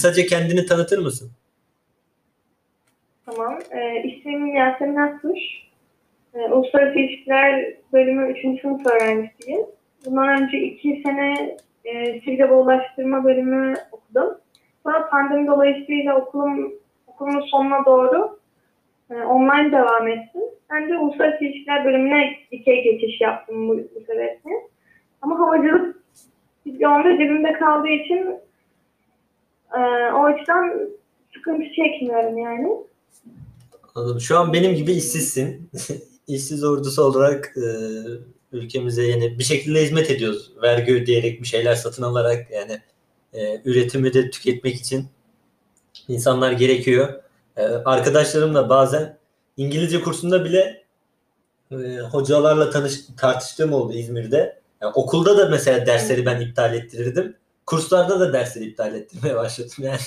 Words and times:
Kısaca 0.00 0.26
kendini 0.26 0.66
tanıtır 0.66 0.98
mısın? 0.98 1.30
Tamam. 3.26 3.58
Ee, 3.70 4.02
ismim 4.02 4.46
Yasemin 4.46 4.96
Akkuş. 4.96 5.38
Ee, 6.34 6.38
Uluslararası 6.38 6.98
İlişkiler 6.98 7.74
bölümü 7.92 8.32
3. 8.32 8.60
sınıf 8.60 8.86
öğrencisiyim. 8.86 9.60
Bundan 10.06 10.42
önce 10.42 10.58
2 10.58 11.02
sene 11.06 11.56
e, 11.84 12.38
hava 12.38 12.54
ulaştırma 12.54 13.24
bölümü 13.24 13.74
okudum. 13.92 14.38
Sonra 14.82 15.08
pandemi 15.10 15.46
dolayısıyla 15.46 16.16
okulum, 16.16 16.72
okulumun 17.06 17.40
sonuna 17.40 17.84
doğru 17.86 18.38
e, 19.10 19.14
online 19.14 19.72
devam 19.72 20.08
ettim. 20.08 20.42
Ben 20.70 20.88
de 20.88 20.98
Uluslararası 20.98 21.44
İlişkiler 21.44 21.84
bölümüne 21.84 22.30
dikey 22.52 22.82
geçiş 22.82 23.20
yaptım 23.20 23.68
bu, 23.68 23.76
bu 23.76 24.00
sebeple. 24.06 24.50
Ama 25.22 25.38
havacılık 25.38 25.96
diplomda 26.66 27.18
cebimde 27.18 27.52
kaldığı 27.52 27.88
için 27.88 28.40
e, 29.74 30.12
o 30.12 30.24
açıdan 30.24 30.90
sıkıntı 31.34 31.64
çekmiyorum 31.64 32.38
yani. 32.38 32.68
Anladım. 33.94 34.20
Şu 34.20 34.38
an 34.38 34.52
benim 34.52 34.74
gibi 34.74 34.92
işsizsin. 34.92 35.70
İşsiz 36.26 36.64
ordusu 36.64 37.02
olarak 37.02 37.54
e, 37.56 37.68
ülkemize 38.52 39.02
yani 39.06 39.38
bir 39.38 39.44
şekilde 39.44 39.82
hizmet 39.82 40.10
ediyoruz. 40.10 40.52
Vergi 40.62 40.94
ödeyerek 40.94 41.42
bir 41.42 41.46
şeyler 41.46 41.74
satın 41.74 42.02
alarak 42.02 42.50
yani 42.50 42.80
e, 43.32 43.60
üretimi 43.64 44.14
de 44.14 44.30
tüketmek 44.30 44.74
için 44.74 45.06
insanlar 46.08 46.52
gerekiyor. 46.52 47.22
E, 47.56 47.62
arkadaşlarımla 47.62 48.68
bazen 48.68 49.18
İngilizce 49.56 50.00
kursunda 50.00 50.44
bile 50.44 50.84
e, 51.72 51.76
hocalarla 51.98 52.70
tanış, 52.70 53.00
tartıştığım 53.16 53.72
oldu 53.72 53.92
İzmir'de. 53.92 54.60
Yani 54.82 54.92
okulda 54.94 55.38
da 55.38 55.48
mesela 55.48 55.86
dersleri 55.86 56.26
ben 56.26 56.40
iptal 56.40 56.74
ettirirdim. 56.74 57.36
Kurslarda 57.70 58.20
da 58.20 58.32
dersleri 58.32 58.64
iptal 58.64 58.94
ettirmeye 58.94 59.36
başladım 59.36 59.74
yani. 59.78 59.98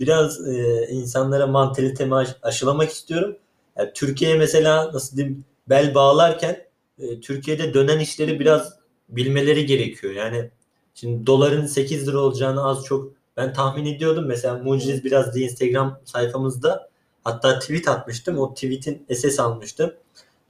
Biraz 0.00 0.48
e, 0.48 0.86
insanlara 0.90 1.46
mantalitemi 1.46 2.14
aş- 2.14 2.36
aşılamak 2.42 2.90
istiyorum. 2.90 3.36
Yani 3.78 3.90
Türkiye'ye 3.94 4.36
mesela 4.38 4.92
nasıl 4.92 5.16
diyeyim 5.16 5.44
bel 5.68 5.94
bağlarken 5.94 6.64
e, 6.98 7.20
Türkiye'de 7.20 7.74
dönen 7.74 7.98
işleri 7.98 8.40
biraz 8.40 8.72
bilmeleri 9.08 9.66
gerekiyor. 9.66 10.12
Yani 10.12 10.50
şimdi 10.94 11.26
doların 11.26 11.66
8 11.66 12.08
lira 12.08 12.18
olacağını 12.18 12.64
az 12.68 12.84
çok 12.84 13.12
ben 13.36 13.52
tahmin 13.52 13.86
ediyordum. 13.86 14.26
Mesela 14.26 14.58
Muciz 14.58 15.04
biraz 15.04 15.34
diye 15.34 15.46
Instagram 15.48 16.00
sayfamızda 16.04 16.88
hatta 17.24 17.58
tweet 17.58 17.88
atmıştım. 17.88 18.38
O 18.38 18.54
tweetin 18.54 19.06
SS 19.14 19.40
almıştım. 19.40 19.94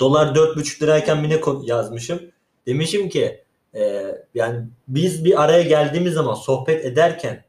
Dolar 0.01 0.27
4,5 0.35 0.83
lirayken 0.83 1.25
ko- 1.25 1.71
yazmışım. 1.71 2.21
Demişim 2.67 3.09
ki 3.09 3.44
e, 3.75 4.05
yani 4.35 4.61
biz 4.89 5.25
bir 5.25 5.43
araya 5.45 5.63
geldiğimiz 5.63 6.15
zaman 6.15 6.35
sohbet 6.35 6.85
ederken 6.85 7.45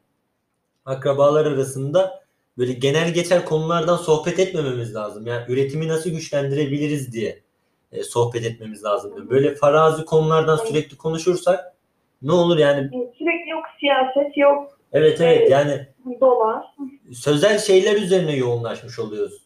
akrabalar 0.85 1.45
arasında 1.45 2.23
böyle 2.57 2.73
genel 2.73 3.13
geçer 3.13 3.45
konulardan 3.45 3.97
sohbet 3.97 4.39
etmememiz 4.39 4.95
lazım. 4.95 5.27
Yani 5.27 5.43
üretimi 5.49 5.87
nasıl 5.87 6.09
güçlendirebiliriz 6.09 7.13
diye 7.13 7.39
e, 7.91 8.03
sohbet 8.03 8.45
etmemiz 8.45 8.83
lazım. 8.83 9.29
Böyle 9.29 9.55
farazi 9.55 10.05
konulardan 10.05 10.57
sürekli 10.57 10.97
konuşursak 10.97 11.75
ne 12.21 12.31
olur 12.31 12.57
yani 12.57 12.89
Evet, 12.93 13.13
Sürekli 13.17 13.49
yok 13.49 13.63
siyaset, 13.79 14.37
yok 14.37 14.79
evet 14.93 15.21
evet 15.21 15.51
yani 15.51 15.87
dolar. 16.21 16.63
sözel 17.13 17.59
şeyler 17.59 17.95
üzerine 17.95 18.35
yoğunlaşmış 18.35 18.99
oluyoruz. 18.99 19.41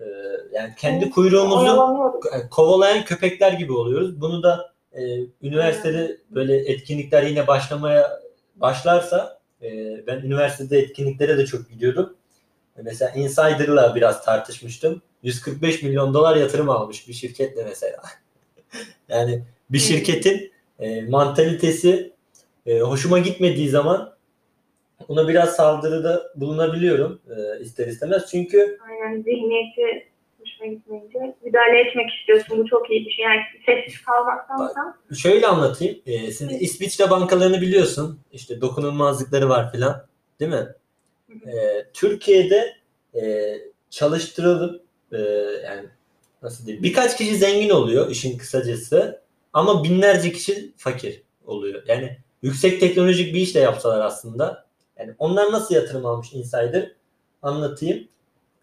E, 0.00 0.04
yani 0.52 0.74
kendi 0.78 1.04
Evet, 1.04 1.14
kuyruğumuzu 1.14 1.60
Oyalanıyoruz. 1.60 2.20
kovalayan 2.50 3.04
köpekler 3.04 3.52
gibi 3.52 3.72
oluyoruz. 3.72 4.20
Bunu 4.20 4.42
da 4.42 4.73
e, 4.94 5.20
üniversitede 5.42 6.16
böyle 6.30 6.56
etkinlikler 6.56 7.22
yine 7.22 7.46
başlamaya 7.46 8.20
başlarsa 8.56 9.40
e, 9.62 9.68
ben 10.06 10.16
üniversitede 10.16 10.78
etkinliklere 10.78 11.38
de 11.38 11.46
çok 11.46 11.70
gidiyordum. 11.70 12.16
E, 12.78 12.82
mesela 12.82 13.10
Insider'la 13.10 13.94
biraz 13.94 14.24
tartışmıştım. 14.24 15.02
145 15.22 15.82
milyon 15.82 16.14
dolar 16.14 16.36
yatırım 16.36 16.70
almış 16.70 17.08
bir 17.08 17.12
şirketle 17.12 17.64
mesela. 17.64 18.02
yani 19.08 19.42
bir 19.70 19.78
Hmm. 19.78 19.86
şirketin 19.86 20.52
e, 20.78 21.02
mantalitesi 21.02 22.12
e, 22.66 22.78
hoşuma 22.80 23.18
gitmediği 23.18 23.68
zaman 23.68 24.14
ona 25.08 25.28
biraz 25.28 25.56
saldırıda 25.56 26.22
bulunabiliyorum 26.36 27.20
e, 27.36 27.60
ister 27.60 27.86
istemez. 27.86 28.26
Çünkü 28.30 28.78
Aynen 28.88 29.22
zihniyeti 29.22 30.08
hoşuna 30.64 30.74
gitmeyince 30.74 31.36
müdahale 31.44 31.80
etmek 31.80 32.10
istiyorsun. 32.10 32.58
Bu 32.58 32.66
çok 32.66 32.90
iyi 32.90 33.06
bir 33.06 33.10
şey. 33.10 33.24
Yani 33.24 33.40
sessiz 33.66 34.02
kalmaktansa. 34.02 34.96
Şöyle 35.16 35.46
anlatayım. 35.46 35.98
Ee, 36.06 36.30
siz 36.30 36.62
İsviçre 36.62 37.10
bankalarını 37.10 37.60
biliyorsun. 37.60 38.20
İşte 38.32 38.60
dokunulmazlıkları 38.60 39.48
var 39.48 39.72
filan. 39.72 40.06
Değil 40.40 40.50
mi? 40.50 40.68
Ee, 41.46 41.86
Türkiye'de 41.92 42.76
e, 43.14 43.54
çalıştırılıp 43.90 44.82
e, 45.12 45.18
yani 45.64 45.88
nasıl 46.42 46.66
diyeyim 46.66 46.82
birkaç 46.82 47.16
kişi 47.16 47.36
zengin 47.36 47.70
oluyor 47.70 48.10
işin 48.10 48.38
kısacası 48.38 49.20
ama 49.52 49.84
binlerce 49.84 50.32
kişi 50.32 50.72
fakir 50.76 51.22
oluyor. 51.46 51.82
Yani 51.86 52.18
yüksek 52.42 52.80
teknolojik 52.80 53.34
bir 53.34 53.40
iş 53.40 53.54
de 53.54 53.58
yapsalar 53.58 54.00
aslında. 54.00 54.64
Yani 54.98 55.14
onlar 55.18 55.52
nasıl 55.52 55.74
yatırım 55.74 56.06
almış 56.06 56.32
insider 56.32 56.92
anlatayım 57.42 58.08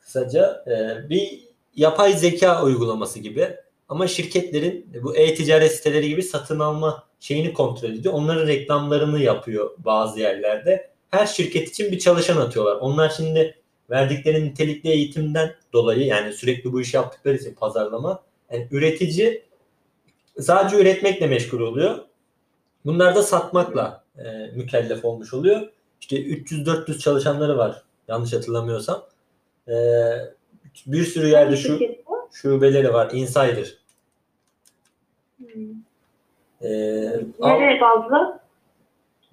kısaca. 0.01 0.65
Ee, 0.67 1.09
bir 1.09 1.50
yapay 1.75 2.13
zeka 2.13 2.63
uygulaması 2.63 3.19
gibi 3.19 3.55
ama 3.89 4.07
şirketlerin 4.07 4.93
bu 5.03 5.15
e-ticaret 5.15 5.75
siteleri 5.75 6.09
gibi 6.09 6.23
satın 6.23 6.59
alma 6.59 7.03
şeyini 7.19 7.53
kontrol 7.53 7.89
ediyor. 7.89 8.13
Onların 8.13 8.47
reklamlarını 8.47 9.19
yapıyor 9.19 9.71
bazı 9.77 10.19
yerlerde. 10.19 10.91
Her 11.09 11.25
şirket 11.25 11.69
için 11.69 11.91
bir 11.91 11.99
çalışan 11.99 12.37
atıyorlar. 12.37 12.75
Onlar 12.75 13.09
şimdi 13.09 13.61
verdikleri 13.89 14.45
nitelikli 14.45 14.89
eğitimden 14.89 15.55
dolayı 15.73 16.05
yani 16.05 16.33
sürekli 16.33 16.73
bu 16.73 16.81
işi 16.81 16.95
yaptıkları 16.95 17.35
için 17.35 17.53
pazarlama 17.53 18.23
yani 18.51 18.67
üretici 18.71 19.43
sadece 20.39 20.81
üretmekle 20.81 21.27
meşgul 21.27 21.59
oluyor. 21.59 21.99
Bunlar 22.85 23.15
da 23.15 23.23
satmakla 23.23 24.03
e, 24.17 24.51
mükellef 24.55 25.05
olmuş 25.05 25.33
oluyor. 25.33 25.61
İşte 26.01 26.15
300-400 26.15 26.99
çalışanları 26.99 27.57
var 27.57 27.83
yanlış 28.07 28.33
hatırlamıyorsam. 28.33 29.05
E, 29.67 29.73
bir 30.87 31.03
sürü 31.03 31.27
yerde 31.27 31.55
şu 31.57 31.79
şubeleri 32.31 32.93
var. 32.93 33.09
Insider. 33.13 33.77
Hmm. 35.37 35.47
Ee, 36.61 36.69
Nereye 37.39 37.81
bazlı? 37.81 38.39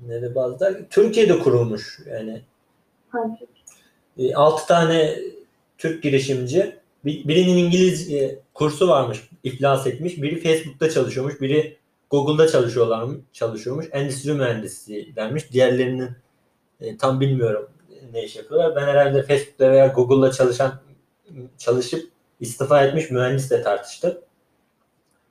nere 0.00 0.34
bazda? 0.34 0.88
Türkiye'de 0.90 1.38
kurulmuş. 1.38 1.98
Yani 2.10 2.42
Hangi? 3.08 3.46
6 4.34 4.66
tane 4.66 5.18
Türk 5.78 6.02
girişimci. 6.02 6.78
Bir- 7.04 7.28
Birinin 7.28 7.56
İngilizce 7.56 8.38
kursu 8.54 8.88
varmış. 8.88 9.28
iflas 9.44 9.86
etmiş. 9.86 10.22
Biri 10.22 10.40
Facebook'ta 10.40 10.90
çalışıyormuş. 10.90 11.40
Biri 11.40 11.76
Google'da 12.10 12.48
çalışıyorlar 12.48 13.08
çalışıyormuş. 13.32 13.86
Endüstri 13.92 14.32
mühendisi 14.32 15.16
denmiş. 15.16 15.52
Diğerlerinin 15.52 16.10
e, 16.80 16.96
tam 16.96 17.20
bilmiyorum 17.20 17.70
ne 18.12 18.24
iş 18.24 18.36
yapıyorlar. 18.36 18.76
Ben 18.76 18.86
herhalde 18.86 19.22
Facebook'ta 19.22 19.70
veya 19.70 19.86
Google'da 19.86 20.32
çalışan 20.32 20.80
çalışıp 21.58 22.10
istifa 22.40 22.84
etmiş 22.84 23.10
mühendisle 23.10 23.62
tartıştım. 23.62 24.18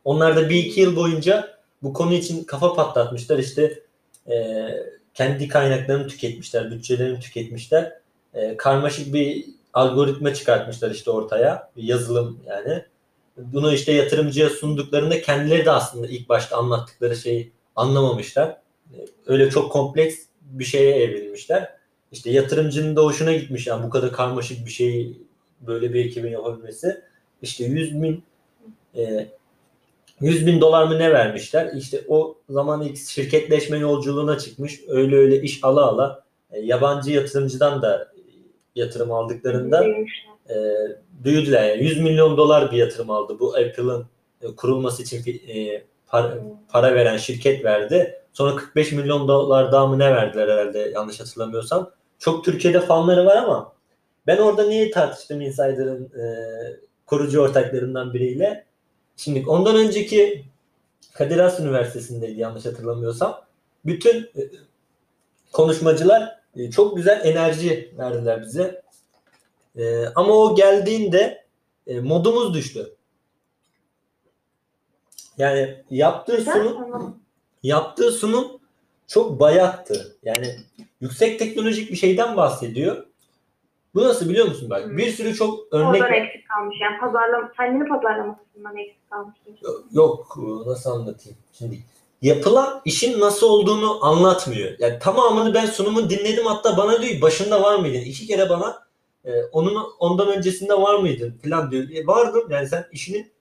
Onlar 0.03 0.35
da 0.35 0.50
bir 0.50 0.56
iki 0.56 0.81
yıl 0.81 0.96
boyunca 0.96 1.58
bu 1.84 1.94
konu 1.94 2.13
için 2.13 2.44
kafa 2.44 2.74
patlatmışlar. 2.74 3.40
İşte 3.40 3.84
e, 4.30 4.68
kendi 5.13 5.47
kaynaklarını 5.47 6.07
tüketmişler, 6.07 6.71
bütçelerini 6.71 7.19
tüketmişler. 7.19 7.94
E, 8.33 8.57
karmaşık 8.57 9.13
bir 9.13 9.45
algoritma 9.74 10.33
çıkartmışlar 10.33 10.92
işte 10.92 11.12
ortaya. 11.12 11.71
Bir 11.77 11.83
yazılım 11.83 12.39
yani. 12.48 12.86
Bunu 13.38 13.74
işte 13.74 13.92
yatırımcıya 13.92 14.50
sunduklarında 14.50 15.21
kendileri 15.21 15.66
de 15.66 15.71
aslında 15.71 16.07
ilk 16.07 16.30
başta 16.30 16.57
anlattıkları 16.57 17.16
şeyi 17.16 17.51
anlamamışlar. 17.75 18.48
E, 18.94 18.98
Öyle 19.25 19.50
çok 19.50 19.71
kompleks 19.71 20.16
bir 20.42 20.66
şeye 20.66 20.95
evrilmişler. 20.95 21.77
İşte 22.12 22.31
yatırımcının 22.31 22.95
da 22.95 23.01
hoşuna 23.04 23.33
gitmiş 23.33 23.68
yani 23.68 23.83
bu 23.83 23.89
kadar 23.89 24.12
karmaşık 24.12 24.66
bir 24.66 24.71
şeyi 24.71 25.26
böyle 25.62 25.94
bir 25.94 26.06
ekibin 26.06 26.31
yapabilmesi. 26.31 27.01
İşte 27.42 27.63
100 27.63 28.01
bin 28.01 28.24
e, 28.95 29.27
100 30.21 30.48
bin 30.48 30.62
dolar 30.62 30.83
mı 30.83 31.00
ne 31.00 31.13
vermişler? 31.13 31.71
İşte 31.75 32.01
o 32.07 32.38
zaman 32.50 32.81
ilk 32.81 32.98
şirketleşme 32.98 33.77
yolculuğuna 33.77 34.38
çıkmış. 34.38 34.81
Öyle 34.88 35.15
öyle 35.15 35.42
iş 35.42 35.63
ala 35.63 35.86
ala 35.86 36.24
e, 36.51 36.59
yabancı 36.59 37.12
yatırımcıdan 37.12 37.81
da 37.81 38.12
yatırım 38.75 39.12
aldıklarında 39.12 39.86
e, 40.50 40.56
büyüdüler. 41.12 41.69
Yani 41.69 41.83
100 41.83 42.00
milyon 42.01 42.38
dolar 42.38 42.71
bir 42.71 42.77
yatırım 42.77 43.09
aldı. 43.09 43.39
Bu 43.39 43.50
Apple'ın 43.56 44.06
e, 44.42 44.56
kurulması 44.56 45.04
için 45.04 45.24
e, 45.48 45.83
para, 46.07 46.38
para 46.69 46.95
veren 46.95 47.18
şirket 47.18 47.65
verdi. 47.65 48.21
Sonra 48.33 48.56
45 48.56 48.92
milyon 48.92 49.27
dolar 49.27 49.71
daha 49.71 49.88
mı 49.88 50.00
ne 50.00 50.15
verdiler 50.15 50.48
herhalde 50.48 50.80
yanlış 50.80 51.19
hatırlamıyorsam. 51.19 51.92
Çok 52.19 52.45
Türkiye'de 52.45 52.81
fanları 52.81 53.25
var 53.25 53.38
ama 53.38 53.74
ben 54.27 54.38
orada 54.38 54.68
niye 54.68 54.91
tartıştım 54.91 55.41
Insider'ın 55.41 56.03
e, 56.06 56.25
kurucu 57.06 57.41
ortaklarından 57.41 58.13
biriyle? 58.13 58.65
Şimdi 59.18 59.50
ondan 59.50 59.75
önceki 59.75 60.45
Kadir 61.13 61.38
Has 61.38 61.59
Üniversitesi'ndeydi 61.59 62.39
yanlış 62.39 62.65
hatırlamıyorsam. 62.65 63.41
Bütün 63.85 64.21
e, 64.24 64.41
konuşmacılar 65.51 66.39
e, 66.56 66.71
çok 66.71 66.97
güzel 66.97 67.21
enerji 67.25 67.94
verdiler 67.97 68.41
bize. 68.41 68.81
E, 69.75 70.06
ama 70.06 70.33
o 70.33 70.56
geldiğinde 70.56 71.45
e, 71.88 72.00
modumuz 72.00 72.53
düştü. 72.53 72.94
Yani 75.38 75.83
yaptığı 75.89 76.41
sunum 76.41 77.19
yaptığı 77.63 78.12
sunum 78.12 78.59
çok 79.07 79.39
bayattı. 79.39 80.18
Yani 80.23 80.56
yüksek 81.01 81.39
teknolojik 81.39 81.91
bir 81.91 81.95
şeyden 81.95 82.38
bahsediyor. 82.38 83.06
Bu 83.97 84.03
nasıl 84.03 84.29
biliyor 84.29 84.47
musun 84.47 84.69
bak? 84.69 84.85
Hmm. 84.85 84.97
Bir 84.97 85.11
sürü 85.11 85.35
çok 85.35 85.73
örnek 85.73 86.01
Oradan 86.01 86.13
eksik 86.13 86.49
kalmış. 86.49 86.77
Yani 86.81 86.99
pazarlama, 86.99 87.51
kendini 87.57 87.88
pazarlamasından 87.88 88.77
eksik 88.77 89.09
kalmış. 89.09 89.35
yok 89.91 90.38
nasıl 90.65 90.89
anlatayım 90.89 91.38
şimdi 91.53 91.79
yapılan 92.21 92.81
işin 92.85 93.19
nasıl 93.19 93.47
olduğunu 93.47 94.05
anlatmıyor. 94.05 94.71
Yani 94.79 94.99
tamamını 94.99 95.53
ben 95.53 95.65
sunumu 95.65 96.09
dinledim 96.09 96.45
hatta 96.45 96.77
bana 96.77 97.01
diyor 97.01 97.21
başında 97.21 97.63
var 97.63 97.79
mıydın? 97.79 97.99
İki 97.99 98.27
kere 98.27 98.49
bana 98.49 98.88
e, 99.25 99.44
onun 99.51 99.83
ondan 99.99 100.27
öncesinde 100.38 100.73
var 100.73 100.99
mıydın 100.99 101.39
falan 101.44 101.71
diyor. 101.71 101.89
E, 101.89 102.07
vardım 102.07 102.47
yani 102.49 102.67
sen 102.67 102.85
işinin 102.91 103.31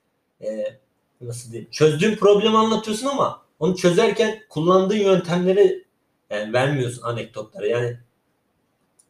e, 0.41 0.65
nasıl 1.21 1.53
diyeyim 1.53 1.71
çözdüğün 1.71 2.17
problemi 2.17 2.59
anlatıyorsun 2.59 3.07
ama 3.07 3.43
onu 3.59 3.77
çözerken 3.77 4.39
kullandığın 4.49 4.97
yöntemleri 4.97 5.85
yani 6.31 6.53
vermiyorsun 6.53 7.03
anekdotları. 7.03 7.69
Yani 7.69 7.97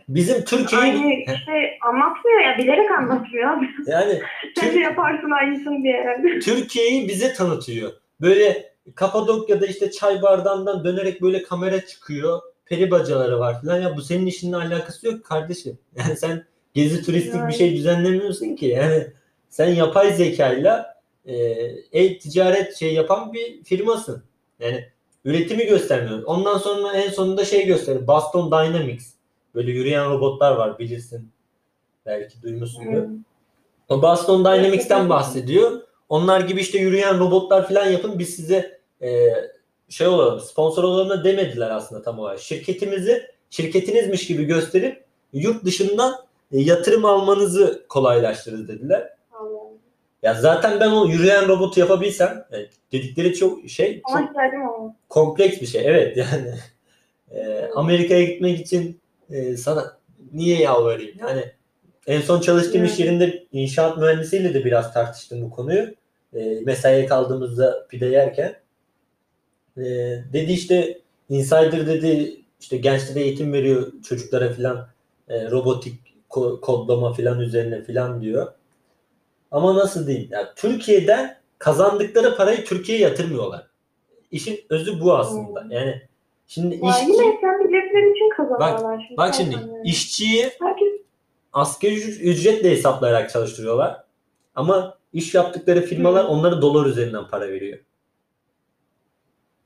bizim 0.09 0.45
Türkiye'yi 0.45 0.93
Aynı 0.93 1.25
şey 1.27 1.79
anlatmıyor 1.89 2.41
ya. 2.41 2.59
Bilerek 2.59 2.91
anlatmıyor. 2.91 3.51
yani 3.87 4.21
Sen 4.61 4.75
de 4.75 4.79
yaparsın 4.79 5.31
aynısını 5.31 5.83
diye. 5.83 6.21
Türkiye'yi 6.41 7.09
bize 7.09 7.33
tanıtıyor. 7.33 7.93
Böyle 8.21 8.73
Kapadokya'da 8.95 9.67
işte 9.67 9.91
çay 9.91 10.23
bardağından 10.23 10.85
dönerek 10.85 11.23
böyle 11.23 11.43
kamera 11.43 11.87
çıkıyor. 11.87 12.41
Peri 12.67 12.91
bacaları 12.91 13.39
var 13.39 13.63
falan. 13.63 13.81
Ya 13.81 13.97
bu 13.97 14.03
senin 14.03 14.27
işinle 14.27 14.57
alakası 14.57 15.07
yok 15.07 15.25
kardeşim. 15.25 15.79
Yani 15.97 16.17
sen 16.17 16.45
gezi 16.75 17.03
turistik 17.03 17.35
Yani. 17.35 17.49
bir 17.49 17.55
şey 17.55 17.77
düzenlemiyorsun 17.77 18.57
ki. 18.57 18.67
Yani 18.67 19.07
sen 19.49 19.69
yapay 19.69 20.13
zekayla 20.13 20.97
e, 21.25 21.35
e-ticaret 21.93 22.77
şey 22.77 22.95
yapan 22.95 23.33
bir 23.33 23.65
firmasın. 23.65 24.23
Yani 24.61 24.85
üretimi 25.25 25.67
göstermiyor. 25.67 26.23
Ondan 26.23 26.59
sonra 26.59 26.93
en 26.93 27.11
sonunda 27.11 27.45
şey 27.45 27.67
gösteriyor. 27.67 28.07
Boston 28.07 28.47
Dynamics. 28.51 29.16
Böyle 29.57 29.71
yürüyen 29.71 30.11
robotlar 30.11 30.57
var 30.57 30.79
bilirsin. 30.79 31.31
Belki 32.07 32.43
duymuşsundur. 32.43 33.03
Hmm. 33.03 33.19
O 33.89 34.03
Boston 34.03 34.45
Dynamics'ten 34.45 35.09
bahsediyor. 35.09 35.81
Onlar 36.09 36.41
gibi 36.41 36.61
işte 36.61 36.79
yürüyen 36.79 37.19
robotlar 37.19 37.69
falan 37.69 37.87
yapın 37.87 38.19
biz 38.19 38.37
size 38.37 38.81
e, 39.03 39.29
şey 39.89 40.07
olalım 40.07 40.41
sponsor 40.41 40.85
olalım 40.85 41.09
da 41.09 41.25
demediler 41.25 41.71
aslında 41.71 42.03
tam 42.03 42.19
olarak. 42.19 42.41
Şirketimizi 42.41 43.27
şirketinizmiş 43.51 44.27
gibi 44.27 44.45
gösterip 44.45 45.05
yurt 45.33 45.65
dışından 45.65 46.15
e, 46.53 46.59
yatırım 46.59 47.05
almanızı 47.05 47.85
kolaylaştırır 47.89 48.69
dediler. 48.69 49.17
Ya 50.23 50.35
zaten 50.35 50.81
ben 50.81 50.91
o 50.91 51.07
yürüyen 51.07 51.49
robotu 51.49 51.81
yapabilsem 51.81 52.45
e, 52.53 52.57
dedikleri 52.93 53.35
çok 53.35 53.69
şey 53.69 54.03
çok 54.03 54.37
kompleks 55.09 55.61
bir 55.61 55.67
şey. 55.67 55.83
Evet 55.87 56.17
yani 56.17 56.55
e, 57.31 57.71
Amerika'ya 57.75 58.25
gitmek 58.25 58.61
için 58.61 59.01
e, 59.31 59.57
sana 59.57 59.99
niye 60.33 60.59
yalvarayım? 60.61 61.19
Yani 61.21 61.53
en 62.07 62.21
son 62.21 62.41
çalıştığım 62.41 62.85
iş 62.85 62.91
Evet. 62.91 63.01
yerinde 63.01 63.47
inşaat 63.53 63.99
mühendisiyle 63.99 64.55
de 64.55 64.65
biraz 64.65 64.93
tartıştım 64.95 65.43
bu 65.43 65.51
konuyu. 65.51 65.95
E, 66.35 66.61
mesaiye 66.61 67.07
kaldığımızda 67.07 67.87
pide 67.89 68.07
yerken 68.07 68.57
e, 69.77 69.85
dedi 70.33 70.53
işte 70.53 70.99
Insider 71.29 71.87
dedi 71.87 72.41
işte 72.61 72.77
gençlere 72.77 73.21
eğitim 73.21 73.53
veriyor 73.53 73.93
çocuklara 74.09 74.53
filan 74.53 74.89
e, 75.29 75.51
robotik 75.51 76.01
ko- 76.31 76.61
kodlama 76.61 77.13
filan 77.13 77.41
üzerine 77.41 77.85
filan 77.85 78.21
diyor. 78.21 78.53
Ama 79.51 79.75
nasıl 79.75 80.07
diyeyim? 80.07 80.29
Ya 80.31 80.55
Türkiye'den 80.55 81.37
kazandıkları 81.59 82.37
parayı 82.37 82.65
Türkiye'ye 82.65 83.05
yatırmıyorlar. 83.05 83.67
İşin 84.31 84.61
özü 84.71 85.01
bu 85.01 85.17
aslında. 85.17 85.63
Hmm. 85.63 85.71
Yani 85.71 86.03
şimdi 86.47 86.81
Ya 86.83 86.91
işçi 86.91 87.05
yine 87.05 87.39
sen 87.41 87.56
biletler 87.69 88.11
için 88.15 88.29
kazanıyorlar. 88.37 89.05
şimdi. 89.07 89.17
bak 89.19 89.35
şimdi 89.35 89.55
zaten 89.55 89.69
yani. 89.69 89.89
işçiyi 89.89 90.45
Herkes 90.63 90.89
asgari 91.53 91.95
ücret- 91.95 92.21
ücretle 92.23 92.71
hesaplayarak 92.71 93.31
çalıştırıyorlar. 93.31 93.97
Ama 94.55 94.99
iş 95.13 95.35
yaptıkları 95.35 95.81
firmalar 95.81 96.25
Hı. 96.25 96.29
onlara 96.29 96.63
dolar 96.63 96.87
üzerinden 96.87 97.25
para 97.31 97.49
veriyor. 97.49 97.79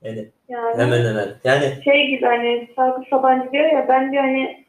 Yani 0.01 0.29
yani 0.49 0.77
hemen 0.77 1.05
hemen. 1.05 1.29
Yani 1.43 1.83
şey 1.83 2.07
gibi 2.07 2.25
hani 2.25 2.69
Sarkı 2.75 3.01
Sabancı 3.09 3.51
diyor 3.51 3.71
ya 3.71 3.85
ben 3.89 4.11
diyor 4.11 4.23
hani 4.23 4.65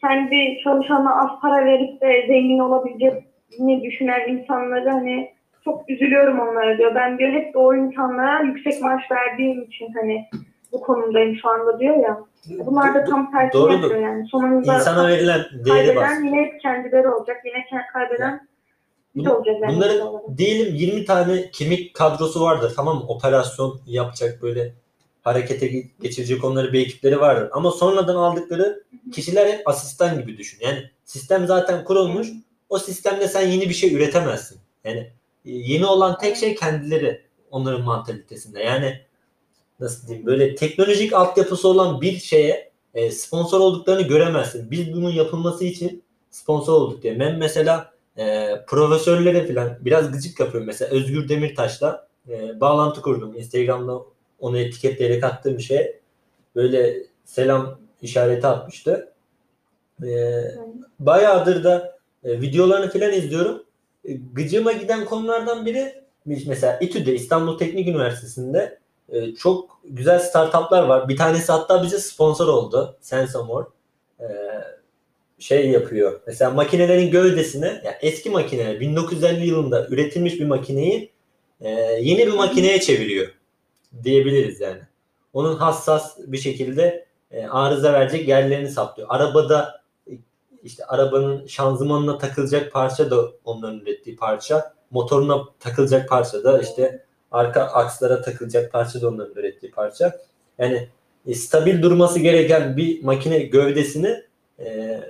kendi 0.00 0.60
çalışanına 0.64 1.22
az 1.22 1.40
para 1.40 1.64
verip 1.64 2.00
de 2.00 2.24
zengin 2.26 2.58
olabileceğini 2.58 3.82
düşünen 3.82 4.28
insanları 4.28 4.90
hani 4.90 5.30
çok 5.64 5.90
üzülüyorum 5.90 6.40
onlara 6.40 6.78
diyor. 6.78 6.94
Ben 6.94 7.18
diyor 7.18 7.32
hep 7.32 7.54
de 7.54 7.58
o 7.58 7.74
insanlara 7.74 8.42
yüksek 8.42 8.82
maaş 8.82 9.02
verdiğim 9.10 9.62
için 9.62 9.92
hani 9.94 10.26
bu 10.72 10.80
konumdayım 10.80 11.36
şu 11.42 11.48
anda 11.48 11.80
diyor 11.80 11.96
ya. 11.96 12.20
Bunlar 12.66 12.94
da 12.94 13.04
tam 13.04 13.30
tersini 13.32 13.52
Doğrudur. 13.52 13.82
yapıyor 13.82 14.00
yani. 14.02 14.28
Sonunda 14.28 14.74
insana 14.74 15.08
verilen 15.08 15.44
değeri 15.64 15.96
bas. 15.96 16.08
kaybeden 16.08 16.24
yine 16.24 16.44
hep 16.46 16.60
kendileri 16.60 17.08
olacak. 17.08 17.36
Yine 17.44 17.84
kaybeden 17.92 18.48
Bun- 19.16 19.30
olacağız 19.30 19.58
yani. 19.62 19.76
Bunların 19.76 20.00
olarak. 20.06 20.38
diyelim 20.38 20.74
20 20.74 21.04
tane 21.04 21.50
kemik 21.50 21.94
kadrosu 21.94 22.40
vardır 22.40 22.72
tamam 22.76 22.96
mı? 22.96 23.04
Operasyon 23.08 23.80
yapacak 23.86 24.42
böyle 24.42 24.74
harekete 25.22 25.66
ge- 25.66 25.86
geçirecek 26.02 26.44
onları 26.44 26.72
bir 26.72 26.80
ekipleri 26.80 27.20
vardır. 27.20 27.48
Ama 27.52 27.70
sonradan 27.70 28.16
aldıkları 28.16 28.82
kişiler 29.12 29.46
hep 29.46 29.68
asistan 29.68 30.18
gibi 30.20 30.38
düşün. 30.38 30.58
Yani 30.66 30.90
sistem 31.04 31.46
zaten 31.46 31.84
kurulmuş. 31.84 32.28
O 32.68 32.78
sistemde 32.78 33.28
sen 33.28 33.46
yeni 33.48 33.68
bir 33.68 33.74
şey 33.74 33.94
üretemezsin. 33.94 34.58
Yani 34.84 34.98
e, 34.98 35.10
yeni 35.44 35.86
olan 35.86 36.18
tek 36.18 36.36
şey 36.36 36.54
kendileri 36.54 37.22
onların 37.50 37.82
mantalitesinde. 37.84 38.60
Yani 38.62 39.00
nasıl 39.80 40.08
diyeyim 40.08 40.26
böyle 40.26 40.54
teknolojik 40.54 41.12
altyapısı 41.12 41.68
olan 41.68 42.00
bir 42.00 42.18
şeye 42.18 42.70
e, 42.94 43.10
sponsor 43.10 43.60
olduklarını 43.60 44.08
göremezsin. 44.08 44.70
Biz 44.70 44.92
bunun 44.92 45.10
yapılması 45.10 45.64
için 45.64 46.02
sponsor 46.30 46.72
olduk 46.72 47.02
diye. 47.02 47.20
Ben 47.20 47.38
mesela 47.38 47.92
e, 48.16 48.54
profesörlere 48.66 49.46
falan 49.46 49.78
biraz 49.80 50.12
gıcık 50.12 50.40
yapıyorum. 50.40 50.66
Mesela 50.66 50.94
Özgür 50.94 51.28
Demirtaş'la 51.28 52.08
e, 52.28 52.60
bağlantı 52.60 53.02
kurdum. 53.02 53.36
Instagram'da 53.36 54.02
onu 54.38 54.58
etiketleyerek 54.58 55.24
attığım 55.24 55.58
bir 55.58 55.62
şey. 55.62 56.00
Böyle 56.56 56.96
selam 57.24 57.78
işareti 58.02 58.46
atmıştı. 58.46 59.12
E, 60.02 60.42
bayağıdır 61.00 61.64
da 61.64 61.98
e, 62.24 62.40
videolarını 62.40 62.90
falan 62.90 63.12
izliyorum. 63.12 63.62
E, 64.04 64.12
gıcıma 64.12 64.72
giden 64.72 65.04
konulardan 65.04 65.66
biri 65.66 66.04
mesela 66.26 66.78
İTÜ'de 66.78 67.14
İstanbul 67.14 67.58
Teknik 67.58 67.88
Üniversitesi'nde 67.88 68.78
e, 69.08 69.34
çok 69.34 69.80
güzel 69.84 70.18
startuplar 70.18 70.82
var. 70.82 71.08
Bir 71.08 71.16
tanesi 71.16 71.52
hatta 71.52 71.82
bize 71.82 71.98
sponsor 71.98 72.48
oldu. 72.48 72.96
Sensamor. 73.00 73.64
E, 74.20 74.26
şey 75.38 75.70
yapıyor. 75.70 76.20
Mesela 76.26 76.50
makinelerin 76.50 77.10
gövdesine 77.10 77.66
yani 77.66 77.96
eski 78.00 78.30
makine 78.30 78.80
1950 78.80 79.46
yılında 79.46 79.86
üretilmiş 79.86 80.40
bir 80.40 80.46
makineyi 80.46 81.12
e, 81.60 81.70
yeni 82.00 82.26
bir 82.26 82.32
makineye 82.32 82.80
çeviriyor 82.80 83.26
diyebiliriz 84.02 84.60
yani. 84.60 84.80
Onun 85.32 85.56
hassas 85.56 86.18
bir 86.26 86.38
şekilde 86.38 87.06
e, 87.30 87.46
arıza 87.46 87.92
verecek 87.92 88.28
yerlerini 88.28 88.68
saplıyor. 88.68 89.08
Arabada 89.10 89.82
işte 90.62 90.84
arabanın 90.84 91.46
şanzımanına 91.46 92.18
takılacak 92.18 92.72
parça 92.72 93.10
da 93.10 93.32
onların 93.44 93.80
ürettiği 93.80 94.16
parça. 94.16 94.74
Motoruna 94.90 95.44
takılacak 95.60 96.08
parça 96.08 96.44
da 96.44 96.60
işte 96.60 97.04
arka 97.30 97.62
akslara 97.62 98.22
takılacak 98.22 98.72
parça 98.72 99.02
da 99.02 99.08
onların 99.08 99.34
ürettiği 99.34 99.72
parça. 99.72 100.20
Yani 100.58 100.88
e, 101.26 101.34
stabil 101.34 101.82
durması 101.82 102.18
gereken 102.18 102.76
bir 102.76 103.04
makine 103.04 103.38
gövdesini 103.38 104.22
e, 104.58 105.00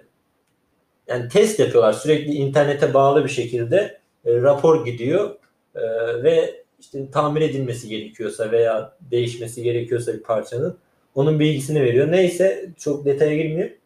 yani 1.07 1.29
test 1.29 1.59
yapıyorlar. 1.59 1.93
Sürekli 1.93 2.33
internete 2.33 2.95
bağlı 2.95 3.25
bir 3.25 3.29
şekilde 3.31 4.01
e, 4.25 4.37
rapor 4.43 4.87
gidiyor 4.87 5.35
E, 5.75 5.83
ve 6.23 6.65
işte 6.81 7.11
tamir 7.11 7.41
edilmesi 7.41 7.89
gerekiyorsa 7.89 8.53
veya 8.53 8.97
değişmesi 9.01 9.63
gerekiyorsa 9.63 10.15
bir 10.15 10.23
parçanın 10.23 10.79
onun 11.15 11.41
bilgisini 11.41 11.83
veriyor. 11.83 12.13
Neyse 12.13 12.71
çok 12.79 13.05
detaya 13.05 13.37
girmeyeyim. 13.37 13.77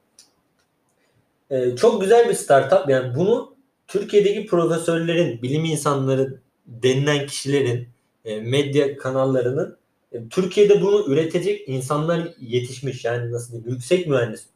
E, 1.51 1.77
çok 1.77 2.01
güzel 2.01 2.29
bir 2.29 2.35
startup. 2.35 2.89
Yani 2.89 3.15
bunu 3.17 3.55
Türkiye'deki 3.89 4.47
profesörlerin, 4.47 5.43
bilim 5.43 5.65
insanları 5.65 6.41
denilen 6.67 7.27
kişilerin, 7.27 7.89
e, 8.25 8.41
medya 8.41 8.97
kanallarının 8.97 9.77
e, 10.13 10.29
Türkiye'de 10.29 10.83
bunu 10.83 11.05
üretecek 11.07 11.69
insanlar 11.69 12.29
yetişmiş. 12.41 13.05
Yani 13.05 13.33
nasıl 13.33 13.53
diyeyim? 13.53 13.71
Yüksek 13.71 14.07
mühendis. 14.07 14.47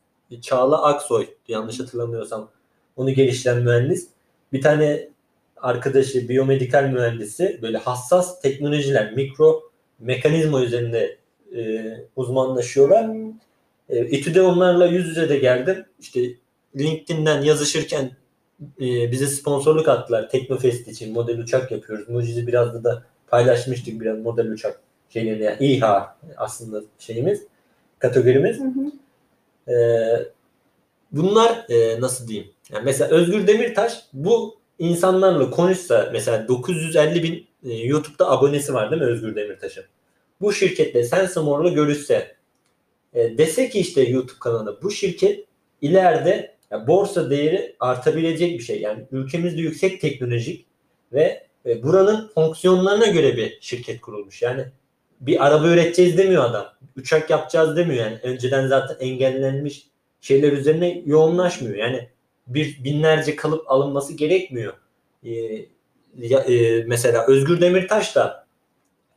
Çağla 0.42 0.82
Aksoy 0.82 1.26
yanlış 1.48 1.80
hatırlamıyorsam 1.80 2.50
onu 2.96 3.10
geliştiren 3.10 3.62
mühendis. 3.62 4.08
Bir 4.52 4.62
tane 4.62 5.08
arkadaşı 5.56 6.28
biyomedikal 6.28 6.84
mühendisi 6.84 7.58
böyle 7.62 7.78
hassas 7.78 8.40
teknolojiler, 8.40 9.12
mikro 9.12 9.62
mekanizma 10.00 10.62
üzerinde 10.62 11.18
e, 11.56 11.84
uzmanlaşıyorlar. 12.16 13.10
E, 13.88 14.06
İTÜ'de 14.06 14.42
onlarla 14.42 14.86
yüz 14.86 15.06
yüze 15.08 15.28
de 15.28 15.38
geldim. 15.38 15.84
İşte 16.00 16.20
LinkedIn'den 16.76 17.42
yazışırken 17.42 18.10
e, 18.80 19.12
bize 19.12 19.26
sponsorluk 19.26 19.88
attılar 19.88 20.30
Teknofest 20.30 20.88
için. 20.88 21.12
Model 21.12 21.38
uçak 21.38 21.72
yapıyoruz. 21.72 22.08
Mucize 22.08 22.46
biraz 22.46 22.84
da 22.84 23.04
paylaşmıştık 23.26 24.00
biraz 24.00 24.18
model 24.18 24.50
uçak 24.50 24.80
şeylerini. 25.08 25.44
Yani 25.44 25.56
İHA 25.60 26.16
aslında 26.36 26.82
şeyimiz, 26.98 27.42
kategorimiz. 27.98 28.60
Hı 28.60 28.64
hı. 28.64 28.92
Ee, 29.72 30.28
bunlar 31.12 31.66
e, 31.68 32.00
nasıl 32.00 32.28
diyeyim? 32.28 32.50
Yani 32.72 32.84
mesela 32.84 33.10
Özgür 33.10 33.46
Demirtaş 33.46 34.02
bu 34.12 34.58
insanlarla 34.78 35.50
konuşsa 35.50 36.10
mesela 36.12 36.48
950 36.48 37.22
bin 37.22 37.46
e, 37.70 37.74
YouTube'da 37.74 38.30
abonesi 38.30 38.74
var 38.74 38.90
değil 38.90 39.02
mi 39.02 39.08
Özgür 39.08 39.36
Demirtaş'ın? 39.36 39.84
Bu 40.40 40.52
şirketle 40.52 41.02
Sensimor'la 41.02 41.68
görüşse 41.68 42.36
e, 43.14 43.38
dese 43.38 43.68
ki 43.68 43.78
işte 43.78 44.02
YouTube 44.02 44.38
kanalına 44.40 44.82
bu 44.82 44.90
şirket 44.90 45.44
ileride 45.80 46.56
ya 46.70 46.86
borsa 46.86 47.30
değeri 47.30 47.76
artabilecek 47.80 48.58
bir 48.58 48.64
şey. 48.64 48.80
Yani 48.80 49.06
ülkemizde 49.12 49.60
yüksek 49.60 50.00
teknolojik 50.00 50.66
ve 51.12 51.45
buranın 51.82 52.30
fonksiyonlarına 52.34 53.06
göre 53.06 53.36
bir 53.36 53.58
şirket 53.60 54.00
kurulmuş. 54.00 54.42
Yani 54.42 54.64
bir 55.20 55.46
araba 55.46 55.68
üreteceğiz 55.68 56.18
demiyor 56.18 56.44
adam. 56.44 56.66
Uçak 56.96 57.30
yapacağız 57.30 57.76
demiyor 57.76 58.04
yani. 58.04 58.18
Önceden 58.22 58.66
zaten 58.66 58.96
engellenmiş 59.00 59.86
şeyler 60.20 60.52
üzerine 60.52 61.02
yoğunlaşmıyor. 61.06 61.76
Yani 61.76 62.08
bir 62.46 62.84
binlerce 62.84 63.36
kalıp 63.36 63.70
alınması 63.70 64.14
gerekmiyor. 64.14 64.72
Ee, 65.24 65.30
e, 66.22 66.84
mesela 66.86 67.26
Özgür 67.26 67.60
Demirtaş 67.60 68.16
da 68.16 68.46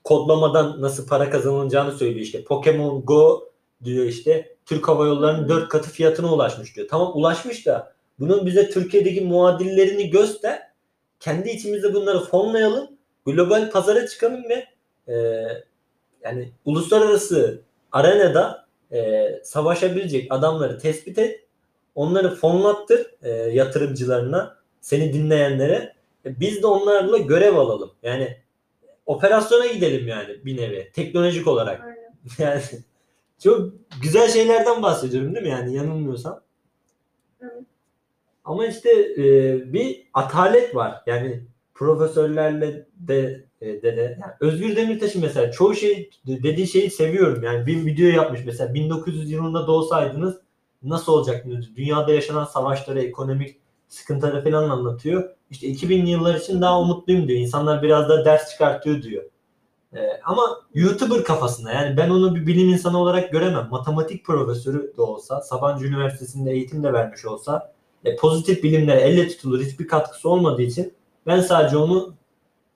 kodlamadan 0.04 0.82
nasıl 0.82 1.08
para 1.08 1.30
kazanılacağını 1.30 1.92
söylüyor 1.92 2.26
işte. 2.26 2.44
Pokemon 2.44 3.06
Go 3.06 3.50
diyor 3.84 4.06
işte 4.06 4.56
Türk 4.66 4.88
Hava 4.88 5.06
Yolları'nın 5.06 5.50
4 5.50 5.70
katı 5.70 5.90
fiyatına 5.90 6.34
ulaşmış 6.34 6.76
diyor. 6.76 6.88
Tamam 6.88 7.12
ulaşmış 7.16 7.66
da 7.66 7.94
bunun 8.20 8.46
bize 8.46 8.70
Türkiye'deki 8.70 9.22
muadillerini 9.22 10.10
göster. 10.10 10.69
Kendi 11.20 11.50
içimizde 11.50 11.94
bunları 11.94 12.20
fonlayalım. 12.20 12.90
Global 13.26 13.72
pazara 13.72 14.08
çıkalım 14.08 14.44
ve 14.50 14.66
e, 15.14 15.46
yani 16.24 16.52
uluslararası 16.66 17.62
arenada 17.92 18.68
e, 18.92 19.26
savaşabilecek 19.44 20.28
adamları 20.34 20.78
tespit 20.80 21.18
et. 21.18 21.46
Onları 21.96 22.36
fonlattır 22.36 23.16
e, 23.22 23.30
yatırımcılarına, 23.30 24.58
seni 24.82 25.14
dinleyenlere. 25.14 25.94
E, 26.26 26.40
biz 26.40 26.62
de 26.62 26.68
onlarla 26.68 27.18
görev 27.18 27.56
alalım. 27.56 27.92
Yani 28.04 28.38
operasyona 29.06 29.68
gidelim 29.68 30.08
yani 30.08 30.46
bir 30.46 30.58
nevi. 30.58 30.92
Teknolojik 30.94 31.48
olarak. 31.48 31.82
Aynen. 31.82 32.00
Yani 32.38 32.62
çok 33.44 33.72
güzel 34.02 34.30
şeylerden 34.30 34.84
bahsediyorum 34.84 35.36
değil 35.36 35.46
mi? 35.46 35.52
Yani 35.52 35.76
yanılmıyorsam. 35.76 36.42
Evet. 37.42 37.64
Ama 38.44 38.66
işte 38.66 38.90
e, 39.18 39.24
bir 39.74 40.08
atalet 40.14 40.76
var. 40.76 41.02
Yani 41.08 41.44
profesörlerle 41.74 42.88
de 42.96 43.46
e, 43.62 43.68
de, 43.68 43.98
de. 43.98 44.18
Yani 44.22 44.34
Özgür 44.40 44.76
Demirtaş'ın 44.76 45.22
mesela 45.22 45.52
çoğu 45.52 45.76
şey 45.76 46.10
dediği 46.28 46.68
şeyi 46.68 46.92
seviyorum. 46.92 47.44
Yani 47.44 47.66
bir 47.66 47.86
video 47.86 48.08
yapmış 48.08 48.46
mesela 48.46 48.74
1900 48.74 49.32
yılında 49.32 49.68
doğsaydınız 49.68 50.42
nasıl 50.84 51.14
olacaktınız? 51.14 51.76
Dünyada 51.76 52.14
yaşanan 52.14 52.46
savaşları, 52.46 53.02
ekonomik 53.02 53.58
sıkıntıları 53.88 54.44
falan 54.44 54.70
anlatıyor. 54.70 55.30
İşte 55.52 55.68
2000'li 55.68 56.10
yıllar 56.10 56.36
için 56.36 56.62
daha 56.62 56.82
umutluyum 56.82 57.28
diyor. 57.28 57.40
İnsanlar 57.40 57.84
biraz 57.84 58.10
da 58.10 58.26
ders 58.26 58.52
çıkartıyor 58.52 59.02
diyor. 59.02 59.24
Ee, 59.96 60.00
ama 60.26 60.42
YouTuber 60.74 61.24
kafasında 61.24 61.72
yani 61.72 61.98
ben 61.98 62.10
onu 62.10 62.36
bir 62.36 62.48
bilim 62.48 62.70
insanı 62.70 62.98
olarak 62.98 63.32
göremem. 63.32 63.68
Matematik 63.72 64.26
profesörü 64.26 64.94
de 64.98 65.02
olsa, 65.02 65.42
Sabancı 65.42 65.86
Üniversitesi'nde 65.86 66.52
eğitim 66.52 66.84
de 66.84 66.94
vermiş 66.94 67.26
olsa 67.26 67.74
e, 68.06 68.16
pozitif 68.16 68.64
bilimlere 68.64 69.00
elle 69.00 69.28
tutulur 69.28 69.62
hiçbir 69.62 69.88
katkısı 69.88 70.30
olmadığı 70.30 70.62
için 70.62 70.94
ben 71.28 71.40
sadece 71.40 71.78
onu 71.78 72.14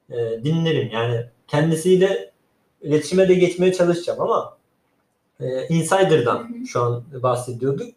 e, 0.10 0.16
dinlerim. 0.44 0.90
Yani 0.94 1.26
kendisiyle 1.48 2.32
iletişime 2.82 3.30
de 3.30 3.34
geçmeye 3.34 3.74
çalışacağım 3.74 4.22
ama 4.22 4.58
e, 5.40 5.68
Insider'dan 5.70 6.64
şu 6.68 6.82
an 6.82 7.04
bahsediyorduk. 7.24 7.90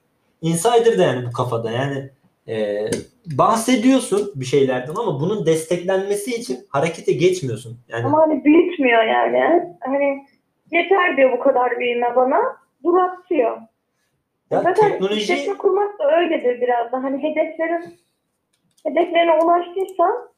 Insider 0.42 0.98
da 0.98 1.02
yani 1.02 1.26
bu 1.26 1.32
kafada 1.32 1.70
yani 1.70 2.10
e, 2.48 2.86
bahsediyorsun 3.26 4.32
bir 4.34 4.44
şeylerden 4.44 4.94
ama 4.94 5.20
bunun 5.20 5.46
desteklenmesi 5.46 6.30
için 6.34 6.58
harekete 6.68 7.12
geçmiyorsun. 7.12 7.78
Yani 7.88 8.04
Ama 8.04 8.18
hani 8.18 8.44
büyütmüyor 8.44 9.02
yani. 9.02 9.62
Hani 9.80 10.26
yeter 10.72 11.16
diyor 11.16 11.32
bu 11.32 11.40
kadar 11.42 11.78
büyüme 11.78 12.16
bana. 12.16 12.38
Duratıyor. 12.84 13.56
Ya 14.50 14.62
Zaten 14.62 14.90
teknoloji 14.90 15.20
işletme 15.20 15.54
kurmak 15.56 15.98
da 15.98 16.16
öyledir 16.16 16.60
biraz 16.60 16.92
da. 16.92 17.02
Hani 17.02 17.22
hedeflerin 17.22 17.84
hedeflerine 18.86 19.32
ulaştıysan 19.44 20.28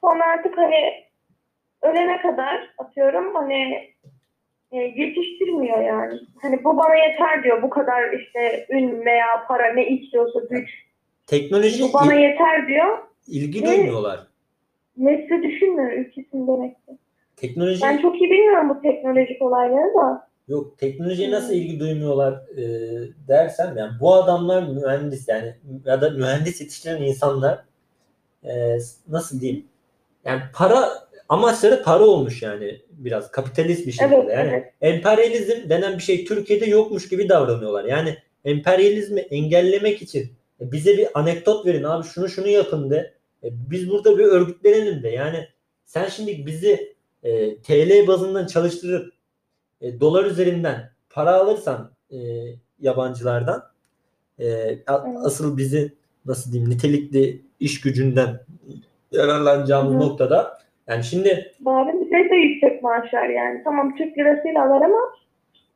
sonra 0.00 0.24
artık 0.26 0.58
hani 0.58 1.04
ölene 1.82 2.20
kadar 2.22 2.70
atıyorum 2.78 3.34
hani 3.34 3.88
e, 4.72 4.76
yetiştirmiyor 4.78 5.80
yani. 5.84 6.18
Hani 6.42 6.64
bu 6.64 6.76
bana 6.76 6.94
yeter 6.94 7.42
diyor. 7.44 7.62
Bu 7.62 7.70
kadar 7.70 8.12
işte 8.12 8.66
ün 8.70 9.04
veya 9.04 9.26
para 9.48 9.72
ne 9.72 9.88
istiyorsa 9.88 10.40
güç. 10.50 10.70
teknoloji 11.26 11.82
Bu 11.82 11.92
bana 11.94 12.14
il- 12.14 12.20
yeter 12.20 12.66
diyor. 12.68 12.98
ilgi 13.26 13.66
duymuyorlar. 13.66 14.20
Nesli 14.96 15.42
düşünmüyor 15.42 15.92
ülkesini 15.92 16.46
demek 16.46 16.86
ki. 16.86 16.92
Teknoloji 17.36 17.82
Ben 17.82 17.98
çok 17.98 18.20
iyi 18.20 18.30
bilmiyorum 18.30 18.68
bu 18.68 18.82
teknolojik 18.82 19.42
olayları 19.42 19.94
da. 19.94 20.28
Yok 20.52 20.78
teknolojiye 20.78 21.28
Hmm. 21.28 21.34
nasıl 21.34 21.52
ilgi 21.54 21.80
duymuyorlar 21.80 22.32
e, 22.32 22.64
dersem 23.28 23.76
yani 23.76 23.92
bu 24.00 24.14
adamlar 24.14 24.62
mühendis 24.62 25.28
yani 25.28 25.54
ya 25.84 26.00
da 26.00 26.10
mühendis 26.10 26.60
yetiştiren 26.60 27.02
insanlar 27.02 27.64
e, 28.44 28.78
nasıl 29.08 29.40
diyeyim 29.40 29.66
yani 30.24 30.42
para 30.54 30.88
amaçları 31.28 31.82
para 31.82 32.04
olmuş 32.04 32.42
yani 32.42 32.80
biraz 32.90 33.30
kapitalist 33.30 33.86
bir 33.86 33.92
şekilde 33.92 34.16
Evet, 34.16 34.30
yani 34.30 34.50
evet. 34.50 34.72
emperyalizm 34.80 35.70
denen 35.70 35.98
bir 35.98 36.02
şey 36.02 36.24
Türkiye'de 36.24 36.66
yokmuş 36.66 37.08
gibi 37.08 37.28
davranıyorlar 37.28 37.84
yani 37.84 38.16
emperyalizmi 38.44 39.20
engellemek 39.20 40.02
için 40.02 40.32
e, 40.60 40.72
bize 40.72 40.98
bir 40.98 41.08
anekdot 41.14 41.66
verin 41.66 41.84
abi 41.84 42.06
şunu 42.06 42.28
şunu 42.28 42.48
yapın 42.48 42.90
de 42.90 43.14
E, 43.44 43.48
biz 43.70 43.90
burada 43.90 44.18
bir 44.18 44.24
örgütlenelim 44.24 45.02
de 45.02 45.08
yani 45.08 45.48
sen 45.84 46.08
şimdi 46.08 46.46
bizi 46.46 46.94
e, 47.22 47.56
TL 47.56 48.06
bazından 48.06 48.46
çalıştırıp 48.46 49.12
e, 49.82 50.00
dolar 50.00 50.24
üzerinden 50.24 50.90
para 51.10 51.32
alırsan 51.34 51.90
e, 52.10 52.16
yabancılardan 52.80 53.62
e, 54.40 54.78
asıl 55.24 55.56
bizi 55.56 55.92
nasıl 56.26 56.52
diyeyim 56.52 56.70
nitelikli 56.70 57.42
iş 57.60 57.80
gücünden 57.80 58.40
yararlanacağımız 59.12 59.94
Hı. 59.94 59.98
noktada 59.98 60.58
yani 60.86 61.04
şimdi 61.04 61.52
Bari 61.60 62.00
bize 62.00 62.30
de 62.30 62.36
yüksek 62.36 62.82
maaşlar 62.82 63.28
yani. 63.28 63.60
Tamam 63.64 63.96
Türk 63.96 64.18
lirasıyla 64.18 64.64
alır 64.64 64.84
ama 64.84 64.98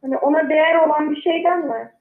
hani 0.02 0.16
ona 0.16 0.48
değer 0.48 0.86
olan 0.86 1.10
bir 1.10 1.20
şeyden 1.22 1.66
mi? 1.68 1.92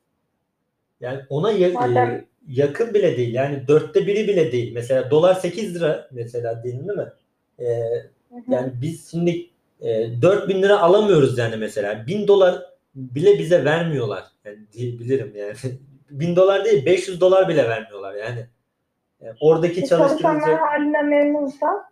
yani 1.01 1.19
ona 1.29 1.51
ya- 1.51 1.69
Madem- 1.69 2.11
e, 2.15 2.25
yakın 2.47 2.93
bile 2.93 3.17
değil 3.17 3.33
yani 3.33 3.67
dörtte 3.67 4.07
biri 4.07 4.27
bile 4.27 4.51
değil 4.51 4.73
mesela 4.73 5.11
dolar 5.11 5.33
8 5.33 5.75
lira 5.75 6.07
mesela 6.11 6.63
değil 6.63 6.85
mi? 6.85 7.05
E, 7.59 7.65
Hı 7.65 8.35
hı. 8.35 8.41
Yani 8.51 8.71
biz 8.81 9.11
şimdi 9.11 9.45
e, 9.81 10.21
4000 10.21 10.61
lira 10.61 10.79
alamıyoruz 10.79 11.37
yani 11.37 11.55
mesela. 11.55 12.07
1000 12.07 12.27
dolar 12.27 12.61
bile 12.95 13.39
bize 13.39 13.65
vermiyorlar. 13.65 14.23
Yani 14.45 14.57
diyebilirim 14.73 15.33
yani. 15.35 15.53
1000 16.09 16.35
dolar 16.35 16.65
değil 16.65 16.85
500 16.85 17.21
dolar 17.21 17.49
bile 17.49 17.69
vermiyorlar 17.69 18.13
yani. 18.15 18.47
Yani 19.21 19.35
oradaki 19.39 19.81
Biz 19.81 19.89
çalışanlar 19.89 20.19
çalıştırıcı 20.21 20.61
halinden 20.61 21.05
memnunsa 21.05 21.89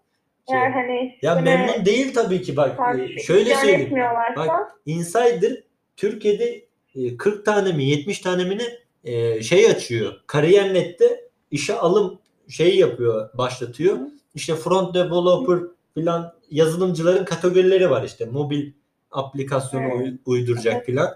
şey- 0.49 0.57
eğer 0.57 0.71
hani 0.71 1.17
ya 1.21 1.35
memnun 1.35 1.85
değil 1.85 2.13
tabii 2.13 2.41
ki 2.41 2.57
bak 2.57 2.99
e, 2.99 3.19
şöyle 3.19 3.55
söyleyeyim. 3.55 3.95
Bak 4.35 4.75
Insider 4.85 5.63
Türkiye'de 5.97 6.65
e, 6.95 7.17
40 7.17 7.45
tane 7.45 7.71
mi 7.71 7.85
70 7.85 8.19
tane 8.19 8.43
mi 8.43 8.57
ne 8.57 8.63
e, 9.11 9.43
şey 9.43 9.71
açıyor. 9.71 10.13
Kariyer.net'te 10.27 11.29
işe 11.51 11.73
alım 11.73 12.19
şey 12.49 12.77
yapıyor, 12.77 13.29
başlatıyor. 13.33 13.95
Hı. 13.95 14.09
İşte 14.35 14.55
front 14.55 14.95
developer 14.95 15.59
filan 15.97 16.33
yazılımcıların 16.51 17.25
kategorileri 17.25 17.89
var 17.89 18.03
işte. 18.03 18.25
Mobil 18.25 18.71
aplikasyonu 19.11 19.83
Evet. 19.83 19.97
uy- 20.07 20.17
uyduracak 20.25 20.85
filan. 20.85 21.15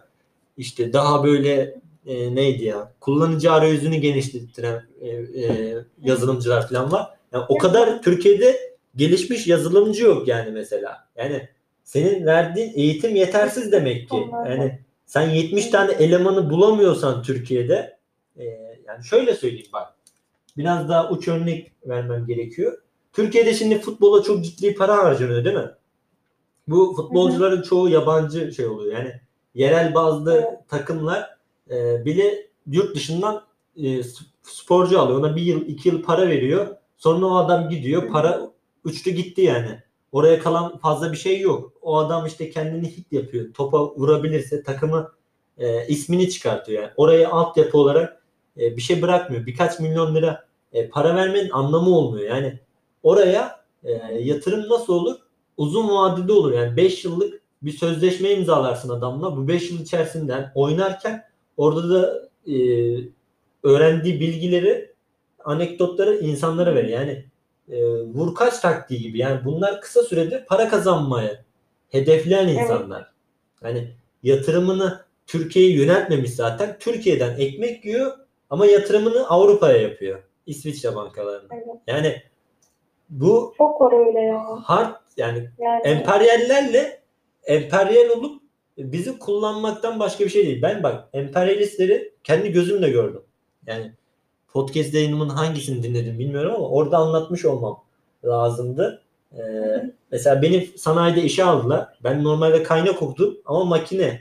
İşte 0.58 0.94
daha 0.94 1.24
böyle 1.24 1.80
e, 2.06 2.36
neydi 2.36 2.64
ya? 2.64 2.94
Kullanıcı 3.00 3.52
arayüzünü 3.52 3.96
genişlettiren 3.96 4.84
e, 5.02 5.08
e, 5.08 5.76
yazılımcılar 6.02 6.68
filan 6.68 6.92
var. 6.92 7.08
Yani 7.34 7.46
o 7.50 7.58
kadar 7.58 8.02
Türkiye'de 8.02 8.78
gelişmiş 8.96 9.48
yazılımcı 9.48 10.04
yok 10.04 10.28
yani 10.28 10.52
mesela. 10.52 11.08
Yani 11.16 11.50
senin 11.84 12.26
verdiğin 12.26 12.72
eğitim 12.76 13.16
yetersiz 13.16 13.72
demek 13.72 14.10
ki. 14.10 14.18
Yani 14.46 14.80
sen 15.06 15.30
70 15.30 15.64
Evet. 15.64 15.72
tane 15.72 15.92
elemanı 15.92 16.50
bulamıyorsan 16.50 17.24
Türkiye'de 17.24 17.98
e, 18.38 18.44
yani 18.88 19.04
şöyle 19.10 19.34
söyleyeyim 19.34 19.68
bak. 19.74 19.94
Biraz 20.58 20.90
daha 20.90 21.10
uç 21.10 21.28
örnek 21.28 21.72
vermem 21.86 22.26
gerekiyor. 22.26 22.78
Türkiye'de 23.18 23.54
şimdi 23.54 23.80
futbola 23.80 24.24
çok 24.24 24.44
ciddi 24.44 24.76
para 24.76 24.98
harcanıyor 24.98 25.46
değil 25.46 25.56
mi? 25.56 25.72
Bu 26.68 26.94
futbolcuların 26.96 27.62
çoğu 27.62 27.90
yabancı 27.90 28.52
şey 28.54 28.68
oluyor. 28.68 28.98
Yani 28.98 29.14
yerel 29.56 29.94
Evet. 30.28 30.70
takımlar 30.70 31.38
e, 31.70 32.06
bile 32.06 32.48
yurt 32.68 32.96
dışından 32.96 33.44
e, 33.84 34.04
sporcu 34.44 35.00
alıyor. 35.00 35.20
Ona 35.20 35.36
bir 35.36 35.42
yıl, 35.42 35.62
iki 35.62 35.90
yıl 35.90 36.04
para 36.04 36.28
veriyor. 36.28 36.68
Sonra 36.98 37.26
o 37.26 37.36
adam 37.36 37.70
gidiyor. 37.70 38.08
Para 38.12 38.52
uçtu 38.84 39.10
gitti 39.10 39.42
yani. 39.42 39.84
Oraya 40.12 40.40
kalan 40.40 40.78
fazla 40.78 41.12
bir 41.12 41.18
şey 41.18 41.40
yok. 41.40 41.74
O 41.82 41.98
adam 41.98 42.26
işte 42.26 42.50
kendini 42.50 42.88
hit 42.88 43.12
yapıyor. 43.12 43.54
Topa 43.54 43.86
vurabilirse 43.96 44.64
takımı 44.64 45.12
e, 45.58 45.88
ismini 45.88 46.30
çıkartıyor. 46.30 46.82
Yani 46.84 46.92
oraya 46.98 47.30
altyapı 47.30 47.78
olarak 47.78 48.22
e, 48.58 48.78
bir 48.78 48.82
şey 48.82 49.02
bırakmıyor. 49.02 49.46
Birkaç 49.46 49.80
milyon 49.80 50.16
lira 50.16 50.48
e, 50.74 50.90
para 50.90 51.16
vermenin 51.16 51.50
anlamı 51.50 51.90
olmuyor. 51.90 52.30
Yani 52.30 52.60
oraya 53.04 53.66
e, 53.84 53.92
yatırım 54.20 54.70
nasıl 54.70 54.94
olur? 54.94 55.16
Uzun 55.58 55.90
vadede 55.90 56.34
olur. 56.34 56.54
Yani 56.54 56.78
5 56.78 57.06
yıllık 57.06 57.42
bir 57.62 57.72
sözleşme 57.72 58.32
imzalarsın 58.32 58.90
adamla. 58.90 59.38
Bu 59.38 59.48
5 59.48 59.72
yıl 59.72 59.80
içerisinden 59.80 60.52
oynarken 60.56 61.24
orada 61.58 61.90
da 61.90 62.30
e, 62.52 62.56
öğrendiği 63.64 64.20
bilgileri, 64.20 64.94
anekdotları 65.44 66.18
insanlara 66.18 66.76
verir. 66.76 66.90
Yani 66.90 67.26
e, 67.70 67.84
vurkaç 68.02 68.60
taktiği 68.60 69.02
gibi. 69.02 69.18
Yani 69.18 69.46
bunlar 69.46 69.82
kısa 69.82 70.04
sürede 70.04 70.46
para 70.50 70.70
kazanmaya 70.70 71.44
hedefleyen 71.90 72.48
insanlar. 72.48 73.12
Yani 73.64 73.94
yatırımını 74.24 75.02
Türkiye'ye 75.28 75.76
yöneltmemiş 75.76 76.32
zaten. 76.32 76.78
Türkiye'den 76.80 77.40
ekmek 77.40 77.86
yiyor 77.86 78.12
ama 78.50 78.66
yatırımını 78.66 79.28
Avrupa'ya 79.28 79.78
yapıyor. 79.78 80.24
İsviçre 80.46 80.96
bankalarına. 80.96 81.48
Evet. 81.52 81.66
Yani 81.88 82.24
bu 83.10 83.54
Çok 83.58 83.82
var 83.82 84.08
öyle 84.08 84.20
ya. 84.20 84.46
hard 84.64 84.96
yani 85.18 85.50
Yani 85.60 85.82
emperyallerle 85.84 87.02
emperyal 87.44 88.10
olup 88.10 88.42
bizi 88.78 89.20
kullanmaktan 89.20 90.00
başka 90.00 90.24
bir 90.24 90.30
şey 90.30 90.46
değil. 90.46 90.62
Ben 90.62 90.84
bak 90.84 91.10
emperyalistleri 91.14 92.14
kendi 92.24 92.52
gözümle 92.52 92.90
gördüm. 92.90 93.22
Yani 93.68 93.92
podcast 94.48 94.94
yayınımın 94.94 95.30
hangisini 95.30 95.84
dinledim 95.84 96.20
bilmiyorum 96.20 96.56
ama 96.56 96.70
orada 96.70 96.98
anlatmış 96.98 97.46
olmam 97.46 97.84
lazımdı. 98.26 99.02
Ee, 99.38 99.42
mesela 100.12 100.42
beni 100.42 100.68
sanayide 100.78 101.22
işe 101.22 101.44
aldılar. 101.44 101.88
Ben 102.04 102.24
normalde 102.24 102.64
kaynak 102.64 103.02
okudum 103.02 103.38
ama 103.46 103.64
makine 103.64 104.20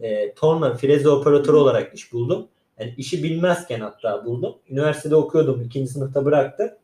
e, 0.00 0.34
torna 0.34 0.74
freze 0.74 1.08
operatörü 1.08 1.56
olarak 1.56 1.94
iş 1.94 2.12
buldum. 2.12 2.48
Yani 2.78 2.94
işi 2.96 3.22
bilmezken 3.22 3.80
hatta 3.80 4.24
buldum. 4.26 4.54
Üniversitede 4.70 5.16
okuyordum. 5.16 5.62
ikinci 5.62 5.90
sınıfta 5.92 6.24
bıraktı. 6.24 6.78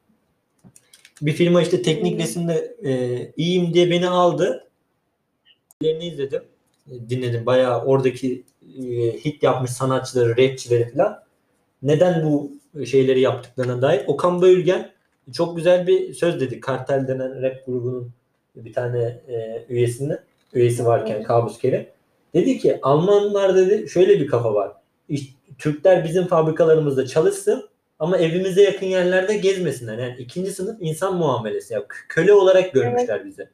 Bir 1.23 1.33
firma 1.33 1.63
işte 1.63 1.83
teknik 1.83 2.21
resimde 2.21 2.77
e, 2.85 2.93
iyiyim 3.37 3.75
diye 3.75 3.91
beni 3.91 4.09
aldı. 4.09 4.69
Filmlerini 5.83 6.07
izledim. 6.07 6.43
E, 6.91 7.11
Dinledim. 7.11 7.47
Bayağı 7.47 7.85
oradaki 7.85 8.45
e, 8.79 8.85
hit 9.13 9.43
yapmış 9.43 9.71
sanatçıları, 9.71 10.31
rapçileri 10.31 10.93
falan. 10.93 11.23
Neden 11.83 12.25
bu 12.25 12.53
şeyleri 12.87 13.21
yaptıklarına 13.21 13.83
dair. 13.83 14.03
Okan 14.07 14.43
Bölgen 14.43 14.91
çok 15.33 15.57
güzel 15.57 15.87
bir 15.87 16.15
söz 16.15 16.41
dedi. 16.41 16.61
Kartel 16.61 17.09
denen 17.09 17.43
rap 17.43 17.67
grubunun 17.67 18.13
bir 18.57 18.73
tane 18.73 19.03
e, 19.29 19.65
üyesinde 19.69 20.23
üyesi 20.53 20.85
varken 20.85 21.23
Kabus 21.23 21.59
Kerim. 21.59 21.87
Dedi 22.35 22.59
ki 22.59 22.79
Almanlar 22.83 23.57
dedi 23.57 23.89
şöyle 23.89 24.21
bir 24.21 24.27
kafa 24.27 24.55
var. 24.55 24.73
İşte, 25.09 25.33
Türkler 25.59 26.05
bizim 26.05 26.27
fabrikalarımızda 26.27 27.07
çalışsın 27.07 27.69
ama 27.99 28.19
evimize 28.19 28.63
yakın 28.63 28.87
yerlerde 28.87 29.37
gezmesinler. 29.37 29.99
Yani 29.99 30.17
ikinci 30.19 30.51
sınıf 30.51 30.77
insan 30.81 31.17
muamelesi. 31.17 31.75
Ya, 31.75 31.81
kö- 31.81 32.09
köle 32.09 32.33
olarak 32.33 32.73
görmüşler 32.73 33.25
bizi. 33.25 33.49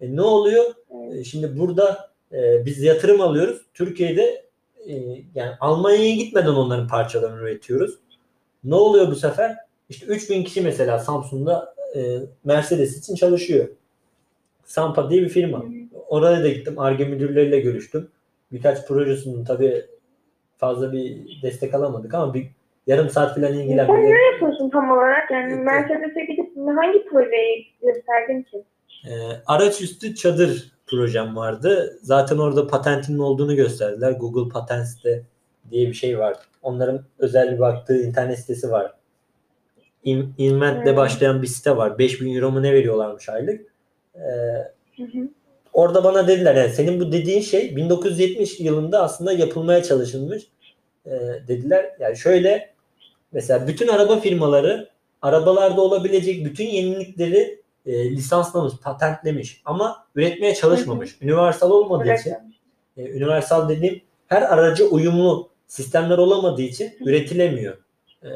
E, 0.00 0.16
ne 0.16 0.22
oluyor? 0.22 0.64
Evet. 0.90 1.16
E, 1.16 1.24
şimdi 1.24 1.58
burada 1.58 2.10
e, 2.32 2.66
biz 2.66 2.82
yatırım 2.82 3.20
alıyoruz. 3.20 3.60
Türkiye'de 3.74 4.46
e, 4.88 4.94
yani 5.34 5.52
Almanya'ya 5.60 6.14
gitmeden 6.14 6.54
onların 6.54 6.88
parçalarını 6.88 7.40
üretiyoruz. 7.40 7.98
Ne 8.64 8.74
oluyor 8.74 9.08
bu 9.08 9.14
sefer? 9.14 9.56
İşte 9.88 10.06
3000 10.06 10.44
kişi 10.44 10.60
mesela 10.60 10.98
Samsun'da 10.98 11.74
e, 11.96 12.18
Mercedes 12.44 12.98
için 12.98 13.14
çalışıyor. 13.14 13.68
Sampa 14.64 15.10
diye 15.10 15.22
bir 15.22 15.28
firma. 15.28 15.64
Oraya 16.08 16.42
da 16.42 16.48
gittim. 16.48 16.78
Arge 16.78 17.04
müdürleriyle 17.04 17.60
görüştüm. 17.60 18.08
Birkaç 18.52 18.86
proje 18.86 19.16
sundum. 19.16 19.44
Tabii 19.44 19.86
fazla 20.58 20.92
bir 20.92 21.38
destek 21.42 21.74
alamadık 21.74 22.14
ama 22.14 22.34
bir 22.34 22.48
yarım 22.86 23.10
saat 23.10 23.34
falan 23.34 23.46
Sen 23.48 23.54
ilgilendim. 23.54 23.94
ne 23.94 24.22
yapıyorsun 24.32 24.70
tam 24.70 24.90
olarak? 24.90 25.30
Yani 25.30 25.52
yok. 25.52 25.64
Mercedes'e 25.64 26.24
gidip 26.24 26.56
hangi 26.56 27.04
projeyi 27.10 27.66
gösterdin 27.82 28.42
ki? 28.42 28.64
Ee, 29.06 29.10
araç 29.46 29.80
üstü 29.80 30.14
çadır 30.14 30.72
projem 30.86 31.36
vardı. 31.36 31.98
Zaten 32.02 32.38
orada 32.38 32.66
patentinin 32.66 33.18
olduğunu 33.18 33.56
gösterdiler. 33.56 34.12
Google 34.12 34.52
Patents'te 34.52 35.22
diye 35.70 35.88
bir 35.88 35.94
şey 35.94 36.18
var. 36.18 36.36
Onların 36.62 37.04
özel 37.18 37.54
bir 37.54 37.58
baktığı 37.58 38.02
internet 38.02 38.38
sitesi 38.38 38.70
var. 38.70 38.92
In- 40.04 40.34
Invent'le 40.38 40.86
Hmm. 40.86 40.96
başlayan 40.96 41.42
bir 41.42 41.46
site 41.46 41.76
var. 41.76 41.98
5000 41.98 42.34
euro 42.36 42.50
mu 42.50 42.62
ne 42.62 42.72
veriyorlarmış 42.72 43.28
aylık. 43.28 43.60
Ee, 44.14 44.20
Hı 44.96 45.02
hı. 45.02 45.28
orada 45.72 46.04
bana 46.04 46.28
dediler 46.28 46.54
yani 46.54 46.70
senin 46.70 47.00
bu 47.00 47.12
dediğin 47.12 47.40
şey 47.40 47.76
1970 47.76 48.60
yılında 48.60 49.02
aslında 49.02 49.32
yapılmaya 49.32 49.82
çalışılmış. 49.82 50.42
Ee, 51.06 51.10
dediler 51.48 51.90
yani 52.00 52.16
şöyle 52.16 52.71
mesela 53.32 53.66
bütün 53.66 53.88
araba 53.88 54.20
firmaları 54.20 54.88
arabalarda 55.22 55.80
olabilecek 55.80 56.44
bütün 56.44 56.64
yenilikleri 56.66 57.62
e, 57.86 58.10
lisanslamış, 58.10 58.72
patentlemiş 58.82 59.62
ama 59.64 60.06
üretmeye 60.14 60.54
çalışmamış. 60.54 61.18
Universal 61.22 61.70
olmadığı 61.70 62.08
Evet. 62.08 62.20
için 62.20 62.34
e, 62.96 63.02
universal 63.16 63.68
dediğim 63.68 64.00
her 64.26 64.42
araca 64.42 64.84
uyumlu 64.84 65.48
sistemler 65.66 66.18
olamadığı 66.18 66.62
için 66.62 66.92
üretilemiyor. 67.00 67.76
E, 68.24 68.28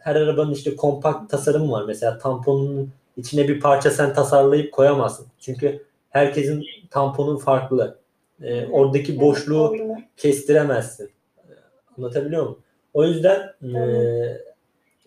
her 0.00 0.16
arabanın 0.16 0.52
işte 0.52 0.76
kompakt 0.76 1.30
tasarımı 1.30 1.72
var. 1.72 1.84
Mesela 1.86 2.18
tamponun 2.18 2.90
içine 3.16 3.48
bir 3.48 3.60
parça 3.60 3.90
sen 3.90 4.14
tasarlayıp 4.14 4.72
koyamazsın. 4.72 5.26
Çünkü 5.40 5.84
herkesin 6.10 6.64
tamponu 6.90 7.38
farklı. 7.38 7.98
E, 8.42 8.66
oradaki 8.66 9.20
boşluğu 9.20 9.76
kestiremezsin. 10.16 11.10
E, 11.38 11.52
Anlatabiliyor 11.98 12.42
muyum? 12.42 12.58
O 12.98 13.04
yüzden 13.04 13.40
e, 13.62 13.80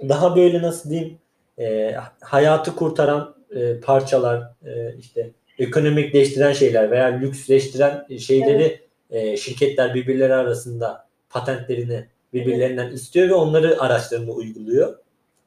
daha 0.09 0.35
böyle 0.35 0.61
nasıl 0.61 0.89
diyeyim 0.89 1.17
e, 1.59 1.95
hayatı 2.21 2.75
kurtaran 2.75 3.35
e, 3.55 3.79
parçalar 3.79 4.43
e, 4.65 4.95
işte 4.99 5.29
ekonomikleştiren 5.59 6.51
şeyler 6.51 6.91
veya 6.91 7.05
lüksleştiren 7.05 8.17
şeyleri 8.17 8.79
e, 9.09 9.37
şirketler 9.37 9.93
birbirleri 9.93 10.33
arasında 10.33 11.05
patentlerini 11.29 12.05
birbirlerinden 12.33 12.91
istiyor 12.91 13.29
ve 13.29 13.33
onları 13.33 13.81
araçlarına 13.81 14.31
uyguluyor. 14.31 14.97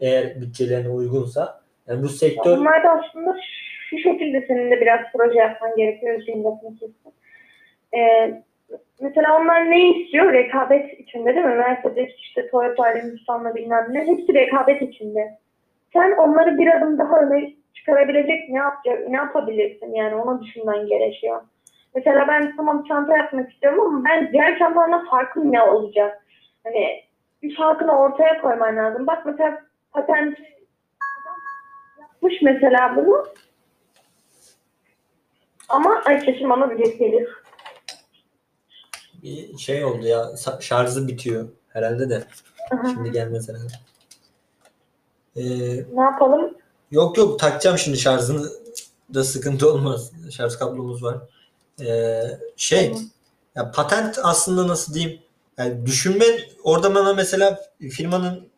Eğer 0.00 0.40
bütçelerine 0.40 0.88
uygunsa. 0.88 1.60
Yani 1.88 2.02
bu 2.02 2.08
sektör 2.08 2.56
Bunlar 2.58 2.84
da 2.84 2.88
aslında 2.88 3.36
şu 3.90 3.98
şekilde 3.98 4.44
senin 4.46 4.70
de 4.70 4.80
biraz 4.80 5.00
proje 5.12 5.38
yapman 5.38 5.76
gerekiyor. 5.76 6.22
Ee, 7.96 8.42
mesela 9.00 9.40
onlar 9.40 9.70
ne 9.70 9.90
istiyor? 9.90 10.32
Rekabet 10.32 11.00
içinde 11.00 11.34
değil 11.34 11.46
mi? 11.46 11.54
Mercedes, 11.54 12.10
işte 12.18 12.50
Toyota, 12.50 12.94
Hindistan'la 12.94 13.54
bilmem 13.54 13.86
ne. 13.90 14.06
Hepsi 14.06 14.34
rekabet 14.34 14.82
içinde. 14.82 15.38
Sen 15.92 16.12
onları 16.12 16.58
bir 16.58 16.76
adım 16.76 16.98
daha 16.98 17.20
öne 17.20 17.52
çıkarabilecek 17.74 18.48
ne 18.48 18.58
yapacak, 18.58 19.08
ne 19.08 19.16
yapabilirsin 19.16 19.94
yani 19.94 20.14
onu 20.14 20.42
düşünmen 20.42 20.86
gerekiyor. 20.86 21.42
Mesela 21.94 22.28
ben 22.28 22.56
tamam 22.56 22.84
çanta 22.88 23.16
yapmak 23.16 23.52
istiyorum 23.52 23.80
ama 23.80 24.04
ben 24.04 24.32
diğer 24.32 24.58
çantalarla 24.58 25.04
farkım 25.10 25.52
ne 25.52 25.62
olacak? 25.62 26.26
Hani 26.64 27.02
bir 27.42 27.56
farkını 27.56 27.98
ortaya 27.98 28.40
koyman 28.40 28.76
lazım. 28.76 29.06
Bak 29.06 29.26
mesela 29.26 29.60
patent 29.92 30.38
yapmış 32.00 32.42
mesela 32.42 32.96
bunu. 32.96 33.24
Ama 35.68 36.02
ay 36.04 36.20
sesim 36.20 36.50
bana 36.50 36.70
bir 36.70 36.98
gelir. 36.98 37.28
Bir 39.24 39.58
şey 39.58 39.84
oldu 39.84 40.06
ya 40.06 40.30
şarjı 40.60 41.08
bitiyor 41.08 41.48
herhalde 41.68 42.10
de 42.10 42.24
Aha. 42.70 42.88
şimdi 42.94 43.10
gelmez 43.12 43.48
herhalde. 43.48 43.72
Ee, 45.36 45.42
Ne 45.94 46.02
yapalım? 46.02 46.54
Yok 46.90 47.18
yok 47.18 47.38
takacağım 47.38 47.78
şimdi 47.78 47.98
şarjını 47.98 48.48
da 49.14 49.24
sıkıntı 49.24 49.72
olmaz. 49.72 50.12
Şarj 50.30 50.56
kablomuz 50.56 51.02
var. 51.02 51.18
Ee, 51.80 52.22
şey 52.56 52.88
Tamam. 52.88 53.02
ya 53.56 53.70
patent 53.70 54.18
aslında 54.22 54.68
nasıl 54.68 54.94
diyeyim 54.94 55.20
yani 55.58 55.86
düşünmen 55.86 56.40
orada 56.64 56.94
bana 56.94 57.12
mesela 57.14 57.60
firmanın 57.90 58.48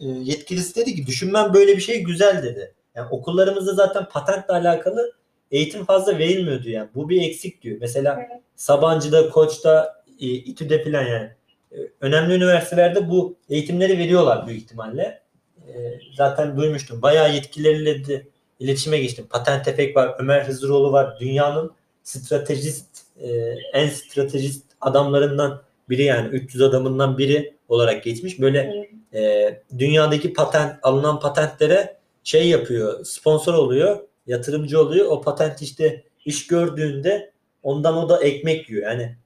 e, 0.00 0.06
yetkilisi 0.06 0.74
dedi 0.76 0.94
ki 0.94 1.06
düşünmen 1.06 1.54
böyle 1.54 1.76
bir 1.76 1.82
şey 1.82 2.02
güzel 2.02 2.42
dedi. 2.42 2.74
Yani 2.94 3.08
okullarımızda 3.10 3.74
zaten 3.74 4.08
patentle 4.08 4.54
alakalı 4.54 5.12
eğitim 5.50 5.84
fazla 5.84 6.18
verilmiyordu 6.18 6.68
yani. 6.68 6.88
Bu 6.94 7.08
bir 7.08 7.22
eksik 7.22 7.62
diyor. 7.62 7.76
Mesela 7.80 8.16
Evet. 8.18 8.40
Sabancı'da, 8.56 9.30
Koç'ta, 9.30 10.03
e, 10.20 10.26
İTÜ'de 10.26 10.84
falan 10.84 11.02
yani. 11.02 11.30
E, 11.72 11.76
Önemli 12.00 12.34
üniversitelerde 12.34 13.10
bu 13.10 13.36
eğitimleri 13.48 13.98
veriyorlar 13.98 14.46
büyük 14.46 14.62
ihtimalle. 14.62 15.20
E, 15.68 15.72
Zaten 16.16 16.56
duymuştum. 16.56 17.02
Bayağı 17.02 17.34
yetkilileriyle 17.34 18.06
de 18.06 18.26
iletişime 18.60 18.98
geçtim. 18.98 19.26
Patent 19.30 19.64
Tefek 19.64 19.96
var, 19.96 20.14
Ömer 20.18 20.40
Hızıroğlu 20.44 20.92
var. 20.92 21.20
Dünyanın 21.20 21.72
stratejist, 22.02 22.86
e, 23.20 23.28
en 23.72 23.88
stratejist 23.88 24.64
adamlarından 24.80 25.62
biri 25.88 26.02
yani 26.02 26.28
300 26.28 26.62
adamından 26.62 27.18
biri 27.18 27.54
olarak 27.68 28.04
geçmiş. 28.04 28.40
Böyle 28.40 28.88
dünyadaki 29.78 30.32
patent 30.32 30.74
alınan 30.82 31.20
patentlere 31.20 31.96
şey 32.24 32.48
yapıyor, 32.48 33.04
sponsor 33.04 33.54
oluyor, 33.54 33.98
yatırımcı 34.26 34.80
oluyor. 34.80 35.06
O 35.06 35.22
patent 35.22 35.62
işte 35.62 36.04
iş 36.24 36.46
gördüğünde 36.46 37.32
ondan 37.62 37.96
o 37.96 38.08
da 38.08 38.22
ekmek 38.24 38.70
yiyor. 38.70 38.82
Yani 38.82 39.16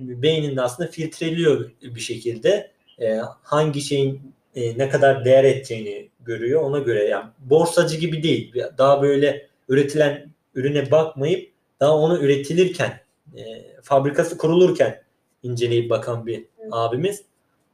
beyninde 0.00 0.62
aslında 0.62 0.90
filtreliyor 0.90 1.70
bir 1.82 2.00
şekilde. 2.00 2.70
E, 3.00 3.18
hangi 3.42 3.80
şeyin 3.80 4.20
e, 4.54 4.78
ne 4.78 4.88
kadar 4.88 5.24
değer 5.24 5.44
edeceğini 5.44 6.08
görüyor. 6.20 6.62
Ona 6.62 6.78
göre 6.78 7.04
yani 7.04 7.24
borsacı 7.38 7.96
gibi 7.96 8.22
değil. 8.22 8.54
Daha 8.78 9.02
böyle 9.02 9.46
üretilen 9.68 10.30
ürüne 10.54 10.90
bakmayıp 10.90 11.50
daha 11.80 11.96
onu 11.96 12.18
üretilirken 12.18 13.00
e, 13.36 13.42
fabrikası 13.82 14.38
kurulurken 14.38 15.02
inceleyip 15.42 15.90
bakan 15.90 16.26
bir 16.26 16.44
Evet. 16.58 16.68
abimiz. 16.72 17.22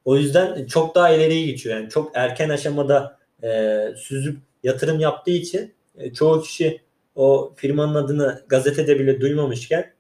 O 0.05 0.17
yüzden 0.17 0.67
çok 0.67 0.95
daha 0.95 1.11
ileriye 1.11 1.47
geçiyor. 1.47 1.77
Yani 1.77 1.91
çok 1.91 2.11
erken 2.15 2.49
aşamada 2.49 3.19
e, 3.43 3.79
süzüp 3.97 4.39
yatırım 4.63 5.01
yaptığı 5.01 5.31
için 5.31 5.75
e, 5.99 6.13
çoğu 6.13 6.43
kişi 6.43 6.81
o 7.17 7.53
firmanın 7.57 7.95
adını 7.95 8.43
gazetede 8.49 8.99
bile 9.01 9.21
duymamışken 9.21 9.93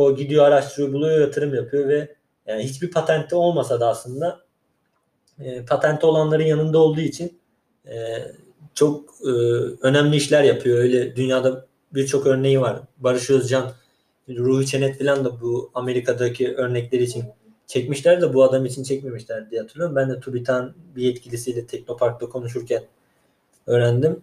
o 0.00 0.16
gidiyor 0.16 0.44
araştırıyor 0.44 0.92
buluyor 0.92 1.20
yatırım 1.20 1.54
yapıyor 1.54 1.88
ve 1.88 2.14
yani 2.46 2.62
hiçbir 2.62 2.90
patenti 2.90 3.34
olmasa 3.34 3.80
da 3.80 3.88
aslında 3.88 4.40
e, 5.38 5.64
patenti 5.64 6.06
olanların 6.06 6.44
yanında 6.44 6.78
olduğu 6.78 7.00
için 7.00 7.40
e, 7.86 7.96
çok 8.74 9.10
e, 9.24 9.30
önemli 9.82 10.16
işler 10.16 10.42
yapıyor. 10.42 10.78
Öyle 10.78 11.16
dünyada 11.16 11.66
birçok 11.94 12.26
örneği 12.26 12.60
var. 12.60 12.80
Barış 12.98 13.30
Özcan, 13.30 13.72
Ruhi 14.28 14.66
Çenet 14.66 14.98
falan 14.98 15.24
da 15.24 15.40
bu 15.40 15.70
Amerika'daki 15.74 16.54
örnekleri 16.54 17.02
için 17.02 17.24
çekmişler 17.66 18.20
de 18.20 18.34
bu 18.34 18.42
adam 18.42 18.66
için 18.66 18.82
çekmemişler 18.82 19.50
diye 19.50 19.60
hatırlıyorum. 19.60 19.96
Ben 19.96 20.10
de 20.10 20.20
TÜBİTAK'ın 20.20 20.74
bir 20.96 21.02
yetkilisiyle 21.02 21.66
Teknopark'ta 21.66 22.28
konuşurken 22.28 22.82
öğrendim. 23.66 24.22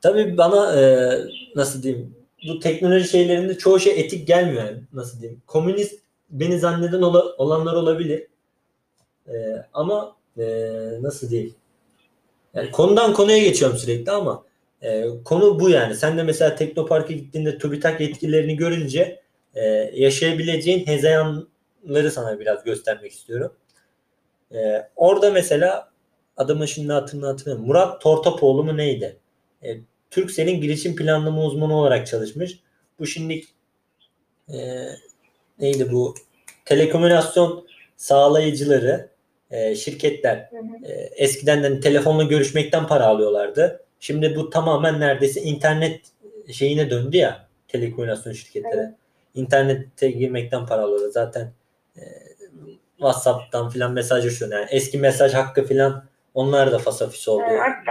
Tabii 0.00 0.36
bana 0.36 0.80
e, 0.80 1.12
nasıl 1.56 1.82
diyeyim 1.82 2.15
bu 2.48 2.60
teknoloji 2.60 3.08
şeylerinde 3.08 3.58
çoğu 3.58 3.80
şey 3.80 4.00
etik 4.00 4.26
gelmiyor 4.26 4.64
yani 4.64 4.78
nasıl 4.92 5.20
diyeyim. 5.20 5.42
Komünist 5.46 6.00
beni 6.30 6.58
zanneden 6.58 7.02
ola- 7.02 7.36
olanlar 7.36 7.74
olabilir. 7.74 8.26
E, 9.28 9.34
ama 9.72 10.16
e, 10.38 10.44
nasıl 11.02 11.30
diyeyim. 11.30 11.54
Yani 12.54 12.70
konudan 12.70 13.14
konuya 13.14 13.38
geçiyorum 13.38 13.76
sürekli 13.78 14.12
ama 14.12 14.44
e, 14.82 15.04
konu 15.24 15.60
bu 15.60 15.70
yani. 15.70 15.94
Sen 15.94 16.18
de 16.18 16.22
mesela 16.22 16.54
Teknopark'a 16.56 17.12
gittiğinde 17.12 17.58
TÜBİTAK 17.58 18.00
yetkililerini 18.00 18.56
görünce 18.56 19.20
e, 19.54 19.64
yaşayabileceğin 19.94 20.86
hezeyanları 20.86 22.10
sana 22.10 22.40
biraz 22.40 22.64
göstermek 22.64 23.12
istiyorum. 23.12 23.52
E, 24.54 24.88
orada 24.96 25.30
mesela 25.30 25.90
adamın 26.36 26.66
şimdi 26.66 26.92
hatırını 26.92 27.26
hatırlamıyorum. 27.26 27.66
Murat 27.68 28.00
Tortopoğlu 28.00 28.64
mu 28.64 28.76
neydi? 28.76 29.16
E, 29.64 29.76
Turkcell'in 30.10 30.60
girişim 30.60 30.96
planlama 30.96 31.44
uzmanı 31.44 31.76
olarak 31.76 32.06
çalışmış. 32.06 32.60
Bu 32.98 33.06
şimdi 33.06 33.42
e, 34.48 34.56
neydi 35.58 35.92
bu? 35.92 36.14
Telekomünikasyon 36.64 37.66
sağlayıcıları 37.96 39.08
e, 39.50 39.74
şirketler 39.74 40.48
Hı 40.50 40.56
hı. 40.56 40.86
e, 40.86 40.92
eskiden 40.92 41.62
de 41.62 41.68
hani 41.68 41.80
telefonla 41.80 42.22
görüşmekten 42.22 42.86
para 42.86 43.06
alıyorlardı. 43.06 43.84
Şimdi 44.00 44.36
bu 44.36 44.50
tamamen 44.50 45.00
neredeyse 45.00 45.40
internet 45.40 46.00
şeyine 46.52 46.90
döndü 46.90 47.16
ya 47.16 47.48
telekomünikasyon 47.68 48.32
şirketleri. 48.32 48.80
Evet. 48.80 48.94
İnternete 49.34 50.10
girmekten 50.10 50.66
para 50.66 50.82
alıyorlar. 50.82 51.08
Zaten 51.08 51.52
e, 51.96 52.02
WhatsApp'tan 52.96 53.68
filan 53.68 53.92
mesajlaşıyor. 53.92 54.52
Yani 54.52 54.66
eski 54.70 54.98
mesaj 54.98 55.34
hakkı 55.34 55.64
filan 55.64 56.04
onlar 56.34 56.72
da 56.72 56.78
fasafis 56.78 57.28
oldu. 57.28 57.42
Yani 57.42 57.60
artık 57.60 57.86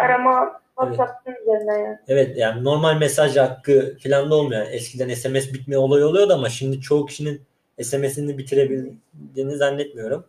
arama 0.78 0.96
WhatsApp'ın 0.96 1.42
üzerinden 1.42 1.78
yani. 1.78 1.98
Evet 2.08 2.38
yani 2.38 2.64
normal 2.64 2.98
mesaj 2.98 3.38
hakkı 3.38 3.98
filan 4.00 4.32
da 4.32 4.36
olmuyor. 4.36 4.68
Eskiden 4.72 5.14
SMS 5.14 5.54
bitme 5.54 5.78
olayı 5.78 6.06
oluyordu 6.06 6.34
ama 6.34 6.50
şimdi 6.50 6.82
çoğu 6.82 7.06
kişinin 7.06 7.42
SMS'ini 7.82 8.38
bitirebildiğini 8.38 9.56
zannetmiyorum. 9.56 10.26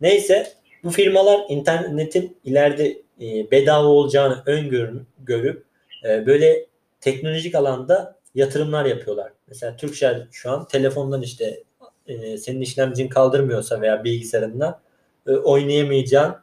Neyse 0.00 0.52
bu 0.84 0.90
firmalar 0.90 1.40
internetin 1.48 2.36
ileride 2.44 3.02
e, 3.20 3.50
bedava 3.50 3.86
olacağını 3.86 4.42
öngörüp 4.46 5.64
e, 6.04 6.26
böyle 6.26 6.66
teknolojik 7.00 7.54
alanda 7.54 8.16
yatırımlar 8.34 8.84
yapıyorlar. 8.84 9.32
Mesela 9.48 9.76
Turkcell 9.76 10.28
şu 10.30 10.50
an 10.50 10.68
telefondan 10.68 11.22
işte 11.22 11.62
e, 12.06 12.38
senin 12.38 12.60
işlemcin 12.60 13.08
kaldırmıyorsa 13.08 13.80
veya 13.80 14.04
bilgisayarında 14.04 14.80
e, 15.26 15.32
oynayamayacağın 15.32 16.34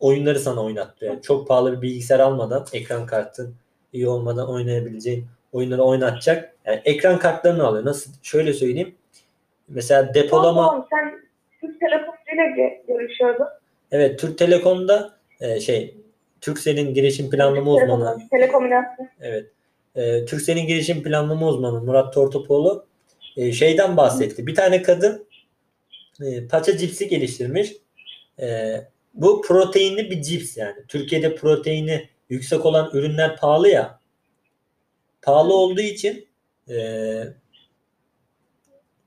oyunları 0.00 0.38
sana 0.38 0.64
oynattırıyor. 0.64 1.12
Yani 1.12 1.22
çok 1.22 1.48
pahalı 1.48 1.76
bir 1.76 1.82
bilgisayar 1.82 2.20
almadan 2.20 2.66
ekran 2.72 3.06
kartın 3.06 3.54
iyi 3.92 4.08
olmadan 4.08 4.50
oynayabileceğin 4.50 5.26
oyunları 5.52 5.82
oynatacak. 5.82 6.54
Yani 6.64 6.80
ekran 6.84 7.18
kartlarını 7.18 7.64
alıyor. 7.66 7.84
Nasıl? 7.84 8.10
Şöyle 8.22 8.52
söyleyeyim. 8.52 8.94
Mesela 9.68 10.14
depolama 10.14 10.66
Tamam, 10.66 10.86
sen 10.90 11.20
Türk 11.60 11.80
Telekom'uyla 11.80 12.44
ge- 12.44 12.86
görüşüyordun. 12.88 13.46
evet 13.92 14.18
Türk 14.20 14.38
Telekom'da 14.38 15.14
e, 15.40 15.60
şey 15.60 15.94
Turkcell'in 16.40 16.94
girişim 16.94 17.30
planlama 17.30 17.70
uzmanı 17.72 18.04
Telekom- 18.04 18.28
Telekomünikasyon. 18.30 19.08
Evet. 19.20 19.46
Ee, 19.96 20.24
Türkcell'in 20.24 20.66
girişim 20.66 21.02
planlama 21.02 21.48
uzmanı 21.48 21.80
Murat 21.80 22.14
Tortopoğlu 22.14 22.86
e, 23.36 23.52
şeyden 23.52 23.96
bahsetti. 23.96 24.46
Bir 24.46 24.54
tane 24.54 24.82
kadın 24.82 25.26
e, 26.22 26.48
paça 26.48 26.76
cipsi 26.76 27.08
geliştirmiş. 27.08 27.72
E, 28.40 28.76
bu 29.18 29.42
proteinli 29.42 30.10
bir 30.10 30.22
cips 30.22 30.56
yani. 30.56 30.86
Türkiye'de 30.88 31.34
proteini 31.34 32.08
yüksek 32.28 32.66
olan 32.66 32.90
ürünler 32.92 33.36
pahalı 33.36 33.68
ya. 33.68 34.00
Pahalı 35.22 35.54
olduğu 35.54 35.80
için 35.80 36.28
e, 36.68 36.78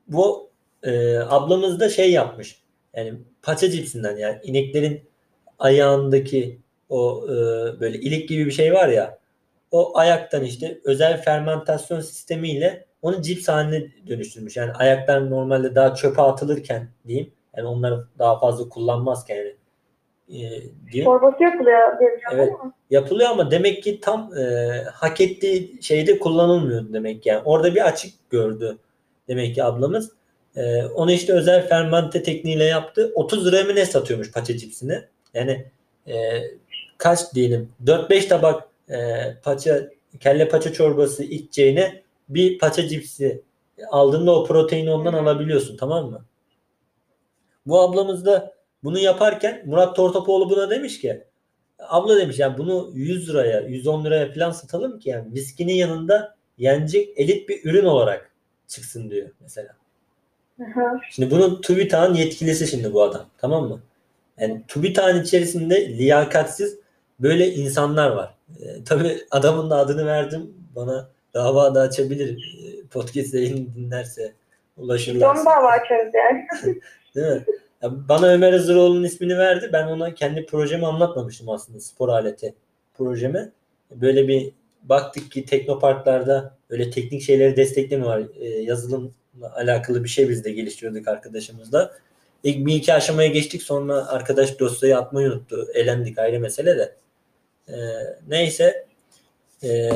bu 0.08 0.50
e, 0.84 1.18
ablamız 1.18 1.80
da 1.80 1.90
şey 1.90 2.12
yapmış. 2.12 2.62
Yani 2.96 3.14
paça 3.42 3.70
cipsinden 3.70 4.18
yani 4.18 4.40
ineklerin 4.44 5.02
ayağındaki 5.60 6.60
o 6.90 7.26
e, 7.26 7.30
böyle 7.80 8.00
ilik 8.00 8.30
gibi 8.30 8.46
bir 8.46 8.52
şey 8.52 8.74
var 8.74 8.88
ya 8.90 9.22
o 9.72 9.98
ayaktan 9.98 10.44
işte 10.44 10.82
özel 10.84 11.22
fermentasyon 11.22 12.02
sistemiyle 12.02 12.86
onu 13.02 13.22
cips 13.22 13.48
haline 13.48 13.92
dönüştürmüş. 14.08 14.58
Yani 14.58 14.72
ayaklar 14.72 15.30
normalde 15.30 15.76
daha 15.76 15.96
çöpe 15.96 16.22
atılırken 16.22 16.90
diyeyim. 17.08 17.34
Yani 17.58 17.68
onları 17.68 18.08
daha 18.20 18.40
fazla 18.40 18.70
kullanmazken 18.70 19.36
yani 19.36 19.56
e, 20.32 20.40
diyeyim. 20.92 21.06
Çorbası 21.06 21.44
yapılıyor 21.44 22.00
diye 22.00 22.20
Evet. 22.34 22.50
ama. 22.60 22.74
Yapılıyor 22.90 23.30
ama 23.30 23.52
demek 23.52 23.84
ki 23.84 24.00
tam 24.00 24.38
e, 24.38 24.68
hak 24.94 25.22
ettiği 25.22 25.78
şeyde 25.82 26.20
kullanılmıyor 26.20 26.94
demek 26.94 27.26
yani. 27.26 27.42
Orada 27.46 27.76
bir 27.76 27.88
açık 27.88 28.30
gördü 28.30 28.78
demek 29.28 29.56
ki 29.56 29.64
ablamız. 29.64 30.12
E, 30.56 30.86
onu 30.86 31.12
işte 31.12 31.34
özel 31.34 31.68
fermente 31.68 32.24
tekniğiyle 32.24 32.64
yaptı. 32.64 33.12
30 33.16 33.48
liraya 33.48 33.64
mı 33.64 33.76
ne 33.76 33.86
satıyormuş 33.86 34.32
paça 34.32 34.58
cipsini? 34.58 35.02
Yani 35.34 35.66
e, 36.08 36.14
kaç 36.98 37.34
diyelim 37.34 37.70
4-5 37.86 38.28
tabak 38.28 38.64
e, 38.90 38.98
paça 39.44 39.90
kelle 40.20 40.48
paça 40.48 40.74
çorbası 40.74 41.24
içeceğine 41.24 42.02
bir 42.30 42.60
paça 42.60 42.88
cipsi 42.88 43.42
aldığında 43.90 44.36
o 44.36 44.46
proteini 44.46 44.92
ondan 44.92 45.14
alabiliyorsun 45.14 45.78
tamam 45.78 46.10
mı? 46.10 46.26
Bu 47.66 47.82
ablamız 47.82 48.26
da 48.26 48.54
bunu 48.84 49.00
yaparken 49.00 49.64
Murat 49.66 49.96
Tortopoğlu 49.96 50.50
buna 50.50 50.70
demiş 50.70 51.02
ki 51.02 51.24
abla 51.80 52.18
demiş 52.18 52.40
yani 52.40 52.58
bunu 52.58 52.92
100 52.94 53.30
liraya 53.30 53.62
110 53.62 54.06
liraya 54.06 54.34
falan 54.34 54.52
satalım 54.52 55.00
ki 55.00 55.10
yani 55.10 55.34
viskinin 55.34 55.74
yanında 55.74 56.36
yenecek 56.58 57.20
elit 57.20 57.50
bir 57.50 57.66
ürün 57.66 57.86
olarak 57.86 58.32
çıksın 58.68 59.10
diyor 59.10 59.30
mesela. 59.40 59.70
Hı. 60.60 60.82
Şimdi 61.12 61.32
bunun 61.32 61.62
TÜBİTAK'ın 61.62 62.14
yetkilisi 62.14 62.68
şimdi 62.68 62.94
bu 62.94 63.04
adam. 63.04 63.26
Tamam 63.38 63.68
mı? 63.68 63.82
Yani 64.38 64.64
TÜBİTAK'ın 64.68 65.24
içerisinde 65.24 65.98
liyakatsiz 65.98 66.80
böyle 67.20 67.54
insanlar 67.54 68.12
var. 68.12 68.36
E, 68.60 68.84
tabii 68.84 69.18
adamın 69.32 69.70
da 69.70 69.78
adını 69.78 70.06
verdim. 70.06 70.54
Bana 70.76 71.10
dava 71.34 71.76
da 71.76 71.82
açabilir. 71.82 72.58
E, 72.64 72.88
podcast 72.88 73.34
yayını 73.34 73.76
dinlerse 73.76 74.34
ulaşırlar. 74.78 75.36
Son 75.36 75.46
dava 75.46 75.68
açarız 75.68 76.14
yani. 76.14 76.48
Değil 77.16 77.28
mi? 77.28 77.46
Bana 77.84 78.28
Ömer 78.28 78.54
Hazıroğlu'nun 78.54 79.04
ismini 79.04 79.38
verdi. 79.38 79.70
Ben 79.74 79.88
ona 79.88 80.14
kendi 80.14 80.46
projemi 80.46 80.88
anlatmamıştım 80.88 81.50
aslında. 81.50 81.80
Spor 81.80 82.10
aleti 82.10 82.56
projemi. 82.94 83.52
Böyle 83.92 84.28
bir 84.28 84.52
baktık 84.84 85.32
ki 85.32 85.46
teknoparklarda 85.46 86.58
öyle 86.70 86.90
teknik 86.90 87.22
şeyleri 87.22 87.56
desteklemiyor. 87.56 88.36
E, 88.40 88.48
yazılımla 88.48 89.12
alakalı 89.56 90.04
bir 90.04 90.10
şey 90.10 90.30
biz 90.30 90.44
de 90.44 90.52
geliştiriyorduk 90.52 91.08
arkadaşımızla. 91.08 91.94
İlk 92.44 92.66
bir 92.66 92.76
iki 92.76 92.94
aşamaya 92.94 93.30
geçtik 93.30 93.64
sonra 93.64 94.08
arkadaş 94.08 94.60
dosyayı 94.60 94.98
atmayı 94.98 95.28
unuttu. 95.28 95.68
Elendik 95.74 96.20
ayrı 96.20 96.40
mesele 96.40 96.78
de. 96.78 96.96
E, 97.68 97.76
neyse 98.28 98.86
e, 99.64 99.90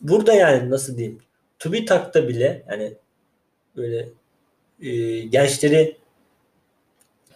burada 0.00 0.34
yani 0.34 0.70
nasıl 0.70 0.96
diyeyim 0.96 1.18
TÜBİTAK'ta 1.58 2.28
bile 2.28 2.62
yani 2.68 2.94
böyle 3.76 4.08
e, 4.82 5.20
gençleri 5.20 5.96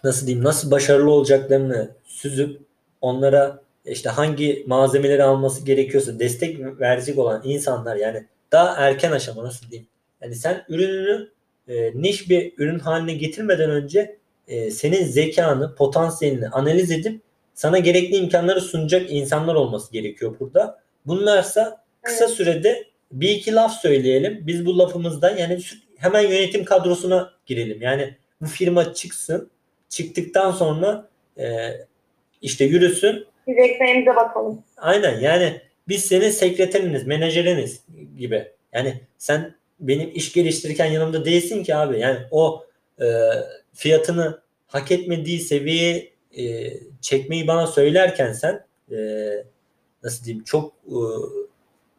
nasıl 0.03 0.27
diyeyim 0.27 0.45
nasıl 0.45 0.71
başarılı 0.71 1.11
olacaklarını 1.11 1.91
süzüp 2.03 2.61
onlara 3.01 3.61
işte 3.85 4.09
hangi 4.09 4.63
malzemeleri 4.67 5.23
alması 5.23 5.65
gerekiyorsa 5.65 6.19
destek 6.19 6.79
verecek 6.79 7.17
olan 7.17 7.41
insanlar 7.45 7.95
yani 7.95 8.25
daha 8.51 8.75
erken 8.75 9.11
aşama 9.11 9.43
nasıl 9.43 9.69
diyeyim 9.69 9.87
yani 10.21 10.35
sen 10.35 10.65
ürününü 10.69 11.29
e, 11.67 12.01
niş 12.01 12.29
bir 12.29 12.53
ürün 12.57 12.79
haline 12.79 13.13
getirmeden 13.13 13.69
önce 13.69 14.17
e, 14.47 14.71
senin 14.71 15.03
zekanı, 15.05 15.75
potansiyelini 15.75 16.49
analiz 16.49 16.91
edip 16.91 17.21
sana 17.53 17.79
gerekli 17.79 18.15
imkanları 18.15 18.61
sunacak 18.61 19.11
insanlar 19.11 19.55
olması 19.55 19.91
gerekiyor 19.91 20.35
burada. 20.39 20.79
Bunlarsa 21.05 21.83
kısa 22.01 22.25
Evet. 22.25 22.33
sürede 22.33 22.83
bir 23.11 23.29
iki 23.29 23.53
laf 23.53 23.81
söyleyelim. 23.81 24.43
Biz 24.47 24.65
bu 24.65 24.79
lafımızdan 24.79 25.37
yani 25.37 25.59
hemen 25.97 26.21
yönetim 26.21 26.65
kadrosuna 26.65 27.33
girelim. 27.45 27.81
Yani 27.81 28.17
bu 28.41 28.45
firma 28.45 28.93
çıksın. 28.93 29.49
Çıktıktan 29.91 30.51
sonra 30.51 31.09
e, 31.37 31.45
işte 32.41 32.65
yürüsün. 32.65 33.25
Biz 33.47 33.57
ekmeğimize 33.57 34.15
bakalım. 34.15 34.63
Aynen 34.77 35.19
yani 35.19 35.61
biz 35.87 36.05
senin 36.05 36.29
sekreteriniz, 36.29 37.07
menajeriniz 37.07 37.83
gibi. 38.17 38.51
Yani 38.73 39.01
sen 39.17 39.55
benim 39.79 40.11
iş 40.13 40.33
geliştirirken 40.33 40.85
yanımda 40.85 41.25
değilsin 41.25 41.63
ki 41.63 41.75
abi. 41.75 41.99
Yani 41.99 42.19
o 42.31 42.65
e, 43.01 43.05
fiyatını 43.73 44.41
hak 44.67 44.91
etmediği 44.91 45.39
seviyeye 45.39 46.11
e, 46.37 46.73
çekmeyi 47.01 47.47
bana 47.47 47.67
söylerken 47.67 48.33
sen 48.33 48.65
e, 48.91 48.97
nasıl 50.03 50.25
diyeyim 50.25 50.43
çok 50.43 50.73
e, 50.87 50.97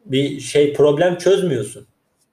bir 0.05 0.39
şey 0.39 0.73
problem 0.73 1.17
çözmüyorsun. 1.17 1.87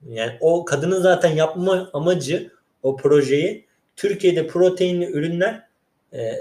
Yani 0.09 0.33
o 0.40 0.64
kadının 0.64 1.01
zaten 1.01 1.31
yapma 1.31 1.90
amacı 1.92 2.51
o 2.83 2.96
projeyi 2.96 3.69
Türkiye'de 4.00 4.46
proteinli 4.46 5.04
ürünler 5.04 5.68
e, 6.12 6.32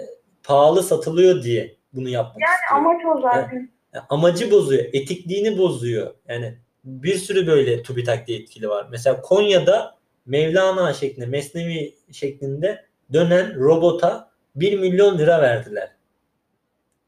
pahalı 0.43 0.83
satılıyor 0.83 1.43
diye 1.43 1.75
bunu 1.93 2.09
yapmak 2.09 2.35
istiyor. 2.35 2.81
Amaç 2.81 3.01
o 3.05 3.21
zaten. 3.21 3.69
Yani 3.93 4.05
amacı 4.09 4.51
bozuyor, 4.51 4.85
etikliğini 4.93 5.57
bozuyor. 5.57 6.13
Yani 6.27 6.57
bir 6.83 7.15
sürü 7.15 7.47
böyle 7.47 7.83
TÜBİTAK 7.83 8.27
diye 8.27 8.39
etkili 8.39 8.69
var. 8.69 8.87
Mesela 8.91 9.21
Konya'da 9.21 9.97
Mevlana 10.25 10.93
şeklinde, 10.93 11.25
Mesnevi 11.25 11.95
şeklinde 12.11 12.85
dönen 13.13 13.59
robota 13.59 14.31
1 14.55 14.79
milyon 14.79 15.17
lira 15.17 15.41
verdiler. 15.41 15.91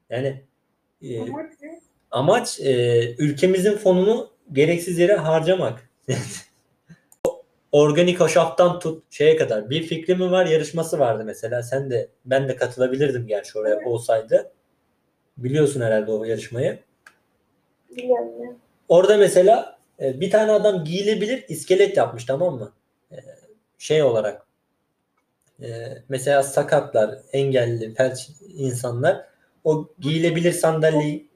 Yani 0.10 0.44
e, 1.02 1.22
Amaç 1.22 1.52
amaç 2.12 2.60
e, 2.60 3.16
ülkemizin 3.16 3.78
fonunu 3.78 4.30
gereksiz 4.52 5.00
yere 5.00 5.16
harcamak. 5.16 5.90
Organik 7.72 8.20
hoşaftan 8.20 8.80
tut 8.80 9.04
şeye 9.10 9.36
kadar. 9.38 9.70
Bir 9.70 9.84
fikri 9.84 10.16
mi 10.16 10.32
var 10.32 10.46
yarışması 10.46 11.00
vardı 11.00 11.24
mesela. 11.26 11.64
Sen 11.64 11.90
de 11.92 12.10
ben 12.26 12.48
de 12.50 12.56
katılabilirdim 12.56 13.28
gerçi 13.28 13.60
oraya 13.60 13.76
Evet. 13.76 13.88
olsaydı. 13.88 14.52
Biliyorsun 15.38 15.82
herhalde 15.82 16.12
o 16.12 16.24
yarışmayı. 16.24 16.80
Biliyorum 17.98 18.44
ya. 18.44 18.56
Orada 18.90 19.18
mesela 19.18 19.80
e, 20.02 20.20
bir 20.22 20.32
tane 20.32 20.52
adam 20.52 20.84
giyilebilir 20.84 21.46
iskelet 21.50 21.98
yapmış 21.98 22.26
tamam 22.26 22.56
mı? 22.56 22.72
E, 23.12 23.16
Şey 23.78 24.04
olarak 24.04 24.46
e, 25.62 25.68
mesela 26.10 26.44
sakatlar, 26.44 27.20
engelli, 27.34 27.94
felç 27.94 28.30
insanlar 28.58 29.26
o 29.64 29.88
giyilebilir 30.00 30.52
sandalyeyi 30.52 31.28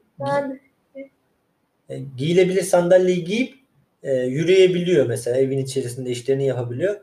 e, 1.89 1.99
giyilebilir 2.17 2.61
sandalyeyi 2.61 3.23
giyip 3.23 3.64
e, 4.05 4.13
yürüyebiliyor 4.13 5.05
mesela 5.05 5.37
evin 5.37 5.57
içerisinde 5.57 6.09
işlerini 6.09 6.45
yapabiliyor. 6.45 6.95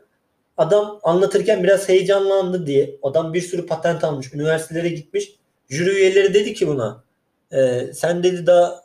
Adam 0.57 0.99
anlatırken 1.03 1.63
biraz 1.63 1.89
heyecanlandı 1.89 2.67
diye 2.67 2.97
adam 3.03 3.33
bir 3.33 3.41
sürü 3.41 3.65
patent 3.65 4.03
almış, 4.03 4.33
üniversitelere 4.33 4.89
gitmiş. 4.89 5.35
Jüri 5.69 5.89
üyeleri 5.89 6.33
dedi 6.33 6.53
ki 6.53 6.67
buna 6.67 7.03
e, 7.51 7.87
sen 7.93 8.23
dedi 8.23 8.45
daha 8.45 8.81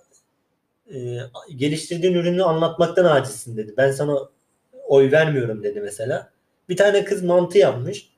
e, 0.95 1.19
geliştirdiğin 1.57 2.15
ürünü 2.15 2.43
anlatmaktan 2.43 3.05
acizsin 3.05 3.57
dedi. 3.57 3.75
Ben 3.77 3.91
sana 3.91 4.19
oy 4.87 5.11
vermiyorum 5.11 5.63
dedi 5.63 5.81
mesela. 5.81 6.31
Bir 6.69 6.77
tane 6.77 7.05
kız 7.05 7.23
mantı 7.23 7.59
yapmış. 7.59 8.11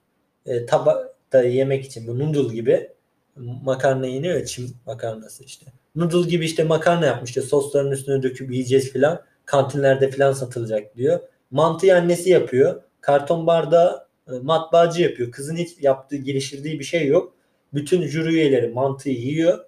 E, 0.47 0.67
tabakta 0.67 1.43
yemek 1.43 1.85
için 1.85 2.07
bu 2.07 2.19
noodle 2.19 2.55
gibi 2.55 2.91
makarna 3.37 4.07
yeniyor 4.07 4.35
ya 4.35 4.47
Çin 4.47 4.77
makarnası 4.87 5.45
işte. 5.45 5.67
Noodle 5.95 6.31
gibi 6.31 6.45
işte 6.45 6.65
makarna 6.65 7.07
yapmış 7.07 7.31
işte 7.31 7.43
sosların 7.43 7.91
üstüne 7.91 8.23
döküp 8.23 8.51
yiyeceğiz 8.51 8.93
filan. 8.93 9.30
Kantinlerde 9.51 10.11
filan 10.11 10.33
satılacak 10.33 10.97
diyor. 10.97 11.21
Mantıyı 11.51 11.97
annesi 11.97 12.31
yapıyor. 12.31 12.83
Karton 13.01 13.47
bardağı 13.47 14.07
e, 14.29 14.33
matbaacı 14.43 15.03
yapıyor. 15.03 15.31
Kızın 15.31 15.57
hiç 15.57 15.71
yaptığı, 15.81 16.17
geliştirdiği 16.17 16.79
bir 16.79 16.85
şey 16.85 17.07
yok. 17.07 17.35
Bütün 17.75 18.07
jüri 18.07 18.29
üyeleri 18.29 18.69
mantıyı 18.69 19.17
yiyor. 19.17 19.65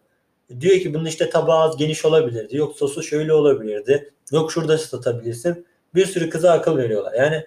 Diyor 0.60 0.80
ki 0.80 0.94
bunun 0.94 1.04
işte 1.04 1.30
tabağı 1.30 1.58
az 1.58 1.76
geniş 1.76 2.04
olabilirdi. 2.04 2.56
Yok 2.56 2.76
sosu 2.76 3.02
şöyle 3.02 3.32
olabilirdi. 3.32 4.12
Yok 4.32 4.52
şurada 4.52 4.78
satabilirsin. 4.78 5.66
Bir 5.94 6.06
sürü 6.06 6.30
kıza 6.30 6.52
akıl 6.52 6.76
veriyorlar. 6.76 7.12
Yani 7.14 7.46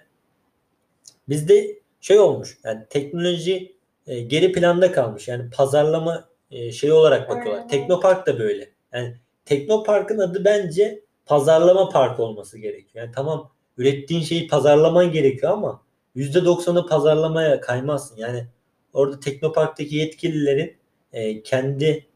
bizde 1.28 1.78
şey 2.00 2.18
olmuş. 2.18 2.58
Yani 2.64 2.86
teknoloji 2.90 3.76
e, 4.06 4.20
geri 4.20 4.52
planda 4.52 4.92
kalmış. 4.92 5.28
Yani 5.28 5.50
pazarlama 5.50 6.28
e, 6.50 6.72
şey 6.72 6.92
olarak 6.92 7.28
bakıyorlar. 7.28 7.68
Teknopark 7.68 8.26
da 8.26 8.38
böyle. 8.38 8.70
Yani 8.92 9.16
Teknopark'ın 9.44 10.18
adı 10.18 10.44
bence 10.44 11.05
pazarlama 11.26 11.88
parkı 11.88 12.22
olması 12.22 12.58
gerekiyor. 12.58 13.04
Yani 13.04 13.14
tamam 13.14 13.50
ürettiğin 13.78 14.22
şeyi 14.22 14.48
pazarlaman 14.48 15.12
gerekiyor 15.12 15.52
ama 15.52 15.82
%90'ı 16.16 16.86
pazarlamaya 16.86 17.60
kaymazsın. 17.60 18.16
Yani 18.16 18.46
orada 18.92 19.20
Teknopark'taki 19.20 19.96
yetkililerin 19.96 20.76
e, 21.12 21.42
kendi 21.42 22.06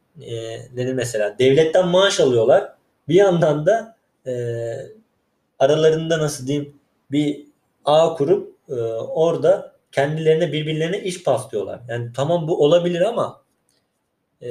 nedir 0.74 0.94
mesela 0.94 1.38
devletten 1.38 1.88
maaş 1.88 2.20
alıyorlar. 2.20 2.72
Bir 3.08 3.14
yandan 3.14 3.66
da 3.66 3.96
e, 4.26 4.32
aralarında 5.58 6.18
nasıl 6.18 6.46
diyeyim 6.46 6.74
bir 7.10 7.46
ağ 7.84 8.14
kurup 8.14 8.54
e, 8.68 8.74
orada 8.92 9.72
kendilerine 9.92 10.52
birbirlerine 10.52 11.02
iş 11.02 11.22
paslıyorlar. 11.24 11.80
Yani 11.88 12.10
tamam 12.16 12.48
bu 12.48 12.64
olabilir 12.64 13.00
ama 13.00 13.42
e, 14.42 14.50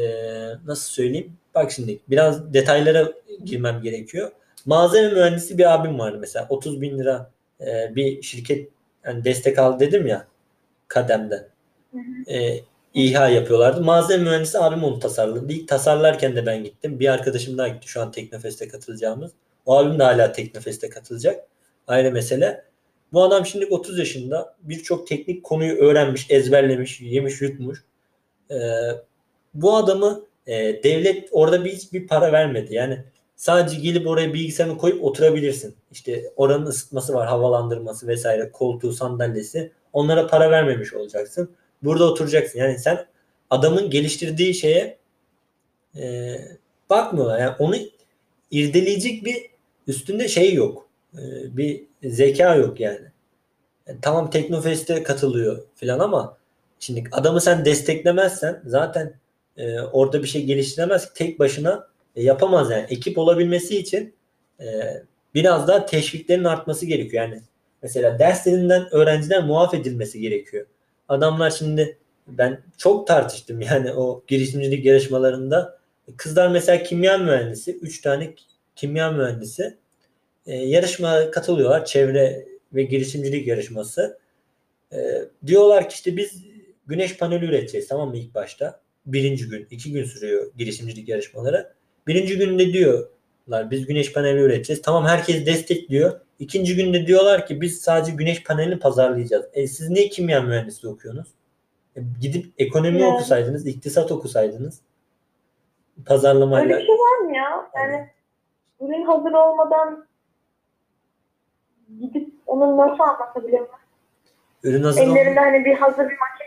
nasıl 0.66 0.92
söyleyeyim? 0.92 1.38
Bak 1.56 1.72
şimdi 1.72 2.00
biraz 2.10 2.54
detaylara 2.54 3.12
girmem 3.44 3.82
gerekiyor. 3.82 4.32
Malzeme 4.70 5.14
mühendisi 5.14 5.58
bir 5.58 5.74
abim 5.74 6.00
vardı 6.00 6.18
mesela 6.20 6.48
30 6.50 6.82
bin 6.82 7.00
lira 7.00 7.32
e, 7.62 7.96
bir 7.96 8.22
şirket 8.22 8.70
yani 9.06 9.24
destek 9.24 9.60
aldı 9.60 9.80
dedim 9.80 10.08
ya 10.08 10.28
kademden. 10.88 11.48
E, 12.28 12.60
İHA 12.94 13.30
yapıyorlardı. 13.30 13.82
Malzeme 13.84 14.24
mühendisi 14.24 14.60
abim 14.60 14.84
onu 14.84 15.00
tasarladı. 15.00 15.54
İlk 15.54 15.68
tasarlarken 15.68 16.36
de 16.36 16.46
ben 16.46 16.64
gittim. 16.64 17.00
Bir 17.00 17.14
arkadaşım 17.14 17.58
daha 17.58 17.68
gitti 17.68 17.88
şu 17.88 18.02
an 18.02 18.12
Teknofest'e 18.12 18.68
katılacağımız. 18.68 19.32
O 19.66 19.78
abim 19.78 20.00
de 20.00 20.04
hala 20.04 20.32
Teknofest'e 20.32 20.90
katılacak. 20.90 21.46
Ayrı 21.88 22.12
mesele. 22.12 22.64
Bu 23.14 23.24
adam 23.24 23.46
şimdi 23.46 23.66
30 23.66 24.00
yaşında 24.00 24.56
birçok 24.62 25.08
teknik 25.08 25.44
konuyu 25.44 25.76
öğrenmiş, 25.76 26.32
ezberlemiş, 26.32 27.02
yemiş, 27.02 27.42
yutmuş. 27.42 27.84
Ee, 28.52 28.56
bu 29.54 29.76
adamı 29.76 30.26
e, 30.48 30.84
devlet 30.84 31.30
orada 31.32 31.66
bir 31.66 31.72
hiçbir 31.72 32.08
para 32.08 32.32
vermedi. 32.32 32.74
Yani 32.74 33.04
sadece 33.40 33.78
gelip 33.82 34.08
oraya 34.08 34.34
bilgisayarını 34.34 34.78
koyup 34.78 35.04
oturabilirsin. 35.04 35.76
İşte 35.92 36.34
oranın 36.36 36.66
ısıtması 36.66 37.14
var, 37.14 37.28
havalandırması 37.28 38.08
vesaire, 38.08 38.52
koltuğu, 38.52 38.94
sandalyesi. 38.94 39.72
Onlara 39.94 40.28
para 40.28 40.52
vermemiş 40.52 40.94
olacaksın. 40.94 41.52
Burada 41.84 42.12
oturacaksın. 42.12 42.60
Yani 42.60 42.80
sen 42.80 43.06
adamın 43.50 43.90
geliştirdiği 43.90 44.54
şeye 44.54 44.98
e, 45.98 46.36
bakmıyorlar. 46.90 47.40
Yani 47.40 47.56
onu 47.60 47.76
irdeleyecek 48.52 49.26
bir 49.26 49.50
üstünde 49.88 50.28
şey 50.28 50.54
yok. 50.54 50.90
E, 51.14 51.22
bir 51.58 51.84
zeka 52.04 52.56
yok 52.56 52.80
yani. 52.80 53.08
Yani 53.88 54.00
tamam 54.02 54.30
Teknofest'e 54.30 55.04
katılıyor 55.04 55.64
filan 55.76 56.00
ama 56.00 56.38
şimdi 56.80 57.04
adamı 57.12 57.42
sen 57.42 57.66
desteklemezsen 57.66 58.62
zaten 58.66 59.14
e, 59.58 59.80
orada 59.80 60.24
bir 60.24 60.28
şey 60.28 60.46
geliştiremez. 60.46 61.14
Tek 61.14 61.40
başına 61.40 61.74
e, 61.74 61.99
yapamaz 62.24 62.72
yani. 62.72 62.86
Ekip 62.90 63.18
olabilmesi 63.18 63.78
için 63.78 64.14
e, 64.60 64.66
biraz 65.34 65.68
daha 65.68 65.86
teşviklerin 65.86 66.44
artması 66.44 66.86
gerekiyor. 66.86 67.24
Yani 67.24 67.42
mesela 67.82 68.20
derslerinden 68.20 68.88
öğrenciler 68.92 69.44
muaf 69.44 69.74
edilmesi 69.74 70.20
gerekiyor. 70.20 70.66
Adamlar 71.08 71.52
şimdi 71.52 71.98
ben 72.28 72.62
çok 72.78 73.08
tartıştım 73.08 73.62
yani 73.62 73.94
o 73.94 74.24
girişimcilik 74.28 74.86
yarışmalarında. 74.86 75.80
Kızlar 76.18 76.48
mesela 76.48 76.84
kimya 76.84 77.18
mühendisi, 77.18 77.78
3 77.78 78.02
tane 78.02 78.34
kimya 78.76 79.12
mühendisi 79.12 79.78
e, 80.46 80.56
yarışmaya 80.56 81.32
katılıyorlar. 81.32 81.86
Çevre 81.86 82.48
ve 82.74 82.84
girişimcilik 82.84 83.48
yarışması. 83.48 84.20
E, 84.94 84.98
diyorlar 85.46 85.90
ki 85.90 85.94
işte 85.94 86.18
biz 86.18 86.44
güneş 86.88 87.18
paneli 87.18 87.46
üreteceğiz 87.46 87.88
tamam 87.88 88.10
mı 88.10 88.18
ilk 88.18 88.36
başta. 88.36 88.82
Birinci 89.06 89.48
gün, 89.50 89.68
iki 89.72 89.92
gün 89.92 90.04
sürüyor 90.04 90.52
girişimcilik 90.58 91.10
yarışmaları. 91.10 91.74
Birinci 92.08 92.38
günde 92.38 92.74
diyorlar 92.74 93.72
biz 93.72 93.86
güneş 93.88 94.14
paneli 94.14 94.40
üreteceğiz. 94.40 94.82
Tamam 94.82 95.06
herkes 95.06 95.46
destekliyor. 95.46 96.20
İkinci 96.40 96.76
günde 96.76 97.08
diyorlar 97.08 97.46
ki 97.46 97.62
biz 97.62 97.82
sadece 97.82 98.12
güneş 98.12 98.44
panelini 98.44 98.80
pazarlayacağız. 98.80 99.46
E, 99.54 99.68
siz 99.68 99.90
niye 99.90 100.10
kimya 100.10 100.42
mühendisliği 100.42 100.94
okuyorsunuz? 100.94 101.28
E, 101.96 102.00
Gidip 102.22 102.54
ekonomi 102.58 102.98
Evet. 103.02 103.14
okusaydınız, 103.14 103.68
iktisat 103.68 104.12
okusaydınız, 104.12 104.82
pazarlamayla 106.06 106.76
Öyle 106.76 106.84
bir 106.84 106.88
şey 106.88 106.96
var 106.96 107.18
mı 107.18 107.36
ya? 107.36 107.70
Yani 107.76 108.10
ürün 108.82 109.06
hazır 109.06 109.32
olmadan 109.32 110.08
gidip 112.00 112.34
onu 112.48 112.78
nasıl 112.78 113.04
anlatabilirim? 113.04 113.68
ürün 114.64 114.84
hazır 114.84 115.02
olmadan- 115.02 115.18
Ellerinde 115.18 115.40
hani 115.40 115.66
bir 115.66 115.74
hazır 115.76 115.98
bir 116.10 116.18
maket 116.18 116.39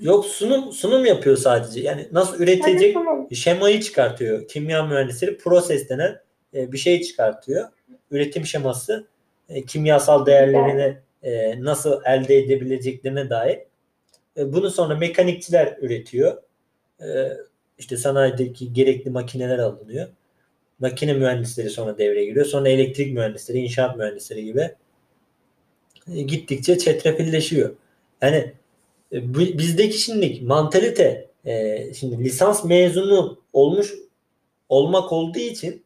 Yok 0.00 0.26
sunum 0.26 0.72
sunum 0.72 1.04
yapıyor 1.04 1.36
sadece. 1.36 1.80
Yani 1.80 2.08
nasıl 2.12 2.40
üretecek 2.40 2.96
şemayı 3.32 3.80
çıkartıyor. 3.80 4.48
Kimya 4.48 4.86
mühendisleri 4.86 5.38
proses 5.38 5.88
denen 5.88 6.20
e, 6.54 6.72
bir 6.72 6.78
şey 6.78 7.02
çıkartıyor. 7.02 7.68
Üretim 8.10 8.46
şeması 8.46 9.06
e, 9.48 9.62
kimyasal 9.62 10.26
değerlerini 10.26 10.98
e, 11.22 11.64
nasıl 11.64 12.00
elde 12.04 12.36
edebileceklerine 12.36 13.30
dair. 13.30 13.58
E, 14.36 14.52
bunu 14.52 14.70
sonra 14.70 14.94
mekanikçiler 14.94 15.76
üretiyor. 15.80 16.42
E, 17.00 17.06
işte 17.78 17.96
sanayideki 17.96 18.72
gerekli 18.72 19.10
makineler 19.10 19.58
alınıyor. 19.58 20.08
Makine 20.78 21.12
mühendisleri 21.12 21.70
sonra 21.70 21.98
devreye 21.98 22.24
giriyor. 22.24 22.46
Sonra 22.46 22.68
elektrik 22.68 23.14
mühendisleri, 23.14 23.58
inşaat 23.58 23.96
mühendisleri 23.96 24.44
gibi 24.44 24.74
e, 26.14 26.22
gittikçe 26.22 26.78
çetrefilleşiyor. 26.78 27.76
Yani 28.22 28.52
bizdeki 29.12 29.98
şimdi 29.98 30.40
mantalite 30.42 31.30
e, 31.44 31.94
şimdi 31.94 32.24
lisans 32.24 32.64
mezunu 32.64 33.38
olmuş 33.52 33.94
olmak 34.68 35.12
olduğu 35.12 35.38
için 35.38 35.84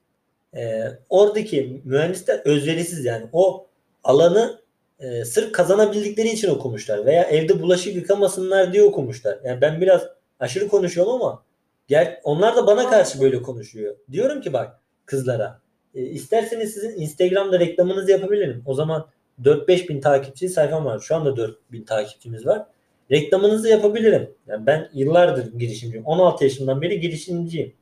e, 0.57 0.85
oradaki 1.09 1.83
mühendisler 1.85 2.41
özverisiz 2.45 3.05
yani 3.05 3.27
o 3.33 3.67
alanı 4.05 4.61
e, 5.01 5.25
sırf 5.25 5.53
kazanabildikleri 5.53 6.29
için 6.29 6.49
okumuşlar 6.49 7.07
veya 7.07 7.23
evde 7.23 7.63
bulaşık 7.63 7.95
yıkamasınlar 7.95 8.73
diye 8.73 8.83
okumuşlar. 8.83 9.39
Yani 9.45 9.61
ben 9.61 9.81
biraz 9.81 10.03
aşırı 10.41 10.69
konuşuyorum 10.69 11.13
ama 11.13 11.43
ger 11.89 12.21
onlar 12.25 12.57
da 12.57 12.67
bana 12.67 12.91
karşı 12.91 13.21
böyle 13.21 13.43
konuşuyor. 13.43 13.97
Diyorum 14.13 14.41
ki 14.41 14.53
bak 14.53 14.81
kızlara 15.07 15.61
e, 15.95 16.03
isterseniz 16.03 16.75
sizin 16.75 17.01
Instagram'da 17.01 17.61
reklamınızı 17.61 18.11
yapabilirim. 18.11 18.63
O 18.67 18.75
zaman 18.75 19.07
4-5 19.43 19.89
bin 19.89 20.01
takipçi 20.01 20.49
sayfam 20.49 20.85
var. 20.85 20.99
Şu 20.99 21.17
anda 21.17 21.37
4 21.37 21.73
bin 21.73 21.85
takipçimiz 21.85 22.47
var. 22.47 22.67
Reklamınızı 23.11 23.69
yapabilirim. 23.69 24.31
Yani 24.47 24.67
ben 24.67 24.89
yıllardır 24.95 25.59
girişimciyim. 25.59 26.07
16 26.07 26.45
yaşından 26.45 26.83
beri 26.83 27.01
girişimciyim. 27.01 27.73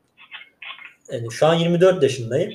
Yani 1.12 1.27
şu 1.31 1.47
an 1.47 1.55
24 1.55 2.03
yaşındayım. 2.03 2.53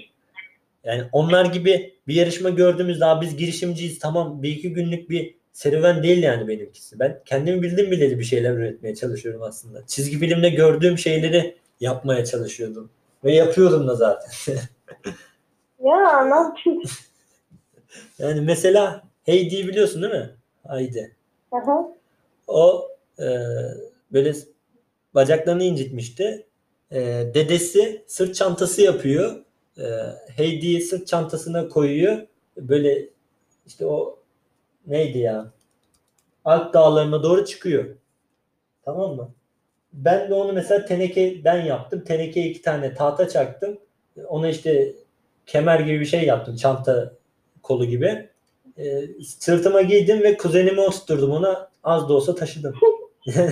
Yani 0.84 1.04
onlar 1.12 1.46
gibi 1.46 1.94
bir 2.08 2.16
yarışma 2.16 2.50
gördüğümüzde 2.50 3.06
abi 3.06 3.26
biz 3.26 3.38
girişimciyiz 3.38 4.00
tamam 4.00 4.44
bir 4.44 4.50
iki 4.50 4.74
günlük 4.74 5.10
bir 5.10 5.36
serüven 5.54 6.04
değil 6.04 6.24
yani 6.24 6.48
benimkisi. 6.48 7.00
Ben 7.00 7.20
kendimi 7.26 7.62
bildim 7.62 7.92
bileli 7.92 8.20
bir 8.20 8.24
şeyler 8.24 8.54
üretmeye 8.54 8.96
çalışıyorum 8.96 9.42
aslında. 9.42 9.88
Çizgi 9.88 10.20
filmde 10.20 10.50
gördüğüm 10.50 10.98
şeyleri 10.98 11.58
yapmaya 11.80 12.26
çalışıyordum. 12.26 12.90
Ve 13.24 13.34
yapıyordum 13.34 13.88
da 13.88 13.96
zaten. 13.96 14.32
Ya 15.84 16.00
yapayım? 16.02 16.82
Yani 18.20 18.42
mesela 18.42 19.04
Heidi'yi 19.24 19.68
biliyorsun 19.68 20.02
değil 20.02 20.14
mi? 20.14 20.30
Haydi. 20.68 21.16
Aha. 21.52 21.88
O 22.54 22.90
e, 23.20 23.28
böyle 24.12 24.34
bacaklarını 25.16 25.64
incitmişti. 25.64 26.46
E, 26.92 27.00
dedesi 27.34 28.04
sırt 28.08 28.36
çantası 28.36 28.82
yapıyor. 28.82 29.36
E, 29.78 29.84
Heidi'yi 30.36 30.82
sırt 30.82 31.08
çantasına 31.08 31.70
koyuyor. 31.70 32.28
Böyle 32.58 33.10
işte 33.68 33.86
o 33.86 34.20
neydi 34.88 35.18
ya? 35.18 35.52
Alp 36.46 36.74
dağlarına 36.74 37.24
doğru 37.24 37.46
çıkıyor. 37.46 37.96
Tamam 38.86 39.16
mı? 39.16 39.34
Ben 39.94 40.30
de 40.30 40.34
onu 40.34 40.54
mesela 40.54 40.86
tenekeden 40.86 41.66
yaptım. 41.66 42.04
Tenekeye 42.04 42.50
iki 42.50 42.62
tane 42.62 42.94
tahta 42.94 43.30
çaktım. 43.30 43.80
Ona 44.28 44.50
işte 44.50 44.94
kemer 45.46 45.80
gibi 45.80 46.00
bir 46.00 46.06
şey 46.06 46.26
yaptım. 46.26 46.56
Çanta 46.56 47.14
kolu 47.64 47.86
gibi. 47.86 48.30
E, 48.78 49.08
sırtıma 49.24 49.82
giydim 49.82 50.24
ve 50.24 50.38
kuzenime 50.38 50.82
oturtturdum 50.82 51.32
ona. 51.32 51.73
Az 51.84 52.10
da 52.10 52.14
olsa 52.14 52.36
taşıdım. 52.36 52.76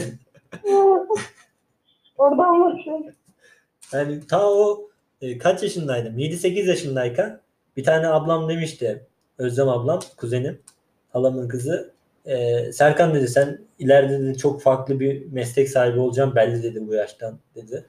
Oradan 2.18 2.62
başlıyor. 2.62 3.00
Yani 3.94 4.28
ta 4.28 4.52
o 4.52 4.90
e, 5.22 5.38
kaç 5.38 5.64
yaşındaydım? 5.64 6.18
7-8 6.18 6.68
yaşındayken 6.68 7.40
bir 7.78 7.84
tane 7.84 8.08
ablam 8.08 8.50
demişti. 8.50 9.06
Özlem 9.38 9.70
ablam, 9.70 10.00
kuzenim, 10.18 10.60
halamın 11.14 11.48
kızı. 11.48 11.94
E, 12.26 12.72
Serkan 12.72 13.16
dedi 13.16 13.28
sen 13.28 13.60
ileride 13.80 14.20
dedi, 14.20 14.38
çok 14.38 14.62
farklı 14.62 15.00
bir 15.00 15.32
meslek 15.32 15.70
sahibi 15.70 16.00
olacağım 16.00 16.36
belli 16.36 16.64
dedi 16.64 16.88
bu 16.88 16.94
yaştan 16.94 17.40
dedi. 17.56 17.86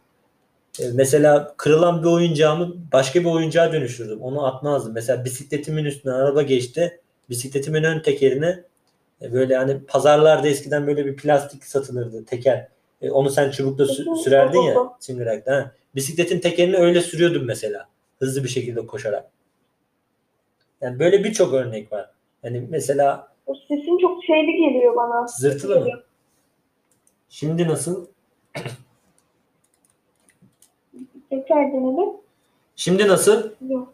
E, 0.81 0.85
mesela 0.93 1.55
kırılan 1.57 2.03
bir 2.03 2.09
oyuncağımı 2.09 2.75
başka 2.93 3.21
bir 3.21 3.27
oyuncağa 3.27 3.73
dönüştürdüm. 3.73 4.21
Onu 4.21 4.47
atmazdım. 4.47 4.93
Mesela 4.95 5.25
bisikletimin 5.25 5.85
üstüne 5.85 6.13
araba 6.13 6.43
geçti. 6.43 7.01
Bisikletimin 7.31 7.83
ön 7.83 8.01
tekerine 8.01 8.65
böyle 9.33 9.57
hani 9.57 9.81
pazarlarda 9.87 10.49
eskiden 10.49 10.87
böyle 10.87 11.07
bir 11.07 11.17
plastik 11.17 11.65
satılırdı 11.65 12.25
teker. 12.25 12.69
E, 13.03 13.11
onu 13.11 13.31
sen 13.31 13.51
çubukla 13.51 13.85
sü- 13.85 14.17
sürerdin 14.25 14.61
ya 14.61 14.75
çıngırakta. 15.01 15.57
Ha. 15.57 15.73
Bisikletin 15.95 16.41
tekerini 16.41 16.77
öyle 16.77 17.01
sürüyordum 17.01 17.45
mesela. 17.47 17.89
Hızlı 18.19 18.45
bir 18.45 18.49
şekilde 18.49 18.87
koşarak. 18.87 19.31
Yani 20.81 20.99
böyle 20.99 21.25
birçok 21.25 21.55
örnek 21.55 21.93
var. 21.93 22.11
Yani 22.43 22.67
mesela 22.71 23.29
O 23.47 23.55
sesin 23.55 23.99
çok 23.99 24.25
şeyli 24.25 24.53
geliyor 24.57 24.97
bana. 24.97 25.27
zırtılı 25.27 25.81
mı? 25.81 25.91
Şimdi 27.29 27.69
nasıl? 27.69 28.07
Tekrar 31.31 31.73
denedim. 31.73 32.09
Şimdi 32.77 33.09
nasıl? 33.09 33.51
Yok. 33.69 33.93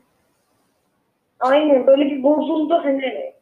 Aynen 1.41 1.87
böyle 1.87 2.05
bir 2.05 2.23
bozuldu 2.23 2.75
hani. 2.75 3.33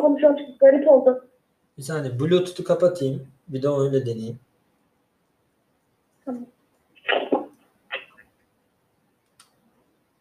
Konuşuyorum 0.00 0.36
çünkü 0.38 0.58
garip 0.58 0.88
oldu. 0.88 1.28
Bir 1.78 1.82
saniye 1.82 2.20
Bluetooth'u 2.20 2.64
kapatayım. 2.64 3.28
Bir 3.48 3.62
de 3.62 3.68
öyle 3.68 4.06
deneyeyim. 4.06 4.38
Tamam. 6.24 6.46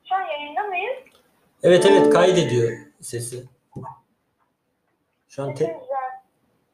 Şu 0.10 0.16
an 0.16 0.22
yayında 0.22 0.62
mıyız? 0.62 0.96
Evet 1.64 1.86
evet 1.86 2.10
kaydediyor 2.10 2.78
sesi. 3.02 3.44
Şu 5.28 5.44
an 5.44 5.56
te- 5.56 5.80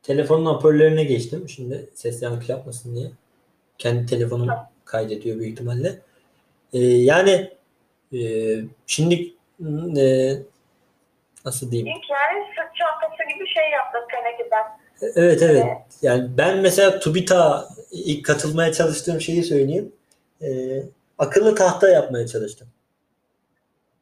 telefonun 0.03 0.45
hoparlörüne 0.45 1.03
geçtim. 1.03 1.49
Şimdi 1.49 1.89
ses 1.93 2.21
yankı 2.21 2.51
yapmasın 2.51 2.95
diye. 2.95 3.11
Kendi 3.77 4.05
telefonum 4.05 4.49
kaydediyor 4.85 5.39
büyük 5.39 5.51
ihtimalle. 5.53 6.01
Ee, 6.73 6.79
yani 6.79 7.51
e, 8.13 8.19
şimdi 8.87 9.33
e, 9.97 10.37
nasıl 11.45 11.71
diyeyim? 11.71 11.87
İlk 11.87 12.09
yani 12.09 12.45
sırt 12.55 12.75
çantası 12.75 13.33
gibi 13.33 13.47
şey 13.47 13.71
yaptım 13.71 14.01
tenekeden. 14.11 14.65
Evet 15.15 15.41
evet. 15.41 15.65
Yani 16.01 16.29
ben 16.37 16.57
mesela 16.57 16.99
TÜBİTAK'a 16.99 17.67
ilk 17.91 18.25
katılmaya 18.25 18.73
çalıştığım 18.73 19.21
şeyi 19.21 19.43
söyleyeyim. 19.43 19.91
Ee, 20.41 20.83
akıllı 21.17 21.55
tahta 21.55 21.89
yapmaya 21.89 22.27
çalıştım. 22.27 22.67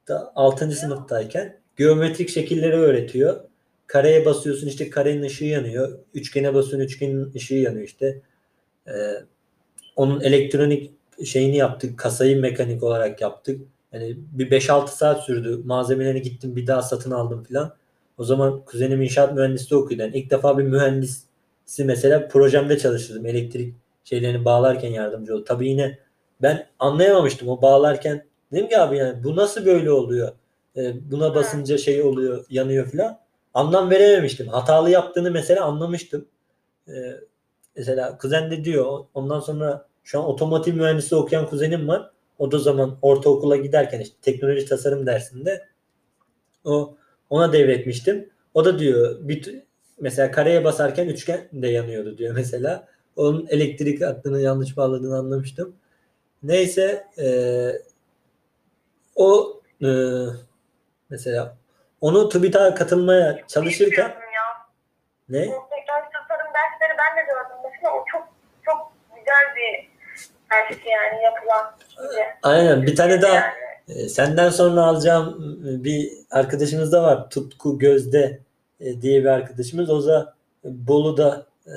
Da 0.08 0.32
6. 0.36 0.72
sınıftayken 0.72 1.58
geometrik 1.78 2.30
şekilleri 2.30 2.76
öğretiyor. 2.76 3.44
Kareye 3.88 4.26
basıyorsun 4.26 4.68
işte 4.68 4.90
karenin 4.90 5.22
ışığı 5.22 5.46
yanıyor. 5.46 6.00
Üçgene 6.14 6.54
basıyorsun 6.54 6.86
üçgenin 6.86 7.34
ışığı 7.36 7.56
yanıyor 7.56 7.86
işte. 7.86 8.22
Ee, 8.88 8.92
onun 9.96 10.22
elektronik 10.22 10.92
şeyini 11.26 11.58
yaptık. 11.58 12.00
Kasayı 12.00 12.42
mekanik 12.42 12.84
olarak 12.84 13.22
yaptık. 13.22 13.62
Yani 13.94 14.18
bir 14.32 14.52
5-6 14.52 14.88
saat 14.88 15.24
sürdü. 15.24 15.62
Malzemelerini 15.66 16.22
gittim 16.22 16.56
bir 16.56 16.68
daha 16.68 16.82
satın 16.82 17.12
aldım 17.12 17.44
filan. 17.44 17.74
O 18.18 18.24
zaman 18.24 18.66
kuzenim 18.66 19.02
inşaat 19.02 19.34
mühendisliği 19.36 19.82
okuyordu. 19.82 20.04
Yani 20.04 20.18
ilk 20.18 20.32
defa 20.32 20.58
bir 20.58 20.64
mühendisi 20.64 21.84
mesela 21.84 22.28
projemde 22.28 22.78
çalıştırdım. 22.78 23.26
Elektrik 23.26 23.76
şeylerini 24.04 24.46
bağlarken 24.46 24.90
yardımcı 24.90 25.36
oldu. 25.36 25.44
Tabii 25.44 25.68
yine 25.68 26.00
ben 26.42 26.68
anlayamamıştım 26.80 27.50
o 27.50 27.62
bağlarken. 27.62 28.26
Dedim 28.52 28.70
ki 28.70 28.80
abi 28.80 28.98
yani 28.98 29.24
bu 29.24 29.36
nasıl 29.36 29.66
böyle 29.66 29.92
oluyor? 29.92 30.32
Ee, 30.78 31.12
buna 31.12 31.36
basınca 31.36 31.78
şey 31.78 32.02
oluyor, 32.02 32.46
yanıyor 32.50 32.88
filan. 32.88 33.20
Anlam 33.54 33.90
verememiştim. 33.90 34.48
Hatalı 34.48 34.90
yaptığını 34.90 35.32
mesela 35.32 35.66
anlamıştım. 35.66 36.26
Ee, 36.88 36.92
mesela 37.76 38.18
kuzen 38.18 38.52
de 38.52 38.64
diyor. 38.64 39.06
Ondan 39.14 39.40
sonra 39.40 39.88
şu 40.04 40.20
an 40.20 40.26
otomotiv 40.26 40.76
mühendisliği 40.76 41.22
okuyan 41.22 41.48
kuzenim 41.48 41.88
var. 41.88 42.12
O 42.40 42.52
da 42.52 42.60
zaman 42.60 42.98
ortaokula 43.02 43.56
giderken 43.56 44.00
işte 44.00 44.16
teknoloji 44.22 44.66
tasarım 44.66 45.06
dersinde 45.06 45.68
o 46.66 46.96
ona 47.30 47.54
devretmiştim. 47.54 48.30
O 48.54 48.66
da 48.66 48.80
diyor 48.80 49.18
bir 49.22 49.64
mesela 50.00 50.32
kareye 50.32 50.64
basarken 50.64 51.08
üçgen 51.08 51.48
de 51.54 51.68
yanıyordu 51.68 52.18
diyor 52.18 52.36
mesela. 52.36 52.88
Onun 53.16 53.48
elektrik 53.50 54.02
hattını 54.02 54.42
yanlış 54.42 54.78
bağladığını 54.78 55.18
anlamıştım. 55.18 55.76
Neyse 56.44 57.08
eee, 57.18 57.82
o 59.16 59.62
eee, 59.82 60.26
mesela 61.10 61.58
onu 62.02 62.30
TÜBİTAK'a 62.30 62.76
katılmaya 62.76 63.48
çalışırken 63.48 64.16
ne? 65.30 65.48
Bu 65.48 65.52
tekrar 65.70 66.02
sırt 66.04 66.28
kazandım 67.28 67.72
mesela 67.72 67.94
o 67.96 68.06
çok 68.12 68.28
çok 68.66 68.92
güzel 69.16 69.56
bir 69.56 69.90
şey 70.68 70.92
yani 70.92 71.24
yapılan 71.24 71.76
şey. 72.16 72.24
Aynen 72.44 72.84
bir 72.84 72.96
tane 72.96 73.22
daha 73.22 73.36
Yani. 73.36 73.54
e, 73.88 74.10
senden 74.10 74.50
sonra 74.50 74.84
alacağım 74.84 75.58
e, 75.68 75.84
bir 75.84 76.12
arkadaşımız 76.32 76.92
da 76.92 77.04
var. 77.04 77.30
Tutku 77.30 77.80
Gözde 77.80 78.40
e, 78.80 79.02
diye 79.02 79.22
bir 79.22 79.26
arkadaşımız. 79.26 79.90
O 79.90 80.08
da 80.08 80.34
Bolu'da 80.64 81.46
e, 81.68 81.74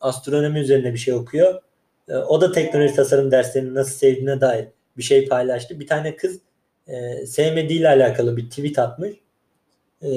astronomi 0.00 0.58
üzerine 0.60 0.92
bir 0.92 0.98
şey 0.98 1.14
okuyor. 1.14 1.62
E, 2.08 2.14
o 2.14 2.40
da 2.40 2.52
teknoloji 2.52 2.94
tasarım 2.94 3.30
derslerini 3.30 3.74
nasıl 3.74 3.98
sevdiğine 3.98 4.40
dair 4.40 4.68
bir 4.96 5.02
şey 5.02 5.28
paylaştı. 5.28 5.80
Bir 5.80 5.86
tane 5.86 6.16
kız 6.16 6.38
e, 6.86 7.26
sevmediğiyle 7.26 7.88
alakalı 7.88 8.36
bir 8.36 8.50
tweet 8.50 8.78
atmış. 8.78 9.12
E, 10.02 10.10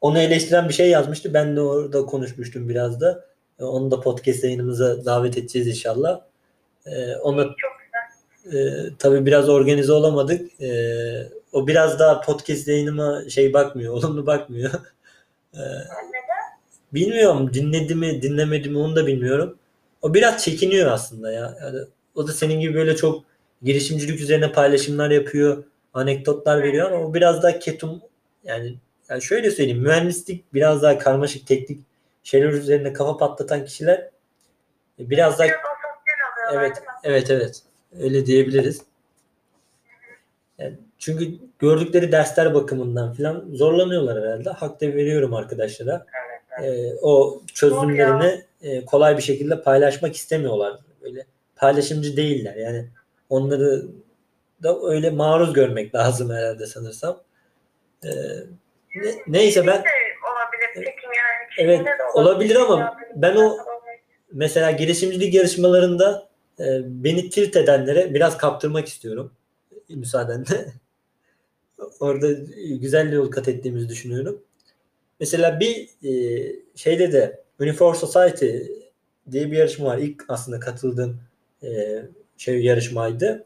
onu 0.00 0.18
eleştiren 0.18 0.68
bir 0.68 0.74
şey 0.74 0.90
yazmıştı. 0.90 1.34
Ben 1.34 1.56
de 1.56 1.60
orada 1.60 2.06
konuşmuştum 2.06 2.68
biraz 2.68 3.00
da. 3.00 3.24
E, 3.58 3.64
onu 3.64 3.90
da 3.90 4.00
podcast 4.00 4.44
yayınımıza 4.44 5.04
davet 5.04 5.38
edeceğiz 5.38 5.68
inşallah. 5.68 6.20
E, 6.86 7.16
ona 7.16 7.44
Çok 7.44 7.72
güzel. 8.44 8.60
e, 8.60 8.88
tabii 8.98 9.26
biraz 9.26 9.48
organize 9.48 9.92
olamadık. 9.92 10.60
E, 10.62 10.68
o 11.52 11.66
biraz 11.66 11.98
daha 11.98 12.20
podcast 12.20 12.68
yayınıma 12.68 13.28
şey 13.28 13.52
bakmıyor, 13.52 13.94
olumlu 13.94 14.26
bakmıyor. 14.26 14.70
E, 15.54 15.58
Neden? 15.58 16.44
bilmiyorum 16.92 17.50
dinledi 17.54 17.94
mi, 17.94 18.22
dinlemedi 18.22 18.68
mi 18.70 18.78
onu 18.78 18.96
da 18.96 19.06
bilmiyorum. 19.06 19.58
O 20.02 20.14
biraz 20.14 20.44
çekiniyor 20.44 20.92
aslında 20.92 21.32
ya. 21.32 21.56
Yani 21.62 21.78
o 22.14 22.28
da 22.28 22.32
senin 22.32 22.60
gibi 22.60 22.74
böyle 22.74 22.96
çok 22.96 23.24
girişimcilik 23.62 24.20
üzerine 24.20 24.52
paylaşımlar 24.52 25.10
yapıyor, 25.10 25.64
anekdotlar 25.94 26.62
veriyor 26.62 26.90
ama 26.92 27.04
o 27.06 27.14
biraz 27.14 27.42
daha 27.42 27.58
ketum 27.58 28.00
yani, 28.44 28.74
yani 29.08 29.22
şöyle 29.22 29.50
söyleyeyim 29.50 29.82
mühendislik 29.82 30.54
biraz 30.54 30.82
daha 30.82 30.98
karmaşık 30.98 31.46
teknik 31.46 31.80
şeyler 32.22 32.48
üzerine 32.48 32.92
kafa 32.92 33.16
patlatan 33.16 33.64
kişiler 33.64 34.10
e, 34.98 35.10
biraz 35.10 35.38
daha 35.38 35.48
Oluyorlar 36.48 36.66
Evet, 36.66 36.76
değil 36.76 36.86
mi? 36.86 36.92
evet, 37.04 37.30
evet. 37.30 37.62
Öyle 38.00 38.26
diyebiliriz. 38.26 38.82
Yani 40.58 40.74
çünkü 40.98 41.28
gördükleri 41.58 42.12
dersler 42.12 42.54
bakımından 42.54 43.12
falan 43.14 43.44
zorlanıyorlar 43.52 44.22
herhalde. 44.24 44.50
Hak 44.50 44.80
da 44.80 44.86
veriyorum 44.86 45.34
arkadaşlara. 45.34 46.06
Evet, 46.14 46.40
evet. 46.70 46.92
Ee, 46.94 46.98
o 47.02 47.42
çözümlerini 47.54 48.44
e, 48.62 48.84
kolay 48.84 49.16
bir 49.16 49.22
şekilde 49.22 49.62
paylaşmak 49.62 50.16
istemiyorlar. 50.16 50.78
Böyle 51.02 51.26
paylaşımcı 51.56 52.16
değiller. 52.16 52.54
Yani 52.56 52.86
onları 53.28 53.86
da 54.62 54.76
öyle 54.88 55.10
maruz 55.10 55.52
görmek 55.52 55.94
lazım 55.94 56.30
herhalde 56.30 56.66
sanırsam. 56.66 57.20
Ee, 58.04 58.08
ne- 58.96 59.14
neyse 59.26 59.66
ben 59.66 59.82
olabilir 60.34 60.84
yani. 60.84 60.94
Evet, 61.58 61.80
olabilir 62.14 62.56
ama 62.56 62.96
ben 63.14 63.36
o- 63.36 63.56
mesela 64.32 64.70
girişimcilik 64.70 65.34
yarışmalarında 65.34 66.28
beni 66.84 67.30
tilt 67.30 67.56
edenlere 67.56 68.14
biraz 68.14 68.38
kaptırmak 68.38 68.88
istiyorum. 68.88 69.32
Müsaadenle. 69.88 70.72
Orada 72.00 72.32
güzel 72.80 73.12
yol 73.12 73.30
kat 73.30 73.48
ettiğimizi 73.48 73.88
düşünüyorum. 73.88 74.42
Mesela 75.20 75.60
bir 75.60 75.88
e, 76.02 76.12
şeyde 76.74 77.12
de 77.12 77.44
Unifor 77.60 77.94
Society 77.94 78.56
diye 79.30 79.50
bir 79.50 79.56
yarışma 79.56 79.86
var. 79.86 79.98
İlk 79.98 80.24
aslında 80.28 80.60
katıldığım 80.60 81.20
e, 81.62 82.02
şey 82.36 82.64
yarışmaydı. 82.64 83.44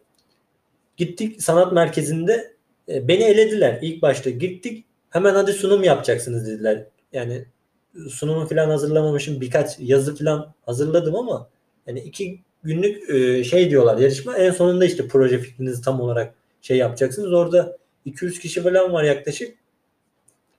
Gittik 0.96 1.42
sanat 1.42 1.72
merkezinde 1.72 2.54
e, 2.88 3.08
beni 3.08 3.22
elediler. 3.22 3.78
İlk 3.82 4.02
başta 4.02 4.30
gittik. 4.30 4.84
Hemen 5.10 5.34
hadi 5.34 5.52
sunum 5.52 5.84
yapacaksınız 5.84 6.46
dediler. 6.46 6.86
Yani 7.12 7.44
sunumu 8.10 8.46
falan 8.46 8.70
hazırlamamışım. 8.70 9.40
Birkaç 9.40 9.76
yazı 9.78 10.16
falan 10.16 10.54
hazırladım 10.66 11.16
ama 11.16 11.48
yani 11.86 12.00
iki 12.00 12.40
günlük 12.64 13.10
e, 13.10 13.44
şey 13.44 13.70
diyorlar 13.70 13.98
yarışma. 13.98 14.36
En 14.36 14.50
sonunda 14.50 14.84
işte 14.84 15.08
proje 15.08 15.38
fikrinizi 15.38 15.82
tam 15.82 16.00
olarak 16.00 16.34
şey 16.62 16.76
yapacaksınız. 16.76 17.32
Orada 17.32 17.76
200 18.04 18.38
kişi 18.38 18.62
falan 18.62 18.92
var 18.92 19.02
yaklaşık. 19.04 19.58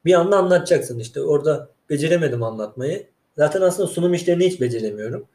Bir 0.06 0.14
anda 0.14 0.38
anlatacaksın 0.38 1.00
işte. 1.00 1.22
Orada 1.22 1.70
beceremedim 1.90 2.44
anlatmayı. 2.44 3.08
Zaten 3.38 3.62
aslında 3.62 3.88
sunum 3.88 4.14
işlerini 4.14 4.46
hiç 4.48 4.62
beceremiyorum. 4.62 5.26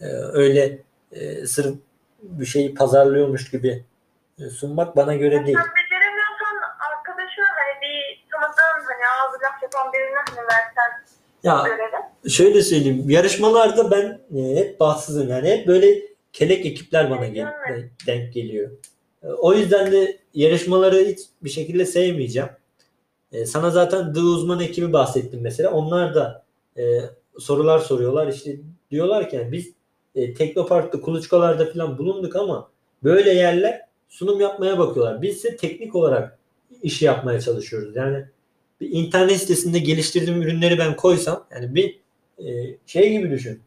E, 0.00 0.06
öyle 0.32 0.78
e, 1.12 1.46
sırf 1.46 1.74
bir 2.22 2.46
şeyi 2.46 2.74
pazarlıyormuş 2.74 3.50
gibi 3.50 3.84
e, 4.40 4.50
sunmak 4.50 4.96
bana 4.96 5.14
göre 5.14 5.46
değil. 5.46 5.58
Sen 5.58 5.74
beceremiyorsan 5.84 6.56
arkadaşına 6.90 7.44
hani 7.46 7.80
bir 7.82 8.24
tanıdığın 8.32 8.86
hani 8.86 9.04
ağzı 9.28 9.38
laf 9.44 9.62
yapan 9.62 9.92
birine 9.92 10.18
hani 10.28 10.46
versen 10.46 11.04
Ya 11.42 11.62
görevi. 11.66 12.30
şöyle 12.30 12.62
söyleyeyim. 12.62 13.10
Yarışmalarda 13.10 13.90
ben 13.90 14.20
e, 14.38 14.56
hep 14.56 14.80
bahtsızım. 14.80 15.28
Yani 15.28 15.48
hep 15.50 15.66
böyle 15.66 16.09
kelek 16.32 16.66
ekipler 16.66 17.10
bana 17.10 17.26
gel- 17.28 17.52
denk 18.06 18.32
geliyor. 18.32 18.70
E, 19.22 19.26
O 19.26 19.54
yüzden 19.54 19.92
de 19.92 20.18
yarışmaları 20.34 20.96
hiç 21.04 21.18
bir 21.42 21.50
şekilde 21.50 21.86
sevmeyeceğim. 21.86 22.48
E, 23.32 23.46
sana 23.46 23.70
zaten 23.70 24.12
The 24.14 24.20
Uzman 24.20 24.60
ekibi 24.60 24.92
bahsettim 24.92 25.40
mesela. 25.42 25.70
Onlar 25.70 26.14
da 26.14 26.44
e, 26.78 27.00
sorular 27.38 27.78
soruyorlar. 27.78 28.28
İşte 28.32 28.56
diyorlar 28.90 29.30
ki 29.30 29.36
yani 29.36 29.52
biz 29.52 29.72
e, 30.14 30.34
Teknopark'ta, 30.34 31.00
kuluçkalarda 31.00 31.72
falan 31.72 31.98
bulunduk 31.98 32.36
ama 32.36 32.70
böyle 33.04 33.30
yerler 33.30 33.80
sunum 34.08 34.40
yapmaya 34.40 34.78
bakıyorlar. 34.78 35.22
Biz 35.22 35.36
ise 35.36 35.56
teknik 35.56 35.94
olarak 35.94 36.38
işi 36.82 37.04
yapmaya 37.04 37.40
çalışıyoruz. 37.40 37.96
Yani 37.96 38.24
bir 38.80 38.90
internet 38.90 39.36
sitesinde 39.40 39.78
geliştirdiğim 39.78 40.42
ürünleri 40.42 40.78
ben 40.78 40.96
koysam 40.96 41.46
yani 41.52 41.74
bir 41.74 42.00
e, 42.46 42.76
şey 42.86 43.10
gibi 43.12 43.30
düşün. 43.30 43.60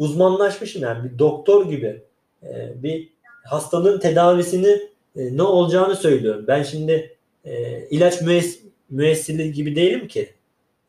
Uzmanlaşmışım 0.00 0.82
yani 0.82 1.04
bir 1.10 1.18
doktor 1.18 1.68
gibi 1.68 2.02
e, 2.42 2.82
bir 2.82 3.08
hastalığın 3.44 4.00
tedavisini 4.00 4.80
e, 5.16 5.36
ne 5.36 5.42
olacağını 5.42 5.96
söylüyorum. 5.96 6.44
Ben 6.48 6.62
şimdi 6.62 7.16
e, 7.44 7.82
ilaç 7.88 8.22
müess 8.22 8.60
müessili 8.90 9.52
gibi 9.52 9.76
değilim 9.76 10.08
ki. 10.08 10.34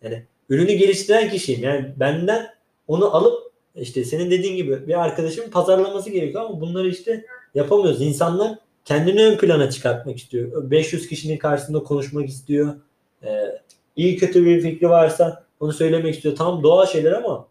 Yani 0.03 0.23
ürünü 0.49 0.73
geliştiren 0.73 1.29
kişiyim. 1.29 1.63
Yani 1.63 1.93
benden 1.99 2.47
onu 2.87 3.15
alıp 3.15 3.51
işte 3.75 4.03
senin 4.03 4.31
dediğin 4.31 4.55
gibi 4.55 4.87
bir 4.87 5.03
arkadaşımın 5.03 5.49
pazarlaması 5.49 6.09
gerekiyor 6.09 6.43
ama 6.43 6.61
bunları 6.61 6.87
işte 6.87 7.25
yapamıyoruz. 7.55 8.01
İnsanlar 8.01 8.57
kendini 8.85 9.25
ön 9.25 9.37
plana 9.37 9.69
çıkartmak 9.69 10.17
istiyor. 10.17 10.71
500 10.71 11.07
kişinin 11.07 11.37
karşısında 11.37 11.83
konuşmak 11.83 12.29
istiyor. 12.29 12.73
Ee, 13.23 13.61
iyi 13.95 14.17
kötü 14.17 14.45
bir 14.45 14.61
fikri 14.61 14.89
varsa 14.89 15.43
onu 15.59 15.73
söylemek 15.73 16.15
istiyor. 16.15 16.35
Tam 16.35 16.63
doğal 16.63 16.85
şeyler 16.85 17.11
ama 17.11 17.47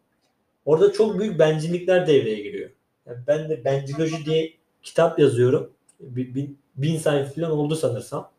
orada 0.65 0.93
çok 0.93 1.21
büyük 1.21 1.39
bencillikler 1.39 2.07
devreye 2.07 2.43
giriyor. 2.43 2.71
Yani 3.07 3.19
ben 3.27 3.49
de 3.49 3.65
benciloji 3.65 4.25
diye 4.25 4.53
kitap 4.83 5.19
yazıyorum. 5.19 5.71
Bir, 6.01 6.35
bin, 6.35 6.59
bin 6.77 6.99
sayfa 6.99 7.31
falan 7.31 7.51
oldu 7.51 7.77
sanırsam. 7.77 8.31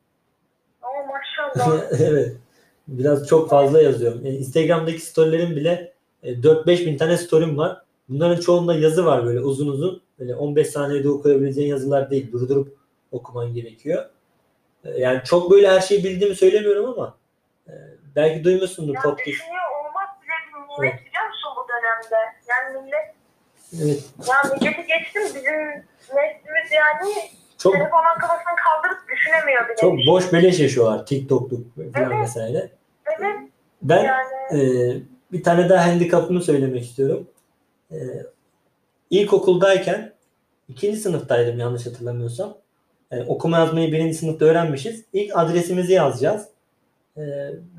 Ama 0.81 0.93
maşallah. 1.05 1.91
evet. 1.99 2.37
Biraz 2.87 3.27
çok 3.27 3.49
fazla 3.49 3.81
yazıyorum. 3.81 4.25
Yani 4.25 4.37
Instagram'daki 4.37 4.99
storylerim 4.99 5.55
bile 5.55 5.93
e, 6.23 6.33
4-5 6.33 6.85
bin 6.85 6.97
tane 6.97 7.17
story'm 7.17 7.57
var. 7.57 7.81
Bunların 8.09 8.41
çoğunda 8.41 8.73
yazı 8.73 9.05
var 9.05 9.25
böyle 9.25 9.39
uzun 9.39 9.67
uzun. 9.67 10.01
Böyle 10.19 10.35
15 10.35 10.67
saniyede 10.67 11.09
okuyabileceğin 11.09 11.69
yazılar 11.69 12.09
değil. 12.09 12.31
Durdurup 12.31 12.77
okuman 13.11 13.53
gerekiyor. 13.53 14.05
E, 14.85 14.89
Yani 14.99 15.21
çok 15.25 15.51
böyle 15.51 15.67
her 15.67 15.81
şeyi 15.81 16.03
bildiğimi 16.03 16.35
söylemiyorum 16.35 16.85
ama 16.85 17.17
e, 17.67 17.73
belki 18.15 18.43
duymuşsundur 18.43 18.93
ya 18.95 19.01
podcast. 19.01 19.27
düşünüyor 19.27 19.61
olmak 19.79 20.21
bile 20.21 20.31
bir 20.47 20.83
nimet 20.83 20.99
biliyor 20.99 21.10
dönemde? 22.11 22.35
Yani 22.49 22.85
millet, 22.85 23.15
Evet. 23.83 24.03
ya 24.29 24.35
milleti 24.53 24.87
geçtim 24.87 25.21
bizim 25.25 25.55
neslimiz 26.17 26.71
yani 26.71 27.13
Çok 27.57 27.73
telefonun 27.73 28.19
kafasını 28.21 28.55
kaldırıp 28.65 29.09
düşünemiyor 29.11 29.65
bile. 29.69 29.75
çok 29.81 29.93
boş 30.07 30.33
beleş 30.33 30.59
yaşıyorlar. 30.59 31.05
TikTok'luk 31.05 31.75
falan 31.75 32.11
Evet. 32.11 32.23
vesaire. 32.23 32.69
Evet 33.05 33.35
Ben 33.81 34.03
yani. 34.03 34.61
Ee, 34.61 35.01
bir 35.31 35.43
tane 35.43 35.69
daha 35.69 35.87
handikapımı 35.87 36.41
söylemek 36.41 36.83
istiyorum. 36.83 37.27
Ee, 37.91 37.95
ilkokuldayken 39.09 40.13
ikinci 40.69 40.97
sınıftaydım 40.99 41.59
yanlış 41.59 41.85
hatırlamıyorsam. 41.85 42.57
Yani 43.11 43.23
okuma 43.27 43.59
yazmayı 43.59 43.91
birinci 43.91 44.13
sınıfta 44.17 44.45
öğrenmişiz. 44.45 45.05
İlk 45.13 45.37
adresimizi 45.37 45.93
yazacağız. 45.93 46.47
Ee, 47.17 47.21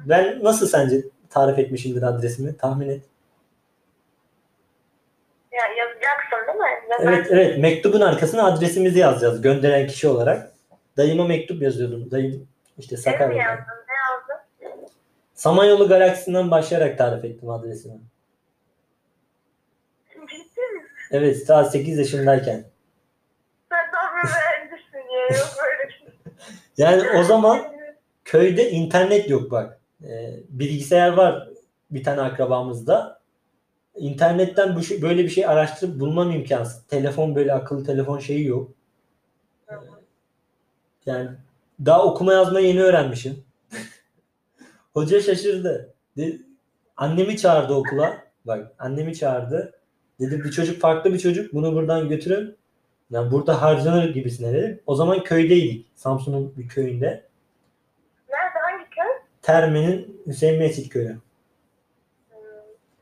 ben 0.09 0.45
nasıl 0.45 0.67
sence 0.67 0.97
tarif 1.31 1.59
etmişimdir 1.59 2.03
adresimi? 2.03 2.57
Tahmin 2.57 2.89
et. 2.89 3.03
Ya 5.53 5.63
ben- 7.01 7.07
Evet 7.13 7.27
evet 7.31 7.59
mektubun 7.59 8.01
arkasına 8.01 8.45
adresimizi 8.47 8.99
yazacağız 8.99 9.43
gönderen 9.43 9.87
kişi 9.87 10.09
olarak. 10.09 10.53
Dayıma 10.97 11.25
mektup 11.27 11.63
yazıyordum. 11.63 12.11
Dayım 12.11 12.49
işte 12.79 12.97
Sakarya'da. 12.97 13.35
yazdın? 13.51 13.65
Ne 13.89 13.95
yazdın? 13.95 14.89
Samanyolu 15.35 15.89
galaksisinden 15.89 16.51
başlayarak 16.51 16.99
tarif 16.99 17.25
ettim 17.25 17.51
adresimi. 17.51 17.95
Ciddi 20.11 20.23
misin? 20.25 20.89
Evet 21.11 21.49
daha 21.49 21.65
8 21.65 21.99
yaşındayken. 21.99 22.65
Sen 23.71 23.79
bir 23.93 24.29
mühendissin 24.29 25.15
ya. 25.15 25.39
Yok 25.39 25.49
böyle 25.63 25.89
bir 25.89 25.93
şey. 25.95 26.07
Yani 26.77 27.03
o 27.19 27.23
zaman 27.23 27.73
Köyde 28.25 28.71
internet 28.71 29.31
yok 29.31 29.51
bak. 29.51 29.79
Ee, 30.05 30.31
bilgisayar 30.49 31.13
var 31.13 31.49
bir 31.91 32.05
tane 32.05 32.21
akrabamızda. 32.21 33.21
İnternetten 33.97 34.77
bu 34.77 34.83
şey, 34.83 35.03
böyle 35.03 35.25
bir 35.25 35.29
şey 35.29 35.47
araştırıp 35.47 36.01
bulmam 36.01 36.31
imkansız. 36.31 36.87
Telefon 36.87 37.35
böyle 37.35 37.53
akıllı 37.53 37.85
telefon 37.85 38.19
şeyi 38.19 38.47
yok. 38.47 38.71
Yani 41.07 41.31
daha 41.85 42.05
okuma 42.05 42.33
yazma 42.33 42.61
yeni 42.61 42.83
öğrenmişim. 42.83 43.45
Hoca 44.93 45.21
şaşırdı. 45.21 45.95
De, 46.17 46.39
annemi 46.97 47.37
çağırdı 47.37 47.75
okula. 47.75 48.23
Bak 48.45 48.73
annemi 48.79 49.15
çağırdı. 49.15 49.73
Dedi 50.21 50.45
bu 50.45 50.51
çocuk 50.51 50.81
farklı 50.81 51.13
bir 51.13 51.19
çocuk. 51.19 51.55
Bunu 51.55 51.75
buradan 51.75 52.09
götürün. 52.09 52.57
Yani 53.11 53.33
burada 53.33 53.63
harcanır 53.63 54.15
gibisine 54.15 54.53
dedim. 54.53 54.81
O 54.87 54.95
zaman 54.95 55.23
köydeydik. 55.23 55.87
Samsun'un 55.95 56.57
bir 56.57 56.69
köyünde. 56.69 57.27
Nerede? 58.29 58.59
Hangi 58.63 58.91
köy? 58.91 59.27
Terme'nin 59.43 60.23
Hüseyin 60.27 60.59
Mescid 60.59 60.89
köyü. 60.89 61.19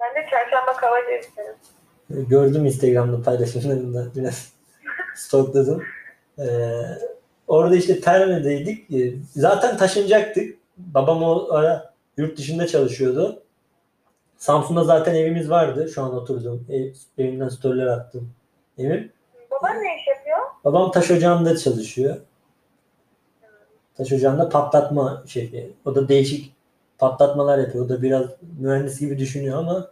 Hmm. 0.00 0.06
Ben 0.16 0.22
de 0.22 0.26
çarşamba 0.30 0.72
Kavacı'yım. 0.76 2.28
Gördüm 2.28 2.66
Instagram'da 2.66 3.22
paylaşımlarında 3.22 4.14
biraz 4.14 4.52
stokladım. 5.16 5.82
Ee, 6.38 6.72
orada 7.48 7.76
işte 7.76 8.00
Terme'deydik. 8.00 8.90
Ee, 8.90 9.14
zaten 9.30 9.76
taşınacaktık. 9.76 10.58
Babam 10.76 11.22
o 11.22 11.52
ara 11.52 11.94
yurt 12.16 12.38
dışında 12.38 12.66
çalışıyordu. 12.66 13.42
Samsun'da 14.36 14.84
zaten 14.84 15.14
evimiz 15.14 15.50
vardı. 15.50 15.88
Şu 15.88 16.02
an 16.02 16.14
oturduğum 16.14 16.66
ev, 16.70 16.92
evimden 17.18 17.48
storyler 17.48 17.86
attım 17.86 18.32
evim. 18.78 19.12
Baban 19.50 19.82
ne 19.82 19.96
iş 19.96 20.06
yapıyor? 20.06 20.38
Babam 20.64 20.90
taş 20.90 21.10
ocağında 21.10 21.56
çalışıyor. 21.56 22.16
Taş 23.96 24.12
ocağında 24.12 24.48
patlatma 24.48 25.22
şefi. 25.26 25.72
O 25.84 25.94
da 25.94 26.08
değişik 26.08 26.52
patlatmalar 27.00 27.58
yapıyor. 27.58 27.84
O 27.84 27.88
da 27.88 28.02
biraz 28.02 28.24
mühendis 28.58 29.00
gibi 29.00 29.18
düşünüyor 29.18 29.58
ama 29.58 29.88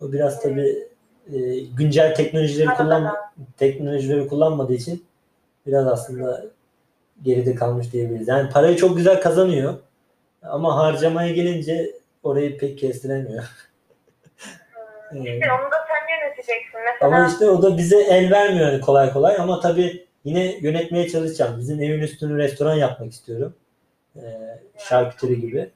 o 0.00 0.12
biraz 0.12 0.42
tabii 0.42 0.88
e, 1.32 1.38
güncel 1.76 2.14
teknolojileri 2.14 2.68
kullan 2.68 3.16
teknolojileri 3.56 4.28
kullanmadığı 4.28 4.74
için 4.74 5.04
biraz 5.66 5.86
aslında 5.86 6.44
geride 7.22 7.54
kalmış 7.54 7.92
diyebiliriz. 7.92 8.28
Yani 8.28 8.50
parayı 8.50 8.76
çok 8.76 8.96
güzel 8.96 9.20
kazanıyor 9.20 9.74
ama 10.42 10.76
harcamaya 10.76 11.32
gelince 11.32 11.92
orayı 12.22 12.58
pek 12.58 12.78
kestiremiyor. 12.78 13.44
İşte 15.14 15.52
onu 15.52 15.70
da 15.70 15.76
sen 15.88 16.16
yöneteceksin. 16.16 16.80
Mesela 16.84 17.16
Ama 17.16 17.28
işte 17.28 17.48
o 17.48 17.62
da 17.62 17.78
bize 17.78 18.02
el 18.02 18.30
vermiyor 18.30 18.80
kolay 18.80 19.12
kolay 19.12 19.36
ama 19.36 19.60
tabii 19.60 20.06
yine 20.24 20.58
yönetmeye 20.60 21.08
çalışacağım. 21.08 21.58
Bizim 21.58 21.82
evin 21.82 22.00
üstünü 22.00 22.38
restoran 22.38 22.74
yapmak 22.74 23.12
istiyorum. 23.12 23.54
Ee, 24.16 24.20
şarküteri 24.78 25.40
gibi. 25.40 25.70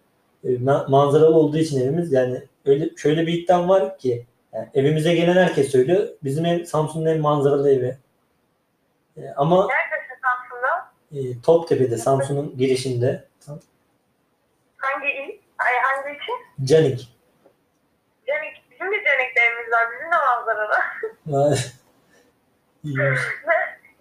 Ma- 0.45 0.91
manzaralı 0.91 1.35
olduğu 1.37 1.59
için 1.59 1.81
evimiz 1.81 2.13
yani 2.13 2.43
öyle 2.67 2.97
şöyle 2.97 3.27
bir 3.27 3.33
iddiam 3.33 3.69
var 3.69 3.99
ki 3.99 4.27
yani 4.53 4.69
evimize 4.75 5.15
gelen 5.15 5.33
herkes 5.37 5.71
söylüyor. 5.71 6.09
Bizim 6.25 6.45
ev 6.47 6.65
Samsun'un 6.65 7.07
en 7.07 7.21
manzaralı 7.21 7.71
evi. 7.71 7.97
Ee, 9.17 9.21
ama 9.37 9.67
neredesin 9.67 10.15
Samsun'da? 10.23 10.93
e, 11.13 11.41
Toptepe'de 11.43 11.97
Samsun'un 11.97 12.57
girişinde 12.59 13.25
Hangi 14.77 15.07
il? 15.09 15.39
Ay 15.59 15.73
hangi 15.83 16.17
ilçe? 16.17 16.33
Canik. 16.73 17.09
Canik. 18.27 18.63
Bizim 18.71 18.87
de 18.87 18.97
Canik'te 19.05 19.41
evimiz 19.41 19.73
var. 19.73 19.87
Bizim 19.93 20.13
de 20.13 20.17
manzaralı. 20.29 20.79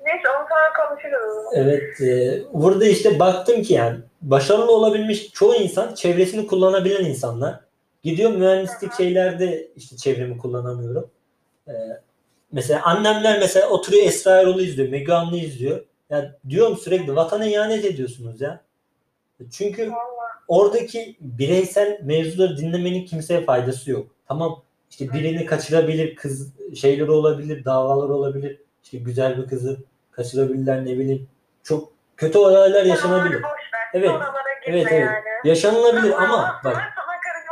Neyse 0.06 0.30
onu 0.30 0.48
sonra 0.50 0.88
konuşuruz. 0.88 1.46
Evet. 1.54 2.02
e, 2.02 2.42
burada 2.54 2.86
işte 2.86 3.20
baktım 3.20 3.62
ki 3.62 3.74
yani 3.74 3.98
başarılı 4.22 4.72
olabilmiş 4.72 5.32
çoğu 5.32 5.56
insan 5.56 5.94
çevresini 5.94 6.48
kullanabilen 6.48 7.06
insanlar. 7.06 7.60
Gidiyor 8.04 8.32
mühendislik 8.32 8.94
şeylerde 8.94 9.68
işte 9.76 9.98
çevremi 9.98 10.38
kullanamıyorum. 10.38 11.10
E, 11.68 11.74
mesela 12.52 12.82
annemler 12.84 13.40
mesela 13.40 13.70
oturuyor 13.70 14.06
Esra 14.06 14.42
Erol'u 14.42 14.62
izliyor, 14.62 14.90
Müge 14.90 15.14
Anlı 15.14 15.38
izliyor. 15.38 15.86
Ya 16.10 16.36
diyorum 16.50 16.78
sürekli 16.78 17.16
vatana 17.16 17.46
ihanet 17.46 17.86
ediyorsunuz 17.86 18.42
ya. 18.42 18.62
Çünkü 19.52 19.92
oradaki 20.48 21.18
bireysel 21.20 22.00
mevzuları 22.04 22.58
dinlemenin 22.58 23.06
kimseye 23.06 23.46
faydası 23.46 23.92
yok. 23.92 24.08
Tamam 24.28 24.62
işte 24.90 25.14
birini 25.14 25.46
kaçırabilir, 25.46 26.16
kız 26.16 26.54
şeyleri 26.76 27.12
olabilir, 27.12 27.66
davalar 27.66 28.10
olabilir. 28.10 28.62
İşte 28.84 28.98
güzel 28.98 29.38
bir 29.38 29.48
kızı 29.48 29.78
kaçırabilirler 30.12 30.86
ne 30.86 31.00
bileyim. 31.00 31.28
Çok 31.64 31.92
kötü 32.18 32.38
olaylar 32.38 32.86
yaşanabilir. 32.86 33.42
Evet, 33.94 34.10
Oralara 34.10 34.32
girme 34.66 34.78
Evet 34.80 34.88
evet. 34.92 35.02
yani. 35.02 35.24
Yaşanılabilir 35.50 36.12
ama 36.24 36.60
bak 36.64 36.76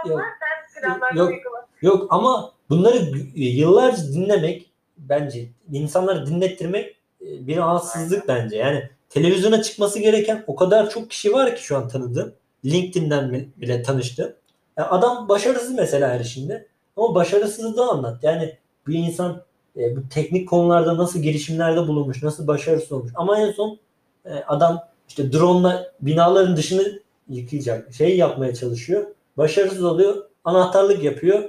Sana 0.03 0.13
Yok. 0.13 0.21
sen 0.39 0.81
planlarını 0.81 1.19
Yok. 1.19 1.29
uygula. 1.29 1.65
yok 1.81 2.07
ama 2.09 2.51
bunları 2.69 2.97
gü- 2.97 3.31
yıllarca 3.35 4.03
dinlemek 4.03 4.71
bence 4.97 5.45
insanları 5.71 6.25
dinlettirmek 6.27 6.95
e, 7.21 7.47
bir 7.47 7.57
rahatsızlık 7.57 8.27
bence. 8.27 8.57
Yani 8.57 8.89
televizyona 9.09 9.61
çıkması 9.61 9.99
gereken 9.99 10.43
o 10.47 10.55
kadar 10.55 10.89
çok 10.89 11.09
kişi 11.09 11.33
var 11.33 11.55
ki 11.55 11.63
şu 11.63 11.77
an 11.77 11.87
tanıdığım. 11.87 12.33
LinkedIn'den 12.65 13.33
bi- 13.33 13.49
bile 13.57 13.83
tanıştım. 13.83 14.33
Yani 14.77 14.87
adam 14.87 15.29
başarısız 15.29 15.71
mesela 15.75 16.09
her 16.09 16.19
işinde. 16.19 16.67
Ama 16.97 17.15
başarısızlığı 17.15 17.89
anlat. 17.89 18.23
Yani 18.23 18.57
bir 18.87 18.93
insan 18.97 19.41
e, 19.77 19.95
bu 19.95 20.09
teknik 20.09 20.49
konularda 20.49 20.97
nasıl 20.97 21.19
girişimlerde 21.19 21.79
bulunmuş, 21.87 22.23
nasıl 22.23 22.47
başarısız 22.47 22.91
olmuş. 22.91 23.11
Ama 23.15 23.39
en 23.39 23.51
son 23.51 23.79
e, 24.25 24.33
adam 24.47 24.87
işte 25.07 25.33
drone'la 25.33 25.91
binaların 26.01 26.57
dışını 26.57 26.99
yıkayacak 27.29 27.93
şey 27.93 28.17
yapmaya 28.17 28.53
çalışıyor. 28.53 29.05
Başarısız 29.37 29.83
oluyor. 29.83 30.25
Anahtarlık 30.43 31.03
yapıyor. 31.03 31.43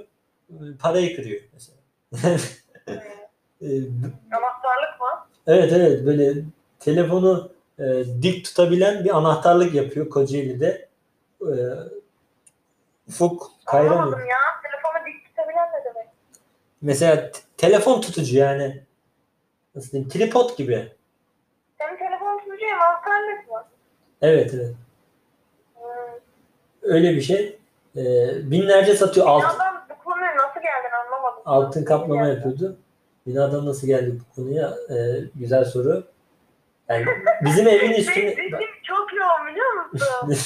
e, 0.50 0.54
Parayı 0.80 1.16
kırıyor 1.16 1.40
mesela. 1.52 1.78
E, 3.62 3.66
Anahtarlık 4.32 5.00
mı? 5.00 5.26
evet 5.46 5.72
evet 5.72 6.07
böyle 6.07 6.34
telefonu 6.80 7.50
e, 7.78 7.84
dik 8.22 8.44
tutabilen 8.44 9.04
bir 9.04 9.16
anahtarlık 9.16 9.74
yapıyor 9.74 10.11
Kocaeli'de. 10.11 10.88
E, 11.40 11.52
Ufuk 13.09 13.50
Kayran 13.64 13.90
Anlamadım 13.92 14.26
ya. 14.26 14.36
Telefonu 14.62 15.07
dik 15.07 15.24
tutabilen 15.28 15.68
ne 15.72 15.84
demek? 15.84 16.09
Mesela 16.82 17.30
telefon 17.57 18.00
tutucu 18.00 18.36
yani 18.36 18.82
nasıl 19.74 19.90
diyeyim 19.92 20.09
tripod 20.11 20.57
gibi. 20.57 20.92
Senin 21.78 21.96
telefon 21.98 22.38
tutucu 22.38 22.66
anahtarlık? 22.74 23.45
Evet 24.23 24.51
evet. 24.55 24.75
Öyle 26.83 27.17
bir 27.17 27.21
şey. 27.21 27.59
E, 27.97 28.03
binlerce 28.51 28.95
satıyor. 28.97 29.27
Alt, 29.27 29.43
Binadan 29.43 29.83
bu 29.91 30.05
konuya 30.05 30.31
nasıl 30.37 30.61
geldin 30.61 30.95
anlamadım. 31.07 31.43
altın 31.45 31.85
kaplama 31.85 32.27
yapıyordu. 32.29 32.77
Binadan 33.27 33.67
nasıl 33.67 33.87
geldik 33.87 34.21
bu 34.21 34.35
konuya? 34.43 34.75
E, 34.91 34.97
güzel 35.35 35.64
soru. 35.64 36.05
Yani 36.89 37.05
bizim 37.45 37.69
evin 37.69 37.93
üstüne 37.93 38.37
Benim 38.37 38.53
çok 38.83 39.12
yoğun 39.14 39.47
biliyor 39.51 39.67
musun? 39.93 40.09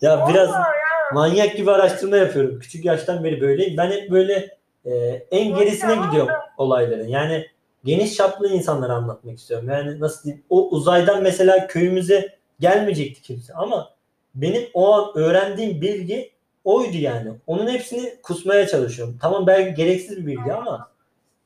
ya 0.00 0.26
biraz 0.28 0.48
Vallahi 0.48 0.58
ya. 0.76 1.14
manyak 1.14 1.56
gibi 1.56 1.70
araştırma 1.70 2.16
yapıyorum. 2.16 2.58
Küçük 2.60 2.84
yaştan 2.84 3.24
beri 3.24 3.40
böyleyim. 3.40 3.76
Ben 3.76 3.90
hep 3.90 4.10
böyle 4.10 4.56
e, 4.84 4.94
en 5.30 5.54
gerisine 5.54 5.96
gidiyorum 6.06 6.34
olayların. 6.56 7.08
Yani 7.08 7.46
geniş 7.84 8.14
çaplı 8.14 8.48
insanlara 8.48 8.92
anlatmak 8.92 9.38
istiyorum. 9.38 9.68
Yani 9.70 10.00
nasıl 10.00 10.24
diyeyim? 10.24 10.44
O 10.50 10.68
uzaydan 10.68 11.22
mesela 11.22 11.66
köyümüze 11.66 12.37
gelmeyecekti 12.60 13.22
kimse 13.22 13.54
ama 13.54 13.90
benim 14.34 14.68
o 14.74 14.94
an 14.94 15.12
öğrendiğim 15.18 15.80
bilgi 15.80 16.32
oydu 16.64 16.96
yani. 16.96 17.32
Onun 17.46 17.68
hepsini 17.68 18.22
kusmaya 18.22 18.66
çalışıyorum. 18.66 19.18
Tamam 19.22 19.46
belki 19.46 19.74
gereksiz 19.74 20.16
bir 20.16 20.26
bilgi 20.26 20.52
ama 20.52 20.90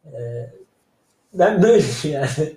e, 0.06 0.20
ben 1.34 1.62
böyle 1.62 1.84
yani. 2.04 2.28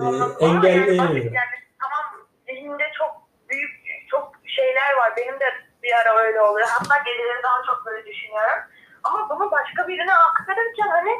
E, 0.00 0.04
yani, 0.04 0.32
engelleyemiyorum. 0.40 1.34
yani 1.34 1.56
tamam 1.80 2.04
zihninde 2.46 2.84
çok 2.98 3.12
büyük 3.48 3.70
çok 4.10 4.32
şeyler 4.46 4.96
var. 4.98 5.12
Benim 5.16 5.34
de 5.40 5.44
bir 5.82 5.92
ara 5.92 6.16
öyle 6.18 6.40
oluyor. 6.40 6.68
Hatta 6.70 6.98
geceleri 6.98 7.42
daha 7.42 7.62
çok 7.66 7.86
böyle 7.86 8.06
düşünüyorum. 8.06 8.60
Ama 9.02 9.28
bunu 9.30 9.50
başka 9.50 9.88
birine 9.88 10.14
aktarırken 10.14 10.88
hani 10.88 11.10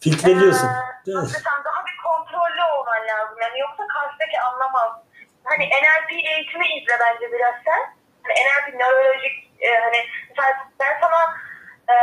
Filtreliyorsun. 0.00 0.68
desem 1.06 1.58
daha 1.64 1.80
bir 1.88 1.96
kontrollü 2.06 2.62
olman 2.78 3.00
lazım. 3.10 3.36
Yani 3.42 3.58
yoksa 3.60 3.86
karşıdaki 3.86 4.40
anlamaz. 4.40 4.92
Hani 5.50 5.64
NLP 5.82 6.10
eğitimi 6.12 6.66
izle 6.76 6.94
bence 7.00 7.32
biraz 7.32 7.54
sen. 7.64 7.82
Hani 8.22 8.34
NLP 8.46 8.80
nörolojik 8.80 9.36
e, 9.60 9.68
hani 9.84 9.98
mesela 10.28 10.48
ben 10.80 10.94
sana 11.00 11.20
e, 11.88 11.94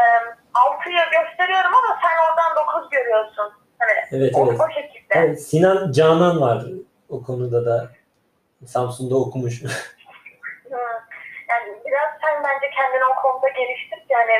6'yı 0.53 1.03
gösteriyorum 1.17 1.73
ama 1.73 1.99
sen 2.01 2.15
oradan 2.25 2.67
9 2.81 2.89
görüyorsun. 2.89 3.53
Hani 3.79 3.91
Evet 4.11 4.35
o, 4.35 4.47
evet. 4.49 4.61
o 4.61 4.73
şekilde. 4.73 5.13
Evet, 5.15 5.41
Sinan 5.43 5.91
Canan 5.91 6.41
var 6.41 6.63
o 7.09 7.23
konuda 7.23 7.65
da 7.65 7.89
Samsun'da 8.65 9.15
okumuş. 9.15 9.61
Yani 11.49 11.73
biraz 11.85 12.09
sen 12.21 12.43
bence 12.43 12.69
kendini 12.75 13.03
o 13.05 13.21
konuda 13.21 13.47
geliştir. 13.47 14.05
Yani 14.09 14.31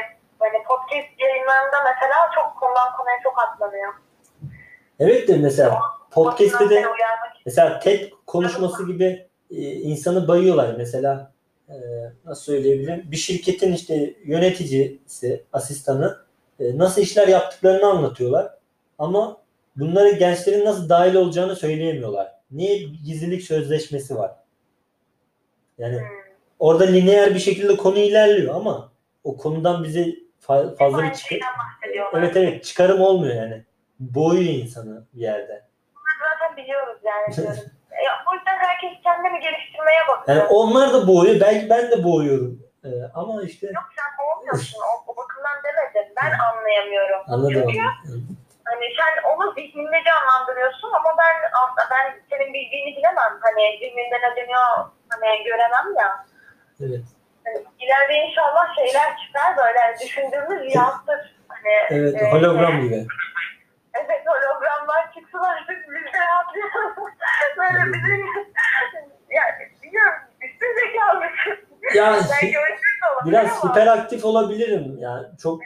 böyle 0.42 0.64
podcast 0.64 1.08
yayınlarında 1.20 1.78
mesela 1.86 2.32
çok 2.36 2.60
konudan 2.60 2.98
konuya 2.98 3.16
çok 3.24 3.40
atlanıyor. 3.40 3.94
evet 5.00 5.28
de 5.28 5.38
mesela 5.38 5.82
podcast'te 6.14 6.70
de 6.70 6.84
mesela 7.46 7.80
TED 7.80 8.12
konuşması 8.28 8.88
gibi 8.88 9.28
e, 9.52 9.56
insanı 9.72 10.28
bayıyorlar. 10.28 10.76
Mesela 10.78 11.32
e, 11.70 11.76
nasıl 12.26 12.44
söyleyebilirim? 12.44 13.04
Bir 13.12 13.18
şirketin 13.18 13.74
işte 13.74 14.14
yöneticisi, 14.26 15.44
asistanı 15.54 16.18
e, 16.60 16.78
nasıl 16.78 17.02
işler 17.02 17.28
yaptıklarını 17.28 17.86
anlatıyorlar. 17.86 18.54
Ama 19.00 19.38
bunları 19.76 20.10
gençlerin 20.12 20.66
nasıl 20.66 20.90
dahil 20.90 21.16
olacağını 21.16 21.56
söyleyemiyorlar. 21.56 22.32
Niye 22.52 22.78
gizlilik 23.06 23.44
sözleşmesi 23.44 24.16
var? 24.16 24.32
Yani 25.78 25.96
Hmm. 25.98 26.06
orada 26.60 26.84
lineer 26.84 27.34
bir 27.36 27.40
şekilde 27.40 27.78
konu 27.78 27.98
ilerliyor 27.98 28.56
ama 28.56 28.92
o 29.24 29.38
konudan 29.38 29.84
bize 29.84 30.16
fa- 30.48 30.76
fazla 30.76 31.04
bir 31.04 31.14
çıkar. 31.14 31.40
Evet 32.14 32.38
evet 32.38 32.64
çıkarım 32.64 33.02
olmuyor 33.02 33.36
yani. 33.36 33.64
Boğuyor 34.00 34.44
insanı 34.44 35.06
bir 35.14 35.22
yerde. 35.22 35.62
Zaten 36.54 36.64
biliyoruz 36.64 36.98
yani 37.04 37.36
diyorum. 37.38 37.72
ya, 38.06 38.14
o 38.32 38.36
yüzden 38.36 38.58
herkes 38.58 38.92
kendini 39.04 39.40
geliştirmeye 39.40 40.02
bakıyor. 40.10 40.38
Yani 40.38 40.48
onlar 40.50 40.94
da 40.94 41.08
boğuyor. 41.08 41.40
Belki 41.42 41.70
ben 41.70 41.92
de 41.92 42.04
boğuyorum. 42.04 42.60
Ee, 42.86 42.90
ama 43.14 43.44
işte 43.44 43.68
Yok 43.68 43.90
sen 43.98 44.12
olmuyorsun. 44.26 44.80
O, 44.90 45.12
o 45.12 45.18
bakımdan 45.18 45.58
demedim. 45.68 46.14
Ben 46.24 46.32
anlayamıyorum. 46.48 47.22
anladım. 47.28 47.54
Çünkü 47.54 47.80
anladım. 47.82 48.38
hani 48.66 48.86
sen 49.00 49.14
onu 49.32 49.54
zihninde 49.54 50.00
canlandırıyorsun 50.10 50.92
ama 51.00 51.10
ben 51.22 51.36
ben 51.92 52.06
senin 52.30 52.54
bildiğini 52.54 52.98
bilemem. 52.98 53.34
Hani 53.46 53.62
zihninde 53.80 54.18
ne 54.26 54.30
dönüyor 54.38 54.68
hani 55.10 55.44
göremem 55.44 55.88
ya. 56.00 56.26
Evet. 56.86 57.06
Hani 57.46 57.58
ileride 57.84 58.14
inşallah 58.28 58.76
şeyler 58.76 59.10
çıkar 59.22 59.58
böyle 59.58 59.80
hani 59.80 59.96
düşündüğümüz 60.00 60.76
yansır. 60.76 61.36
Hani, 61.48 61.74
Evet. 61.90 62.22
e, 62.22 62.32
Hologram 62.32 62.82
gibi. 62.82 63.06
Evet 63.94 64.22
hologramlar 64.26 65.14
çıksın 65.14 65.38
artık 65.38 65.78
biz 65.90 66.14
de 66.14 66.18
yapıyoruz. 66.18 67.14
Böyle 67.58 67.94
bizim 67.94 68.26
yani 69.30 69.72
biliyorum 69.84 70.20
üstün 70.42 70.68
zekalısın. 70.76 71.74
Ya 71.96 72.14
Belki 72.32 72.60
o 72.60 72.62
yüzden 72.62 72.96
de 73.02 73.14
olabilir 73.16 73.32
biraz 73.32 73.64
ama. 73.64 73.72
hiperaktif 73.72 74.26
olabilirim. 74.26 74.98
Yani 75.00 75.28
çok 75.44 75.62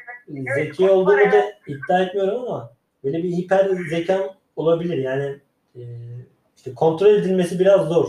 zeki 0.55 0.78
çok 0.78 0.91
olduğumu 0.91 1.32
da 1.32 1.38
evet. 1.38 1.57
iddia 1.67 2.01
etmiyorum 2.01 2.41
ama 2.41 2.71
böyle 3.03 3.17
bir 3.17 3.30
hiper 3.30 3.65
zekam 3.65 4.21
olabilir. 4.55 4.97
Yani 4.97 5.39
e, 5.75 5.82
işte 6.55 6.73
kontrol 6.73 7.07
edilmesi 7.07 7.59
biraz 7.59 7.82
zor. 7.82 8.07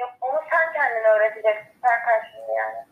Yok, 0.00 0.10
onu 0.20 0.38
sen 0.50 0.72
kendine 0.72 1.08
öğreteceksin 1.08 1.80
Serkan 1.82 2.20
şimdi 2.32 2.52
yani. 2.58 2.86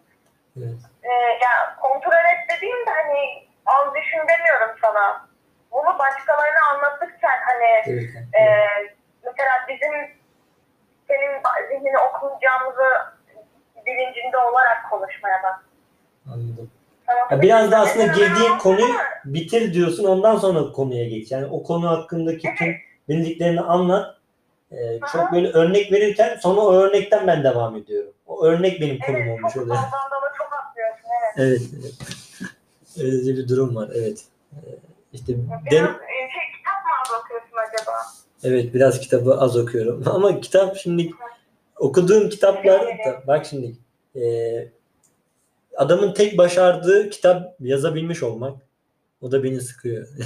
Evet. 0.57 0.81
Ee, 1.03 1.09
ya 1.45 1.77
kontrol 1.83 2.13
et 2.13 2.57
dediğim 2.57 2.87
de 2.87 2.91
hani 2.91 3.49
az 3.67 3.95
düşün 3.95 4.19
demiyorum 4.19 4.79
sana. 4.83 5.34
Bunu 5.75 5.99
başkalarına 5.99 6.63
anlattıkça 6.75 7.29
hani 7.29 7.95
Evet. 7.95 8.11
e, 8.41 8.43
mesela 9.25 9.51
bizim 9.69 9.93
senin 11.09 11.43
zihnini 11.69 11.99
okumayacağımızı 11.99 12.89
bilincinde 13.87 14.39
olarak 14.39 14.91
konuşmaya 14.91 15.43
bak. 15.43 15.65
Anladım. 16.33 16.71
Tamam. 17.07 17.27
Ya 17.31 17.43
biraz 17.43 17.71
da 17.71 17.79
aslında 17.79 18.07
girdiğin 18.07 18.59
konuyu 18.59 18.95
bitir 19.25 19.75
diyorsun 19.75 20.05
ondan 20.05 20.37
sonra 20.37 20.73
konuya 20.73 21.09
geç. 21.09 21.33
Yani 21.33 21.47
o 21.47 21.63
konu 21.63 21.91
hakkındaki 21.91 22.49
tüm 22.59 22.77
bildiklerini 23.09 23.61
anlat. 23.61 24.17
Ee, 24.73 25.01
çok 25.13 25.21
Aha. 25.21 25.33
böyle 25.33 25.49
örnek 25.49 25.93
verirken 25.93 26.37
sonra 26.37 26.61
o 26.61 26.73
örnekten 26.73 27.27
ben 27.27 27.45
devam 27.45 27.77
ediyorum. 27.77 28.13
O 28.27 28.45
örnek 28.45 28.81
benim 28.81 28.99
konum 28.99 29.21
Evet, 29.21 29.39
olmuş 29.39 29.57
oluyor. 29.57 29.77
dala 29.77 30.33
çok 30.39 30.49
atlıyorsun 30.53 31.05
evet. 31.37 31.61
Evet. 31.61 31.71
evet. 31.81 31.95
Öyle 32.99 33.37
bir 33.37 33.49
durum 33.49 33.77
var. 33.77 33.89
Evet. 33.95 34.25
Ee, 34.53 34.59
işte 35.15 35.33
den, 35.71 35.85
e, 35.85 36.29
şey, 36.33 36.47
kitap 36.57 36.85
mı 36.85 36.93
az 37.03 37.11
okuyorsun 37.21 37.57
acaba? 37.57 37.93
evet 38.45 38.75
biraz 38.75 39.01
kitabı 39.01 39.35
az 39.35 39.57
okuyorum. 39.57 40.03
Ama 40.11 40.41
kitap 40.41 40.77
şimdi 40.77 41.11
okuduğum 41.77 42.29
kitaplar 42.29 42.81
da, 42.87 43.23
bak 43.27 43.47
şimdi 43.47 43.73
e, 44.17 44.25
adamın 45.77 46.15
tek 46.15 46.39
başardığı 46.39 47.11
kitap 47.11 47.55
yazabilmiş 47.61 48.23
olmak 48.23 48.57
o 49.21 49.33
da 49.33 49.45
beni 49.45 49.61
sıkıyor. 49.61 50.09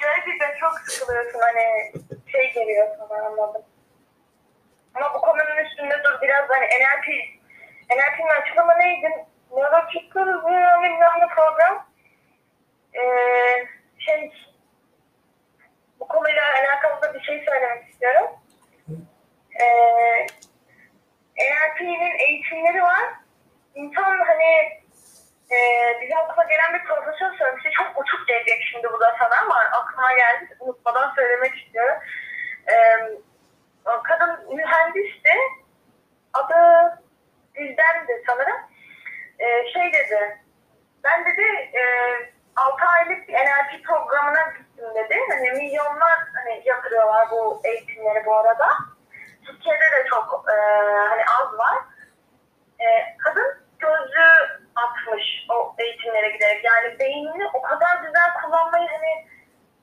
Gerçekten 0.00 0.58
çok 0.60 0.78
sıkılıyorsun 0.86 1.40
hani 1.40 1.92
şey 2.32 2.52
geliyor 2.54 2.86
sana 2.98 3.26
anladım. 3.26 3.62
Ama 4.94 5.14
bu 5.14 5.20
konunun 5.20 5.64
üstünde 5.66 5.94
dur 6.04 6.22
biraz 6.22 6.48
hani 6.48 6.64
NLP 6.64 7.06
NLP'nin 7.90 8.42
açılımı 8.42 8.72
neydi? 8.78 9.27
Neurotypical 9.50 10.26
bilmem 10.82 11.20
ne 11.20 11.28
program. 11.34 11.86
Ee, 12.94 13.66
şey 13.98 14.32
bu 16.00 16.08
konuyla 16.08 16.42
alakalı 16.42 17.02
da 17.02 17.14
bir 17.14 17.20
şey 17.20 17.44
söylemek 17.44 17.88
istiyorum. 17.88 18.30
Ee, 19.60 20.26
NLP'nin 21.38 22.18
eğitimleri 22.18 22.82
var. 22.82 23.08
İnsan 23.74 24.18
hani 24.26 24.78
e, 25.50 25.58
bize 26.02 26.18
okula 26.18 26.44
gelen 26.44 26.74
bir 26.74 26.84
profesör 26.84 27.38
söylemişti. 27.38 27.70
Çok 27.70 28.02
uçuk 28.02 28.28
gelecek 28.28 28.62
şimdi 28.72 28.92
bu 28.92 29.00
da 29.00 29.16
sana 29.18 29.40
ama 29.40 29.54
aklıma 29.54 30.12
geldi. 30.12 30.56
Unutmadan 30.60 31.14
söylemek 31.14 31.54
istiyorum. 31.54 31.96
E, 32.68 32.74
o 33.86 34.02
kadın 34.02 34.56
mühendisti. 34.56 35.32
Adı 36.32 36.54
Gülden'di 37.54 38.22
sanırım. 38.26 38.60
E, 39.38 39.46
şey 39.72 39.92
dedi. 39.92 40.38
Ben 41.04 41.24
dedi 41.24 41.42
e, 41.74 41.82
6 42.56 42.84
aylık 42.84 43.28
bir 43.28 43.34
NLP 43.34 43.84
programına 43.84 44.42
gittim 44.58 44.84
dedi. 44.94 45.14
Hani 45.30 45.50
milyonlar 45.50 46.18
hani 46.34 46.62
yatırıyorlar 46.64 47.30
bu 47.30 47.60
eğitimleri 47.64 48.26
bu 48.26 48.36
arada. 48.36 48.68
Türkiye'de 49.46 49.80
de 49.80 50.08
çok 50.10 50.44
e, 50.48 50.56
hani 51.08 51.22
az 51.40 51.58
var. 51.58 51.78
E, 52.80 52.86
kadın 53.24 53.68
gözlüğü 53.78 54.60
atmış 54.74 55.46
o 55.50 55.74
eğitimlere 55.78 56.30
giderek. 56.30 56.64
Yani 56.64 56.98
beynini 56.98 57.46
o 57.54 57.62
kadar 57.62 57.96
güzel 57.96 58.32
kullanmayı 58.42 58.88
hani 58.88 59.26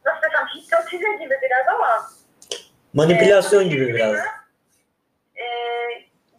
nasıl 0.05 0.21
desem 0.21 0.47
hipnotize 0.47 1.23
gibi 1.23 1.35
biraz 1.41 1.67
ama 1.67 2.01
Manipülasyon 2.93 3.61
e, 3.61 3.67
gibi 3.67 3.87
biraz. 3.87 4.15
E, 5.35 5.45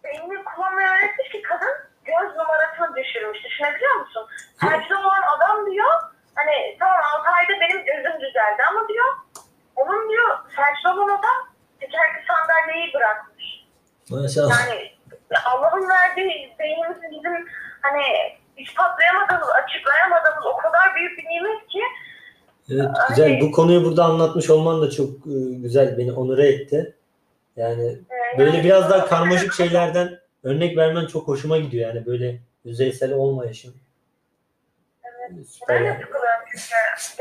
beynini 0.04 0.44
kullanmayı 0.44 0.88
öğretmiş 0.88 1.28
ki 1.28 1.42
kadın 1.42 1.85
göz 2.06 2.36
numarasını 2.36 2.96
düşürmüş. 2.96 3.44
Düşünebiliyor 3.44 3.94
musun? 3.94 4.26
Tercih 4.60 4.96
olan 5.00 5.22
adam 5.34 5.70
diyor 5.70 5.92
hani 6.34 6.76
tamam 6.80 7.00
6 7.20 7.30
ayda 7.30 7.60
benim 7.60 7.84
gözüm 7.84 8.20
düzeldi 8.20 8.62
ama 8.70 8.88
diyor 8.88 9.06
onun 9.76 10.10
diyor 10.10 10.38
tercih 10.56 10.86
olan 10.90 11.08
adam 11.08 11.38
tekerlekli 11.80 12.22
sandalyeyi 12.28 12.94
bırakmış. 12.94 13.44
Maşallah. 14.10 14.50
Yani 14.60 14.92
Allah'ın 15.44 15.88
verdiği 15.88 16.54
beynimizi 16.58 17.06
bizim 17.10 17.48
hani 17.82 18.04
ispatlayamadığımız, 18.56 19.48
açıklayamadığımız 19.48 20.46
o 20.46 20.56
kadar 20.56 20.94
büyük 20.96 21.18
bir 21.18 21.24
nimet 21.24 21.66
ki 21.68 21.82
Evet 22.70 22.88
güzel. 23.08 23.40
Bu 23.40 23.52
konuyu 23.52 23.84
burada 23.84 24.04
anlatmış 24.04 24.50
olman 24.50 24.82
da 24.82 24.90
çok 24.90 25.08
e, 25.08 25.36
güzel. 25.62 25.98
Beni 25.98 26.12
onure 26.12 26.48
etti. 26.48 26.94
Yani 27.56 27.98
böyle 28.38 28.64
biraz 28.64 28.90
daha 28.90 29.06
karmaşık 29.06 29.54
şeylerden 29.54 30.18
örnek 30.46 30.76
vermen 30.76 31.06
çok 31.06 31.28
hoşuma 31.28 31.58
gidiyor. 31.58 31.88
Yani 31.88 32.06
böyle 32.06 32.38
yüzeysel 32.64 33.12
olmayışın. 33.12 33.74
Evet. 35.04 35.48
Süper 35.48 35.76
Ben 35.76 35.84
de 35.84 35.88
yani. 35.88 36.00
sıkılıyorum 36.00 36.44
çünkü 36.50 36.64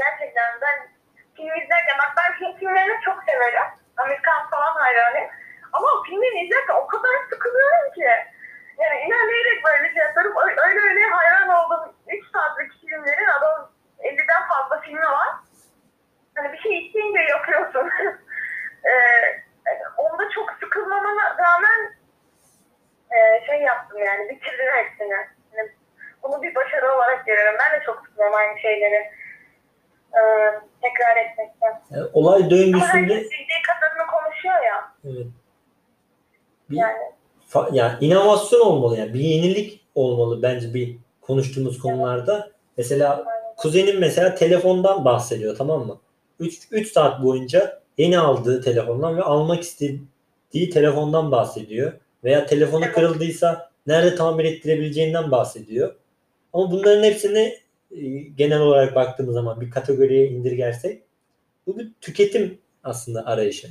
gerçekten 0.01 0.49
ben 0.61 0.77
film 1.35 1.55
izlerken 1.61 1.97
bak 2.03 2.11
ben 2.17 2.29
film 2.39 2.57
filmlerini 2.59 2.97
çok 3.05 3.23
severim. 3.23 3.67
Amerikan 3.97 4.49
falan 4.49 4.73
hayranıyım. 4.75 5.29
Ama 5.73 5.87
o 5.87 6.03
filmleri 6.03 6.45
izlerken 6.45 6.75
o 6.83 6.87
kadar 6.87 7.15
sıkılıyorum 7.29 7.91
ki. 7.95 8.09
Yani 8.81 8.95
ilerleyerek 9.07 9.59
böyle 9.65 9.93
şey 9.93 10.03
yaparım. 10.03 10.33
Öyle 10.67 10.79
öyle 10.81 11.03
hayran 11.03 11.49
oldum. 11.49 11.93
3 12.07 12.25
saatlik 12.33 12.71
filmlerin 12.81 13.29
adamın 13.37 13.69
50'den 13.99 14.43
fazla 14.49 14.81
filmi 14.81 15.09
var. 15.19 15.29
Hani 16.35 16.53
bir 16.53 16.57
şey 16.57 16.85
isteyince 16.85 17.19
yapıyorsun. 17.19 17.89
ee, 18.87 19.43
onda 19.97 20.29
çok 20.29 20.51
sıkılmama 20.59 21.35
rağmen 21.39 21.95
e, 23.15 23.45
şey 23.45 23.59
yaptım 23.61 23.99
yani 24.05 24.29
bitirdim 24.29 24.65
hepsini. 24.73 25.13
Yani 25.57 25.69
bunu 26.23 26.43
bir 26.43 26.55
başarı 26.55 26.95
olarak 26.95 27.25
görüyorum. 27.25 27.55
Ben 27.59 27.79
de 27.79 27.83
çok 27.85 28.05
sıkılıyorum 28.05 28.35
aynı 28.35 28.59
şeyleri 28.59 28.95
e, 30.13 30.21
tekrar 30.81 31.17
etmekten. 31.17 31.81
Yani 31.91 32.07
olay 32.13 32.41
Ama 32.41 32.49
döngüsünde 32.49 32.81
herkes 32.81 33.23
bildiği 33.23 33.61
kadarını 33.67 34.07
konuşuyor 34.11 34.55
ya. 34.55 34.93
evet, 35.05 35.27
bir 36.69 36.75
Yani 36.75 36.97
fa- 37.49 37.75
yani 37.75 38.05
inovasyon 38.05 38.59
olmalı 38.59 38.97
yani 38.99 39.13
bir 39.13 39.19
yenilik 39.19 39.85
olmalı 39.95 40.41
bence 40.41 40.73
bir 40.73 40.97
konuştuğumuz 41.21 41.79
konularda. 41.79 42.51
Mesela 42.77 43.25
kuzenim 43.57 43.99
mesela 43.99 44.35
telefondan 44.35 45.05
bahsediyor 45.05 45.57
tamam 45.57 45.87
mı? 45.87 45.99
3 46.39 46.67
3 46.71 46.91
saat 46.91 47.23
boyunca 47.23 47.81
yeni 47.97 48.19
aldığı 48.19 48.61
telefondan 48.61 49.17
ve 49.17 49.21
almak 49.21 49.61
istediği 49.61 50.69
telefondan 50.73 51.31
bahsediyor. 51.31 51.93
Veya 52.25 52.45
telefonu 52.45 52.91
kırıldıysa 52.91 53.71
nerede 53.87 54.15
tamir 54.15 54.45
ettirebileceğinden 54.45 55.31
bahsediyor. 55.31 55.95
Ama 56.53 56.71
bunların 56.71 57.03
hepsini 57.03 57.57
e, 57.91 58.05
genel 58.37 58.59
olarak 58.59 58.95
baktığımız 58.95 59.33
zaman 59.33 59.61
bir 59.61 59.69
kategoriye 59.71 60.27
indirgersek 60.27 61.03
bu 61.67 61.79
bir 61.79 61.91
tüketim 62.01 62.57
aslında 62.83 63.25
arayışı. 63.25 63.67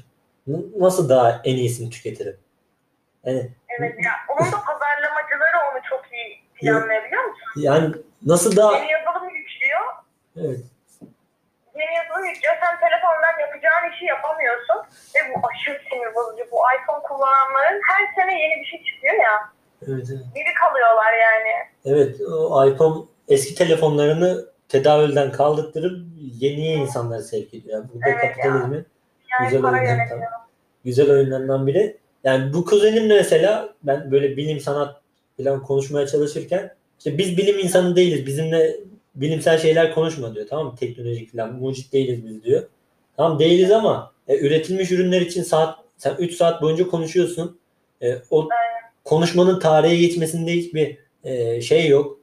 Nasıl 0.76 1.08
daha 1.08 1.40
en 1.44 1.56
iyisini 1.56 1.90
tüketirim? 1.90 2.36
Yani 3.24 3.50
evet 3.78 3.94
ya. 4.04 4.12
Onun 4.28 4.52
da 4.52 4.56
pazarlamacıları 4.56 5.56
onu 5.72 5.80
çok 5.90 6.04
iyi 6.12 6.40
planlayabiliyor 6.54 7.24
musun? 7.24 7.42
Yani 7.56 7.94
nasıl 8.26 8.56
daha 8.56 8.76
Yeni 8.76 8.92
yazılım 8.92 9.34
yüklüyor. 9.34 9.80
evet. 10.36 10.60
Yeni 11.80 11.92
yazılım 11.98 12.24
yüklüyor. 12.30 12.54
Sen 12.62 12.74
telefondan 12.84 13.34
yapacağın 13.44 13.84
işi 13.92 14.04
yapamıyorsun. 14.14 14.78
Ve 15.14 15.18
bu 15.30 15.46
aşırı 15.50 15.78
sinir 15.88 16.14
bozucu. 16.14 16.44
Bu 16.52 16.58
iPhone 16.76 17.02
kullananların 17.08 17.80
her 17.90 18.02
sene 18.16 18.32
yeni 18.42 18.54
bir 18.60 18.66
şey 18.70 18.80
çıkıyor 18.88 19.14
ya. 19.14 19.34
Evet. 19.88 20.06
Geri 20.34 20.52
kalıyorlar 20.62 21.12
yani. 21.26 21.52
Evet, 21.84 22.20
o 22.20 22.66
iPhone 22.68 23.04
eski 23.28 23.54
telefonlarını 23.54 24.44
tedavülden 24.68 25.32
kaldırtırıp 25.32 25.98
yeniye 26.40 26.74
insanları 26.76 27.22
sevk 27.22 27.54
ediyor. 27.54 27.78
Yani 27.78 27.84
burada 27.94 28.08
Evet 28.08 28.24
ya. 28.24 28.32
kapitalizmin 28.32 28.86
Yani 29.32 29.48
Güzel 29.48 29.62
para 29.62 29.72
oyunlar 29.72 29.96
yönetiyor. 29.96 30.20
güzel 30.84 31.10
oyunlarından 31.10 31.66
biri. 31.66 31.96
Yani 32.24 32.52
bu 32.52 32.64
kuzenimle 32.64 33.14
mesela 33.16 33.68
ben 33.82 34.10
böyle 34.12 34.36
bilim 34.36 34.60
sanat 34.60 35.00
falan 35.36 35.62
konuşmaya 35.62 36.06
çalışırken 36.06 36.74
işte 36.98 37.18
biz 37.18 37.36
bilim 37.38 37.58
insanı 37.58 37.96
değiliz. 37.96 38.26
Bizimle 38.26 38.76
bilimsel 39.14 39.58
şeyler 39.58 39.94
konuşma 39.94 40.34
diyor. 40.34 40.46
Tamam 40.50 40.66
mı? 40.66 40.74
Teknolojik 40.76 41.32
falan 41.32 41.54
mucit 41.54 41.92
değiliz 41.92 42.26
biz 42.26 42.44
diyor. 42.44 42.62
Tamam 43.16 43.38
değiliz 43.38 43.70
ama 43.70 44.12
e, 44.28 44.38
üretilmiş 44.38 44.90
ürünler 44.90 45.20
için 45.20 45.42
saat 45.42 45.78
sen 45.98 46.14
3 46.18 46.34
saat 46.34 46.62
boyunca 46.62 46.88
konuşuyorsun. 46.88 47.58
E, 48.02 48.18
o 48.30 48.48
konuşmanın 49.04 49.58
tarihe 49.58 49.96
geçmesinde 49.96 50.52
hiçbir 50.52 50.98
e, 51.24 51.60
şey 51.60 51.88
yok. 51.88 52.18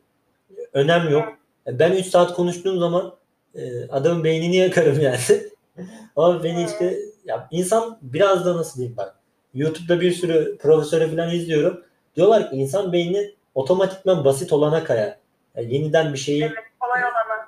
Önem 0.73 1.09
yok. 1.09 1.25
E, 1.67 1.79
ben 1.79 1.91
3 1.91 2.05
saat 2.05 2.33
konuştuğum 2.33 2.79
zaman 2.79 3.13
e, 3.55 3.87
adamın 3.89 4.23
beynini 4.23 4.55
yakarım 4.55 4.99
yani. 4.99 5.17
Ama 6.15 6.43
beni 6.43 6.65
işte 6.65 6.97
ya 7.25 7.47
insan 7.51 7.99
biraz 8.01 8.45
da 8.45 8.57
nasıl 8.57 8.77
diyeyim 8.77 8.97
bak. 8.97 9.15
YouTube'da 9.53 10.01
bir 10.01 10.11
sürü 10.11 10.57
profesörü 10.57 11.15
falan 11.15 11.35
izliyorum. 11.35 11.83
Diyorlar 12.15 12.49
ki 12.49 12.55
insan 12.55 12.93
beyni 12.93 13.31
otomatikman 13.55 14.25
basit 14.25 14.53
olana 14.53 14.83
kayar. 14.83 15.17
Yani 15.55 15.73
yeniden 15.73 16.13
bir 16.13 16.17
şeyi 16.17 16.43
Evet, 16.43 16.53
kolay 16.79 17.01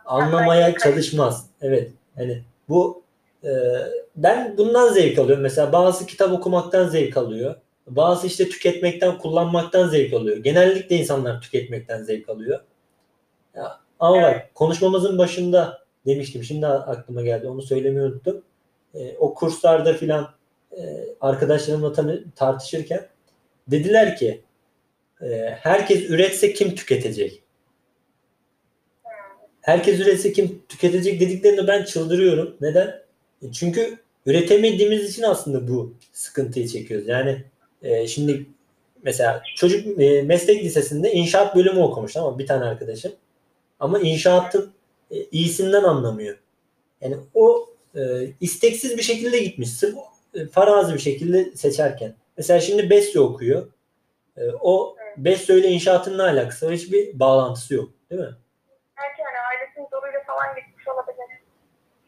anlamaya 0.05 0.67
Hatta 0.67 0.79
çalışmaz. 0.79 1.49
Evet. 1.61 1.91
Yani 2.17 2.43
bu 2.69 3.03
e, 3.43 3.49
ben 4.15 4.57
bundan 4.57 4.93
zevk 4.93 5.19
alıyorum. 5.19 5.43
Mesela 5.43 5.71
bazı 5.73 6.05
kitap 6.05 6.31
okumaktan 6.31 6.87
zevk 6.87 7.17
alıyor. 7.17 7.55
Bazı 7.87 8.27
işte 8.27 8.49
tüketmekten, 8.49 9.17
kullanmaktan 9.17 9.87
zevk 9.87 10.13
alıyor. 10.13 10.37
Genellikle 10.37 10.95
insanlar 10.95 11.41
tüketmekten 11.41 12.03
zevk 12.03 12.29
alıyor. 12.29 12.59
Ya, 13.55 13.79
ama 13.99 14.21
bak 14.21 14.55
konuşmamızın 14.55 15.17
başında 15.17 15.83
demiştim. 16.05 16.43
Şimdi 16.43 16.67
aklıma 16.67 17.21
geldi. 17.21 17.47
Onu 17.47 17.61
söylemeyi 17.61 18.05
unuttum. 18.07 18.43
E, 18.95 19.17
o 19.17 19.33
kurslarda 19.33 19.93
filan 19.93 20.29
e, 20.77 20.81
arkadaşlarımla 21.21 21.93
tanı- 21.93 22.23
tartışırken 22.35 23.07
dediler 23.67 24.17
ki 24.17 24.41
e, 25.21 25.57
herkes 25.61 26.09
üretse 26.09 26.53
kim 26.53 26.75
tüketecek? 26.75 27.42
Herkes 29.63 29.99
üretse 29.99 30.33
kim 30.33 30.61
tüketecek 30.69 31.19
dediklerinde 31.19 31.67
ben 31.67 31.83
çıldırıyorum. 31.83 32.57
Neden? 32.61 32.87
E, 33.41 33.51
Çünkü 33.51 33.97
üretemediğimiz 34.25 35.09
için 35.09 35.23
aslında 35.23 35.67
bu 35.67 35.93
sıkıntıyı 36.13 36.67
çekiyoruz. 36.67 37.07
Yani 37.07 37.43
e, 37.81 38.07
şimdi 38.07 38.45
mesela 39.03 39.43
çocuk 39.55 40.01
e, 40.01 40.21
meslek 40.21 40.63
lisesinde 40.63 41.11
inşaat 41.11 41.55
bölümü 41.55 41.79
okumuş 41.79 42.17
ama 42.17 42.39
bir 42.39 42.47
tane 42.47 42.65
arkadaşım. 42.65 43.11
Ama 43.79 43.99
inşaatın 43.99 44.73
e, 45.11 45.23
iyisinden 45.23 45.83
anlamıyor. 45.83 46.37
Yani 47.01 47.17
o 47.33 47.69
e, 47.95 48.01
isteksiz 48.41 48.97
bir 48.97 49.03
şekilde 49.03 49.39
gitmiş. 49.39 49.69
Sırf 49.69 49.95
e, 50.33 50.45
farazi 50.47 50.93
bir 50.93 50.99
şekilde 50.99 51.55
seçerken. 51.55 52.15
Mesela 52.37 52.59
şimdi 52.59 52.89
Besyo 52.89 53.23
okuyor. 53.23 53.67
E, 54.37 54.41
o 54.61 54.95
Besyo 55.17 55.55
ile 55.55 55.67
inşaatın 55.69 56.17
ne 56.17 56.21
alakası 56.23 56.65
var? 56.65 56.73
Hiçbir 56.73 57.19
bağlantısı 57.19 57.73
yok. 57.73 57.89
Değil 58.11 58.21
mi? 58.21 58.35
Belki 58.97 59.23
hani 59.23 59.37
ailesinin 59.47 59.87
zoruyla 59.91 60.19
falan 60.27 60.55
gitmiş 60.55 60.87
olabilir. 60.87 61.39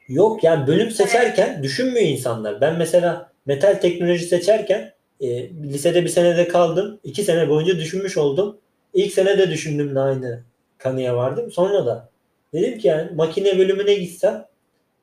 Yok 0.08 0.43
yani 0.43 0.68
bölüm 0.68 0.91
seçerken 0.91 1.64
düşünmüyor 1.64 2.06
insanlar. 2.08 2.62
Ben 2.62 2.78
mesela 2.78 3.32
metal 3.45 3.74
teknoloji 3.74 4.26
seçerken 4.26 4.93
e, 5.22 5.49
lisede 5.49 6.03
bir 6.03 6.10
senede 6.10 6.47
kaldım. 6.47 6.99
iki 7.03 7.24
sene 7.24 7.49
boyunca 7.49 7.78
düşünmüş 7.78 8.18
oldum. 8.18 8.58
İlk 8.93 9.14
sene 9.14 9.38
de 9.38 9.51
düşündüm 9.51 9.95
de 9.95 9.99
aynı 9.99 10.43
kanıya 10.78 11.16
vardım. 11.16 11.51
Sonra 11.51 11.86
da 11.86 12.10
dedim 12.53 12.80
ki 12.80 12.88
yani 12.88 13.12
makine 13.16 13.58
bölümüne 13.58 13.93
gitsem 13.93 14.45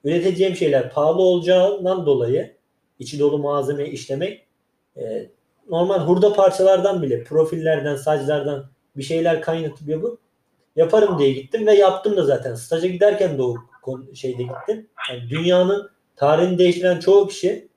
üreteceğim 0.04 0.56
şeyler 0.56 0.90
pahalı 0.90 1.22
olacağından 1.22 2.06
dolayı 2.06 2.56
içi 2.98 3.18
dolu 3.18 3.38
malzeme 3.38 3.86
işlemek 3.88 4.46
e, 4.96 5.26
normal 5.70 5.98
hurda 5.98 6.32
parçalardan 6.32 7.02
bile 7.02 7.24
profillerden, 7.24 7.96
saclardan 7.96 8.64
bir 8.96 9.02
şeyler 9.02 9.42
kaynatıp 9.42 9.88
yapıp 9.88 10.18
yaparım 10.76 11.18
diye 11.18 11.32
gittim 11.32 11.66
ve 11.66 11.74
yaptım 11.74 12.16
da 12.16 12.24
zaten. 12.24 12.54
Staja 12.54 12.86
giderken 12.88 13.36
konu- 13.36 13.71
şeyde 14.14 14.42
gittim. 14.42 14.86
Yani 15.10 15.30
dünyanın 15.30 15.90
tarihini 16.16 16.58
değiştiren 16.58 17.00
çoğu 17.00 17.28
kişi 17.28 17.68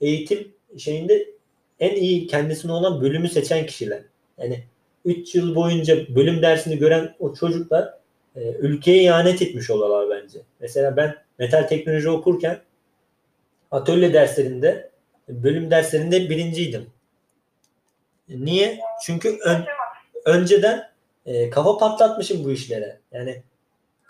eğitim 0.00 0.54
şeyinde 0.78 1.32
en 1.80 1.96
iyi 1.96 2.26
kendisine 2.26 2.72
olan 2.72 3.00
bölümü 3.00 3.28
seçen 3.28 3.66
kişiler. 3.66 4.02
Yani 4.38 4.64
3 5.04 5.34
yıl 5.34 5.54
boyunca 5.54 6.14
bölüm 6.14 6.42
dersini 6.42 6.78
gören 6.78 7.14
o 7.18 7.34
çocuklar 7.34 7.94
e, 8.36 8.52
ülkeye 8.52 9.02
ihanet 9.02 9.42
etmiş 9.42 9.70
oluyorlar 9.70 10.10
bence. 10.10 10.38
Mesela 10.60 10.96
ben 10.96 11.16
metal 11.38 11.62
teknoloji 11.62 12.10
okurken 12.10 12.60
atölye 13.70 14.12
derslerinde 14.12 14.90
bölüm 15.28 15.70
derslerinde 15.70 16.30
birinciydim. 16.30 16.86
Niye? 18.28 18.80
Çünkü 19.04 19.38
ön, 19.44 19.64
önceden 20.24 20.90
e, 21.26 21.50
kafa 21.50 21.78
patlatmışım 21.78 22.44
bu 22.44 22.52
işlere. 22.52 23.00
Yani 23.12 23.42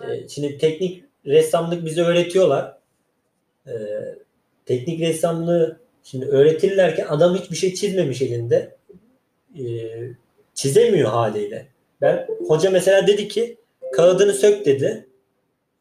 e, 0.00 0.28
şimdi 0.28 0.59
teknik 0.59 1.05
ressamlık 1.27 1.85
bize 1.85 2.03
öğretiyorlar. 2.03 2.79
E, 3.66 3.73
teknik 4.66 5.01
ressamlığı 5.01 5.81
şimdi 6.03 6.27
öğretirlerken 6.27 7.07
adam 7.09 7.37
hiçbir 7.37 7.57
şey 7.57 7.75
çizmemiş 7.75 8.23
elinde. 8.23 8.77
E, 9.59 9.64
çizemiyor 10.55 11.11
haliyle. 11.11 11.66
Ben 12.01 12.29
hoca 12.49 12.70
mesela 12.70 13.07
dedi 13.07 13.29
ki 13.29 13.57
kağıdını 13.93 14.33
sök 14.33 14.66
dedi. 14.66 15.07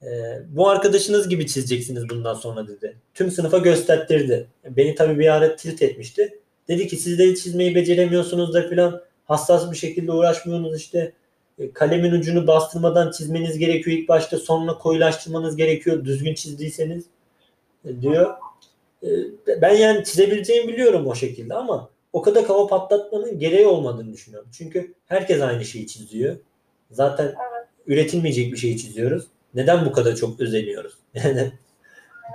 E, 0.03 0.07
bu 0.47 0.69
arkadaşınız 0.69 1.29
gibi 1.29 1.47
çizeceksiniz 1.47 2.09
bundan 2.09 2.33
sonra 2.33 2.67
dedi. 2.67 2.97
Tüm 3.13 3.31
sınıfa 3.31 3.57
gösterdirdi. 3.57 4.47
Beni 4.65 4.95
tabii 4.95 5.19
bir 5.19 5.35
ara 5.35 5.55
tilt 5.55 5.81
etmişti. 5.81 6.39
Dedi 6.67 6.87
ki 6.87 6.97
siz 6.97 7.19
de 7.19 7.35
çizmeyi 7.35 7.75
beceremiyorsunuz 7.75 8.53
da 8.53 8.69
filan 8.69 9.01
hassas 9.25 9.71
bir 9.71 9.77
şekilde 9.77 10.11
uğraşmıyorsunuz 10.11 10.77
işte 10.77 11.13
kalemin 11.73 12.11
ucunu 12.11 12.47
bastırmadan 12.47 13.11
çizmeniz 13.11 13.57
gerekiyor 13.57 13.97
ilk 13.97 14.09
başta 14.09 14.37
sonra 14.37 14.77
koyulaştırmanız 14.77 15.55
gerekiyor 15.55 16.05
düzgün 16.05 16.33
çizdiyseniz 16.33 17.05
e, 17.85 18.01
diyor. 18.01 18.33
E, 19.03 19.07
Ben 19.61 19.75
yani 19.75 20.03
çizebileceğimi 20.03 20.73
biliyorum 20.73 21.07
o 21.07 21.15
şekilde 21.15 21.53
ama 21.53 21.89
o 22.13 22.21
kadar 22.21 22.47
kafa 22.47 22.67
patlatmanın 22.67 23.39
gereği 23.39 23.67
olmadığını 23.67 24.13
düşünüyorum. 24.13 24.49
Çünkü 24.53 24.93
herkes 25.07 25.41
aynı 25.41 25.65
şeyi 25.65 25.87
çiziyor. 25.87 26.37
Zaten 26.91 27.25
Evet. 27.25 27.67
üretilmeyecek 27.87 28.51
bir 28.53 28.57
şeyi 28.57 28.77
çiziyoruz. 28.77 29.27
Neden 29.53 29.85
bu 29.85 29.91
kadar 29.91 30.15
çok 30.15 30.39
özeniyoruz? 30.39 30.93
Yani 31.13 31.51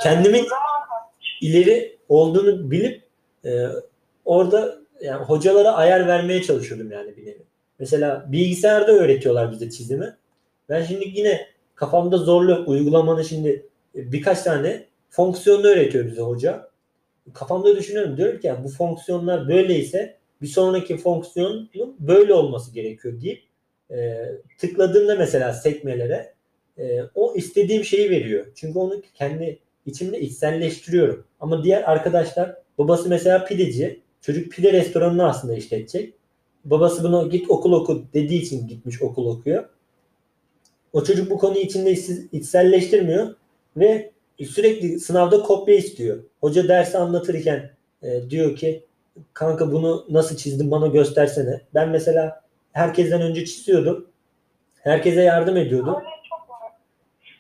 kendimin 0.03 0.47
ileri 1.41 1.97
olduğunu 2.09 2.71
bilip 2.71 3.03
e, 3.45 3.67
orada 4.25 4.79
yani 5.01 5.25
hocalara 5.25 5.73
ayar 5.73 6.07
vermeye 6.07 6.43
çalışıyordum 6.43 6.93
yani 6.93 7.17
bir 7.17 7.27
nevi. 7.27 7.43
Mesela 7.79 8.27
bilgisayarda 8.33 8.93
öğretiyorlar 8.93 9.53
bize 9.53 9.71
çizimi. 9.71 10.17
Ben 10.69 10.83
şimdi 10.83 11.13
yine 11.15 11.47
kafamda 11.75 12.19
zorlu 12.19 12.65
uygulamanın 12.67 13.23
şimdi 13.23 13.67
birkaç 13.95 14.43
tane 14.43 14.85
fonksiyonunu 15.11 15.67
öğretiyor 15.67 16.07
bize 16.07 16.23
hoca. 16.23 16.71
Kafamda 17.35 17.77
düşünüyorum 17.77 18.17
diyorum 18.17 18.41
ki 18.41 18.47
yani 18.47 18.65
bu 18.65 18.69
fonksiyonlar 18.69 19.49
böyleyse 19.49 20.17
bir 20.43 20.47
sonraki 20.47 20.97
fonksiyonun 20.97 21.71
böyle 21.99 22.35
olması 22.35 22.75
gerekiyor 22.75 23.21
deyip 23.21 23.43
e, 23.91 24.17
tıkladığımda 24.59 25.17
mesela 25.17 25.53
sekmelere 25.53 26.35
e, 26.79 27.01
o 27.15 27.35
istediğim 27.37 27.85
şeyi 27.85 28.11
veriyor. 28.11 28.47
Çünkü 28.55 28.79
onu 28.79 29.03
kendi 29.15 29.59
içimde 29.87 30.21
içselleştiriyorum. 30.21 31.25
Ama 31.41 31.65
diğer 31.65 31.83
arkadaşlar 31.83 32.57
babası 32.79 33.09
mesela 33.09 33.45
pideci. 33.45 34.01
Çocuk 34.21 34.53
pide 34.53 34.73
restoranını 34.73 35.29
aslında 35.29 35.55
işletecek. 35.55 36.15
Babası 36.71 37.05
buna 37.05 37.23
git 37.23 37.51
okul 37.51 37.73
oku 37.73 38.03
dediği 38.15 38.43
için 38.43 38.69
gitmiş 38.69 39.03
okul 39.03 39.27
okuyor. 39.27 39.69
O 40.93 41.05
çocuk 41.05 41.31
bu 41.31 41.39
konuyu 41.39 41.61
içinde 41.61 41.91
içselleştirmiyor 42.33 43.35
ve 43.77 44.11
sürekli 44.45 45.01
sınavda 45.01 45.43
kopya 45.43 45.75
istiyor. 45.75 46.19
Hoca 46.41 46.69
dersi 46.69 46.99
anlatırken 46.99 47.71
e, 48.03 48.31
diyor 48.31 48.57
ki 48.57 48.85
kanka 49.35 49.73
bunu 49.73 50.07
nasıl 50.11 50.37
çizdin 50.37 50.71
bana 50.71 50.87
göstersene. 50.87 51.61
Ben 51.75 51.89
mesela 51.89 52.41
herkesten 52.73 53.23
önce 53.23 53.45
çiziyordum. 53.45 54.11
Herkese 54.83 55.23
yardım 55.23 55.57
ediyordum. 55.57 55.95
öyle 55.97 56.09
çok 56.31 56.51
var. 56.51 56.73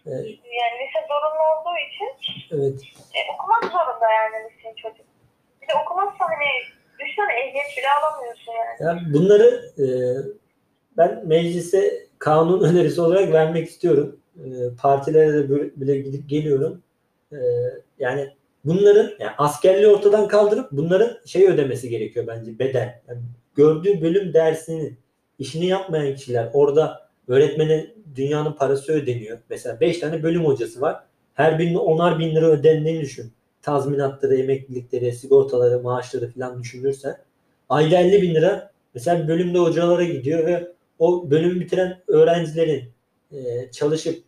E, 0.06 0.10
Yani 0.10 0.76
lise 0.82 1.00
zorunlu 1.08 1.42
olduğu 1.52 1.76
için 1.88 2.08
evet. 2.56 2.82
e, 3.14 3.18
okumak 3.34 3.64
zorunda 3.72 4.10
yani 4.12 4.44
lise 4.50 4.74
çocuk. 4.76 5.06
Bir 5.62 5.68
de 5.68 5.72
okumazsa 5.84 6.24
hani 6.24 6.75
düşünsene 7.16 7.40
ehliyet 7.40 7.76
bile 7.78 7.86
alamıyorsun 8.00 8.52
yani. 8.52 8.88
Yani 8.88 9.14
bunları 9.14 9.62
e, 9.78 9.86
ben 10.96 11.26
meclise 11.26 12.06
kanun 12.18 12.60
önerisi 12.70 13.00
olarak 13.00 13.32
vermek 13.32 13.68
istiyorum. 13.68 14.20
Ee, 14.38 14.76
partilere 14.82 15.32
de 15.32 15.48
böyle- 15.50 15.70
bile 15.76 15.98
gidip 15.98 16.28
geliyorum. 16.28 16.82
Ee, 17.32 17.36
yani 17.98 18.28
bunların 18.64 19.10
yani 19.18 19.32
askerliği 19.38 19.86
ortadan 19.88 20.28
kaldırıp 20.28 20.72
bunların 20.72 21.18
şey 21.26 21.48
ödemesi 21.48 21.88
gerekiyor 21.88 22.26
bence 22.26 22.58
bedel. 22.58 23.00
Yani 23.08 23.20
gördüğü 23.54 24.00
bölüm 24.00 24.34
dersini 24.34 24.92
işini 25.38 25.66
yapmayan 25.66 26.14
kişiler 26.14 26.50
orada 26.52 27.08
öğretmene 27.28 27.86
dünyanın 28.16 28.52
parası 28.52 28.92
ödeniyor. 28.92 29.38
Mesela 29.50 29.80
5 29.80 29.98
tane 29.98 30.22
bölüm 30.22 30.44
hocası 30.44 30.80
var. 30.80 31.02
Her 31.34 31.58
birine 31.58 31.78
onar 31.78 32.18
bin 32.18 32.34
lira 32.36 32.46
ödendiğini 32.46 33.00
düşün. 33.00 33.32
Tazminatları, 33.66 34.36
emeklilikleri, 34.36 35.12
sigortaları, 35.12 35.82
maaşları 35.82 36.32
falan 36.32 36.62
düşünürsen. 36.62 37.16
Ayda 37.68 37.98
50 37.98 38.22
bin 38.22 38.34
lira 38.34 38.70
mesela 38.94 39.28
bölümde 39.28 39.58
hocalara 39.58 40.04
gidiyor 40.04 40.46
ve 40.46 40.72
o 40.98 41.30
bölümü 41.30 41.60
bitiren 41.60 42.02
öğrencilerin 42.06 42.84
e, 43.32 43.70
çalışıp 43.72 44.24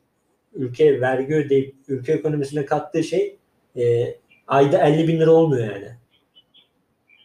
ülkeye 0.54 1.00
vergi 1.00 1.34
ödeyip 1.34 1.74
ülke 1.88 2.12
ekonomisine 2.12 2.64
kattığı 2.64 3.04
şey 3.04 3.36
e, 3.76 4.14
ayda 4.46 4.78
50 4.78 5.08
bin 5.08 5.20
lira 5.20 5.30
olmuyor 5.30 5.66
yani. 5.66 5.88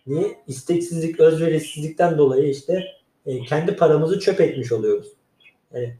Niye? 0.07 0.27
İsteksizlik, 0.47 1.19
özverisizlikten 1.19 2.17
dolayı 2.17 2.49
işte 2.49 2.85
e, 3.25 3.43
kendi 3.43 3.75
paramızı 3.75 4.19
çöp 4.19 4.41
etmiş 4.41 4.71
oluyoruz. 4.71 5.07
Yani 5.73 5.93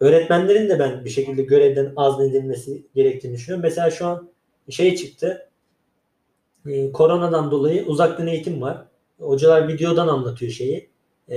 öğretmenlerin 0.00 0.68
de 0.68 0.78
ben 0.78 1.04
bir 1.04 1.10
şekilde 1.10 1.42
görevden 1.42 1.92
azledilmesi 1.96 2.82
gerektiğini 2.94 3.34
düşünüyorum. 3.34 3.62
Mesela 3.62 3.90
şu 3.90 4.06
an 4.06 4.28
şey 4.70 4.96
çıktı. 4.96 5.47
E, 6.66 6.92
koronadan 6.92 7.50
dolayı 7.50 7.86
uzaktan 7.86 8.26
eğitim 8.26 8.62
var. 8.62 8.84
Hocalar 9.20 9.68
videodan 9.68 10.08
anlatıyor 10.08 10.52
şeyi. 10.52 10.90
E, 11.28 11.36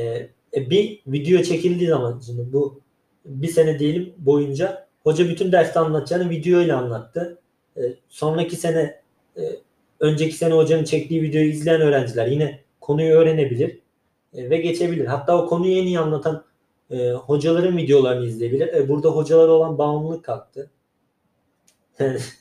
e, 0.56 0.70
bir 0.70 1.02
video 1.08 1.44
çekildiği 1.44 1.90
zaman 1.90 2.22
şimdi 2.26 2.54
bu 2.54 2.82
bir 3.26 3.48
sene 3.48 3.80
diyelim 3.80 4.14
boyunca 4.18 4.88
hoca 5.04 5.30
bütün 5.30 5.52
derste 5.52 5.80
anlatacağını 5.80 6.30
video 6.30 6.62
ile 6.62 6.74
anlattı. 6.74 7.40
E, 7.78 7.82
sonraki 8.10 8.56
sene 8.56 9.02
e, 9.38 9.42
önceki 10.00 10.36
sene 10.36 10.54
hocanın 10.54 10.84
çektiği 10.84 11.22
videoyu 11.22 11.50
izleyen 11.50 11.82
öğrenciler 11.82 12.28
yine 12.28 12.60
konuyu 12.82 13.14
öğrenebilir 13.14 13.80
e, 14.34 14.50
ve 14.50 14.58
geçebilir. 14.58 15.06
Hatta 15.06 15.44
o 15.44 15.48
konuyu 15.48 15.78
en 15.78 15.86
iyi 15.86 16.00
anlatan 16.00 16.44
e, 16.92 17.12
hocaların 17.12 17.78
videolarını 17.78 18.26
izleyebilir. 18.26 18.68
E, 18.68 18.90
burada 18.90 19.10
hocalara 19.10 19.52
olan 19.52 19.78
bağımlılık 19.78 20.26
kalktı. 20.26 20.72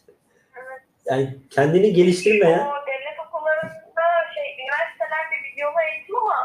Yani, 1.10 1.38
kendini 1.50 1.92
geliştirmeyen 1.92 2.58
O 2.58 2.86
devlet 2.90 3.18
okullarında 3.26 4.04
şey 4.34 4.46
üniversitelerde 4.60 5.36
videolu 5.46 5.80
eğitim 5.88 6.16
ama 6.16 6.38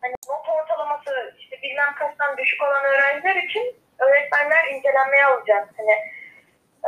hani 0.00 0.14
not 0.30 0.44
ortalaması 0.56 1.10
işte 1.38 1.56
bilmem 1.62 1.94
kaçtan 1.98 2.36
düşük 2.38 2.62
olan 2.62 2.84
öğrenciler 2.84 3.36
için 3.48 3.64
öğretmenler 3.98 4.64
incelenmeye 4.74 5.24
alacak. 5.24 5.74
Hani 5.76 5.94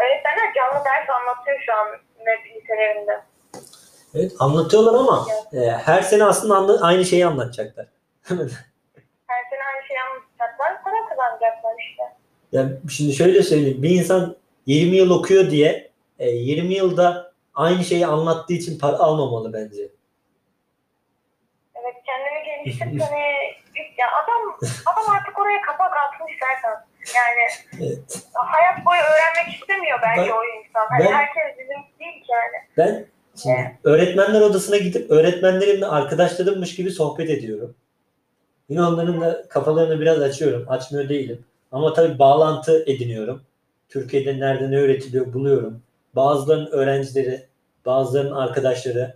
öğretmenler 0.02 0.54
canlı 0.54 0.84
ders 0.84 1.10
anlatıyor 1.10 1.58
şu 1.66 1.72
an 1.74 1.86
web 2.18 2.56
liselerinde. 2.56 3.20
evet, 4.14 4.32
anlatıyorlar 4.38 4.94
ama 4.94 5.26
e, 5.52 5.58
her 5.70 6.02
sene 6.02 6.24
aslında 6.24 6.54
anla- 6.56 6.86
aynı 6.86 7.04
şeyi 7.04 7.26
anlatacaklar. 7.26 7.86
Her 9.28 9.44
sene 9.50 9.62
aynı 9.74 9.86
şeyi 9.88 10.00
anlatacaklar, 10.00 10.82
para 10.84 11.08
kazanacaklar 11.08 11.74
işte. 11.90 12.02
Yani 12.52 12.70
şimdi 12.90 13.12
şöyle 13.12 13.42
söyleyeyim. 13.42 13.82
Bir 13.82 13.90
insan 13.90 14.36
20 14.66 14.96
yıl 14.96 15.10
okuyor 15.10 15.50
diye 15.50 15.87
e, 16.18 16.30
20 16.30 16.74
yılda 16.74 17.32
aynı 17.54 17.84
şeyi 17.84 18.06
anlattığı 18.06 18.52
için 18.52 18.78
para 18.78 18.98
almamalı 18.98 19.52
bence. 19.52 19.82
Evet 21.74 21.94
kendini 22.06 22.44
geliştirip 22.64 23.02
hani 23.10 23.20
ya 23.98 24.06
adam 24.24 24.58
adam 24.86 25.14
artık 25.16 25.38
oraya 25.38 25.60
kapak 25.62 25.92
atmış 25.96 26.32
zaten. 26.40 26.86
Yani 27.16 27.48
Evet. 27.90 28.22
hayat 28.34 28.86
boyu 28.86 29.00
öğrenmek 29.00 29.54
istemiyor 29.60 29.98
bence 30.02 30.30
Ben- 30.30 30.36
o 30.36 30.40
insan. 30.58 30.86
Hani 30.88 31.04
ben- 31.04 31.12
herkes 31.12 31.58
bizim 31.58 31.76
değil 32.00 32.22
ki 32.24 32.32
yani. 32.32 32.56
Ben 32.76 33.06
şimdi 33.42 33.78
öğretmenler 33.84 34.40
odasına 34.40 34.76
gidip 34.76 35.10
öğretmenlerimle 35.10 35.86
arkadaşlarımmış 35.86 36.74
gibi 36.76 36.90
sohbet 36.90 37.30
ediyorum. 37.30 37.74
Yine 38.68 38.82
onların 38.82 39.20
da 39.20 39.48
kafalarını 39.48 40.00
biraz 40.00 40.20
açıyorum. 40.22 40.66
Açmıyor 40.70 41.08
değilim. 41.08 41.44
Ama 41.72 41.92
tabii 41.92 42.18
bağlantı 42.18 42.84
ediniyorum. 42.86 43.42
Türkiye'de 43.88 44.40
nerede 44.40 44.70
ne 44.70 44.76
öğretiliyor 44.78 45.32
buluyorum. 45.32 45.82
Bazılarının 46.16 46.70
öğrencileri, 46.70 47.42
bazılarının 47.86 48.34
arkadaşları 48.36 49.14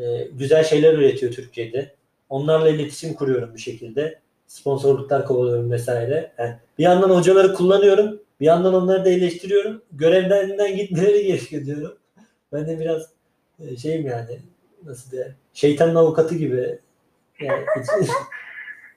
e, 0.00 0.28
güzel 0.32 0.64
şeyler 0.64 0.94
üretiyor 0.94 1.32
Türkiye'de. 1.32 1.94
Onlarla 2.28 2.68
iletişim 2.68 3.14
kuruyorum 3.14 3.54
bir 3.54 3.60
şekilde. 3.60 4.18
Sponsorluklar 4.46 5.26
kovalıyorum 5.26 5.70
vesaire. 5.70 6.32
Yani 6.38 6.54
bir 6.78 6.84
yandan 6.84 7.10
hocaları 7.10 7.54
kullanıyorum. 7.54 8.20
Bir 8.40 8.46
yandan 8.46 8.74
onları 8.74 9.04
da 9.04 9.08
eleştiriyorum. 9.10 9.82
Görevlerinden 9.92 10.76
gitmeleri 10.76 11.26
gerekiyor 11.26 11.66
diyorum. 11.66 11.96
Ben 12.52 12.66
de 12.68 12.80
biraz 12.80 13.02
e, 13.60 13.76
şeyim 13.76 14.06
yani 14.06 14.38
nasıl 14.86 15.10
diye 15.10 15.28
şeytanın 15.54 15.94
avukatı 15.94 16.34
gibi 16.34 16.78
yani 17.40 17.64
iç- 17.82 18.10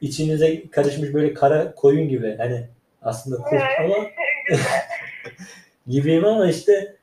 içinize 0.09 0.69
karışmış 0.69 1.13
böyle 1.13 1.33
kara 1.33 1.75
koyun 1.75 2.09
gibi 2.09 2.35
hani 2.37 2.67
aslında 3.01 3.37
kurt 3.37 3.61
ama 3.79 3.95
gibiyim 5.87 6.25
ama 6.25 6.49
işte. 6.49 6.95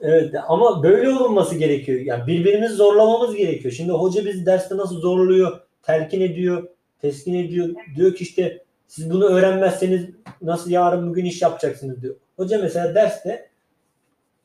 Evet 0.00 0.34
ama 0.48 0.82
böyle 0.82 1.10
olunması 1.10 1.54
gerekiyor. 1.54 2.00
Yani 2.00 2.26
birbirimizi 2.26 2.74
zorlamamız 2.74 3.34
gerekiyor. 3.34 3.74
Şimdi 3.74 3.92
hoca 3.92 4.24
bizi 4.24 4.46
derste 4.46 4.76
nasıl 4.76 5.00
zorluyor, 5.00 5.60
telkin 5.82 6.20
ediyor, 6.20 6.68
teskin 7.00 7.34
ediyor. 7.34 7.68
Diyor 7.96 8.14
ki 8.14 8.24
işte 8.24 8.64
siz 8.86 9.10
bunu 9.10 9.24
öğrenmezseniz 9.24 10.06
nasıl 10.42 10.70
yarın 10.70 11.10
bugün 11.10 11.24
iş 11.24 11.42
yapacaksınız 11.42 12.02
diyor. 12.02 12.14
Hoca 12.36 12.58
mesela 12.62 12.94
derste 12.94 13.48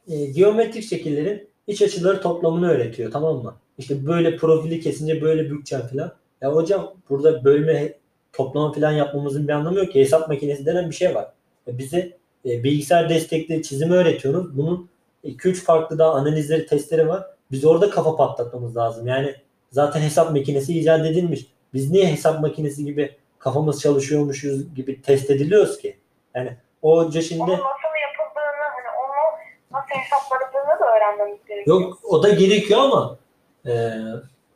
e, 0.07 0.25
geometrik 0.25 0.83
şekillerin 0.83 1.49
iç 1.67 1.81
açıları 1.81 2.21
toplamını 2.21 2.69
öğretiyor 2.71 3.11
tamam 3.11 3.43
mı? 3.43 3.55
İşte 3.77 4.05
böyle 4.05 4.37
profili 4.37 4.79
kesince 4.79 5.21
böyle 5.21 5.49
bükeceğim 5.51 5.85
falan. 5.87 6.13
Ya 6.41 6.55
hocam 6.55 6.93
burada 7.09 7.43
bölme 7.43 7.93
toplama 8.33 8.71
falan 8.73 8.91
yapmamızın 8.91 9.47
bir 9.47 9.53
anlamı 9.53 9.77
yok 9.77 9.91
ki. 9.91 9.99
Hesap 9.99 10.27
makinesi 10.27 10.65
denen 10.65 10.89
bir 10.89 10.95
şey 10.95 11.15
var. 11.15 11.27
E, 11.67 11.77
bize 11.77 12.17
e, 12.45 12.63
bilgisayar 12.63 13.09
destekli 13.09 13.63
çizimi 13.63 13.93
öğretiyorsunuz. 13.93 14.57
Bunun 14.57 14.89
2-3 15.23 15.53
farklı 15.53 15.99
daha 15.99 16.13
analizleri, 16.13 16.65
testleri 16.65 17.07
var. 17.07 17.23
Biz 17.51 17.65
orada 17.65 17.89
kafa 17.89 18.15
patlatmamız 18.15 18.77
lazım. 18.77 19.07
Yani 19.07 19.35
zaten 19.71 20.01
hesap 20.01 20.31
makinesi 20.31 20.79
icat 20.79 21.05
edilmiş. 21.05 21.47
Biz 21.73 21.91
niye 21.91 22.07
hesap 22.07 22.41
makinesi 22.41 22.85
gibi 22.85 23.15
kafamız 23.39 23.81
çalışıyormuşuz 23.81 24.75
gibi 24.75 25.01
test 25.01 25.29
ediliyoruz 25.29 25.77
ki? 25.77 25.97
Yani 26.35 26.57
o 26.81 27.11
şimdi 27.11 27.41
Onun 27.41 27.51
nasıl 27.51 27.93
yapıldığını, 28.01 28.63
hani 28.75 28.89
onu 28.99 29.39
nasıl 29.71 29.95
hesapladığını 29.95 30.79
da 30.79 30.95
öğrenmemiz 30.97 31.39
gerekiyor. 31.47 31.81
yok 31.81 31.99
o 32.03 32.23
da 32.23 32.29
gerekiyor 32.29 32.79
ama 32.79 33.17
e, 33.65 33.71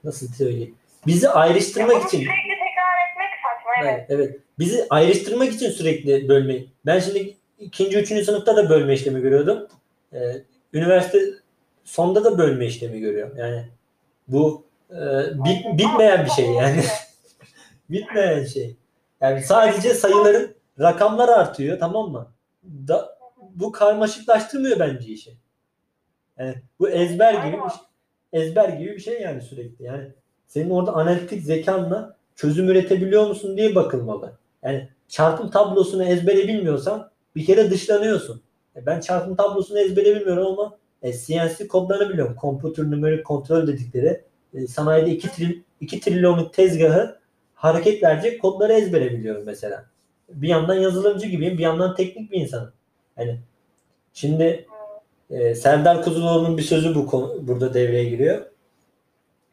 nasıl 0.03 0.27
söyleyeyim? 0.27 0.75
Bizi 1.07 1.29
ayrıştırmak 1.29 2.03
için 2.03 2.17
sürekli 2.17 2.49
tekrar 2.49 3.11
etmek 3.11 3.29
saçma 3.43 3.71
evet. 3.81 4.05
Evet, 4.09 4.29
evet. 4.29 4.39
Bizi 4.59 4.87
ayrıştırmak 4.89 5.49
için 5.53 5.69
sürekli 5.69 6.29
bölmeyi. 6.29 6.69
Ben 6.85 6.99
şimdi 6.99 7.37
ikinci, 7.59 7.97
üçüncü 7.97 8.25
sınıfta 8.25 8.55
da 8.55 8.69
bölme 8.69 8.93
işlemi 8.93 9.21
görüyordum. 9.21 9.67
Ee, 10.13 10.41
üniversite 10.73 11.19
sonda 11.83 12.23
da 12.23 12.37
bölme 12.37 12.65
işlemi 12.65 12.99
görüyorum. 12.99 13.37
Yani 13.37 13.65
bu 14.27 14.65
e, 14.91 14.97
bit, 15.45 15.65
bitmeyen 15.77 16.25
bir 16.25 16.29
şey 16.29 16.45
yani. 16.45 16.83
bitmeyen 17.89 18.45
şey. 18.45 18.75
Yani 19.21 19.41
sadece 19.41 19.93
sayıların 19.93 20.55
rakamlar 20.79 21.29
artıyor 21.29 21.79
tamam 21.79 22.11
mı? 22.11 22.27
Da, 22.63 23.17
bu 23.55 23.71
karmaşıklaştırmıyor 23.71 24.79
bence 24.79 25.07
işi. 25.07 25.37
Yani 26.39 26.55
bu 26.79 26.89
ezber 26.89 27.33
gibi 27.33 27.57
bir 27.63 27.69
şey, 27.69 27.79
ezber 28.33 28.69
gibi 28.69 28.91
bir 28.91 28.99
şey 28.99 29.21
yani 29.21 29.41
sürekli. 29.41 29.85
Yani 29.85 30.07
senin 30.47 30.69
orada 30.69 30.93
analitik 30.93 31.43
zekanla 31.43 32.17
çözüm 32.35 32.69
üretebiliyor 32.69 33.27
musun 33.27 33.57
diye 33.57 33.75
bakılmalı. 33.75 34.37
Yani 34.63 34.89
çarpım 35.07 35.49
tablosunu 35.49 36.03
ezbere 36.03 36.47
bilmiyorsan 36.47 37.11
bir 37.37 37.45
kere 37.45 37.71
dışlanıyorsun. 37.71 38.41
E 38.75 38.85
ben 38.85 38.99
çarpım 38.99 39.35
tablosunu 39.35 39.79
ezbere 39.79 40.15
bilmiyorum 40.15 40.47
ama 40.47 40.77
e, 41.01 41.13
CNC 41.13 41.67
kodlarını 41.67 42.09
biliyorum. 42.09 42.35
Computer 42.41 42.83
Numeric 42.91 43.23
Control 43.23 43.67
dedikleri 43.67 44.21
e, 44.53 44.67
sanayide 44.67 45.11
2, 45.11 45.31
tril, 45.31 45.61
2 45.81 45.99
trilyonluk 45.99 46.53
tezgahı 46.53 47.19
hareket 47.55 48.03
verecek 48.03 48.41
kodları 48.41 48.73
ezbere 48.73 49.11
biliyorum 49.11 49.43
mesela. 49.45 49.85
Bir 50.29 50.47
yandan 50.47 50.75
yazılımcı 50.75 51.27
gibiyim, 51.27 51.57
bir 51.57 51.63
yandan 51.63 51.95
teknik 51.95 52.31
bir 52.31 52.41
insanım. 52.41 52.71
Yani 53.17 53.39
şimdi 54.13 54.65
e, 55.29 55.55
Serdar 55.55 56.03
Kuzuloğlu'nun 56.03 56.57
bir 56.57 56.63
sözü 56.63 56.95
bu 56.95 57.05
konu, 57.05 57.47
burada 57.47 57.73
devreye 57.73 58.09
giriyor. 58.09 58.45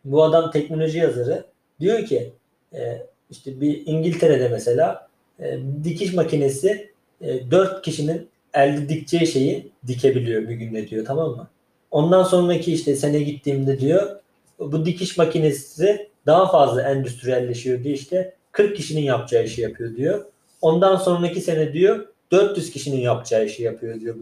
Bu 0.05 0.23
adam 0.25 0.51
teknoloji 0.51 0.99
yazarı. 0.99 1.45
Diyor 1.81 2.05
ki 2.05 2.33
e, 2.75 3.07
işte 3.31 3.61
bir 3.61 3.87
İngiltere'de 3.87 4.49
mesela 4.49 5.09
e, 5.41 5.59
dikiş 5.85 6.15
makinesi 6.15 6.94
e, 7.25 7.51
4 7.51 7.83
kişinin 7.83 8.29
elde 8.55 8.89
dikeceği 8.89 9.27
şeyi 9.27 9.73
dikebiliyor 9.87 10.49
bir 10.49 10.55
günde 10.55 10.89
diyor 10.89 11.05
tamam 11.07 11.31
mı? 11.31 11.49
Ondan 11.91 12.23
sonraki 12.23 12.73
işte 12.73 12.97
sene 12.97 13.21
gittiğimde 13.21 13.81
diyor 13.81 14.17
bu 14.59 14.87
dikiş 14.87 15.19
makinesi 15.19 16.11
daha 16.27 16.51
fazla 16.51 16.83
endüstriyelleşiyor 16.83 17.85
diye 17.85 17.95
işte 17.95 18.35
40 18.53 18.77
kişinin 18.77 19.03
yapacağı 19.03 19.45
işi 19.45 19.61
yapıyor 19.61 19.97
diyor. 19.97 20.25
Ondan 20.61 20.97
sonraki 20.97 21.41
sene 21.41 21.73
diyor 21.73 22.09
400 22.31 22.71
kişinin 22.71 23.01
yapacağı 23.01 23.45
işi 23.45 23.63
yapıyor 23.63 24.01
diyor. 24.01 24.17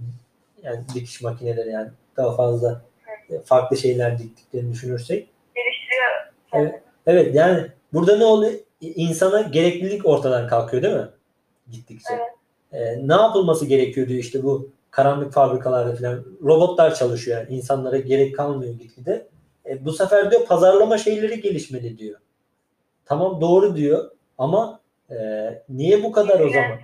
Yani 0.63 0.85
dikiş 0.95 1.23
makineleri 1.23 1.71
yani 1.71 1.91
daha 2.17 2.37
fazla 2.37 2.83
e, 3.31 3.39
farklı 3.39 3.77
şeyler 3.77 4.19
diktiklerini 4.19 4.73
düşünürsek. 4.73 5.29
Geliştiriyor. 5.55 6.33
Evet. 6.53 6.83
Evet 7.07 7.35
yani 7.35 7.67
burada 7.93 8.17
ne 8.17 8.25
oluyor? 8.25 8.53
İnsana 8.81 9.41
gereklilik 9.41 10.07
ortadan 10.07 10.49
kalkıyor 10.49 10.83
değil 10.83 10.95
mi? 10.95 11.09
Gittikçe. 11.71 12.15
Evet. 12.15 12.42
Ee, 12.73 13.09
ne 13.09 13.15
yapılması 13.15 13.67
gerekiyor 13.67 14.09
diyor 14.09 14.21
işte 14.21 14.43
bu 14.43 14.71
karanlık 14.91 15.33
fabrikalarda 15.33 15.97
falan. 15.97 16.25
Robotlar 16.43 16.95
çalışıyor 16.95 17.41
yani 17.41 17.57
insanlara 17.57 17.99
gerek 17.99 18.37
kalmıyor 18.37 18.75
gitgide. 18.75 19.29
E, 19.67 19.85
bu 19.85 19.93
sefer 19.93 20.31
diyor 20.31 20.47
pazarlama 20.47 20.99
şeyleri 20.99 21.41
gelişmeli 21.41 21.99
diyor. 21.99 22.21
Tamam 23.05 23.41
doğru 23.41 23.77
diyor 23.77 24.11
ama 24.39 24.81
e, 25.11 25.17
niye 25.69 26.03
bu 26.03 26.13
kadar 26.13 26.41
o 26.41 26.49
zaman? 26.49 26.79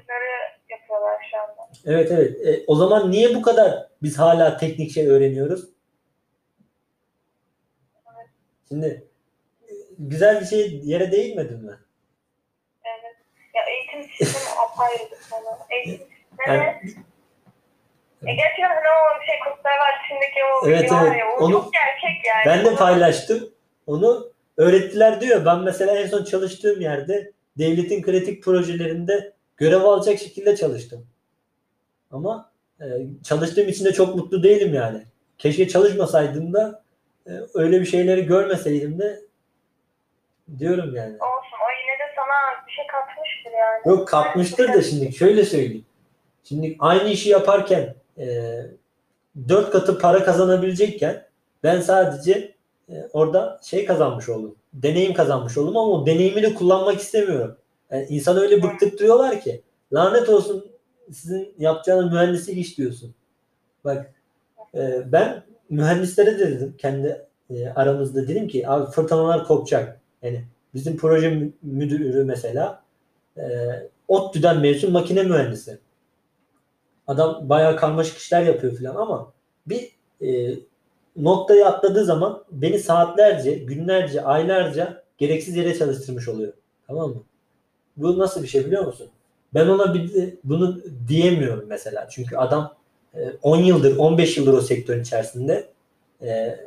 Evet 1.86 2.10
evet. 2.12 2.46
E, 2.46 2.64
o 2.66 2.74
zaman 2.74 3.10
niye 3.10 3.34
bu 3.34 3.42
kadar 3.42 3.88
biz 4.02 4.18
hala 4.18 4.56
teknik 4.56 4.90
şey 4.90 5.08
öğreniyoruz? 5.08 5.68
Şimdi 8.68 9.06
e, 9.62 9.72
güzel 9.98 10.40
bir 10.40 10.46
şey 10.46 10.80
yere 10.84 11.12
değinmedin 11.12 11.64
mi? 11.64 11.78
Sistemi 14.02 14.58
apayrı 14.66 15.02
bir 15.02 15.30
konu. 15.30 15.58
Yani, 16.46 16.62
e 18.26 18.34
gerçekten 18.34 18.68
hani 18.68 18.78
o 18.78 19.24
şey 19.26 19.34
Kurtlar 19.44 19.72
Vadisi'ndeki 19.72 20.40
o 20.44 20.68
Evet, 20.68 20.84
video 20.84 20.96
var 20.96 21.06
evet. 21.06 21.18
ya, 21.18 21.26
o 21.38 21.44
Onu- 21.44 21.52
çok 21.52 21.72
gerçek 21.72 22.26
yani. 22.26 22.46
ben 22.46 22.64
de 22.72 22.76
paylaştım. 22.76 23.50
Onu 23.86 24.32
öğrettiler 24.56 25.20
diyor. 25.20 25.44
Ben 25.44 25.58
mesela 25.60 25.98
en 25.98 26.06
son 26.06 26.24
çalıştığım 26.24 26.80
yerde 26.80 27.32
devletin 27.58 28.02
kritik 28.02 28.44
projelerinde 28.44 29.32
görev 29.56 29.80
alacak 29.80 30.18
şekilde 30.18 30.56
çalıştım. 30.56 31.06
Ama 32.10 32.52
e, 32.80 32.84
çalıştığım 33.24 33.68
için 33.68 33.84
de 33.84 33.92
çok 33.92 34.14
mutlu 34.16 34.42
değilim 34.42 34.74
yani. 34.74 35.02
Keşke 35.38 35.68
çalışmasaydım 35.68 36.52
da 36.52 36.82
e, 37.26 37.30
öyle 37.54 37.80
bir 37.80 37.86
şeyleri 37.86 38.26
görmeseydim 38.26 38.98
de 38.98 39.20
diyorum 40.58 40.94
yani. 40.94 41.16
O 41.20 41.37
sana 42.28 42.66
bir 42.66 42.72
şey 42.72 42.86
katmıştır 42.86 43.50
yani. 43.58 43.96
Yok 43.98 44.08
katmıştır 44.08 44.72
da 44.72 44.82
şimdi 44.82 45.12
şöyle 45.12 45.44
söyleyeyim. 45.44 45.84
Şimdi 46.44 46.76
aynı 46.78 47.08
işi 47.08 47.28
yaparken 47.28 47.94
e, 48.18 48.26
dört 49.48 49.70
katı 49.70 49.98
para 49.98 50.24
kazanabilecekken 50.24 51.26
ben 51.62 51.80
sadece 51.80 52.54
e, 52.88 52.94
orada 53.12 53.60
şey 53.64 53.84
kazanmış 53.84 54.28
oldum. 54.28 54.56
Deneyim 54.72 55.14
kazanmış 55.14 55.58
oldum 55.58 55.76
ama 55.76 55.92
o 55.92 56.06
deneyimi 56.06 56.42
de 56.42 56.54
kullanmak 56.54 57.00
istemiyorum. 57.00 57.56
Yani 57.90 58.06
insan 58.08 58.36
öyle 58.36 58.62
bıktırtıyorlar 58.62 59.40
ki 59.40 59.62
lanet 59.92 60.28
olsun 60.28 60.70
sizin 61.12 61.54
yapacağınız 61.58 62.12
mühendislik 62.12 62.58
iş 62.58 62.78
diyorsun. 62.78 63.14
Bak 63.84 64.14
e, 64.74 65.12
ben 65.12 65.42
mühendislere 65.70 66.38
de 66.38 66.50
dedim 66.50 66.74
kendi 66.78 67.26
e, 67.50 67.68
aramızda 67.68 68.28
dedim 68.28 68.48
ki 68.48 68.68
abi 68.68 68.90
fırtınalar 68.90 69.44
kopacak. 69.44 70.00
Yani 70.22 70.44
bizim 70.78 70.96
proje 70.96 71.30
mü- 71.30 71.52
müdürü 71.62 72.24
mesela 72.24 72.82
e, 73.36 73.42
ODTÜ'den 74.08 74.60
mezun 74.60 74.92
makine 74.92 75.22
mühendisi. 75.22 75.78
Adam 77.06 77.48
bayağı 77.48 77.76
karmaşık 77.76 78.16
işler 78.18 78.42
yapıyor 78.42 78.78
falan 78.78 78.94
ama 78.94 79.32
bir 79.66 79.90
e, 80.22 80.54
noktayı 81.16 81.66
atladığı 81.66 82.04
zaman 82.04 82.44
beni 82.50 82.78
saatlerce, 82.78 83.54
günlerce, 83.54 84.24
aylarca 84.24 85.02
gereksiz 85.18 85.56
yere 85.56 85.78
çalıştırmış 85.78 86.28
oluyor. 86.28 86.52
Tamam 86.86 87.10
mı? 87.10 87.22
Bu 87.96 88.18
nasıl 88.18 88.42
bir 88.42 88.48
şey 88.48 88.66
biliyor 88.66 88.86
musun? 88.86 89.08
Ben 89.54 89.68
ona 89.68 89.94
bir 89.94 90.34
bunu 90.44 90.80
diyemiyorum 91.08 91.64
mesela. 91.68 92.08
Çünkü 92.10 92.36
adam 92.36 92.74
e, 93.14 93.30
10 93.42 93.56
yıldır, 93.56 93.96
15 93.96 94.36
yıldır 94.36 94.52
o 94.52 94.60
sektörün 94.60 95.02
içerisinde 95.02 95.68
e, 96.22 96.58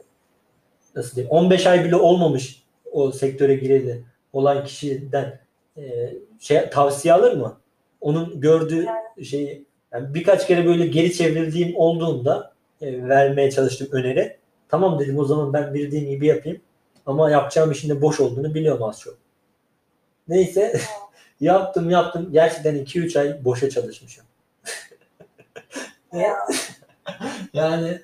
nasıl 0.96 1.16
diyeyim 1.16 1.32
15 1.32 1.68
ay 1.68 1.86
bile 1.86 1.96
olmamış 1.96 2.64
o 2.92 3.12
sektöre 3.12 3.56
gireli 3.56 4.04
olan 4.34 4.66
kişiden 4.66 5.40
e, 5.78 6.14
şey 6.40 6.70
tavsiye 6.70 7.14
alır 7.14 7.38
mı? 7.38 7.58
Onun 8.02 8.42
gördüğü 8.42 8.86
şeyi 9.24 9.66
yani 9.94 10.14
birkaç 10.14 10.48
kere 10.48 10.66
böyle 10.66 10.88
geri 10.88 11.14
çevrildiğim 11.14 11.76
olduğunda 11.76 12.54
e, 12.82 13.08
vermeye 13.08 13.52
çalıştım 13.52 13.88
öneri. 13.92 14.38
Tamam 14.70 15.00
dedim 15.00 15.20
o 15.20 15.26
zaman 15.26 15.54
ben 15.54 15.74
bildiğim 15.74 16.10
gibi 16.10 16.28
yapayım. 16.28 16.62
Ama 17.06 17.32
yapacağım 17.32 17.72
işin 17.72 17.90
de 17.90 18.02
boş 18.02 18.20
olduğunu 18.20 18.54
biliyorum 18.54 18.84
az 18.84 19.00
çok. 19.00 19.18
Neyse 20.28 20.80
yaptım 21.40 21.90
yaptım. 21.90 22.30
Gerçekten 22.32 22.76
2-3 22.76 23.20
ay 23.20 23.46
boşa 23.46 23.70
çalışmışım. 23.70 24.24
Ya. 26.14 26.36
yani 27.54 28.02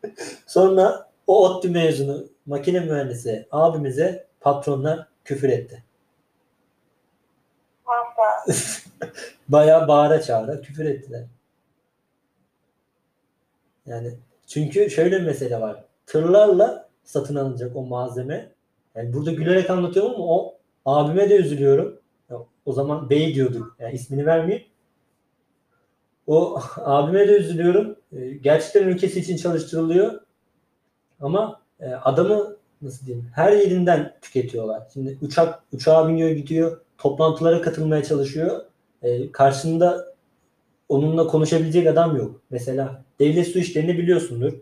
sonra 0.46 1.10
o 1.26 1.48
ODTÜ 1.48 1.70
mezunu 1.70 2.24
makine 2.46 2.80
mühendisi 2.80 3.48
abimize 3.50 4.26
patronlar 4.40 5.08
küfür 5.24 5.48
etti. 5.48 5.84
Bayağı 9.48 9.88
bağıra 9.88 10.22
çağıra 10.22 10.60
küfür 10.60 10.84
ettiler. 10.84 11.24
Yani 13.86 14.14
çünkü 14.46 14.90
şöyle 14.90 15.20
bir 15.20 15.26
mesele 15.26 15.60
var. 15.60 15.84
Tırlarla 16.06 16.88
satın 17.04 17.36
alınacak 17.36 17.76
o 17.76 17.82
malzeme. 17.86 18.52
Yani 18.94 19.12
burada 19.12 19.32
gülerek 19.32 19.70
anlatıyorum 19.70 20.14
ama 20.14 20.24
o 20.26 20.58
abime 20.84 21.30
de 21.30 21.36
üzülüyorum. 21.36 22.00
O 22.66 22.72
zaman 22.72 23.10
bey 23.10 23.34
diyorduk. 23.34 23.76
Yani 23.78 23.94
ismini 23.94 24.26
vermeyeyim. 24.26 24.66
O 26.26 26.60
abime 26.76 27.28
de 27.28 27.32
üzülüyorum. 27.36 27.96
Ee, 28.12 28.30
Gerçekten 28.30 28.88
ülkesi 28.88 29.20
için 29.20 29.36
çalıştırılıyor. 29.36 30.20
Ama 31.20 31.62
e, 31.80 31.86
adamı 31.86 32.56
nasıl 32.82 33.06
diyeyim 33.06 33.30
her 33.34 33.52
yerinden 33.52 34.14
tüketiyorlar. 34.22 34.82
Şimdi 34.92 35.18
uçak 35.22 35.62
uçağa 35.72 36.08
biniyor 36.08 36.30
gidiyor. 36.30 36.80
Toplantılara 36.98 37.62
katılmaya 37.62 38.02
çalışıyor. 38.02 38.64
E, 39.02 39.32
karşında 39.32 40.14
onunla 40.88 41.26
konuşabilecek 41.26 41.86
adam 41.86 42.16
yok. 42.16 42.40
Mesela 42.50 43.04
devlet 43.20 43.48
su 43.48 43.58
işlerini 43.58 43.98
biliyorsundur. 43.98 44.52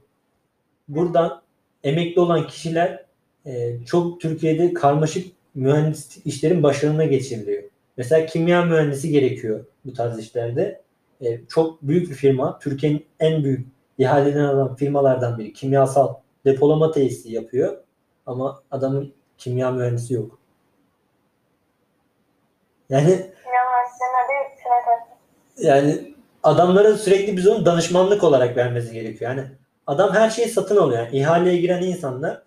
Buradan 0.89 1.43
emekli 1.85 2.21
olan 2.21 2.47
kişiler 2.47 3.05
e, 3.47 3.85
çok 3.87 4.21
Türkiye'de 4.21 4.75
karmaşık 4.75 5.33
mühendislik 5.55 6.27
işlerin 6.27 6.63
başlarına 6.63 7.05
geçiriliyor. 7.05 7.63
Mesela 7.97 8.27
kimya 8.27 8.65
mühendisi 8.65 9.11
gerekiyor 9.11 9.65
bu 9.85 9.93
tarz 9.93 10.19
işlerde. 10.19 10.83
E, 11.21 11.41
çok 11.49 11.83
büyük 11.83 12.11
bir 12.11 12.15
firma. 12.15 12.59
Türkiye'nin 12.59 13.05
en 13.21 13.45
büyük 13.45 13.67
ihaleden 13.99 14.45
alan 14.45 14.77
firmalardan 14.77 15.39
biri. 15.39 15.53
Kimyasal 15.53 16.15
depolama 16.45 16.91
tesisi 16.91 17.33
yapıyor. 17.33 17.77
Ama 18.27 18.63
adamın 18.71 19.15
kimya 19.39 19.71
mühendisi 19.71 20.15
yok. 20.15 20.39
Yani 22.89 23.31
yani 25.57 26.15
adamlara 26.43 26.97
sürekli 26.97 27.37
biz 27.37 27.47
onu 27.47 27.67
danışmanlık 27.67 28.25
olarak 28.25 28.57
vermesi 28.57 28.93
gerekiyor. 28.93 29.31
Yani 29.31 29.47
adam 29.87 30.13
her 30.15 30.31
şeyi 30.31 30.49
satın 30.49 30.77
alıyor. 30.77 30.99
Yani 30.99 31.19
ihaleye 31.19 31.57
giren 31.57 31.83
insanlar 31.83 32.43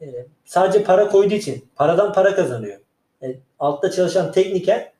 e, 0.00 0.06
sadece 0.44 0.84
para 0.84 1.08
koyduğu 1.08 1.34
için 1.34 1.68
paradan 1.76 2.12
para 2.12 2.34
kazanıyor. 2.34 2.80
E, 3.22 3.34
altta 3.58 3.90
çalışan 3.90 4.32
tekniker 4.32 4.92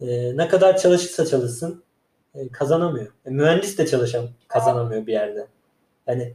e, 0.00 0.36
ne 0.36 0.48
kadar 0.48 0.76
çalışırsa 0.76 1.26
çalışsın 1.26 1.84
e, 2.34 2.48
kazanamıyor. 2.48 3.06
E, 3.26 3.30
mühendis 3.30 3.78
de 3.78 3.86
çalışan 3.86 4.28
kazanamıyor 4.48 5.06
bir 5.06 5.12
yerde. 5.12 5.46
Yani 6.06 6.34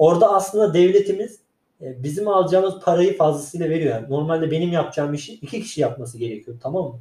orada 0.00 0.34
aslında 0.34 0.74
devletimiz 0.74 1.38
e, 1.82 2.02
bizim 2.02 2.28
alacağımız 2.28 2.80
parayı 2.80 3.16
fazlasıyla 3.16 3.70
veriyor. 3.70 3.94
Yani 3.94 4.10
normalde 4.10 4.50
benim 4.50 4.72
yapacağım 4.72 5.14
işi 5.14 5.34
iki 5.34 5.62
kişi 5.62 5.80
yapması 5.80 6.18
gerekiyor. 6.18 6.56
Tamam 6.62 6.84
mı? 6.84 6.98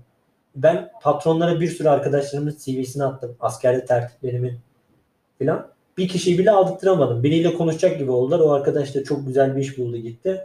Ben 0.56 0.92
patronlara 1.02 1.60
bir 1.60 1.68
sürü 1.68 1.90
arkadaşlarımın 1.90 2.58
CV'sini 2.60 3.04
attım. 3.04 3.36
Askerde 3.40 3.86
tertiplerimin 3.86 4.60
filan. 5.38 5.68
Bir 5.98 6.08
kişiyi 6.08 6.40
bile 6.40 6.52
aldırtıramadım. 6.52 7.24
Biriyle 7.24 7.54
konuşacak 7.54 8.00
gibi 8.00 8.12
oldular. 8.12 8.40
O 8.40 8.52
arkadaş 8.52 8.96
da 8.96 9.04
çok 9.04 9.28
güzel 9.28 9.56
bir 9.56 9.62
iş 9.62 9.78
buldu 9.78 9.98
gitti. 9.98 10.42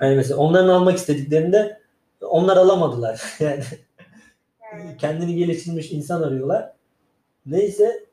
Yani 0.00 0.16
mesela 0.16 0.36
onların 0.36 0.68
almak 0.68 0.98
istediklerinde 0.98 1.80
onlar 2.20 2.56
alamadılar. 2.56 3.22
Yani 4.72 4.96
kendini 4.96 5.36
geliştirmiş 5.36 5.92
insan 5.92 6.22
arıyorlar. 6.22 6.72
Neyse 7.46 8.04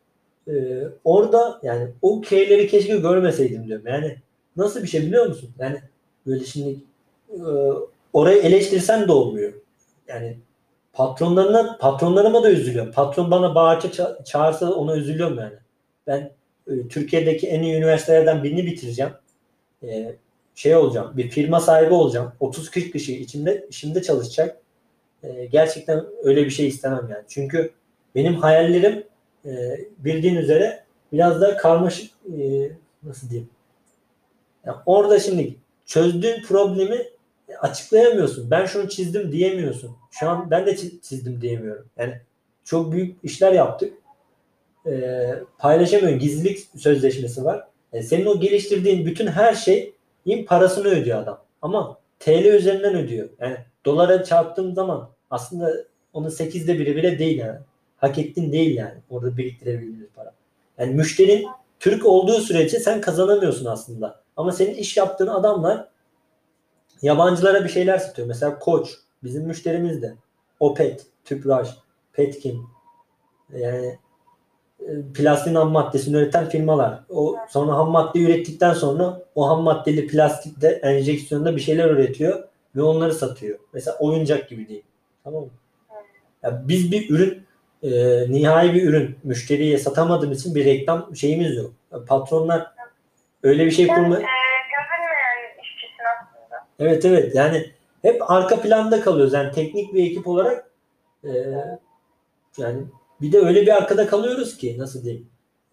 e, 0.50 0.84
orada 1.04 1.60
yani 1.64 1.88
o 2.02 2.22
K'leri 2.22 2.68
keşke 2.68 2.98
görmeseydim 2.98 3.68
diyorum. 3.68 3.88
Yani 3.88 4.16
nasıl 4.58 4.84
bir 4.84 4.88
şey 4.88 5.02
biliyor 5.02 5.26
musun? 5.28 5.50
Yani 5.60 5.82
böyle 6.28 6.46
şimdi 6.46 6.80
e, 7.30 7.40
orayı 8.14 8.42
eleştirsen 8.42 9.08
de 9.08 9.12
olmuyor. 9.12 9.54
Yani 10.08 10.38
patronlarına 10.94 11.78
patronlarıma 11.82 12.44
da 12.44 12.52
üzülüyorum. 12.52 12.92
Patron 12.92 13.32
bana 13.32 13.56
bağırça 13.56 13.88
ça- 13.88 14.24
çağırsa 14.26 14.72
ona 14.74 14.96
üzülüyorum 14.98 15.38
yani. 15.40 15.54
Ben 16.08 16.32
e, 16.68 16.88
Türkiye'deki 16.88 17.48
en 17.48 17.62
iyi 17.64 17.76
üniversitelerden 17.76 18.44
birini 18.44 18.66
bitireceğim. 18.66 19.12
E, 19.84 20.16
şey 20.56 20.76
olacağım. 20.76 21.18
Bir 21.18 21.30
firma 21.30 21.60
sahibi 21.60 21.94
olacağım. 21.94 22.34
30-40 22.42 22.92
kişi 22.92 23.22
içimde 23.22 23.68
işimde 23.70 24.02
çalışacak. 24.02 24.58
e, 25.24 25.46
gerçekten 25.46 26.06
öyle 26.24 26.46
bir 26.46 26.50
şey 26.50 26.68
istemem 26.68 27.08
yani. 27.12 27.24
Çünkü 27.28 27.72
benim 28.16 28.36
hayallerim 28.36 29.04
e, 29.46 29.80
bildiğin 29.98 30.36
üzere 30.36 30.84
biraz 31.14 31.42
da 31.42 31.58
karmaşık 31.58 32.12
e, 32.40 32.72
nasıl 33.04 33.30
diyeyim? 33.30 33.50
Yani 34.66 34.78
orada 34.86 35.20
şimdi 35.20 35.56
çözdüğün 35.86 36.42
problemi 36.44 37.06
açıklayamıyorsun. 37.62 38.52
Ben 38.52 38.66
şunu 38.66 38.90
çizdim 38.90 39.32
diyemiyorsun. 39.32 39.92
Şu 40.12 40.30
an 40.30 40.52
ben 40.52 40.66
de 40.66 40.72
çi- 40.72 41.02
çizdim 41.02 41.42
diyemiyorum. 41.42 41.86
Yani 41.98 42.22
çok 42.64 42.92
büyük 42.92 43.18
işler 43.24 43.52
yaptık. 43.52 43.94
Ee, 44.88 45.36
paylaşamıyorum. 45.58 46.20
Gizlilik 46.20 46.60
sözleşmesi 46.78 47.46
var. 47.46 47.68
Yani 47.94 48.04
senin 48.04 48.26
o 48.26 48.40
geliştirdiğin 48.40 49.06
bütün 49.06 49.28
her 49.28 49.54
şeyin 49.54 50.46
parasını 50.48 50.88
ödüyor 50.88 51.20
adam. 51.24 51.42
Ama 51.62 52.00
TL 52.20 52.46
üzerinden 52.46 52.96
ödüyor. 52.96 53.30
Yani 53.40 53.58
dolara 53.86 54.24
çarptığım 54.24 54.74
zaman 54.74 55.10
aslında 55.30 55.74
onun 56.14 56.30
sekizde 56.30 56.80
biri 56.80 56.96
bile 56.96 57.20
değil 57.20 57.38
yani. 57.38 57.60
Hak 58.00 58.18
ettin 58.18 58.52
değil 58.52 58.76
yani. 58.76 58.98
Orada 59.10 59.38
biriktirebildiğiniz 59.38 60.10
para. 60.16 60.34
Yani 60.78 60.94
müşterin 60.94 61.48
Türk 61.80 62.06
olduğu 62.06 62.40
sürece 62.40 62.80
sen 62.80 63.02
kazanamıyorsun 63.02 63.66
aslında. 63.66 64.22
Ama 64.38 64.52
senin 64.52 64.74
iş 64.74 64.98
yaptığın 64.98 65.28
adamlar 65.28 65.88
yabancılara 67.02 67.64
bir 67.64 67.70
şeyler 67.70 67.98
satıyor. 67.98 68.28
Mesela 68.28 68.60
Koç 68.60 68.90
bizim 69.24 69.44
müşterimiz 69.44 70.02
de. 70.02 70.16
Opet, 70.60 71.06
Tüpraş, 71.26 71.70
Petkim 72.14 72.68
yani 73.54 74.00
e, 74.80 75.12
plastin 75.14 75.56
ham 75.56 75.72
maddesini 75.72 76.16
üreten 76.16 76.50
firmalar. 76.50 77.04
O 77.10 77.36
sonra 77.50 77.78
ham 77.78 77.90
madde 77.90 78.20
ürettikten 78.20 78.74
sonra 78.74 79.22
o 79.36 79.50
ham 79.50 79.62
maddeli 79.62 80.08
plastikte 80.08 80.68
enjeksiyonda 80.68 81.56
bir 81.56 81.62
şeyler 81.62 81.90
üretiyor 81.90 82.44
ve 82.76 82.82
onları 82.82 83.14
satıyor. 83.14 83.60
Mesela 83.74 83.98
oyuncak 84.00 84.50
gibi 84.50 84.68
değil. 84.68 84.84
Tamam 85.24 85.44
mı? 85.44 85.50
Ya 86.44 86.64
biz 86.68 86.92
bir 86.92 87.10
ürün 87.10 87.49
e, 87.84 87.90
nihai 88.32 88.74
bir 88.74 88.84
ürün 88.84 89.20
müşteriye 89.24 89.78
satamadığımız 89.78 90.40
için 90.40 90.56
bir 90.56 90.66
reklam 90.66 91.16
şeyimiz 91.16 91.58
yok. 91.58 91.72
Patronlar 92.08 92.72
öyle 93.44 93.66
bir 93.66 93.72
şey 93.72 93.86
Sen 93.86 93.96
kurma 93.96 94.16
e, 94.16 94.20
görünmeyen 94.20 95.62
işçisin 95.64 96.04
aslında. 96.22 96.68
Evet 96.80 97.06
evet 97.06 97.36
yani 97.36 97.72
hep 98.02 98.32
arka 98.32 98.62
planda 98.62 99.02
kalıyoruz. 99.02 99.34
Yani 99.34 99.52
teknik 99.52 99.94
bir 99.94 100.12
ekip 100.12 100.28
olarak 100.28 100.72
e, 101.24 101.32
yani 102.58 102.84
bir 103.22 103.32
de 103.32 103.40
öyle 103.40 103.62
bir 103.62 103.78
arkada 103.78 104.08
kalıyoruz 104.08 104.58
ki 104.58 104.76
nasıl 104.80 105.04
diyeyim. 105.04 105.30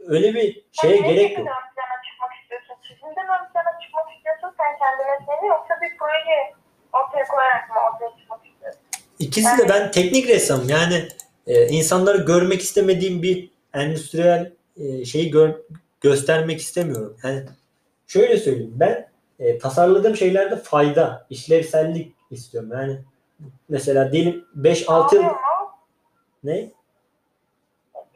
Öyle 0.07 0.35
bir 0.35 0.65
şeye 0.73 1.03
ne 1.03 1.13
gerek 1.13 1.39
yok. 1.39 1.47
plana 1.47 1.97
çıkmak 2.07 2.31
istiyorsun? 2.43 2.75
Çizimden 2.83 3.27
ön 3.27 3.53
plana 3.53 3.81
çıkmak 3.83 4.17
istiyorsun 4.17 4.57
sen 4.59 4.79
kendi 4.79 5.03
mesleğini 5.11 5.47
yoksa 5.49 5.75
bir 5.83 5.99
proje 5.99 6.55
ortaya 6.93 7.25
koyarak 7.25 7.71
mı 7.71 7.77
ortaya 7.89 8.19
çıkmak 8.19 8.47
istiyorsun? 8.47 8.81
İkisi 9.19 9.59
de 9.59 9.69
ben 9.69 9.91
teknik 9.91 10.29
ressamım. 10.29 10.69
Yani 10.69 11.09
e, 11.47 11.67
insanları 11.69 12.19
görmek 12.19 12.61
istemediğim 12.61 13.23
bir 13.23 13.51
endüstriyel 13.75 14.53
e, 14.77 15.05
şeyi 15.05 15.31
gör- 15.31 15.61
göstermek 16.01 16.61
istemiyorum. 16.61 17.17
Yani 17.25 17.43
şöyle 18.07 18.37
söyleyeyim. 18.37 18.73
Ben 18.75 19.09
e, 19.39 19.59
tasarladığım 19.59 20.17
şeylerde 20.17 20.57
fayda, 20.57 21.27
işlevsellik 21.31 22.13
istiyorum. 22.31 22.71
Yani 22.73 22.99
mesela 23.69 24.13
diyelim 24.13 24.45
5-6 24.57 25.15
yıl 25.15 25.23
ne? 26.45 26.53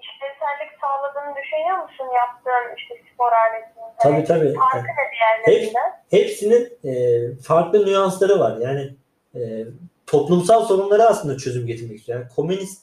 İşlevsellik 0.01 0.72
sağladığını 0.81 1.35
düşünüyor 1.43 1.78
musun 1.83 2.05
yaptığın 2.16 2.76
işte 2.76 2.95
spor 3.14 3.33
aletinin? 3.33 3.85
Tabii 4.03 4.24
tabii. 4.24 4.55
Farkı 4.55 4.87
diğerlerinden? 5.47 6.01
hepsinin 6.11 6.78
e, 6.85 7.20
farklı 7.43 7.87
nüansları 7.87 8.39
var. 8.41 8.57
Yani 8.57 8.95
e, 9.35 9.64
toplumsal 10.07 10.64
sorunlara 10.64 11.05
aslında 11.05 11.37
çözüm 11.37 11.66
getirmek 11.66 11.99
istiyor. 11.99 12.18
Yani 12.20 12.28
komünist 12.37 12.83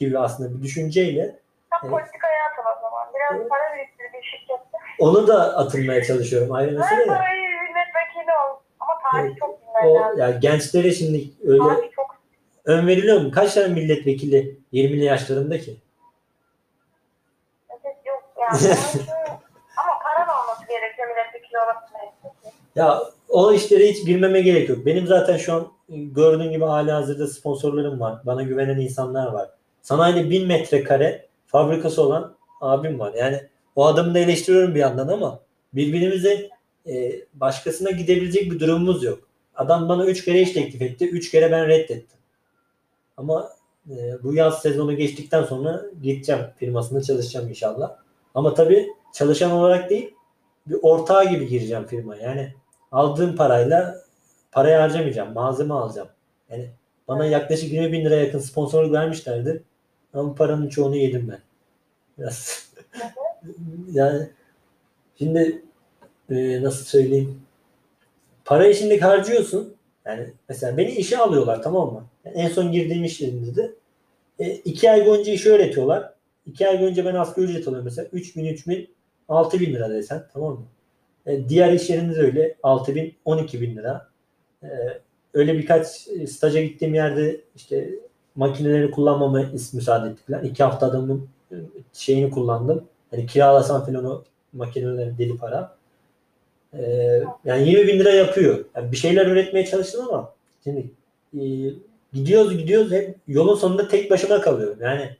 gibi 0.00 0.18
aslında 0.18 0.58
bir 0.58 0.62
düşünceyle 0.62 1.22
Sen 1.70 1.78
Evet. 1.82 1.90
politikaya 1.90 2.40
atıl 2.52 2.62
o 2.78 2.80
zaman. 2.82 3.08
Biraz 3.14 3.48
para 3.48 3.76
biriktir 3.76 4.04
bir 4.18 4.22
şirkette. 4.22 4.78
onu 4.98 5.26
da 5.28 5.56
atılmaya 5.56 6.04
çalışıyorum 6.04 6.52
ayrı 6.52 6.70
Ver 6.70 6.76
mesele 6.80 7.00
de. 7.00 7.06
parayı 7.06 7.40
milletvekili 7.40 8.32
ol. 8.32 8.56
Ama 8.80 8.92
tarih 9.12 9.24
Evet, 9.28 9.38
çok 9.40 9.60
bilmen 9.62 9.86
O, 9.90 9.94
lazım. 10.00 10.18
ya 10.20 10.30
gençlere 10.30 10.90
şimdi 10.92 11.24
öyle 11.46 11.58
Tarih 11.62 11.90
çok 11.96 12.16
ön 12.64 12.86
veriliyor 12.86 13.20
mu? 13.20 13.30
Kaç 13.30 13.54
tane 13.54 13.68
milletvekili 13.68 14.58
20'li 14.72 15.04
yaşlarında 15.04 15.58
ki? 15.58 15.76
evet, 17.70 17.96
yok 18.06 18.22
yani. 18.38 18.74
Ama 19.76 19.98
paran 20.02 20.28
olması 20.28 20.66
gerekiyor 20.68 21.08
milletvekili 21.08 21.58
olabilmek 21.58 22.12
için. 22.18 22.50
Ya 22.76 23.00
o 23.28 23.52
işlere 23.52 23.86
hiç 23.88 24.06
girmeme 24.06 24.40
gerek 24.40 24.68
yok. 24.68 24.86
Benim 24.86 25.06
zaten 25.06 25.36
şu 25.36 25.52
an 25.54 25.68
gördüğün 25.88 26.50
gibi 26.50 26.64
hali 26.64 26.90
hazırda 26.92 27.26
sponsorlarım 27.26 28.00
var. 28.00 28.18
Bana 28.26 28.42
güvenen 28.42 28.76
insanlar 28.80 29.32
var. 29.32 29.48
Sanayide 29.82 30.30
bin 30.30 30.46
metrekare 30.46 31.26
fabrikası 31.46 32.02
olan 32.02 32.34
abim 32.60 32.98
var. 32.98 33.14
Yani 33.14 33.40
o 33.76 33.86
adamı 33.86 34.14
da 34.14 34.18
eleştiriyorum 34.18 34.74
bir 34.74 34.80
yandan 34.80 35.08
ama 35.08 35.40
birbirimize 35.72 36.48
e, 36.86 37.12
başkasına 37.34 37.90
gidebilecek 37.90 38.52
bir 38.52 38.60
durumumuz 38.60 39.04
yok. 39.04 39.28
Adam 39.54 39.88
bana 39.88 40.06
üç 40.06 40.24
kere 40.24 40.40
iş 40.40 40.52
teklif 40.52 40.82
etti. 40.82 41.08
Üç 41.08 41.30
kere 41.30 41.52
ben 41.52 41.68
reddettim. 41.68 42.18
Ama 43.16 43.50
e, 43.90 44.22
bu 44.22 44.34
yaz 44.34 44.62
sezonu 44.62 44.96
geçtikten 44.96 45.42
sonra 45.42 45.82
gideceğim 46.02 46.42
firmasında 46.56 47.02
çalışacağım 47.02 47.48
inşallah. 47.48 47.96
Ama 48.34 48.54
tabii 48.54 48.88
çalışan 49.14 49.50
olarak 49.50 49.90
değil 49.90 50.14
bir 50.66 50.78
ortağı 50.82 51.30
gibi 51.30 51.48
gireceğim 51.48 51.86
firmaya. 51.86 52.22
Yani 52.22 52.54
aldığım 52.92 53.36
parayla 53.36 53.96
parayı 54.52 54.76
harcamayacağım. 54.76 55.34
Malzeme 55.34 55.74
alacağım. 55.74 56.08
Yani 56.50 56.70
bana 57.08 57.26
yaklaşık 57.26 57.72
20 57.72 57.92
bin 57.92 58.04
lira 58.04 58.14
yakın 58.14 58.38
sponsorluk 58.38 58.92
vermişlerdi. 58.92 59.62
Ama 60.14 60.34
paranın 60.34 60.68
çoğunu 60.68 60.96
yedim 60.96 61.28
ben. 61.30 61.40
Biraz. 62.18 62.70
yani 63.92 64.28
şimdi 65.18 65.62
e, 66.30 66.62
nasıl 66.62 66.84
söyleyeyim? 66.84 67.42
Parayı 68.44 68.74
şimdi 68.74 69.00
harcıyorsun. 69.00 69.74
Yani 70.04 70.26
mesela 70.48 70.76
beni 70.76 70.90
işe 70.90 71.18
alıyorlar 71.18 71.62
tamam 71.62 71.92
mı? 71.92 72.04
Yani 72.24 72.36
en 72.36 72.48
son 72.48 72.72
girdiğim 72.72 73.04
iş 73.04 73.20
yerinde 73.20 73.56
de 73.56 73.74
e, 74.38 74.50
iki 74.54 74.90
ay 74.90 75.06
boyunca 75.06 75.32
işi 75.32 75.52
öğretiyorlar. 75.52 76.14
İki 76.46 76.68
ay 76.68 76.80
boyunca 76.80 77.04
ben 77.04 77.14
asgari 77.14 77.46
ücret 77.46 77.68
alıyorum 77.68 77.84
mesela. 77.84 78.08
3 78.12 78.36
bin, 78.36 78.44
3 78.44 78.68
bin, 78.68 78.90
6 79.28 79.60
bin 79.60 79.74
lira 79.74 79.90
desen 79.90 80.26
tamam 80.32 80.52
mı? 80.52 80.66
E, 81.26 81.48
diğer 81.48 81.72
iş 81.72 81.90
yerinde 81.90 82.16
de 82.16 82.20
öyle 82.20 82.56
6 82.62 82.94
bin, 82.94 83.14
12 83.24 83.60
bin 83.60 83.76
lira. 83.76 84.08
E, 84.62 84.68
öyle 85.34 85.58
birkaç 85.58 85.86
staja 86.28 86.62
gittiğim 86.62 86.94
yerde 86.94 87.40
işte 87.56 87.90
makineleri 88.36 88.90
kullanmama 88.90 89.42
müsaade 89.72 90.10
ettiler. 90.10 90.42
İki 90.42 90.64
hafta 90.64 90.86
adamın 90.86 91.28
e, 91.52 91.56
şeyini 91.92 92.30
kullandım. 92.30 92.84
Hani 93.10 93.26
kiralasam 93.26 93.86
falan 93.86 94.04
o 94.04 94.24
makineleri 94.52 95.18
deli 95.18 95.36
para. 95.36 95.76
E, 96.74 96.82
yani 97.44 97.68
20 97.68 97.88
bin 97.88 97.98
lira 97.98 98.10
yapıyor. 98.10 98.64
Yani 98.76 98.92
bir 98.92 98.96
şeyler 98.96 99.26
üretmeye 99.26 99.66
çalıştım 99.66 100.06
ama 100.08 100.32
şimdi 100.64 100.90
e, 101.34 101.42
gidiyoruz 102.12 102.58
gidiyoruz 102.58 102.92
hep 102.92 103.16
yolun 103.28 103.54
sonunda 103.54 103.88
tek 103.88 104.10
başıma 104.10 104.40
kalıyorum. 104.40 104.78
Yani 104.82 105.16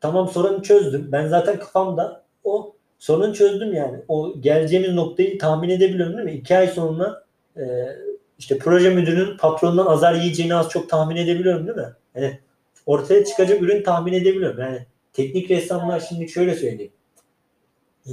tamam 0.00 0.28
sorunu 0.28 0.62
çözdüm. 0.62 1.08
Ben 1.12 1.28
zaten 1.28 1.58
kafamda 1.58 2.22
o 2.44 2.72
sorunu 2.98 3.34
çözdüm 3.34 3.74
yani. 3.74 3.98
O 4.08 4.40
geleceğimiz 4.40 4.94
noktayı 4.94 5.38
tahmin 5.38 5.68
edebiliyorum 5.68 6.16
değil 6.16 6.24
mi? 6.24 6.32
İki 6.32 6.56
ay 6.56 6.68
sonra 6.68 7.24
e, 7.56 7.62
işte 8.38 8.58
proje 8.58 8.90
müdürünün 8.90 9.36
patronundan 9.36 9.86
azar 9.86 10.14
yiyeceğini 10.14 10.54
az 10.54 10.68
çok 10.68 10.90
tahmin 10.90 11.16
edebiliyorum 11.16 11.66
değil 11.66 11.78
mi? 11.78 11.92
Yani 12.14 12.38
ortaya 12.86 13.24
çıkacak 13.24 13.62
ürün 13.62 13.82
tahmin 13.82 14.12
edebiliyorum. 14.12 14.60
Yani 14.60 14.86
teknik 15.12 15.50
ressamlar 15.50 16.00
şimdi 16.08 16.28
şöyle 16.28 16.54
söyleyeyim. 16.54 16.92
E, 18.06 18.12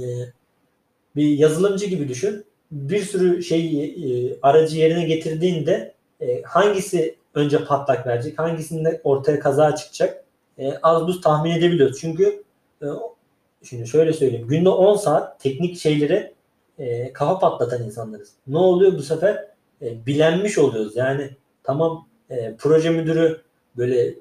bir 1.16 1.38
yazılımcı 1.38 1.86
gibi 1.86 2.08
düşün. 2.08 2.44
Bir 2.70 3.02
sürü 3.02 3.42
şey 3.42 3.84
e, 3.84 4.36
aracı 4.42 4.78
yerine 4.78 5.04
getirdiğinde 5.04 5.94
e, 6.20 6.42
hangisi 6.42 7.16
önce 7.34 7.64
patlak 7.64 8.06
verecek, 8.06 8.38
hangisinde 8.38 9.00
ortaya 9.04 9.40
kaza 9.40 9.76
çıkacak 9.76 10.24
e, 10.58 10.72
az 10.82 11.06
buz 11.06 11.20
tahmin 11.20 11.50
edebiliyoruz. 11.50 12.00
Çünkü 12.00 12.42
e, 12.82 12.86
şimdi 13.62 13.86
şöyle 13.86 14.12
söyleyeyim. 14.12 14.48
Günde 14.48 14.68
10 14.68 14.96
saat 14.96 15.40
teknik 15.40 15.78
şeylere 15.78 16.32
e, 16.78 17.12
kafa 17.12 17.38
patlatan 17.38 17.82
insanlarız. 17.82 18.32
Ne 18.46 18.58
oluyor 18.58 18.98
bu 18.98 19.02
sefer? 19.02 19.53
E, 19.82 20.06
bilenmiş 20.06 20.58
oluyoruz. 20.58 20.96
Yani 20.96 21.30
tamam 21.62 22.08
e, 22.30 22.54
proje 22.58 22.90
müdürü 22.90 23.40
böyle 23.76 24.14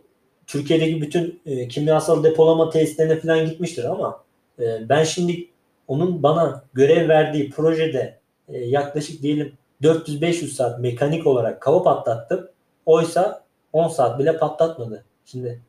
Türkiye'deki 0.48 1.02
bütün 1.02 1.42
e, 1.46 1.68
kimyasal 1.68 2.24
depolama 2.24 2.70
tesislerine 2.70 3.20
falan 3.20 3.46
gitmiştir 3.46 3.84
ama 3.84 4.24
e, 4.60 4.90
ben 4.90 5.04
şimdi 5.04 5.48
onun 5.88 6.24
bana 6.24 6.64
görev 6.74 7.10
verdiği 7.10 7.50
projede 7.50 8.20
e, 8.50 8.58
yaklaşık 8.58 9.22
diyelim 9.22 9.54
400-500 9.82 10.48
saat 10.48 10.80
mekanik 10.80 11.28
olarak 11.28 11.62
kafa 11.62 11.84
patlattım. 11.84 12.50
Oysa 12.86 13.44
10 13.74 13.88
saat 13.88 14.20
bile 14.20 14.38
patlatmadı. 14.38 15.04
Şimdi 15.26 15.62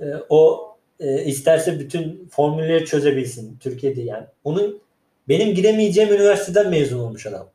e, 0.00 0.04
o 0.28 0.68
e, 1.00 1.24
isterse 1.24 1.78
bütün 1.78 2.28
formülleri 2.30 2.84
çözebilsin 2.84 3.56
Türkiye'de 3.60 4.00
yani. 4.00 4.26
Onun 4.44 4.80
benim 5.28 5.54
giremeyeceğim 5.54 6.14
üniversiteden 6.14 6.70
mezun 6.70 6.98
olmuş 6.98 7.26
adam. 7.26 7.48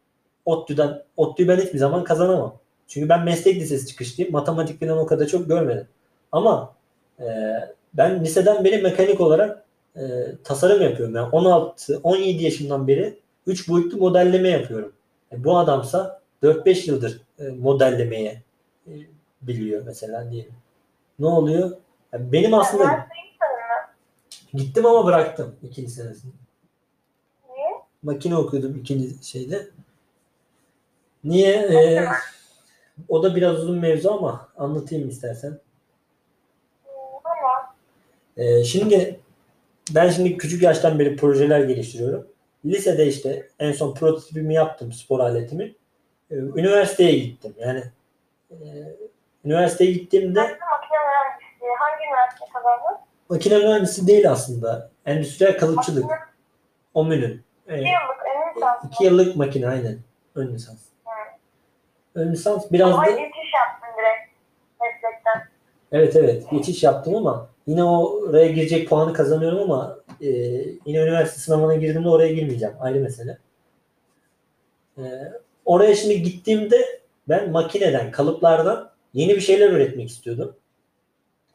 ODTÜ'den 0.45 1.03
ODTÜ'yü 1.17 1.47
ben 1.47 1.57
hiçbir 1.57 1.77
zaman 1.77 2.03
kazanamam. 2.03 2.59
Çünkü 2.87 3.09
ben 3.09 3.23
meslek 3.23 3.55
lisesi 3.55 3.87
çıkışlıyım. 3.87 4.31
Matematik 4.31 4.79
falan 4.79 4.97
o 4.97 5.05
kadar 5.05 5.27
çok 5.27 5.47
görmedim. 5.47 5.87
Ama 6.31 6.73
e, 7.19 7.25
ben 7.93 8.23
liseden 8.23 8.63
beri 8.63 8.81
mekanik 8.81 9.21
olarak 9.21 9.65
e, 9.95 10.01
tasarım 10.43 10.81
yapıyorum. 10.81 11.15
Yani 11.15 11.29
16-17 11.29 12.19
yaşından 12.41 12.87
beri 12.87 13.19
3 13.47 13.69
boyutlu 13.69 13.97
modelleme 13.97 14.49
yapıyorum. 14.49 14.93
E, 15.31 15.43
bu 15.43 15.57
adamsa 15.57 16.21
4-5 16.43 16.89
yıldır 16.89 17.21
e, 17.39 17.43
modellemeye 17.43 18.41
e, 18.87 18.91
biliyor 19.41 19.83
mesela 19.85 20.31
diyelim. 20.31 20.53
Ne 21.19 21.25
oluyor? 21.25 21.71
Yani 22.13 22.31
benim 22.31 22.53
aslında 22.53 23.07
gittim 24.53 24.85
ama 24.85 25.05
bıraktım 25.05 25.55
ikinci 25.63 25.91
senesini. 25.91 26.31
Niye? 27.49 27.67
Makine 28.03 28.35
okuyordum 28.35 28.77
ikinci 28.77 29.27
şeyde. 29.27 29.67
Niye? 31.23 31.53
Ee, 31.55 32.05
o 33.09 33.23
da 33.23 33.35
biraz 33.35 33.59
uzun 33.59 33.79
mevzu 33.79 34.11
ama 34.11 34.49
anlatayım 34.57 35.09
istersen. 35.09 35.59
Ee, 38.37 38.63
şimdi 38.63 39.19
ben 39.95 40.09
şimdi 40.09 40.37
küçük 40.37 40.61
yaştan 40.63 40.99
beri 40.99 41.15
projeler 41.15 41.59
geliştiriyorum. 41.59 42.27
Lisede 42.65 43.07
işte 43.07 43.47
en 43.59 43.71
son 43.71 43.93
prototipimi 43.93 44.53
yaptım 44.53 44.91
spor 44.91 45.19
aletimi. 45.19 45.75
Ee, 46.31 46.35
üniversiteye 46.35 47.19
gittim. 47.19 47.55
Yani 47.59 47.83
e, 48.51 48.55
üniversiteye 49.45 49.91
gittiğimde 49.91 50.41
makine 50.41 50.97
mühendisliği. 51.07 51.71
Hangi 51.79 52.03
üniversite 52.07 52.45
kazandın? 52.53 53.03
makine 53.29 53.57
mühendisi 53.57 54.07
değil 54.07 54.31
aslında. 54.31 54.89
Endüstriyel 55.05 55.57
kalıpçılık. 55.57 56.03
Makine- 56.03 56.19
OMÜ'nün. 56.93 57.41
Ee, 57.67 57.73
İki 57.79 57.89
yıllık 57.89 58.21
emin 58.35 58.55
lisansı. 58.55 58.87
iki 58.87 59.03
yıllık 59.03 59.35
makine 59.35 59.67
aynen. 59.67 59.97
Ön 60.35 60.53
lisans. 60.53 60.77
Ön 62.15 62.31
lisans 62.31 62.71
biraz 62.71 62.93
Ama 62.93 63.05
da 63.05 63.09
geçiş 63.09 63.53
yaptın 63.53 63.87
direkt 63.97 64.31
meslekten. 64.81 65.47
Evet 65.91 66.15
evet 66.15 66.51
geçiş 66.51 66.83
yaptım 66.83 67.15
ama 67.15 67.49
yine 67.67 67.83
oraya 67.83 68.47
girecek 68.47 68.89
puanı 68.89 69.13
kazanıyorum 69.13 69.71
ama 69.71 69.99
e, 70.21 70.27
yine 70.85 70.97
üniversite 70.97 71.39
sınavına 71.39 71.75
girdiğimde 71.75 72.09
oraya 72.09 72.33
girmeyeceğim. 72.33 72.75
Ayrı 72.79 72.99
mesele. 72.99 73.37
E, 74.97 75.03
oraya 75.65 75.95
şimdi 75.95 76.21
gittiğimde 76.21 77.01
ben 77.29 77.51
makineden, 77.51 78.11
kalıplardan 78.11 78.89
yeni 79.13 79.35
bir 79.35 79.41
şeyler 79.41 79.69
öğretmek 79.69 80.09
istiyordum. 80.09 80.55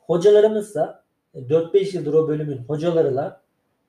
Hocalarımızsa 0.07 1.03
e, 1.35 1.39
4-5 1.39 1.97
yıldır 1.97 2.15
o 2.15 2.29
bölümün 2.29 2.59
hocalarıyla 2.59 3.41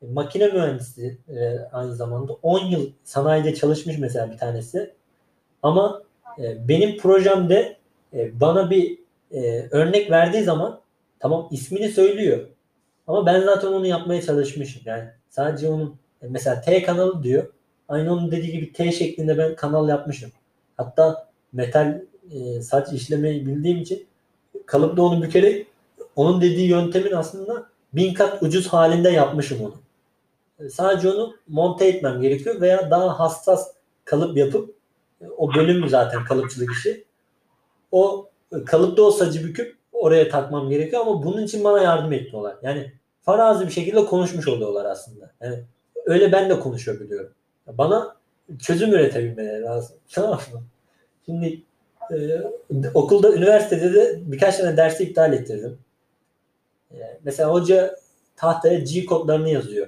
e, 0.02 0.08
makine 0.08 0.48
mühendisi 0.48 1.18
e, 1.30 1.60
aynı 1.72 1.96
zamanda 1.96 2.34
10 2.34 2.60
yıl 2.66 2.90
sanayide 3.04 3.56
çalışmış 3.56 3.98
mesela 3.98 4.32
bir 4.32 4.38
tanesi. 4.38 4.94
Ama 5.64 6.02
e, 6.04 6.09
benim 6.38 6.98
projemde 6.98 7.78
e, 8.14 8.40
bana 8.40 8.70
bir 8.70 9.00
e, 9.32 9.68
örnek 9.72 10.12
verdiği 10.12 10.44
zaman 10.44 10.82
tamam 11.20 11.48
ismini 11.52 11.90
söylüyor. 11.90 12.48
Ama 13.08 13.26
ben 13.26 13.42
zaten 13.42 13.68
onu 13.68 13.86
yapmaya 13.88 14.22
çalışmışım. 14.22 14.82
Yani 14.86 15.04
sadece 15.30 15.70
onun 15.70 15.96
e, 16.22 16.28
mesela 16.30 16.62
T 16.62 16.84
kanalı 16.84 17.24
diyor. 17.24 17.54
Aynı 17.88 18.14
onun 18.14 18.32
dediği 18.32 18.52
gibi 18.52 18.74
T 18.74 18.92
şeklinde 18.92 19.38
ben 19.38 19.56
kanal 19.56 19.90
yapmışım. 19.90 20.32
Hatta 20.78 21.30
metal 21.54 22.02
saç 22.62 22.94
işlemeyi 22.94 23.46
bildiğim 23.46 23.78
için 23.78 24.08
kalıpta 24.66 25.02
onu 25.02 25.24
bükerek 25.24 25.68
onun 26.16 26.42
dediği 26.42 26.70
yöntemin 26.70 27.12
aslında 27.12 27.70
bin 27.94 28.14
kat 28.14 28.44
ucuz 28.44 28.68
halinde 28.68 29.10
yapmışım 29.10 29.60
onu. 29.62 29.76
Sadece 30.70 31.10
onu 31.10 31.36
monte 31.48 31.88
etmem 31.88 32.22
gerekiyor 32.22 32.62
veya 32.62 32.92
daha 32.92 33.20
hassas 33.20 33.72
kalıp 34.06 34.38
yapıp 34.38 34.76
o 35.38 35.54
bölüm 35.56 35.90
zaten 35.90 36.24
kalıpçılık 36.24 36.72
işi. 36.72 37.06
O 37.92 38.30
kalıpta 38.66 39.02
o 39.02 39.12
sacı 39.12 39.44
büküp 39.44 39.78
oraya 39.92 40.30
takmam 40.30 40.70
gerekiyor 40.70 41.02
ama 41.02 41.24
bunun 41.24 41.44
için 41.44 41.64
bana 41.64 41.82
yardım 41.82 42.14
etmiyorlar. 42.14 42.56
Yani 42.62 42.92
farazi 43.22 43.66
bir 43.66 43.72
şekilde 43.72 44.06
konuşmuş 44.06 44.48
oluyorlar 44.48 44.86
aslında. 44.86 45.32
Yani 45.42 45.64
öyle 46.06 46.32
ben 46.32 46.50
de 46.50 46.60
konuşabiliyorum. 46.60 47.34
Bana 47.68 48.16
çözüm 48.60 48.94
üretebilmeleri 48.94 49.62
lazım. 49.62 49.98
Tamam 50.12 50.40
mı? 50.54 50.64
Şimdi 51.26 51.62
e, 52.12 52.18
okulda, 52.94 53.34
üniversitede 53.34 53.94
de 53.94 54.20
birkaç 54.26 54.58
tane 54.58 54.78
dersi 54.78 55.04
iptal 55.04 55.34
ettirdim. 55.34 55.80
E, 56.92 57.20
mesela 57.24 57.52
hoca 57.52 57.96
tahtaya 58.36 58.80
G 58.80 59.06
kodlarını 59.06 59.50
yazıyor. 59.50 59.88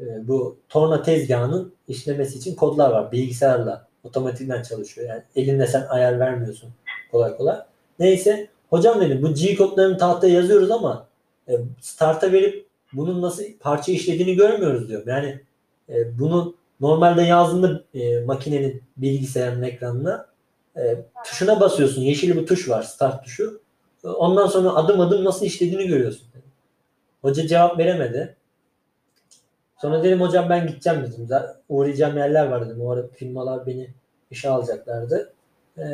E, 0.00 0.28
bu 0.28 0.56
torna 0.68 1.02
tezgahının 1.02 1.74
işlemesi 1.88 2.38
için 2.38 2.54
kodlar 2.54 2.90
var. 2.90 3.12
Bilgisayarla 3.12 3.89
otomatikten 4.04 4.62
çalışıyor. 4.62 5.08
Yani 5.08 5.22
elinde 5.36 5.66
sen 5.66 5.86
ayar 5.88 6.20
vermiyorsun 6.20 6.70
kolay 7.10 7.36
kolay. 7.36 7.56
Neyse 7.98 8.48
hocam 8.70 9.00
dedim 9.00 9.22
bu 9.22 9.34
G 9.34 9.56
kodlarını 9.56 9.98
tahtaya 9.98 10.34
yazıyoruz 10.34 10.70
ama 10.70 11.06
e, 11.48 11.52
start'a 11.80 12.32
verip 12.32 12.66
bunun 12.92 13.22
nasıl 13.22 13.42
parça 13.60 13.92
işlediğini 13.92 14.34
görmüyoruz 14.36 14.88
diyorum. 14.88 15.08
Yani 15.08 15.40
e, 15.88 16.18
bunu 16.18 16.54
normalde 16.80 17.22
yazdığında 17.22 17.82
e, 17.94 18.20
makinenin 18.20 18.82
bilgisayarın 18.96 19.62
ekranına 19.62 20.26
e, 20.76 20.96
tuşuna 21.24 21.60
basıyorsun. 21.60 22.02
Yeşil 22.02 22.36
bir 22.36 22.46
tuş 22.46 22.68
var 22.68 22.82
start 22.82 23.24
tuşu. 23.24 23.60
E, 24.04 24.08
Ondan 24.08 24.46
sonra 24.46 24.70
adım 24.70 25.00
adım 25.00 25.24
nasıl 25.24 25.46
işlediğini 25.46 25.86
görüyorsun. 25.86 26.26
Hoca 27.22 27.46
cevap 27.46 27.78
veremedi. 27.78 28.36
Sonra 29.82 30.02
dedim 30.04 30.20
hocam 30.20 30.50
ben 30.50 30.66
gideceğim 30.66 31.02
dedim. 31.02 31.28
Uğrayacağım 31.68 32.16
yerler 32.18 32.46
var 32.46 32.66
dedim. 32.66 32.80
O 32.82 32.90
ara 32.90 33.06
firmalar 33.06 33.66
beni 33.66 33.90
işe 34.30 34.50
alacaklardı. 34.50 35.32
E, 35.78 35.84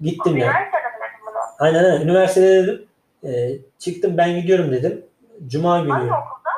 gittim 0.00 0.36
yani. 0.36 0.52
Dedim 0.52 1.20
bunu? 1.26 1.36
Aynen 1.58 1.84
aynen. 1.84 2.00
Üniversitede 2.00 2.66
dedim. 2.66 2.86
E, 3.24 3.58
çıktım 3.78 4.16
ben 4.16 4.40
gidiyorum 4.40 4.72
dedim. 4.72 5.04
Cuma 5.46 5.80
günü 5.80 5.92
Hangi 5.92 6.04
okulda? 6.04 6.50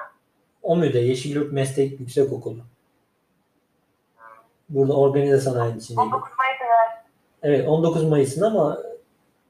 OMÜ'de 0.62 0.98
Yeşilyurt 0.98 1.52
Meslek 1.52 2.00
Yüksekokulu. 2.00 2.58
Burada 4.68 4.96
organize 4.96 5.40
sanayinin 5.40 5.78
içindeydi. 5.78 6.08
19 6.08 6.30
Mayıs 6.38 6.60
Üniversitesi. 6.60 7.12
Evet 7.42 7.68
19 7.68 8.04
Mayıs'ın 8.04 8.42
ama 8.42 8.78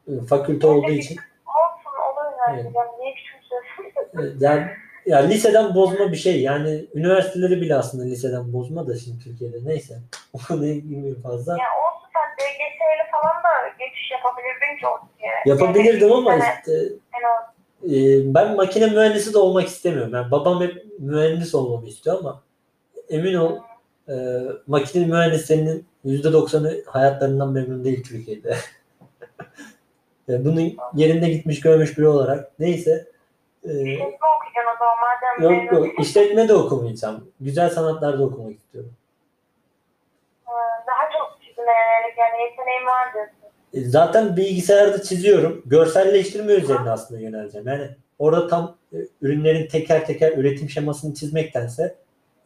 e, 0.09 0.21
fakülte 0.21 0.67
olduğu 0.67 0.91
için 0.91 1.17
Olsun 1.47 1.91
olur. 1.99 2.33
Yani 2.49 2.73
niye 3.01 3.15
küçümsüyorsun? 3.15 4.41
yani, 4.41 4.67
ya 5.07 5.19
liseden 5.19 5.75
bozma 5.75 6.13
bir 6.13 6.17
şey. 6.17 6.43
Yani 6.43 6.87
üniversiteleri 6.95 7.61
bile 7.61 7.77
aslında 7.77 8.05
liseden 8.05 8.53
bozma 8.53 8.87
da 8.87 8.97
şimdi 8.97 9.25
Türkiye'de. 9.25 9.57
Neyse. 9.65 9.99
O 10.33 10.39
konuya 10.49 10.75
girmeyeyim 10.75 11.23
fazla. 11.23 11.53
Ya 11.53 11.65
olsun 11.87 12.09
sen 12.13 12.37
DGS'yle 12.39 13.11
falan 13.13 13.43
da 13.43 13.49
geçiş 13.79 14.11
yapabilirdin 14.11 14.81
ki 14.81 14.87
o 14.87 15.19
diye. 15.19 15.31
Yapabilirdim 15.47 16.13
ama 16.13 16.33
Yani 16.33 16.43
işte 16.59 16.73
en 17.19 17.23
az. 17.29 17.93
e, 17.95 18.35
ben 18.35 18.57
makine 18.57 18.87
mühendisi 18.87 19.35
de 19.35 19.39
olmak 19.39 19.67
istemiyorum. 19.69 20.15
Yani 20.15 20.31
babam 20.31 20.63
hep 20.63 20.87
mühendis 20.99 21.55
olmamı 21.55 21.89
istiyor 21.89 22.19
ama 22.19 22.43
emin 23.11 23.35
ol 23.35 23.57
e, 24.09 24.15
makine 24.67 25.07
mühendislerinin 25.07 25.87
%90'ı 26.07 26.85
hayatlarından 26.87 27.53
memnun 27.53 27.85
değil 27.85 28.05
Türkiye'de. 28.05 28.57
Yani 30.29 30.45
bunun 30.45 30.77
yerinde 30.95 31.29
gitmiş 31.29 31.61
görmüş 31.61 31.99
biri 31.99 32.09
olarak. 32.09 32.51
Neyse. 32.59 33.07
E, 33.65 33.69
İşletme 33.71 34.27
okuyacaksın 34.37 34.71
o 34.75 34.79
zaman 34.79 34.97
madem 35.01 35.63
yok 35.63 35.73
yok 35.73 36.01
işletme 36.01 36.49
de 36.49 36.55
okumayacağım. 36.55 37.29
Güzel 37.41 37.71
sanatlarda 37.71 38.25
okumak 38.25 38.57
istiyorum. 38.57 38.93
Ee, 40.47 40.51
Daha 40.87 41.11
çok 41.13 41.39
çizime 41.43 41.65
yönelik 41.73 42.19
yani 42.19 42.43
yeteneğim 42.51 42.87
var 42.87 43.15
diyorsun. 43.15 43.37
E, 43.75 43.91
Zaten 43.91 44.37
bilgisayarda 44.37 45.03
çiziyorum. 45.03 45.63
Görselleştirme 45.67 46.53
üzerine 46.53 46.91
aslında 46.91 47.21
yöneleceğim. 47.21 47.67
Yani 47.69 47.89
orada 48.19 48.49
tam 48.49 48.77
e, 48.93 48.97
ürünlerin 49.23 49.69
teker 49.69 50.07
teker 50.07 50.33
üretim 50.39 50.69
şemasını 50.71 51.15
çizmektense 51.15 51.95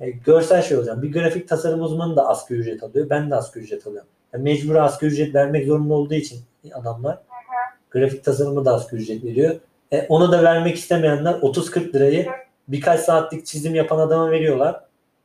e, 0.00 0.10
görsel 0.10 0.62
şey 0.62 0.76
olacağım. 0.76 1.02
Bir 1.02 1.12
grafik 1.12 1.48
tasarım 1.48 1.82
uzmanı 1.82 2.16
da 2.16 2.28
asgari 2.28 2.58
ücret 2.58 2.82
alıyor. 2.82 3.10
Ben 3.10 3.30
de 3.30 3.34
asgari 3.34 3.64
ücret 3.64 3.86
alıyorum. 3.86 4.08
Yani 4.32 4.42
mecbur 4.44 4.74
asgari 4.74 5.10
ücret 5.10 5.34
vermek 5.34 5.66
zorunda 5.66 5.94
olduğu 5.94 6.14
için 6.14 6.38
adamlar 6.74 7.18
grafik 7.90 8.24
tasarımı 8.24 8.64
da 8.64 8.74
asgari 8.74 9.00
ücret 9.02 9.24
veriyor. 9.24 9.56
E, 9.92 10.06
onu 10.08 10.32
da 10.32 10.42
vermek 10.42 10.76
istemeyenler 10.76 11.32
30-40 11.32 11.92
lirayı 11.92 12.26
birkaç 12.68 13.00
saatlik 13.00 13.46
çizim 13.46 13.74
yapan 13.74 13.98
adama 13.98 14.30
veriyorlar. 14.30 14.84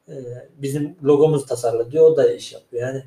E, 0.09 0.15
bizim 0.57 0.97
logomuzu 1.03 1.45
tasarla 1.45 1.91
diyor. 1.91 2.05
O 2.11 2.17
da 2.17 2.33
iş 2.33 2.53
yapıyor. 2.53 2.87
Yani 2.87 3.03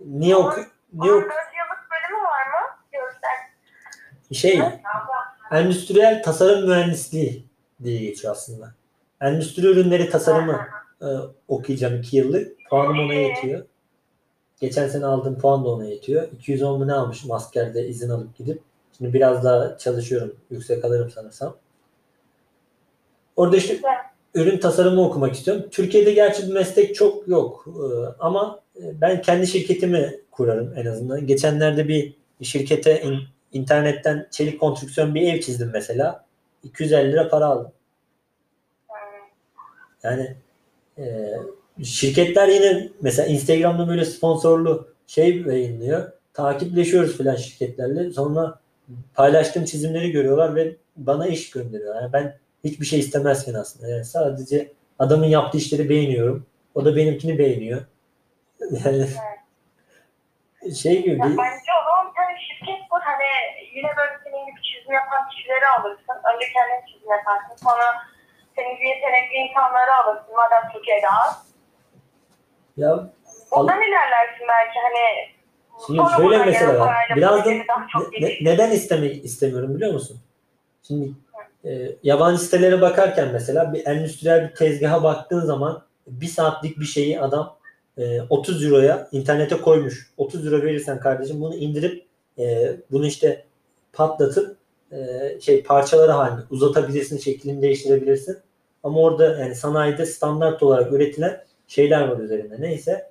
niye 0.00 0.36
oku 0.36 0.60
niye 0.92 1.12
oku 1.12 1.24
4 1.24 1.32
yıllık 1.32 1.86
bölümü 1.90 2.24
var 2.24 2.46
mı? 2.46 2.76
Görsel. 2.92 3.38
şey 4.32 4.60
endüstriyel 5.52 6.22
tasarım 6.22 6.68
mühendisliği 6.68 7.46
diye 7.84 8.00
geçiyor 8.00 8.32
aslında. 8.32 8.74
Endüstri 9.20 9.66
ürünleri 9.66 10.10
tasarımı 10.10 10.68
e, 11.02 11.06
okuyacağım 11.48 11.98
2 11.98 12.16
yıllık. 12.16 12.52
Puanım 12.70 13.00
ona 13.00 13.14
yetiyor. 13.14 13.66
Geçen 14.60 14.88
sene 14.88 15.06
aldığım 15.06 15.38
puan 15.38 15.64
da 15.64 15.68
ona 15.68 15.84
yetiyor. 15.84 16.28
210 16.32 16.78
mu 16.78 16.86
ne 16.86 16.92
almışım 16.92 17.32
askerde 17.32 17.88
izin 17.88 18.10
alıp 18.10 18.36
gidip. 18.36 18.62
Şimdi 18.98 19.12
biraz 19.12 19.44
daha 19.44 19.78
çalışıyorum. 19.78 20.36
Yüksek 20.50 20.84
alırım 20.84 21.10
sanırsam. 21.10 21.56
Orada 23.36 23.56
işte 23.56 23.80
ürün 24.34 24.58
tasarımı 24.58 25.06
okumak 25.06 25.34
istiyorum. 25.34 25.66
Türkiye'de 25.70 26.12
gerçi 26.12 26.48
bir 26.48 26.52
meslek 26.52 26.94
çok 26.94 27.28
yok. 27.28 27.66
Ee, 27.68 28.06
ama 28.18 28.60
e, 28.76 29.00
ben 29.00 29.22
kendi 29.22 29.46
şirketimi 29.46 30.20
kurarım 30.30 30.72
en 30.76 30.86
azından. 30.86 31.26
Geçenlerde 31.26 31.88
bir 31.88 32.14
şirkete 32.42 33.02
in- 33.02 33.28
internetten 33.52 34.28
çelik 34.30 34.60
konstrüksiyon 34.60 35.14
bir 35.14 35.34
ev 35.34 35.40
çizdim 35.40 35.70
mesela. 35.72 36.26
250 36.62 37.12
lira 37.12 37.28
para 37.28 37.46
aldım. 37.46 37.72
Yani 40.02 40.36
e, 40.98 41.32
şirketler 41.84 42.48
yine 42.48 42.88
mesela 43.00 43.28
Instagram'da 43.28 43.88
böyle 43.88 44.04
sponsorlu 44.04 44.88
şey 45.06 45.42
yayınlıyor. 45.42 46.12
Takipleşiyoruz 46.34 47.16
filan 47.16 47.36
şirketlerle. 47.36 48.10
Sonra 48.10 48.60
paylaştığım 49.14 49.64
çizimleri 49.64 50.10
görüyorlar 50.10 50.54
ve 50.54 50.76
bana 50.96 51.26
iş 51.26 51.50
gönderiyor. 51.50 51.94
Yani 51.94 52.12
ben 52.12 52.38
hiçbir 52.64 52.86
şey 52.86 52.98
istemezken 52.98 53.54
aslında. 53.54 53.88
Yani 53.88 54.04
sadece 54.04 54.72
adamın 54.98 55.26
yaptığı 55.26 55.58
işleri 55.58 55.88
beğeniyorum. 55.88 56.46
O 56.74 56.84
da 56.84 56.96
benimkini 56.96 57.38
beğeniyor. 57.38 57.80
Yani 58.84 59.06
şey 60.74 61.02
gibi 61.02 61.18
Ya 61.18 61.24
bence 61.24 61.70
o 61.80 61.84
zaman 61.84 62.10
bir 62.10 62.14
tane 62.14 62.34
şirket 62.46 62.88
kur. 62.90 63.00
Hani 63.00 63.28
yine 63.76 63.90
böyle 63.96 64.14
senin 64.24 64.46
gibi 64.46 64.60
çizim 64.62 64.92
yapan 64.92 65.28
kişileri 65.30 65.66
alırsın. 65.66 66.16
Önce 66.34 66.46
kendin 66.54 66.86
çizim 66.86 67.10
yaparsın. 67.10 67.56
Sonra 67.64 67.86
senin 68.56 68.76
gibi 68.76 68.88
yetenekli 68.88 69.36
insanları 69.36 69.94
alırsın. 69.94 70.34
Madem 70.36 70.72
Türkiye'de 70.72 71.08
az. 71.08 71.46
ya 72.76 72.90
Ondan 73.50 73.82
ilerlersin 73.82 74.46
belki 74.48 74.78
hani. 74.86 75.35
Şimdi 75.86 75.98
sonra 75.98 76.16
şöyle 76.16 76.38
mesele 76.44 76.64
gelen 76.64 76.80
var. 76.80 76.94
daha 77.68 77.86
çok 77.92 78.12
ne- 78.20 78.38
neden 78.42 78.70
istemek 78.70 79.24
istemiyorum 79.24 79.74
biliyor 79.74 79.92
musun? 79.92 80.16
Şimdi 80.82 81.10
e, 81.64 81.96
yabancı 82.02 82.42
sitelere 82.42 82.80
bakarken 82.80 83.28
mesela 83.32 83.74
bir 83.74 83.86
endüstriyel 83.86 84.48
bir 84.50 84.54
tezgaha 84.54 85.02
baktığın 85.02 85.40
zaman 85.40 85.82
bir 86.06 86.26
saatlik 86.26 86.80
bir 86.80 86.84
şeyi 86.84 87.20
adam 87.20 87.56
e, 87.98 88.22
30 88.22 88.64
euroya 88.64 89.08
internete 89.12 89.56
koymuş. 89.56 90.10
30 90.16 90.46
euro 90.46 90.62
verirsen 90.62 91.00
kardeşim 91.00 91.40
bunu 91.40 91.54
indirip 91.54 92.04
e, 92.38 92.76
bunu 92.90 93.06
işte 93.06 93.44
patlatıp 93.92 94.56
e, 94.92 94.96
şey 95.40 95.62
parçaları 95.62 96.12
halinde 96.12 96.40
uzatabilirsin, 96.50 97.18
şeklini 97.18 97.62
değiştirebilirsin. 97.62 98.38
Ama 98.82 99.00
orada 99.00 99.38
yani 99.38 99.54
sanayide 99.54 100.06
standart 100.06 100.62
olarak 100.62 100.92
üretilen 100.92 101.44
şeyler 101.66 102.08
var 102.08 102.18
üzerinde. 102.18 102.56
Neyse 102.60 103.10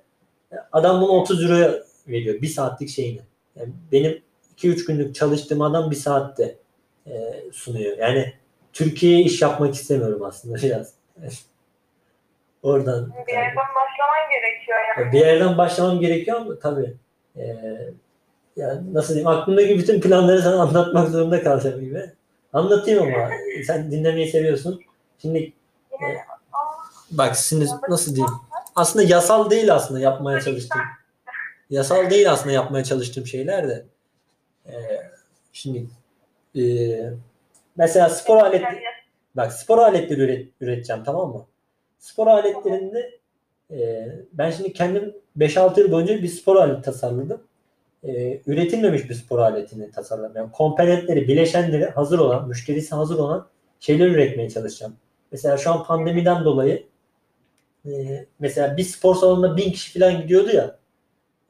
adam 0.72 1.00
bunu 1.00 1.10
30 1.10 1.44
euroya 1.44 1.74
veriyor. 2.08 2.42
Bir 2.42 2.46
saatlik 2.48 2.88
şeyini. 2.88 3.20
Yani 3.56 3.72
benim 3.92 4.22
2-3 4.56 4.86
günlük 4.86 5.14
çalıştığım 5.14 5.62
adam 5.62 5.90
bir 5.90 5.96
saatte 5.96 6.56
e, 7.06 7.34
sunuyor. 7.52 7.98
Yani 7.98 8.32
Türkiye'ye 8.72 9.22
iş 9.24 9.42
yapmak 9.42 9.74
istemiyorum 9.74 10.22
aslında 10.24 10.54
biraz. 10.62 10.92
Oradan 12.62 13.12
Bir 13.26 13.32
yerden 13.32 13.56
başlaman 13.56 14.30
gerekiyor 14.30 14.78
yani. 14.98 15.12
bir 15.12 15.18
yerden 15.18 15.58
başlamam 15.58 16.00
gerekiyor 16.00 16.36
ama 16.40 16.58
tabii 16.58 16.94
e, 17.36 17.56
yani 18.56 18.94
nasıl 18.94 19.14
diyeyim 19.14 19.28
aklımdaki 19.28 19.78
bütün 19.78 20.00
planları 20.00 20.42
sana 20.42 20.62
anlatmak 20.62 21.08
zorunda 21.08 21.42
kalacağım 21.42 21.80
gibi. 21.80 22.10
Anlatayım 22.52 23.02
ama 23.02 23.30
sen 23.66 23.90
dinlemeyi 23.90 24.30
seviyorsun. 24.30 24.80
Şimdi 25.22 25.52
Yine 26.00 26.24
bak 27.10 27.36
şimdi 27.36 27.66
nasıl 27.88 28.14
diyeyim? 28.14 28.34
Aslında 28.76 29.04
yasal 29.04 29.50
değil 29.50 29.74
aslında 29.74 30.00
yapmaya 30.00 30.40
çalıştığım. 30.40 30.80
Yasal 31.70 32.10
değil 32.10 32.32
aslında 32.32 32.52
yapmaya 32.52 32.84
çalıştığım 32.84 33.26
şeyler 33.26 33.68
de. 33.68 33.86
E, 34.66 34.74
şimdi 35.52 35.86
e, 36.56 36.62
mesela 37.76 38.08
spor 38.08 38.36
aletleri 38.36 38.80
Bak 39.36 39.52
spor 39.52 39.78
aletleri 39.78 40.20
üret, 40.20 40.48
üreteceğim 40.60 41.04
tamam 41.04 41.32
mı? 41.32 41.46
Spor 41.98 42.26
aletlerinde 42.26 43.20
e, 43.70 44.08
ben 44.32 44.50
şimdi 44.50 44.72
kendim 44.72 45.14
5-6 45.38 45.80
yıl 45.80 45.92
boyunca 45.92 46.22
bir 46.22 46.28
spor 46.28 46.56
aleti 46.56 46.82
tasarladım. 46.82 47.42
E, 48.04 48.40
üretilmemiş 48.46 49.10
bir 49.10 49.14
spor 49.14 49.38
aletini 49.38 49.90
tasarladım. 49.90 50.36
Yani 50.36 50.52
komponentleri, 50.52 51.28
bileşenleri 51.28 51.84
hazır 51.84 52.18
olan, 52.18 52.48
müşterisi 52.48 52.94
hazır 52.94 53.18
olan 53.18 53.48
şeyler 53.80 54.06
üretmeye 54.06 54.50
çalışacağım. 54.50 54.96
Mesela 55.32 55.56
şu 55.56 55.72
an 55.72 55.84
pandemiden 55.84 56.44
dolayı 56.44 56.86
e, 57.86 58.26
mesela 58.38 58.76
bir 58.76 58.82
spor 58.82 59.14
salonuna 59.14 59.56
bin 59.56 59.72
kişi 59.72 59.98
falan 59.98 60.22
gidiyordu 60.22 60.50
ya 60.50 60.78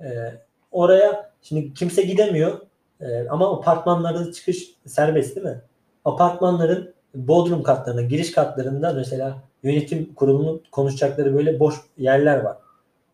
e, 0.01 0.06
oraya 0.73 1.31
şimdi 1.43 1.74
kimse 1.74 2.02
gidemiyor 2.02 2.60
e, 3.01 3.28
ama 3.28 3.56
apartmanlarda 3.56 4.32
çıkış 4.32 4.70
serbest 4.86 5.36
değil 5.36 5.47
mi? 5.47 5.60
Apartmanların 6.05 6.94
bodrum 7.14 7.62
katlarına, 7.62 8.02
giriş 8.02 8.32
katlarında 8.32 8.93
mesela 8.93 9.39
yönetim 9.62 10.14
kurulunun 10.14 10.62
konuşacakları 10.73 11.35
böyle 11.36 11.60
boş 11.60 11.74
yerler 11.98 12.40
var. 12.43 12.56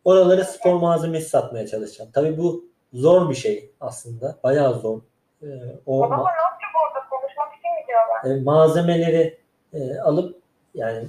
Oralara 0.04 0.44
spor 0.44 0.74
malzemesi 0.74 1.28
satmaya 1.28 1.66
çalışacağım. 1.66 2.10
Tabii 2.14 2.38
bu 2.38 2.64
zor 2.92 3.30
bir 3.30 3.34
şey 3.34 3.70
aslında. 3.80 4.36
Bayağı 4.44 4.74
zor. 4.80 4.98
Ee, 5.42 5.46
o 5.86 6.04
Adamlar 6.04 6.16
ma- 6.18 6.24
ne 6.24 6.42
yapacak 6.42 6.70
orada? 6.86 7.08
Konuşmak 7.10 7.48
için 7.58 7.70
mi 7.70 7.84
diyorlar? 7.88 8.40
e, 8.40 8.42
malzemeleri 8.44 9.38
e, 9.72 9.98
alıp 10.00 10.36
yani 10.74 11.04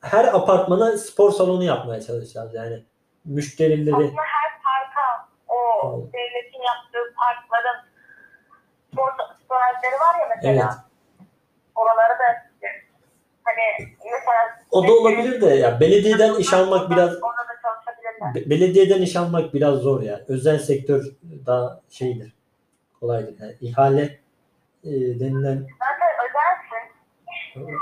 her 0.00 0.24
apartmana 0.24 0.98
spor 0.98 1.30
salonu 1.32 1.64
yapmaya 1.64 2.00
çalışacağız. 2.00 2.54
Yani 2.54 2.82
müşterileri 3.24 3.94
Aslında 3.94 4.10
her 4.22 4.41
o 5.82 6.06
devletin 6.12 6.62
yaptığı 6.62 7.14
parkların 7.16 7.80
spor, 8.92 9.10
spor 9.44 9.56
aletleri 9.56 9.94
var 9.94 10.20
ya 10.20 10.28
mesela. 10.36 10.52
Evet. 10.52 10.72
Oraları 11.74 12.18
da 12.18 12.52
hani 13.44 13.88
mesela 14.04 14.62
o 14.70 14.88
da 14.88 14.92
olabilir 14.92 15.40
de 15.40 15.46
ya 15.46 15.80
belediyeden 15.80 16.34
iş 16.34 16.52
almak 16.52 16.90
biraz. 16.90 17.22
Be- 18.34 18.50
belediyeden 18.50 19.02
iş 19.02 19.16
almak 19.16 19.54
biraz 19.54 19.78
zor 19.78 20.02
ya. 20.02 20.20
Özel 20.28 20.58
sektör 20.58 21.04
daha 21.46 21.80
şeydir. 21.90 22.32
Kolaydır. 23.00 23.34
Yani 23.40 23.54
ihale 23.60 24.02
e, 24.84 24.90
denilen 25.20 25.66
Zaten 25.78 26.08
özelsin. 26.24 26.92
Hani 27.54 27.72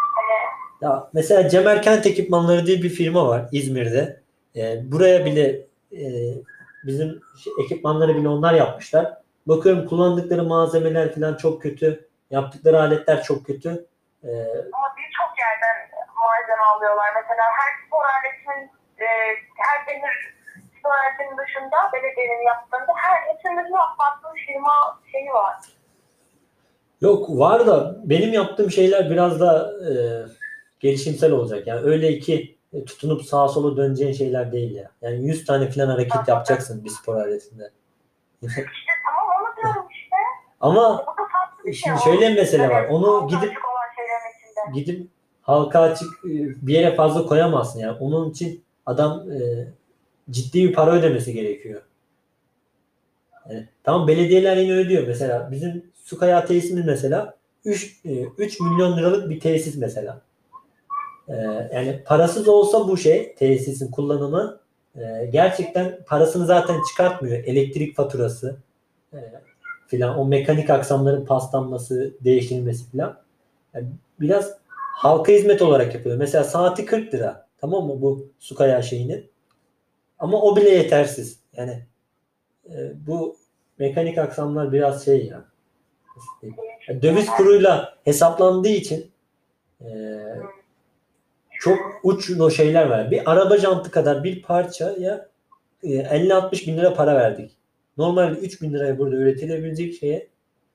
ya 0.81 1.09
mesela 1.13 1.49
Cemer 1.49 1.83
Kent 1.83 2.07
Ekipmanları 2.07 2.67
diye 2.67 2.83
bir 2.83 2.89
firma 2.89 3.29
var 3.29 3.49
İzmir'de. 3.53 4.21
E, 4.57 4.93
buraya 4.93 5.25
bile 5.25 5.67
e, 5.93 6.05
bizim 6.85 7.21
şey, 7.45 7.53
ekipmanları 7.65 8.17
bile 8.17 8.29
onlar 8.29 8.55
yapmışlar. 8.55 9.15
Bakıyorum 9.47 9.87
kullandıkları 9.87 10.45
malzemeler 10.45 11.15
falan 11.15 11.35
çok 11.35 11.63
kötü. 11.63 12.09
Yaptıkları 12.31 12.81
aletler 12.81 13.23
çok 13.23 13.47
kötü. 13.47 13.69
E, 14.25 14.29
ama 14.73 14.89
birçok 14.99 15.31
yerden 15.39 15.77
malzeme 16.23 16.65
alıyorlar. 16.77 17.09
Mesela 17.15 17.45
her 17.59 17.87
spor 17.87 18.05
aletinin 18.05 18.71
e, 18.99 19.07
her 19.57 19.87
demir 19.87 20.35
spor 20.79 20.91
aletinin 20.91 21.39
dışında 21.39 21.77
belediyenin 21.93 22.47
yaptığında 22.47 22.93
her 22.97 23.37
dışında 23.37 23.81
farklı 23.99 24.29
firma 24.47 25.01
şeyi 25.13 25.31
var. 25.33 25.57
Yok 27.01 27.31
var 27.31 27.67
da 27.67 27.97
benim 28.05 28.33
yaptığım 28.33 28.71
şeyler 28.71 29.11
biraz 29.11 29.41
da 29.41 29.73
e, 29.89 29.91
gelişimsel 30.81 31.33
olacak. 31.33 31.67
Yani 31.67 31.81
öyle 31.81 32.19
ki 32.19 32.59
tutunup 32.87 33.23
sağa 33.23 33.49
sola 33.49 33.77
döneceğin 33.77 34.13
şeyler 34.13 34.53
değil 34.53 34.75
ya. 34.75 34.91
Yani 35.03 35.27
100 35.27 35.45
tane 35.45 35.71
falan 35.71 35.89
hareket 35.89 36.29
yapacaksın 36.29 36.85
bir 36.85 36.91
spor 36.91 37.17
aletinde. 37.17 37.71
İşte 38.43 38.65
tamam 39.07 39.31
onu 39.41 39.57
diyorum 39.63 39.89
işte. 39.91 40.17
Ama 40.61 41.05
şey. 41.65 41.73
şimdi 41.73 41.97
O- 41.97 42.05
şöyle 42.05 42.31
bir 42.31 42.37
mesele 42.37 42.69
var. 42.69 42.89
Onu 42.89 43.29
gidip 43.29 43.53
gidip 44.75 45.09
halka 45.43 45.81
açık 45.81 46.09
e, 46.25 46.31
bir 46.67 46.75
yere 46.75 46.95
fazla 46.95 47.27
koyamazsın 47.27 47.81
yani. 47.81 47.97
Onun 48.01 48.31
için 48.31 48.65
adam 48.87 49.31
e, 49.33 49.39
ciddi 50.31 50.69
bir 50.69 50.73
para 50.73 50.91
ödemesi 50.93 51.33
gerekiyor. 51.33 51.83
Yani, 53.49 53.69
tamam 53.85 54.09
belediyeler 54.09 54.57
yine 54.57 54.73
ödüyor. 54.73 55.07
Mesela 55.07 55.49
bizim 55.51 55.93
su 56.05 56.19
kayağı 56.19 56.47
tesisimiz 56.47 56.87
mesela 56.87 57.35
3, 57.65 58.01
3 58.39 58.61
milyon 58.61 58.97
liralık 58.97 59.31
bir 59.31 59.41
tesis 59.41 59.77
mesela. 59.77 60.21
E, 61.31 61.35
yani 61.75 62.03
parasız 62.07 62.49
olsa 62.49 62.89
bu 62.89 62.97
şey 62.97 63.35
tesisin 63.35 63.91
kullanımı 63.91 64.61
e, 64.97 65.27
gerçekten 65.33 65.99
parasını 66.07 66.47
zaten 66.47 66.81
çıkartmıyor. 66.89 67.45
Elektrik 67.45 67.97
faturası 67.97 68.57
e, 69.13 69.19
filan 69.87 70.19
o 70.19 70.25
mekanik 70.25 70.71
aksamların 70.71 71.25
paslanması, 71.25 72.15
değiştirilmesi 72.21 72.91
filan. 72.91 73.19
Yani 73.75 73.87
biraz 74.21 74.59
halka 74.95 75.33
hizmet 75.33 75.63
olarak 75.63 75.95
yapıyor. 75.95 76.17
Mesela 76.17 76.45
saati 76.45 76.87
40 76.87 77.15
lira. 77.15 77.47
Tamam 77.59 77.87
mı 77.87 78.03
bu 78.03 78.29
su 78.39 78.55
kayağı 78.55 78.83
şeyinin? 78.83 79.31
Ama 80.19 80.43
o 80.43 80.57
bile 80.57 80.71
yetersiz. 80.71 81.39
Yani 81.57 81.83
e, 82.69 83.07
bu 83.07 83.37
mekanik 83.79 84.19
aksamlar 84.19 84.73
biraz 84.73 85.05
şey 85.05 85.27
ya. 85.27 85.45
nasıl 86.17 86.41
diyeyim? 86.43 86.61
Ya 86.89 87.03
Döviz 87.03 87.27
kuruyla 87.27 87.95
hesaplandığı 88.05 88.69
için 88.69 89.11
çok 91.61 91.79
uç 92.03 92.31
şeyler 92.57 92.87
var. 92.87 93.11
Bir 93.11 93.31
araba 93.31 93.57
jantı 93.57 93.91
kadar 93.91 94.25
bir 94.25 94.43
parçaya 94.43 95.29
e, 95.83 95.89
50-60 95.89 96.67
bin 96.67 96.77
lira 96.77 96.95
para 96.95 97.15
verdik. 97.15 97.57
Normalde 97.99 98.39
3 98.39 98.63
bin 98.63 98.73
liraya 98.73 98.99
burada 98.99 99.17
üretilebilecek 99.17 99.95
şeye 99.95 100.29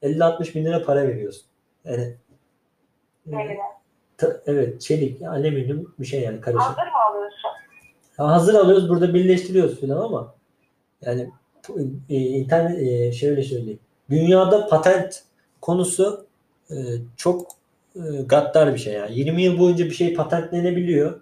50-60 0.03 0.55
bin 0.55 0.65
lira 0.65 0.83
para 0.83 1.07
veriyorsun. 1.07 1.45
Yani 1.85 2.15
e. 3.31 3.57
Ta- 4.17 4.41
evet 4.45 4.81
çelik, 4.81 5.21
alüminyum 5.21 5.95
bir 5.99 6.05
şey 6.05 6.21
yani 6.21 6.41
karışık. 6.41 6.61
Hazır 6.61 6.91
mı 6.91 6.97
alıyorsun? 7.09 7.49
Ha, 8.17 8.31
hazır 8.31 8.53
alıyoruz 8.53 8.89
burada 8.89 9.13
birleştiriyoruz 9.13 9.81
falan 9.81 10.01
ama 10.01 10.35
yani 11.01 11.29
e, 12.09 12.15
internet 12.15 12.79
e, 12.79 13.11
şöyle 13.11 13.43
söyleyeyim. 13.43 13.79
dünyada 14.09 14.67
patent 14.67 15.23
konusu 15.61 16.27
e, 16.71 16.75
çok 17.17 17.41
e, 17.41 17.55
gaddar 18.25 18.73
bir 18.73 18.79
şey 18.79 18.93
yani. 18.93 19.19
20 19.19 19.43
yıl 19.43 19.59
boyunca 19.59 19.85
bir 19.85 19.91
şey 19.91 20.13
patentlenebiliyor. 20.13 21.21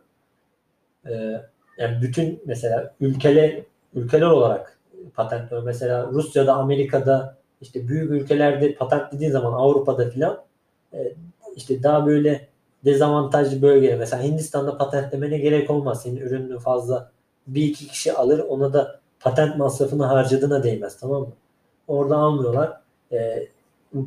E, 1.05 1.41
yani 1.77 2.01
bütün 2.01 2.41
mesela 2.45 2.93
ülkeler 2.99 3.59
ülkeler 3.95 4.25
olarak 4.25 4.79
patent 5.15 5.51
mesela 5.65 6.07
Rusya'da, 6.07 6.53
Amerika'da 6.53 7.37
işte 7.61 7.87
büyük 7.87 8.11
ülkelerde 8.11 8.75
patentlediğin 8.75 9.31
zaman 9.31 9.53
Avrupa'da 9.53 10.09
filan 10.09 10.43
e, 10.93 11.13
işte 11.55 11.83
daha 11.83 12.05
böyle 12.05 12.47
dezavantajlı 12.85 13.61
bölgeler 13.61 13.97
mesela 13.97 14.23
Hindistan'da 14.23 14.77
patentlemene 14.77 15.37
gerek 15.37 15.69
olmaz. 15.69 16.01
Senin 16.01 16.17
ürününü 16.17 16.59
fazla 16.59 17.11
bir 17.47 17.63
iki 17.63 17.87
kişi 17.87 18.13
alır 18.13 18.39
ona 18.39 18.73
da 18.73 18.99
patent 19.19 19.57
masrafını 19.57 20.05
harcadığına 20.05 20.63
değmez 20.63 20.99
tamam 20.99 21.21
mı? 21.21 21.33
Orada 21.87 22.17
almıyorlar. 22.17 22.81
E, 23.11 23.47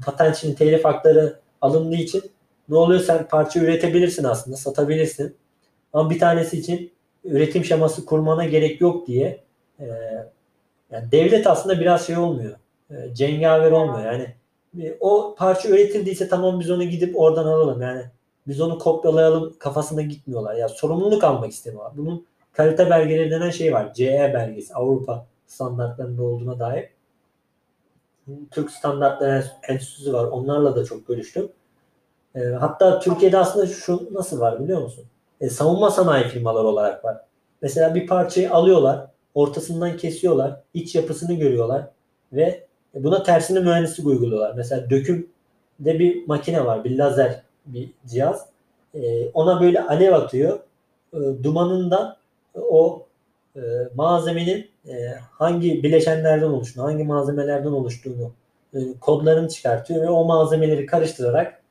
patent 0.05 0.37
şimdi 0.37 0.55
telif 0.55 0.85
hakları 0.85 1.37
alındığı 1.61 1.97
için 1.97 2.23
ne 2.69 2.77
oluyor 2.77 3.01
sen 3.01 3.29
parça 3.29 3.61
üretebilirsin 3.61 4.25
aslında 4.25 4.57
satabilirsin. 4.57 5.37
Ama 5.93 6.11
bir 6.11 6.19
tanesi 6.19 6.59
için 6.59 6.93
üretim 7.25 7.65
şeması 7.65 8.07
kurmana 8.07 8.45
gerek 8.45 8.81
yok 8.81 9.07
diye 9.07 9.45
e, 9.81 9.87
yani 10.91 11.13
devlet 11.13 11.47
aslında 11.47 11.81
biraz 11.81 12.07
şey 12.07 12.17
olmuyor. 12.17 12.57
E, 12.91 13.15
cengaver 13.15 13.71
olmuyor. 13.71 14.13
Yani 14.13 14.35
e, 14.83 14.97
o 15.01 15.35
parça 15.39 15.69
üretildiyse 15.69 16.29
tamam 16.29 16.61
biz 16.61 16.71
onu 16.71 16.85
gidip 16.85 17.19
oradan 17.21 17.47
alalım. 17.47 17.83
Yani 17.83 18.03
biz 18.47 18.61
onu 18.61 18.79
kopyalayalım 18.79 19.55
kafasına 19.59 20.03
gitmiyorlar. 20.03 20.55
Ya 20.55 20.69
sorumluluk 20.69 21.25
almak 21.25 21.53
istemiyorlar. 21.53 21.93
Bunun 21.97 22.27
kalite 22.53 22.91
belgeleri 22.91 23.31
denen 23.31 23.51
şey 23.51 23.73
var. 23.73 23.95
CE 23.95 24.31
belgesi. 24.35 24.75
Avrupa 24.75 25.27
standartlarında 25.47 26.23
olduğuna 26.23 26.59
dair. 26.59 26.89
Türk 28.51 28.71
Standartları 28.71 29.45
Enstitüsü 29.69 30.13
var. 30.13 30.25
Onlarla 30.25 30.77
da 30.77 30.85
çok 30.85 31.09
görüştüm. 31.09 31.49
E, 32.37 32.41
hatta 32.41 33.01
Türkiye'de 33.01 33.39
aslında 33.39 33.67
şu 33.67 34.09
nasıl 34.13 34.41
var 34.41 34.61
biliyor 34.61 34.83
musun? 34.83 35.05
E, 35.41 35.51
savunma 35.51 35.91
sanayi 35.91 36.25
firmaları 36.25 36.67
olarak 36.67 37.05
var. 37.05 37.17
Mesela 37.63 37.95
bir 37.95 38.07
parçayı 38.07 38.53
alıyorlar, 38.53 39.07
ortasından 39.35 39.97
kesiyorlar, 39.97 40.61
iç 40.75 40.95
yapısını 40.95 41.35
görüyorlar 41.35 41.83
ve 42.33 42.67
buna 42.95 43.23
tersine 43.23 43.61
mühendislik 43.61 44.07
uyguluyorlar. 44.07 44.55
Mesela 44.57 44.91
dökümde 44.91 45.29
bir 45.81 46.27
makine 46.27 46.65
var, 46.65 46.85
bir 46.85 46.99
lazer 46.99 47.43
bir 47.67 47.91
cihaz. 48.07 48.47
E, 48.95 49.29
ona 49.29 49.61
böyle 49.61 49.83
alev 49.83 50.13
atıyor. 50.13 50.59
E, 51.15 51.19
dumanından 51.43 52.17
o 52.55 53.07
e, 53.57 53.61
malzemenin 53.95 54.71
e, 54.89 54.95
hangi 55.31 55.83
bileşenlerden 55.83 56.47
oluştuğunu, 56.47 56.85
hangi 56.85 57.05
malzemelerden 57.05 57.71
oluştuğunu 57.71 58.33
e, 58.75 58.79
kodlarını 59.01 59.49
çıkartıyor 59.49 60.03
ve 60.03 60.11
o 60.11 60.25
malzemeleri 60.25 60.87
karıştırarak 60.87 61.63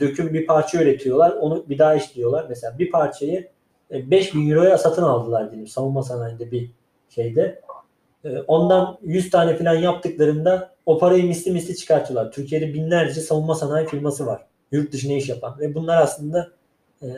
döküm 0.00 0.34
bir 0.34 0.46
parça 0.46 0.82
üretiyorlar. 0.82 1.30
Onu 1.30 1.64
bir 1.68 1.78
daha 1.78 1.94
işliyorlar. 1.94 2.46
Mesela 2.48 2.78
bir 2.78 2.90
parçayı 2.90 3.48
e, 3.90 4.10
5000 4.10 4.50
euroya 4.50 4.78
satın 4.78 5.02
aldılar 5.02 5.50
diyelim 5.50 5.66
savunma 5.66 6.02
sanayinde 6.02 6.50
bir 6.50 6.70
şeyde. 7.08 7.60
E, 8.24 8.38
ondan 8.38 8.98
100 9.02 9.30
tane 9.30 9.56
falan 9.56 9.74
yaptıklarında 9.74 10.74
o 10.86 10.98
parayı 10.98 11.24
misli 11.24 11.50
misli 11.50 11.76
çıkartıyorlar. 11.76 12.32
Türkiye'de 12.32 12.74
binlerce 12.74 13.20
savunma 13.20 13.54
sanayi 13.54 13.86
firması 13.86 14.26
var. 14.26 14.46
Yurt 14.72 14.92
dışına 14.92 15.12
iş 15.12 15.28
yapan. 15.28 15.56
Ve 15.60 15.74
bunlar 15.74 16.02
aslında 16.02 16.50
e, 17.02 17.08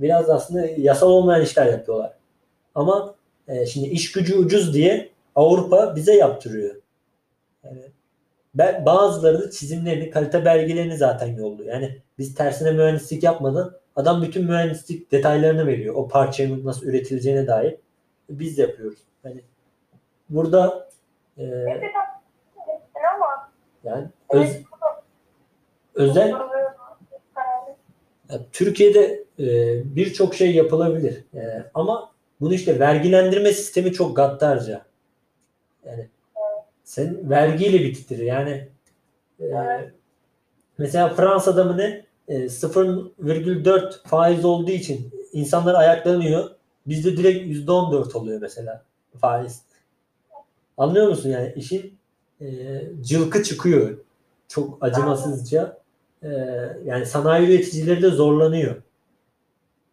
biraz 0.00 0.30
aslında 0.30 0.66
yasal 0.66 1.10
olmayan 1.10 1.42
işler 1.42 1.66
yapıyorlar. 1.66 2.12
Ama 2.74 3.14
e, 3.48 3.66
şimdi 3.66 3.88
iş 3.88 4.12
gücü 4.12 4.36
ucuz 4.36 4.74
diye 4.74 5.10
Avrupa 5.34 5.96
bize 5.96 6.14
yaptırıyor. 6.14 6.74
Yani 7.64 7.80
bazıları 8.58 9.42
da 9.42 9.50
çizimlerini, 9.50 10.10
kalite 10.10 10.44
belgelerini 10.44 10.96
zaten 10.96 11.26
yolluyor. 11.26 11.72
Yani 11.72 12.02
biz 12.18 12.34
tersine 12.34 12.70
mühendislik 12.70 13.22
yapmadan 13.22 13.72
adam 13.96 14.22
bütün 14.22 14.44
mühendislik 14.44 15.12
detaylarını 15.12 15.66
veriyor. 15.66 15.94
O 15.94 16.08
parçanın 16.08 16.64
nasıl 16.64 16.86
üretileceğine 16.86 17.46
dair. 17.46 17.76
Biz 18.30 18.58
yapıyoruz. 18.58 18.98
Yani 19.24 19.40
burada 20.28 20.88
e, 21.38 21.44
yani 23.84 24.08
öz, 24.30 24.48
özel 25.94 26.34
Türkiye'de 28.52 29.24
e, 29.38 29.46
birçok 29.96 30.34
şey 30.34 30.54
yapılabilir. 30.54 31.24
E, 31.34 31.70
ama 31.74 32.12
bunu 32.40 32.54
işte 32.54 32.80
vergilendirme 32.80 33.52
sistemi 33.52 33.92
çok 33.92 34.16
gaddarca. 34.16 34.84
Yani 35.86 36.08
sen 36.94 37.30
vergiyle 37.30 37.84
bitirtir. 37.84 38.18
Yani 38.18 38.68
e, 39.40 39.46
mesela 40.78 41.08
Fransa'da 41.08 41.64
mı 41.64 41.76
ne 41.76 42.06
e, 42.28 42.36
0,4 42.44 44.06
faiz 44.06 44.44
olduğu 44.44 44.70
için 44.70 45.10
insanlar 45.32 45.74
ayaklanıyor. 45.74 46.50
Bizde 46.86 47.16
direkt 47.16 47.68
%14 47.68 48.16
oluyor 48.18 48.40
mesela 48.40 48.84
faiz. 49.20 49.62
Anlıyor 50.76 51.08
musun 51.08 51.30
yani 51.30 51.52
işin 51.56 51.98
e, 52.40 52.46
cılkı 53.02 53.42
çıkıyor. 53.42 53.98
Çok 54.48 54.78
acımasızca. 54.84 55.78
E, 56.22 56.28
yani 56.84 57.06
sanayi 57.06 57.48
üreticileri 57.48 58.02
de 58.02 58.10
zorlanıyor. 58.10 58.82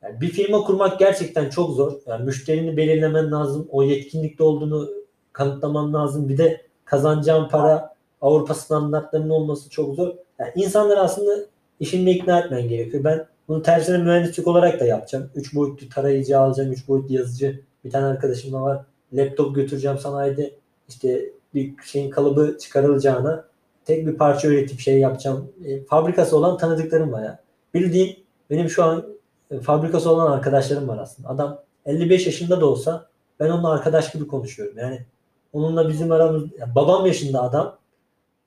Yani 0.03 0.21
bir 0.21 0.29
firma 0.29 0.63
kurmak 0.63 0.99
gerçekten 0.99 1.49
çok 1.49 1.75
zor. 1.75 1.99
Yani 2.07 2.25
müşterini 2.25 2.77
belirlemen 2.77 3.31
lazım. 3.31 3.67
O 3.71 3.83
yetkinlikte 3.83 4.43
olduğunu 4.43 4.89
kanıtlaman 5.33 5.93
lazım. 5.93 6.29
Bir 6.29 6.37
de 6.37 6.70
kazanacağın 6.91 7.49
para 7.49 7.95
Avrupa 8.21 8.53
standartlarının 8.53 9.29
olması 9.29 9.69
çok 9.69 9.95
zor. 9.95 10.13
Yani 10.39 10.51
insanlar 10.55 10.97
aslında 10.97 11.45
işinle 11.79 12.11
ikna 12.11 12.39
etmen 12.39 12.67
gerekiyor. 12.67 13.03
Ben 13.03 13.25
bunu 13.47 13.61
tersine 13.61 13.97
mühendislik 13.97 14.47
olarak 14.47 14.79
da 14.79 14.85
yapacağım. 14.85 15.29
3 15.35 15.55
boyutlu 15.55 15.89
tarayıcı 15.89 16.39
alacağım. 16.39 16.71
3 16.71 16.87
boyutlu 16.87 17.15
yazıcı. 17.15 17.61
Bir 17.85 17.91
tane 17.91 18.05
arkadaşım 18.05 18.53
da 18.53 18.61
var. 18.61 18.85
Laptop 19.13 19.55
götüreceğim 19.55 19.97
sanayide. 19.97 20.53
İşte 20.89 21.25
bir 21.53 21.73
şeyin 21.85 22.09
kalıbı 22.09 22.57
çıkarılacağına 22.57 23.45
tek 23.85 24.07
bir 24.07 24.17
parça 24.17 24.47
üretip 24.47 24.79
şey 24.79 24.99
yapacağım. 24.99 25.51
E, 25.65 25.83
fabrikası 25.83 26.37
olan 26.37 26.57
tanıdıklarım 26.57 27.11
var 27.11 27.23
ya. 27.23 27.39
Bildiğin 27.73 28.17
benim 28.49 28.69
şu 28.69 28.83
an 28.83 29.05
e, 29.51 29.59
fabrikası 29.59 30.11
olan 30.11 30.31
arkadaşlarım 30.31 30.87
var 30.87 30.97
aslında. 30.97 31.29
Adam 31.29 31.61
55 31.85 32.25
yaşında 32.25 32.61
da 32.61 32.65
olsa 32.65 33.09
ben 33.39 33.49
onunla 33.49 33.71
arkadaş 33.71 34.11
gibi 34.11 34.27
konuşuyorum. 34.27 34.77
Yani 34.77 35.05
onunla 35.53 35.89
bizim 35.89 36.11
aramız 36.11 36.43
ya 36.59 36.75
babam 36.75 37.05
yaşında 37.05 37.41
adam 37.41 37.77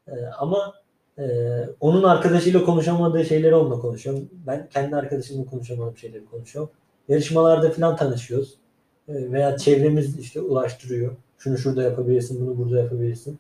e, 0.08 0.12
ama 0.38 0.74
e, 1.18 1.24
onun 1.80 2.02
arkadaşıyla 2.02 2.64
konuşamadığı 2.64 3.24
şeyleri 3.24 3.54
onunla 3.54 3.78
konuşuyorum. 3.80 4.28
Ben 4.46 4.68
kendi 4.68 4.96
arkadaşımla 4.96 5.50
konuşamadığım 5.50 5.96
şeyleri 5.96 6.24
konuşuyorum. 6.24 6.70
Yarışmalarda 7.08 7.70
falan 7.70 7.96
tanışıyoruz. 7.96 8.54
E, 9.08 9.32
veya 9.32 9.56
çevremiz 9.56 10.18
işte 10.18 10.40
ulaştırıyor. 10.40 11.16
Şunu 11.38 11.58
şurada 11.58 11.82
yapabilirsin, 11.82 12.46
bunu 12.46 12.58
burada 12.58 12.78
yapabilirsin. 12.78 13.38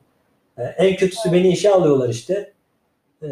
E, 0.58 0.62
en 0.62 0.96
kötüsü 0.96 1.32
beni 1.32 1.48
işe 1.48 1.70
alıyorlar 1.70 2.08
işte. 2.08 2.52
E, 3.22 3.28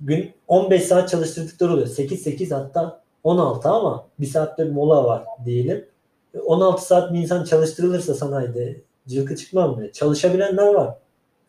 gün 0.00 0.32
15 0.48 0.82
saat 0.82 1.08
çalıştırdıkları 1.08 1.72
oluyor. 1.72 1.86
8-8 1.86 2.54
hatta 2.54 3.02
16 3.24 3.68
ama 3.68 4.06
bir 4.20 4.26
saatte 4.26 4.66
bir 4.66 4.72
mola 4.72 5.04
var 5.04 5.24
diyelim. 5.44 5.86
E, 6.34 6.38
16 6.38 6.86
saat 6.86 7.12
bir 7.12 7.18
insan 7.18 7.44
çalıştırılırsa 7.44 8.14
sanayide 8.14 8.80
cılkı 9.08 9.36
çıkmam 9.36 9.76
mı? 9.76 9.92
Çalışabilenler 9.92 10.66
var. 10.74 10.94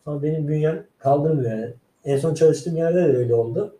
Ama 0.06 0.22
benim 0.22 0.48
bünyem 0.48 0.86
kaldırmıyor 0.98 1.50
yani. 1.50 1.74
En 2.04 2.16
son 2.18 2.34
çalıştığım 2.34 2.76
yerde 2.76 2.96
de 2.96 3.16
öyle 3.18 3.34
oldu. 3.34 3.76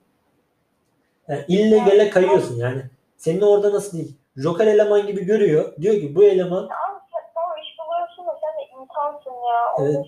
Yani 1.28 1.44
ille 1.48 1.78
gele 1.78 2.10
kayıyorsun 2.10 2.56
yani. 2.56 2.82
Senin 3.16 3.40
orada 3.40 3.72
nasıl 3.72 3.98
değil? 3.98 4.14
Joker 4.36 4.66
eleman 4.66 5.06
gibi 5.06 5.24
görüyor. 5.24 5.76
Diyor 5.80 5.94
ki 5.94 6.14
bu 6.14 6.24
eleman 6.24 6.62
Abi 6.64 6.70
sen 7.12 7.22
tamam 7.34 7.56
iş 7.62 7.76
buluyorsun 7.78 8.26
da 8.26 8.40
sen 8.40 8.60
de 8.60 8.82
insansın 8.82 9.30
ya. 9.30 9.74
O 9.78 9.84
Evet. 9.84 10.06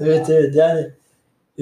evet. 0.00 0.28
ne? 0.28 0.34
Evet 0.34 0.54
yani 0.54 0.90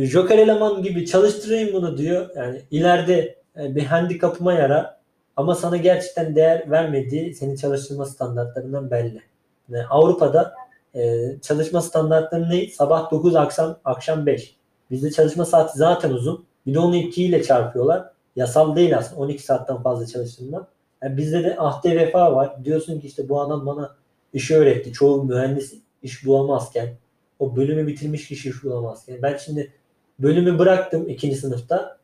Joker 0.06 0.38
eleman 0.38 0.82
gibi 0.82 1.06
çalıştırayım 1.06 1.72
bunu 1.72 1.98
diyor. 1.98 2.30
Yani 2.36 2.62
ileride 2.70 3.36
e, 3.56 3.74
bir 3.74 3.84
handikapıma 3.84 4.52
yara 4.52 5.00
ama 5.36 5.54
sana 5.54 5.76
gerçekten 5.76 6.36
değer 6.36 6.70
vermediği 6.70 7.34
senin 7.34 7.56
çalıştırma 7.56 8.04
standartlarından 8.06 8.90
belli. 8.90 9.22
Yani 9.68 9.86
Avrupa'da 9.86 10.54
e, 10.94 11.36
çalışma 11.42 11.80
standartları 11.80 12.50
ne? 12.50 12.68
Sabah 12.68 13.10
9 13.10 13.36
akşam 13.36 13.78
akşam 13.84 14.26
5. 14.26 14.56
Bizde 14.90 15.10
çalışma 15.10 15.44
saati 15.44 15.78
zaten 15.78 16.10
uzun. 16.10 16.44
Bir 16.66 16.74
de 16.74 16.78
onu 16.78 16.96
2 16.96 17.24
ile 17.24 17.42
çarpıyorlar. 17.42 18.10
Yasal 18.36 18.76
değil 18.76 18.98
aslında 18.98 19.20
12 19.20 19.42
saatten 19.42 19.82
fazla 19.82 20.06
çalıştırma. 20.06 20.66
Yani 21.02 21.16
bizde 21.16 21.44
de 21.44 21.56
ahde 21.58 21.96
vefa 21.96 22.34
var. 22.34 22.64
Diyorsun 22.64 23.00
ki 23.00 23.06
işte 23.06 23.28
bu 23.28 23.40
adam 23.40 23.66
bana 23.66 23.96
işi 24.32 24.56
öğretti. 24.56 24.92
Çoğu 24.92 25.24
mühendis 25.24 25.74
iş 26.02 26.26
bulamazken 26.26 26.94
o 27.38 27.56
bölümü 27.56 27.86
bitirmiş 27.86 28.28
kişi 28.28 28.48
iş 28.48 28.64
bulamazken. 28.64 29.22
Ben 29.22 29.36
şimdi 29.36 29.72
bölümü 30.18 30.58
bıraktım 30.58 31.08
ikinci 31.08 31.36
sınıfta. 31.36 31.98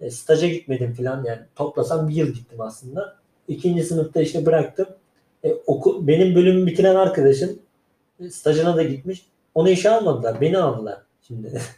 E, 0.00 0.10
staja 0.10 0.46
gitmedim 0.46 0.94
falan 0.94 1.24
yani 1.24 1.40
toplasam 1.56 2.08
bir 2.08 2.14
yıl 2.14 2.28
gittim 2.28 2.60
aslında. 2.60 3.16
İkinci 3.48 3.82
sınıfta 3.82 4.20
işte 4.20 4.46
bıraktım. 4.46 4.86
E, 5.44 5.54
oku, 5.66 6.06
benim 6.06 6.34
bölümü 6.34 6.66
bitiren 6.66 6.94
arkadaşım 6.94 7.58
stajına 8.30 8.76
da 8.76 8.82
gitmiş. 8.82 9.26
Onu 9.54 9.68
işe 9.68 9.90
almadılar. 9.90 10.40
Beni 10.40 10.58
aldılar 10.58 10.98
şimdi. 11.26 11.60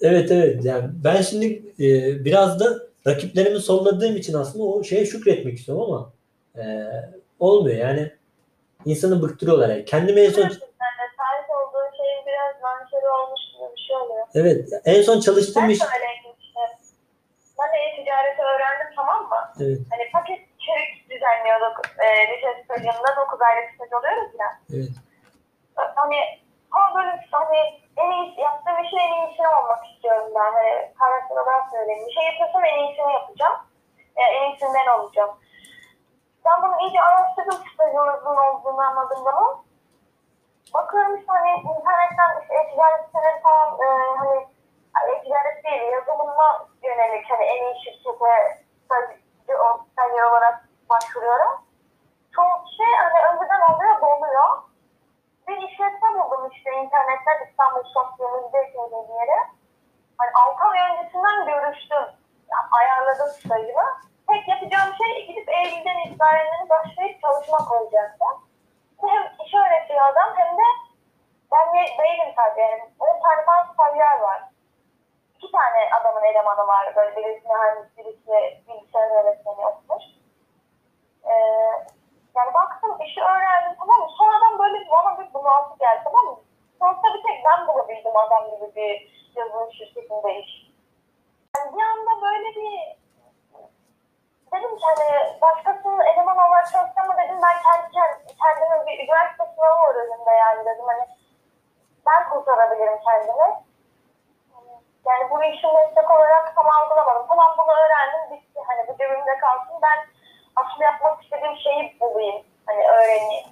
Evet 0.00 0.30
evet 0.30 0.64
yani 0.64 0.84
ben 1.04 1.22
şimdi 1.22 1.46
e, 1.80 2.24
biraz 2.24 2.60
da 2.60 2.78
rakiplerimi 3.06 3.60
solladığım 3.60 4.16
için 4.16 4.34
aslında 4.34 4.64
o 4.64 4.84
şeye 4.84 5.06
şükretmek 5.06 5.58
istiyorum 5.58 5.84
ama 5.84 6.12
e, 6.56 6.62
olmuyor 7.40 7.76
yani 7.76 8.12
insanı 8.84 9.22
bıktırıyorlar 9.22 9.68
yani. 9.68 9.84
Kendime 9.84 10.20
en 10.20 10.30
son 10.30 10.48
şey 10.48 10.58
oluyor. 13.96 14.26
evet 14.34 14.68
en 14.84 15.02
son 15.02 15.20
çalıştığım 15.20 15.70
iş. 15.70 15.80
Ben 17.58 17.72
de 17.72 17.76
e-ticareti 17.78 18.42
öğrendim 18.42 18.94
tamam 18.96 19.22
mı? 19.22 19.36
evet, 19.60 19.78
Hani 19.90 20.02
paket 20.12 20.38
içerik 20.38 21.03
düzenliyorduk 21.24 21.80
e, 21.98 22.06
lise 22.28 22.64
stajında 22.64 23.16
9 23.16 23.42
aylık 23.42 23.74
staj 23.74 23.92
oluyoruz 23.92 24.32
ya. 24.40 24.48
evet. 24.74 24.94
Hani 25.94 26.18
ama 26.70 26.94
böyle 26.94 27.20
hani 27.30 27.58
en 27.96 28.10
iyi 28.10 28.40
yaptığım 28.40 28.84
işin 28.84 28.96
en 28.98 29.12
iyisini 29.12 29.48
olmak 29.48 29.86
istiyorum 29.86 30.28
ben. 30.34 30.52
Hani 30.52 30.92
karakter 30.98 31.36
olarak 31.36 31.70
söyleyeyim. 31.70 32.06
Bir 32.06 32.12
şey 32.12 32.24
yapıyorsam 32.24 32.64
en 32.64 32.78
iyisini 32.78 33.12
yapacağım. 33.12 33.56
E, 34.16 34.22
en 34.22 34.50
iyisinden 34.50 34.86
olacağım. 34.98 35.30
Ben 36.44 36.62
bunu 36.62 36.80
iyice 36.80 37.00
araştırdım 37.02 37.58
stajımızın 37.74 38.36
olduğunu 38.36 38.80
anladım 38.80 39.18
bunu. 39.24 39.64
Bakıyorum 40.74 41.16
işte 41.16 41.32
hani 41.32 41.50
internetten 41.50 42.40
işte 42.42 42.54
e-ticaret 42.54 43.42
falan 43.42 43.68
e, 43.84 43.88
hani 44.18 44.36
e-ticaret 45.12 45.64
değil 45.64 45.92
yazılımla 45.92 46.68
yönelik 46.82 47.30
hani 47.30 47.44
en 47.44 47.64
iyi 47.64 47.84
şirkete 47.84 48.64
stajyer 49.92 50.30
olarak 50.30 50.68
başvuruyorum. 50.90 51.54
Çoğu 52.34 52.64
kişi 52.64 52.86
hani 53.02 53.18
önceden 53.28 53.60
alıyor 53.60 54.00
doluyor. 54.00 54.48
Bir 55.48 55.68
işletme 55.68 56.08
buldum 56.14 56.50
işte 56.52 56.70
internetten 56.72 57.38
İstanbul 57.50 57.84
Sosyalizm'de 57.94 58.60
bir 59.08 59.14
yere. 59.20 59.38
Hani 60.18 60.30
6 60.34 60.64
ay 60.64 60.78
öncesinden 60.90 61.44
görüştüm. 61.46 62.06
Yani 62.50 62.66
ayarladım 62.70 63.28
stajımı. 63.28 63.86
Tek 64.28 64.48
yapacağım 64.48 64.94
şey 64.98 65.26
gidip 65.26 65.48
Eylül'den 65.48 65.98
itibaren 65.98 66.68
başlayıp 66.68 67.20
çalışmak 67.22 67.72
olacaktı. 67.72 68.24
Hem 69.00 69.22
iş 69.46 69.54
öğretiyor 69.54 70.04
adam 70.12 70.30
hem 70.36 70.58
de 70.58 70.66
ben 71.52 71.66
de 71.74 71.80
değilim 71.98 72.34
tabii. 72.36 72.60
Yani 72.60 72.82
10 72.98 73.22
tane 73.22 73.44
falan 73.44 73.72
stajyer 73.72 74.20
var. 74.20 74.42
İki 75.36 75.52
tane 75.52 75.90
adamın 76.00 76.22
elemanı 76.22 76.66
var. 76.66 76.96
Böyle 76.96 77.16
birisi 77.16 77.48
mühendis, 77.48 77.96
birisi 77.98 78.64
bilgisayar 78.68 79.10
öğretmeni 79.10 79.66
okumuş. 79.66 80.04
Ee, 81.26 81.34
yani 82.36 82.54
baktım 82.54 83.02
işi 83.06 83.20
öğrendim 83.20 83.76
tamam 83.78 84.00
mı? 84.00 84.08
Sonradan 84.18 84.58
böyle 84.58 84.90
bana 84.90 85.18
bir 85.18 85.34
bunaltı 85.34 85.78
geldi 85.78 86.00
tamam 86.04 86.24
mı? 86.26 86.36
Sonuçta 86.78 87.14
bir 87.14 87.22
tek 87.22 87.44
ben 87.44 87.68
bulabildim 87.68 88.16
adam 88.16 88.44
gibi 88.50 88.74
bir 88.76 88.92
yazılım 89.36 89.72
şirketinde 89.72 90.34
iş. 90.40 90.70
Yani 91.56 91.76
bir 91.76 91.82
anda 91.82 92.22
böyle 92.22 92.48
bir 92.58 92.96
dedim 94.52 94.76
ki 94.76 94.84
hani 94.90 95.40
başkasının 95.40 96.00
eleman 96.00 96.36
olarak 96.36 96.72
çalışsam 96.72 97.16
dedim 97.18 97.38
ben 97.42 97.56
kendi 97.66 97.86
kend- 97.96 98.20
kendime 98.42 98.86
bir 98.86 99.04
üniversite 99.04 99.44
sınavı 99.54 99.78
var 99.82 99.94
önümde 99.94 100.30
yani 100.30 100.64
dedim 100.66 100.84
hani 100.86 101.04
ben 102.06 102.30
kurtarabilirim 102.30 102.98
kendimi. 103.08 103.48
Yani 105.06 105.30
bu 105.30 105.44
işi 105.44 105.66
meslek 105.66 106.10
olarak 106.10 106.54
tam 106.56 106.66
algılamadım. 106.68 107.26
Tamam 107.28 107.54
bunu 107.58 107.72
öğrendim 107.72 108.30
bitti. 108.30 108.60
Hani 108.66 108.88
bu 108.88 108.92
cebimde 108.98 109.38
kalsın. 109.38 109.82
Ben 109.82 109.98
aslında 110.56 110.84
yapmak 110.84 111.24
istediğim 111.24 111.56
şeyi 111.56 112.00
bulayım. 112.00 112.42
Hani 112.66 112.88
öğreneyim. 112.88 113.46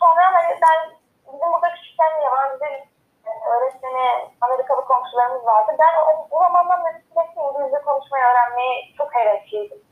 Sonra 0.00 0.24
hani 0.32 0.58
ben 0.62 0.78
bizim 1.26 1.52
burada 1.52 1.74
küçükken 1.74 2.20
yabancı 2.24 2.60
dil 2.60 2.88
yani 3.26 3.40
öğretmeni 3.52 4.30
Amerikalı 4.40 4.84
komşularımız 4.84 5.46
vardı. 5.46 5.72
Ben 5.78 5.94
o, 6.02 6.26
o 6.30 6.38
zamandan 6.42 6.84
beri 6.84 6.98
İngilizce 7.48 7.82
konuşmayı 7.82 8.24
öğrenmeyi 8.24 8.94
çok 8.98 9.14
hevesliydim. 9.14 9.82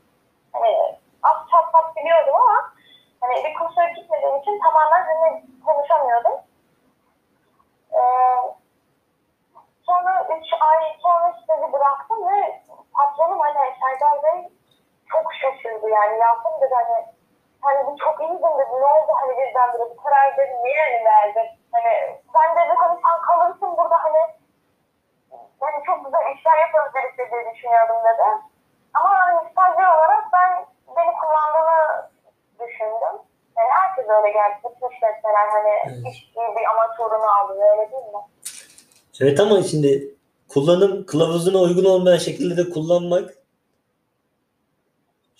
Hani 0.53 0.97
az 1.23 1.37
çat 1.51 1.73
pat 1.73 1.95
biliyordum 1.95 2.35
ama 2.35 2.73
hani 3.21 3.43
bir 3.43 3.53
kursa 3.53 3.89
gitmediğim 3.89 4.37
için 4.37 4.59
tamamen 4.59 5.05
hani 5.05 5.43
konuşamıyordum. 5.65 6.33
Ee, 7.93 7.99
sonra 9.85 10.27
3 10.41 10.53
ay 10.59 10.97
sonra 11.01 11.39
stajı 11.43 11.73
bıraktım 11.73 12.27
ve 12.29 12.61
patronum 12.93 13.39
hani 13.39 13.75
Serdar 13.79 14.23
Bey 14.23 14.56
çok 15.11 15.25
şaşırdı 15.41 15.89
yani. 15.89 16.13
Yasin 16.19 16.61
dedi 16.61 16.75
hani 16.81 16.97
hani 17.61 17.87
bu 17.87 17.97
çok 18.03 18.15
iyiydin 18.21 18.53
dedi. 18.59 18.73
Ne 18.81 18.87
oldu 18.95 19.11
hani 19.21 19.33
birdenbire 19.39 19.85
bu 19.91 19.95
karar 20.03 20.37
dedi. 20.37 20.53
Niye 20.63 20.83
hani 20.85 21.05
verdin? 21.05 21.47
Hani 21.71 21.91
ben 22.35 22.49
dedi 22.55 22.73
hani 22.81 22.95
sen 23.03 23.17
kalırsın 23.27 23.77
burada 23.77 23.97
hani 24.03 24.21
hani 25.59 25.77
çok 25.85 26.05
güzel 26.05 26.25
işler 26.35 26.57
yaparız 26.65 26.91
birlikte 26.95 27.23
diye 27.31 27.53
düşünüyordum 27.53 27.99
dedi. 28.09 28.27
Ama 28.93 29.09
hani 29.19 29.51
stajyer 29.51 29.89
olarak 29.97 30.23
ben 30.33 30.65
beni 30.95 31.11
kullandığını 31.19 32.09
düşündüm. 32.59 33.15
Yani 33.57 33.69
herkes 33.79 34.05
öyle 34.09 34.31
geldi. 34.31 34.55
Bütün 34.63 34.95
işletmeler 34.95 35.47
hani 35.55 35.73
Evet. 35.85 36.13
iş 36.13 36.35
bir 36.35 36.65
amaç 36.71 36.99
uğruna 36.99 37.31
alıyor 37.39 37.71
öyle 37.71 37.91
değil 37.91 38.03
mi? 38.13 38.21
Evet 39.21 39.39
ama 39.39 39.61
şimdi 39.63 40.15
kullanım 40.53 41.05
kılavuzuna 41.05 41.57
uygun 41.59 41.85
olmayan 41.85 42.17
şekilde 42.17 42.57
de 42.65 42.69
kullanmak 42.69 43.36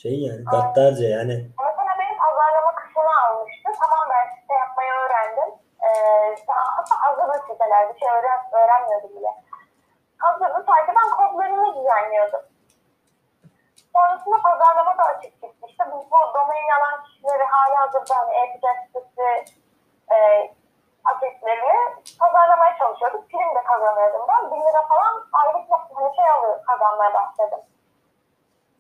şey 0.02 0.16
yani 0.28 0.44
gaddarca 0.52 1.08
yani 1.18 1.36
Mesela 1.66 1.94
benim 2.00 2.18
pazarlama 2.18 2.72
kısmını 2.80 3.14
almıştı. 3.26 3.70
Tamam 3.82 4.04
ben 4.12 4.26
site 4.36 4.54
yapmayı 4.54 4.92
öğrendim. 4.92 5.50
Ee, 5.86 6.36
hatta 6.48 6.96
hazırlı 7.06 7.38
siteler 7.48 7.94
bir 7.94 8.00
şey 8.00 8.10
öğren, 8.10 8.40
öğrenmiyordum 8.52 9.10
bile. 9.18 9.32
Hazırlı 10.18 10.66
sadece 10.68 10.94
ben 11.00 11.10
kodlarını 11.18 11.76
düzenliyordum. 11.76 12.44
Sonrasında 13.94 14.38
pazarlama 14.42 14.98
da 14.98 15.04
açık 15.04 15.32
çıktı. 15.42 15.66
İşte 15.68 15.84
bu, 15.92 15.98
bu 16.12 16.18
domain 16.36 16.70
alan 16.78 17.04
kişileri 17.04 17.44
hala 17.44 17.78
hazırda 17.82 18.16
hani 18.20 18.32
e-ticaret 18.38 18.86
sitesi 18.86 19.28
e, 20.16 20.18
paketleri 21.06 21.74
pazarlamaya 22.20 22.78
çalışıyorduk. 22.78 23.30
Prim 23.30 23.56
de 23.56 23.64
kazanıyordum 23.64 24.22
ben. 24.30 24.52
1000 24.52 24.62
lira 24.62 24.82
falan 24.88 25.14
aylık 25.34 25.66
hani 25.96 26.16
şey 26.16 26.30
alıyor, 26.30 26.66
kazanmaya 26.66 27.14
başladım. 27.14 27.60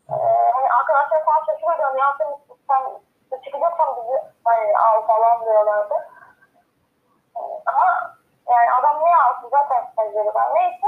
Hani 0.09 0.69
arkadaşlar 0.79 1.25
falan 1.25 1.45
şaşırıyordu. 1.45 1.83
Hani 1.83 1.99
Yasin 1.99 2.27
sen 2.67 3.41
çıkacaksan 3.43 3.95
bizi 3.97 4.23
hani 4.43 4.77
al 4.77 5.01
falan 5.07 5.45
diyorlardı. 5.45 5.95
Ama 7.65 8.15
yani 8.47 8.73
adam 8.79 9.03
niye 9.03 9.15
alsın 9.15 9.49
zaten 9.49 9.85
stajyeri 9.91 10.31
ben. 10.35 10.55
Neyse. 10.55 10.87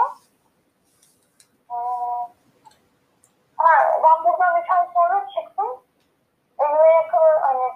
Ee, 1.72 1.76
ha, 3.58 4.02
ben 4.04 4.24
buradan 4.24 4.62
3 4.62 4.72
ay 4.72 4.88
sonra 4.94 5.28
çıktım. 5.28 5.84
Evime 6.60 6.88
yakın 6.88 7.42
hani 7.42 7.74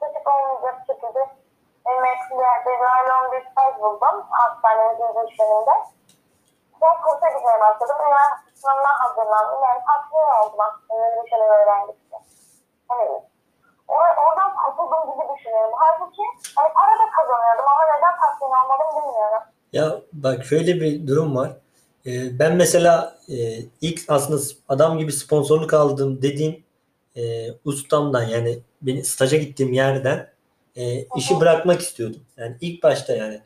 küçük 0.00 0.28
olmayacak 0.28 0.82
şekilde 0.86 1.26
evime 1.86 2.08
yakın 2.08 2.38
bir 2.38 2.44
yerde 2.44 2.70
naylon 2.70 3.32
bir 3.32 3.50
staj 3.50 3.80
buldum. 3.80 4.26
Hastanemizin 4.30 5.26
işlerinde. 5.26 5.99
Ben 6.82 6.94
kursa 7.04 7.26
gitmeye 7.34 7.58
başladım. 7.64 7.96
Üniversite 8.06 8.50
sınavına 8.60 8.92
hazırlandım. 9.02 9.60
Yani 9.68 9.80
tatmin 9.88 10.28
oldum 10.40 10.60
aslında. 10.66 10.92
Yeni 11.02 11.24
bir 11.24 11.30
şeyler 11.30 11.48
öğrendikçe. 11.60 12.16
Hani 12.88 13.06
or- 13.96 14.16
oradan 14.24 14.50
kurtulduğum 14.60 15.04
gibi 15.12 15.24
düşünüyorum. 15.34 15.74
Halbuki 15.82 16.22
hani 16.56 16.70
para 16.74 16.92
da 17.00 17.06
kazanıyordum 17.16 17.66
ama 17.72 17.82
neden 17.92 18.14
tatmin 18.22 18.52
olmadım 18.58 18.88
bilmiyorum. 18.96 19.42
Ya 19.72 19.86
bak 20.12 20.44
şöyle 20.44 20.72
bir 20.80 21.06
durum 21.06 21.36
var. 21.36 21.50
Ee, 22.06 22.38
ben 22.38 22.56
mesela 22.56 23.16
e, 23.28 23.34
ilk 23.80 24.00
aslında 24.08 24.40
adam 24.68 24.98
gibi 24.98 25.12
sponsorluk 25.12 25.74
aldım 25.74 26.22
dediğim 26.22 26.64
e, 27.16 27.22
ustamdan 27.64 28.22
yani 28.22 28.58
beni 28.82 29.04
staja 29.04 29.36
gittiğim 29.36 29.72
yerden 29.72 30.30
e, 30.76 30.82
işi 31.16 31.40
bırakmak 31.40 31.80
istiyordum. 31.80 32.20
Yani 32.36 32.56
ilk 32.60 32.82
başta 32.82 33.12
yani. 33.12 33.40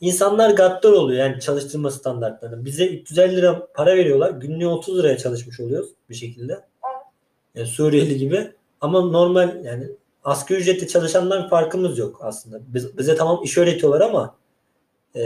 İnsanlar 0.00 0.50
gaddar 0.50 0.92
oluyor 0.92 1.24
yani 1.24 1.40
çalıştırma 1.40 1.90
standartlarını. 1.90 2.64
Bize 2.64 2.86
350 2.86 3.36
lira 3.36 3.66
para 3.74 3.96
veriyorlar. 3.96 4.30
Günlüğü 4.30 4.66
30 4.66 4.98
liraya 4.98 5.18
çalışmış 5.18 5.60
oluyoruz 5.60 5.90
bir 6.10 6.14
şekilde. 6.14 6.60
Yani 7.54 7.66
Suriyeli 7.66 8.18
gibi. 8.18 8.52
Ama 8.80 9.00
normal 9.00 9.64
yani 9.64 9.88
asgari 10.24 10.60
ücretli 10.60 10.88
çalışandan 10.88 11.44
bir 11.44 11.48
farkımız 11.48 11.98
yok 11.98 12.18
aslında. 12.22 12.60
Biz, 12.66 12.98
bize 12.98 13.16
tamam 13.16 13.40
iş 13.44 13.58
öğretiyorlar 13.58 14.00
ama 14.00 14.36
e, 15.14 15.22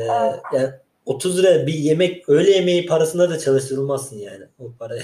yani 0.55 0.71
30 1.07 1.39
lira 1.39 1.67
bir 1.67 1.75
yemek 1.75 2.29
öğle 2.29 2.51
yemeği 2.51 2.87
parasına 2.87 3.31
da 3.31 3.39
çalıştırılmazsın 3.39 4.17
yani 4.19 4.45
o 4.59 4.73
paraya. 4.79 5.03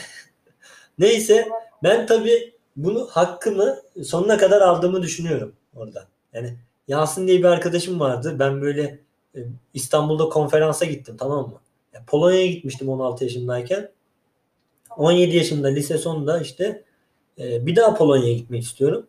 Neyse 0.98 1.48
ben 1.82 2.06
tabii 2.06 2.54
bunu 2.76 3.06
hakkımı 3.10 3.76
sonuna 4.04 4.36
kadar 4.36 4.60
aldığımı 4.60 5.02
düşünüyorum 5.02 5.52
orada. 5.74 6.06
Yani 6.32 6.56
Yasin 6.88 7.28
diye 7.28 7.38
bir 7.38 7.44
arkadaşım 7.44 8.00
vardı. 8.00 8.36
Ben 8.38 8.62
böyle 8.62 8.98
İstanbul'da 9.74 10.28
konferansa 10.28 10.84
gittim 10.84 11.16
tamam 11.18 11.48
mı? 11.48 11.60
Ya 11.94 12.04
Polonya'ya 12.06 12.46
gitmiştim 12.46 12.88
16 12.88 13.24
yaşındayken. 13.24 13.90
17 14.96 15.36
yaşımda 15.36 15.68
lise 15.68 15.98
sonunda 15.98 16.40
işte 16.40 16.84
e, 17.38 17.66
bir 17.66 17.76
daha 17.76 17.94
Polonya'ya 17.94 18.32
gitmek 18.34 18.62
istiyorum. 18.62 19.06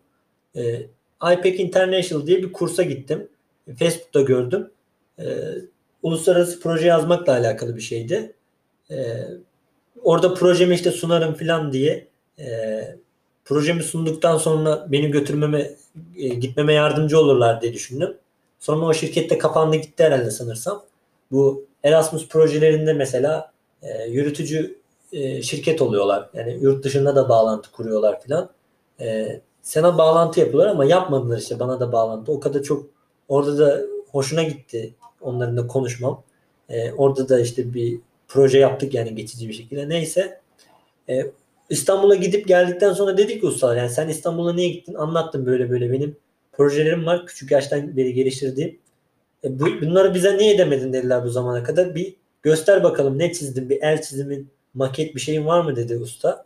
E, 0.55 0.87
IPEC 1.33 1.59
International 1.59 2.27
diye 2.27 2.37
bir 2.37 2.53
kursa 2.53 2.83
gittim. 2.83 3.29
Facebook'ta 3.79 4.21
gördüm. 4.21 4.71
E, 5.19 5.25
uluslararası 6.03 6.59
proje 6.59 6.87
yazmakla 6.87 7.33
alakalı 7.33 7.75
bir 7.75 7.81
şeydi. 7.81 8.33
e, 8.91 9.27
orada 10.03 10.33
projemi 10.33 10.75
işte 10.75 10.91
sunarım 10.91 11.33
falan 11.33 11.73
diye 11.73 12.07
e, 12.39 12.45
projemi 13.45 13.83
sunduktan 13.83 14.37
sonra 14.37 14.87
beni 14.91 15.11
götürmeme 15.11 15.71
e, 16.17 16.27
gitmeme 16.27 16.73
yardımcı 16.73 17.19
olurlar 17.19 17.61
diye 17.61 17.73
düşündüm. 17.73 18.17
Sonra 18.59 18.85
o 18.85 18.93
şirkette 18.93 19.37
kapandı 19.37 19.75
gitti 19.75 20.03
herhalde 20.03 20.31
sanırsam. 20.31 20.83
Bu 21.31 21.65
Erasmus 21.83 22.27
projelerinde 22.27 22.93
mesela 22.93 23.51
e, 23.81 24.03
yürütücü 24.03 24.79
e, 25.11 25.41
şirket 25.41 25.81
oluyorlar. 25.81 26.29
Yani 26.33 26.57
yurt 26.61 26.83
dışında 26.83 27.15
da 27.15 27.29
bağlantı 27.29 27.71
kuruyorlar 27.71 28.21
filan. 28.21 28.49
E, 28.99 29.39
sana 29.61 29.97
bağlantı 29.97 30.39
yapıyorlar 30.39 30.71
ama 30.71 30.85
yapmadılar 30.85 31.37
işte 31.37 31.59
bana 31.59 31.79
da 31.79 31.91
bağlantı. 31.91 32.31
O 32.31 32.39
kadar 32.39 32.63
çok 32.63 32.85
orada 33.27 33.57
da 33.57 33.81
hoşuna 34.11 34.43
gitti 34.43 34.93
onların 35.21 35.57
da 35.57 35.67
konuşmam. 35.67 36.23
E, 36.69 36.91
orada 36.91 37.29
da 37.29 37.39
işte 37.39 37.73
bir 37.73 37.99
proje 38.27 38.59
yaptık 38.59 38.93
yani 38.93 39.15
geçici 39.15 39.49
bir 39.49 39.53
şekilde. 39.53 39.89
Neyse. 39.89 40.41
E, 41.09 41.31
İstanbul'a 41.69 42.15
gidip 42.15 42.47
geldikten 42.47 42.93
sonra 42.93 43.17
dedik 43.17 43.41
ki 43.41 43.47
ustalar 43.47 43.75
yani 43.75 43.89
sen 43.89 44.07
İstanbul'a 44.07 44.53
niye 44.53 44.69
gittin? 44.69 44.93
Anlattım 44.93 45.45
böyle 45.45 45.69
böyle 45.69 45.91
benim 45.91 46.17
projelerim 46.57 47.05
var. 47.05 47.25
Küçük 47.25 47.51
yaştan 47.51 47.97
beri 47.97 48.13
geliştirdiğim. 48.13 48.79
E, 49.43 49.59
bu, 49.59 49.65
bunları 49.81 50.13
bize 50.13 50.37
niye 50.37 50.57
demedin 50.57 50.93
dediler 50.93 51.23
bu 51.23 51.29
zamana 51.29 51.63
kadar. 51.63 51.95
Bir 51.95 52.15
göster 52.43 52.83
bakalım 52.83 53.19
ne 53.19 53.33
çizdin? 53.33 53.69
Bir 53.69 53.81
el 53.81 54.01
çizimin, 54.01 54.49
maket 54.73 55.15
bir 55.15 55.19
şeyin 55.19 55.45
var 55.45 55.61
mı 55.61 55.75
dedi 55.75 55.97
usta. 55.97 56.45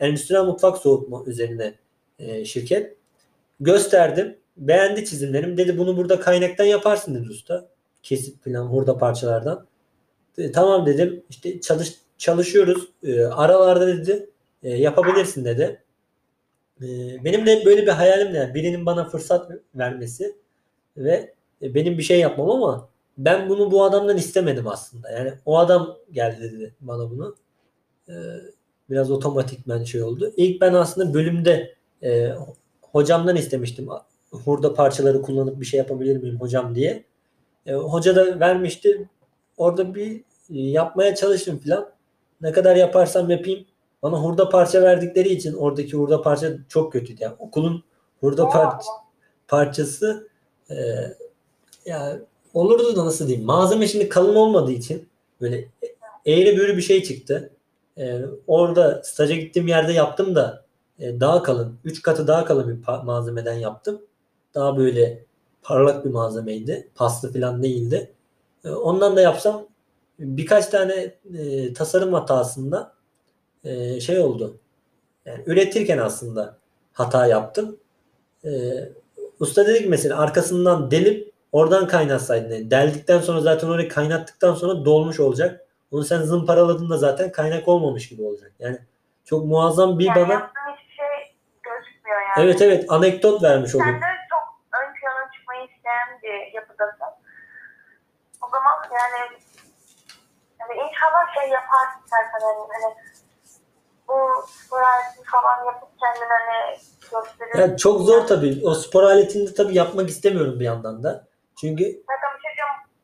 Endüstriyel 0.00 0.44
mutfak 0.44 0.78
soğutma 0.78 1.24
üzerine 1.26 1.74
e, 2.18 2.44
şirket. 2.44 2.96
Gösterdim. 3.60 4.36
Beğendi 4.56 5.04
çizimlerim. 5.04 5.56
Dedi 5.56 5.78
bunu 5.78 5.96
burada 5.96 6.20
kaynaktan 6.20 6.64
yaparsın 6.64 7.14
dedi 7.14 7.30
usta. 7.30 7.68
Kesip 8.02 8.44
falan 8.44 8.66
hurda 8.66 8.98
parçalardan. 8.98 9.66
E, 10.38 10.52
tamam 10.52 10.86
dedim. 10.86 11.22
İşte 11.30 11.60
çalış 11.60 11.94
çalışıyoruz. 12.18 12.88
E, 13.02 13.24
aralarda 13.24 13.86
dedi 13.86 14.30
e, 14.62 14.70
yapabilirsin 14.70 15.44
dedi. 15.44 15.83
E, 16.82 16.86
benim 17.24 17.46
de 17.46 17.64
böyle 17.64 17.82
bir 17.82 17.88
hayalim 17.88 18.34
de 18.34 18.54
birinin 18.54 18.86
bana 18.86 19.08
fırsat 19.08 19.50
vermesi 19.74 20.36
ve 20.96 21.34
benim 21.62 21.98
bir 21.98 22.02
şey 22.02 22.20
yapmam 22.20 22.50
ama 22.50 22.88
ben 23.18 23.48
bunu 23.48 23.70
bu 23.70 23.84
adamdan 23.84 24.16
istemedim 24.16 24.66
aslında. 24.68 25.10
Yani 25.10 25.32
o 25.46 25.58
adam 25.58 25.96
geldi 26.12 26.42
dedi 26.42 26.74
bana 26.80 27.10
bunu. 27.10 27.36
E, 28.08 28.14
biraz 28.90 29.10
otomatikmen 29.10 29.84
şey 29.84 30.02
oldu. 30.02 30.32
İlk 30.36 30.60
ben 30.60 30.74
aslında 30.74 31.14
bölümde 31.14 31.74
e, 32.02 32.32
hocamdan 32.82 33.36
istemiştim. 33.36 33.88
Hurda 34.30 34.74
parçaları 34.74 35.22
kullanıp 35.22 35.60
bir 35.60 35.66
şey 35.66 35.78
yapabilir 35.78 36.16
miyim 36.16 36.40
hocam 36.40 36.74
diye. 36.74 37.04
E, 37.66 37.72
hoca 37.74 38.16
da 38.16 38.40
vermişti. 38.40 39.08
Orada 39.56 39.94
bir 39.94 40.16
e, 40.50 40.60
yapmaya 40.60 41.14
çalıştım 41.14 41.58
falan. 41.58 41.90
Ne 42.40 42.52
kadar 42.52 42.76
yaparsam 42.76 43.30
yapayım. 43.30 43.64
Bana 44.04 44.16
hurda 44.22 44.48
parça 44.48 44.82
verdikleri 44.82 45.28
için 45.28 45.54
oradaki 45.54 45.92
hurda 45.92 46.22
parça 46.22 46.52
çok 46.68 46.92
kötüydü. 46.92 47.22
Yani 47.22 47.34
okulun 47.38 47.84
hurda 48.20 48.42
par- 48.42 48.82
parçası 49.48 50.28
e, 50.70 50.76
ya 51.86 52.20
olurdu 52.54 52.96
da 52.96 53.06
nasıl 53.06 53.26
diyeyim. 53.26 53.46
Malzeme 53.46 53.86
şimdi 53.88 54.08
kalın 54.08 54.34
olmadığı 54.34 54.72
için 54.72 55.08
böyle 55.40 55.68
eğri 56.26 56.56
büğrü 56.56 56.76
bir 56.76 56.82
şey 56.82 57.02
çıktı. 57.02 57.50
E, 57.98 58.20
orada 58.46 59.02
staja 59.04 59.34
gittiğim 59.34 59.68
yerde 59.68 59.92
yaptım 59.92 60.34
da 60.34 60.64
e, 60.98 61.20
daha 61.20 61.42
kalın. 61.42 61.78
3 61.84 62.02
katı 62.02 62.26
daha 62.26 62.44
kalın 62.44 62.68
bir 62.68 63.04
malzemeden 63.04 63.54
yaptım. 63.54 64.02
Daha 64.54 64.76
böyle 64.76 65.24
parlak 65.62 66.04
bir 66.04 66.10
malzemeydi. 66.10 66.88
Paslı 66.94 67.32
falan 67.32 67.62
değildi. 67.62 68.12
E, 68.64 68.70
ondan 68.70 69.16
da 69.16 69.20
yapsam 69.20 69.66
birkaç 70.18 70.66
tane 70.66 71.14
e, 71.38 71.72
tasarım 71.72 72.12
hatasında 72.12 72.94
e, 73.64 74.00
şey 74.00 74.18
oldu. 74.18 74.56
Yani 75.24 75.42
üretirken 75.46 75.98
aslında 75.98 76.56
hata 76.92 77.26
yaptım. 77.26 77.76
E, 78.44 78.50
usta 79.40 79.66
dedi 79.66 79.82
ki 79.82 79.88
mesela 79.88 80.18
arkasından 80.18 80.90
delip 80.90 81.32
oradan 81.52 81.86
kaynatsaydın. 81.86 82.54
Yani 82.54 82.70
deldikten 82.70 83.18
sonra 83.18 83.40
zaten 83.40 83.68
orayı 83.68 83.88
kaynattıktan 83.88 84.54
sonra 84.54 84.84
dolmuş 84.84 85.20
olacak. 85.20 85.60
Onu 85.92 86.04
sen 86.04 86.22
zımparaladığında 86.22 86.96
zaten 86.96 87.32
kaynak 87.32 87.68
olmamış 87.68 88.08
gibi 88.08 88.22
olacak. 88.22 88.52
Yani 88.58 88.78
çok 89.24 89.44
muazzam 89.44 89.98
bir 89.98 90.04
yani 90.04 90.28
bana 90.28 90.50
hiçbir 90.76 90.94
şey 90.94 91.36
gözükmüyor 91.62 92.20
yani. 92.20 92.44
evet 92.44 92.62
evet 92.62 92.84
anekdot 92.88 93.42
vermiş 93.42 93.74
oldu. 93.74 93.84
Sen 93.84 93.94
de 93.94 94.12
çok 94.30 94.44
ön 94.80 94.94
plana 94.94 95.30
çıkmayı 95.32 95.64
isteyen 95.64 96.08
bir 96.22 96.54
yapıdasın. 96.54 97.12
O 98.42 98.46
zaman 98.52 98.74
yani, 99.00 99.20
yani 100.60 100.72
inşallah 100.88 101.34
şey 101.34 101.50
yaparsın 101.50 102.00
Serkan 102.10 102.40
hani, 102.40 102.62
hani 102.72 102.94
bu 104.08 104.14
spor 104.48 104.80
aletini 104.80 105.24
falan 105.24 105.64
yapıp 105.64 105.88
kendini 106.00 106.28
hani 106.32 106.76
gösterir. 107.00 107.58
Yani 107.60 107.76
çok 107.78 108.00
zor 108.00 108.26
tabii. 108.26 108.60
O 108.64 108.74
spor 108.74 109.02
aletini 109.02 109.48
de 109.48 109.54
tabii 109.54 109.74
yapmak 109.74 110.08
istemiyorum 110.08 110.60
bir 110.60 110.64
yandan 110.64 111.02
da. 111.02 111.24
Çünkü 111.60 111.84
Serkan 111.84 112.36
bir 112.36 112.42
şey. 112.42 112.50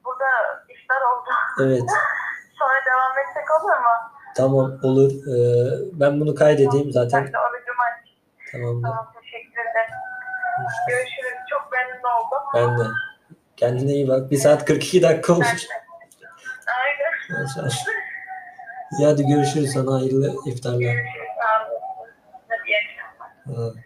Burada 0.04 0.26
işler 0.68 0.96
oldu. 1.10 1.30
evet 1.60 1.90
Sonra 2.58 2.78
devam 2.86 3.18
etsek 3.28 3.50
olur 3.60 3.76
mu? 3.78 3.94
tamam 4.36 4.78
olur. 4.82 5.10
Ee, 5.10 6.00
ben 6.00 6.20
bunu 6.20 6.34
kaydedeyim 6.34 6.92
zaten. 6.92 7.24
Ben 7.24 7.32
de 7.32 7.38
orucumu 7.38 7.82
aç. 7.90 8.08
Tamamdır. 8.52 8.88
Tamam 8.88 9.12
teşekkür 9.22 9.60
ederim. 9.60 9.94
Görüşürüz. 10.88 11.38
Çok 11.50 11.72
memnun 11.72 12.02
oldum. 12.16 12.42
Ben 12.54 12.78
de. 12.78 12.90
Kendine 13.56 13.92
iyi 13.92 14.08
bak. 14.08 14.30
1 14.30 14.36
saat 14.36 14.64
42 14.64 15.02
dakika 15.02 15.32
olmuş. 15.32 15.66
Aynen. 16.66 17.42
Maşallah. 17.42 17.70
İyi 18.98 19.06
hadi 19.06 19.26
görüşürüz 19.26 19.72
sana 19.72 19.94
hayırlı 19.94 20.34
iftarlar. 20.46 20.80
Görüşürüz. 20.80 21.28
Sağ 21.40 21.70
olun. 21.70 21.80
Hadi 22.48 22.68
iyi 22.68 22.76
akşamlar. 22.76 23.72
Ha. 23.74 23.80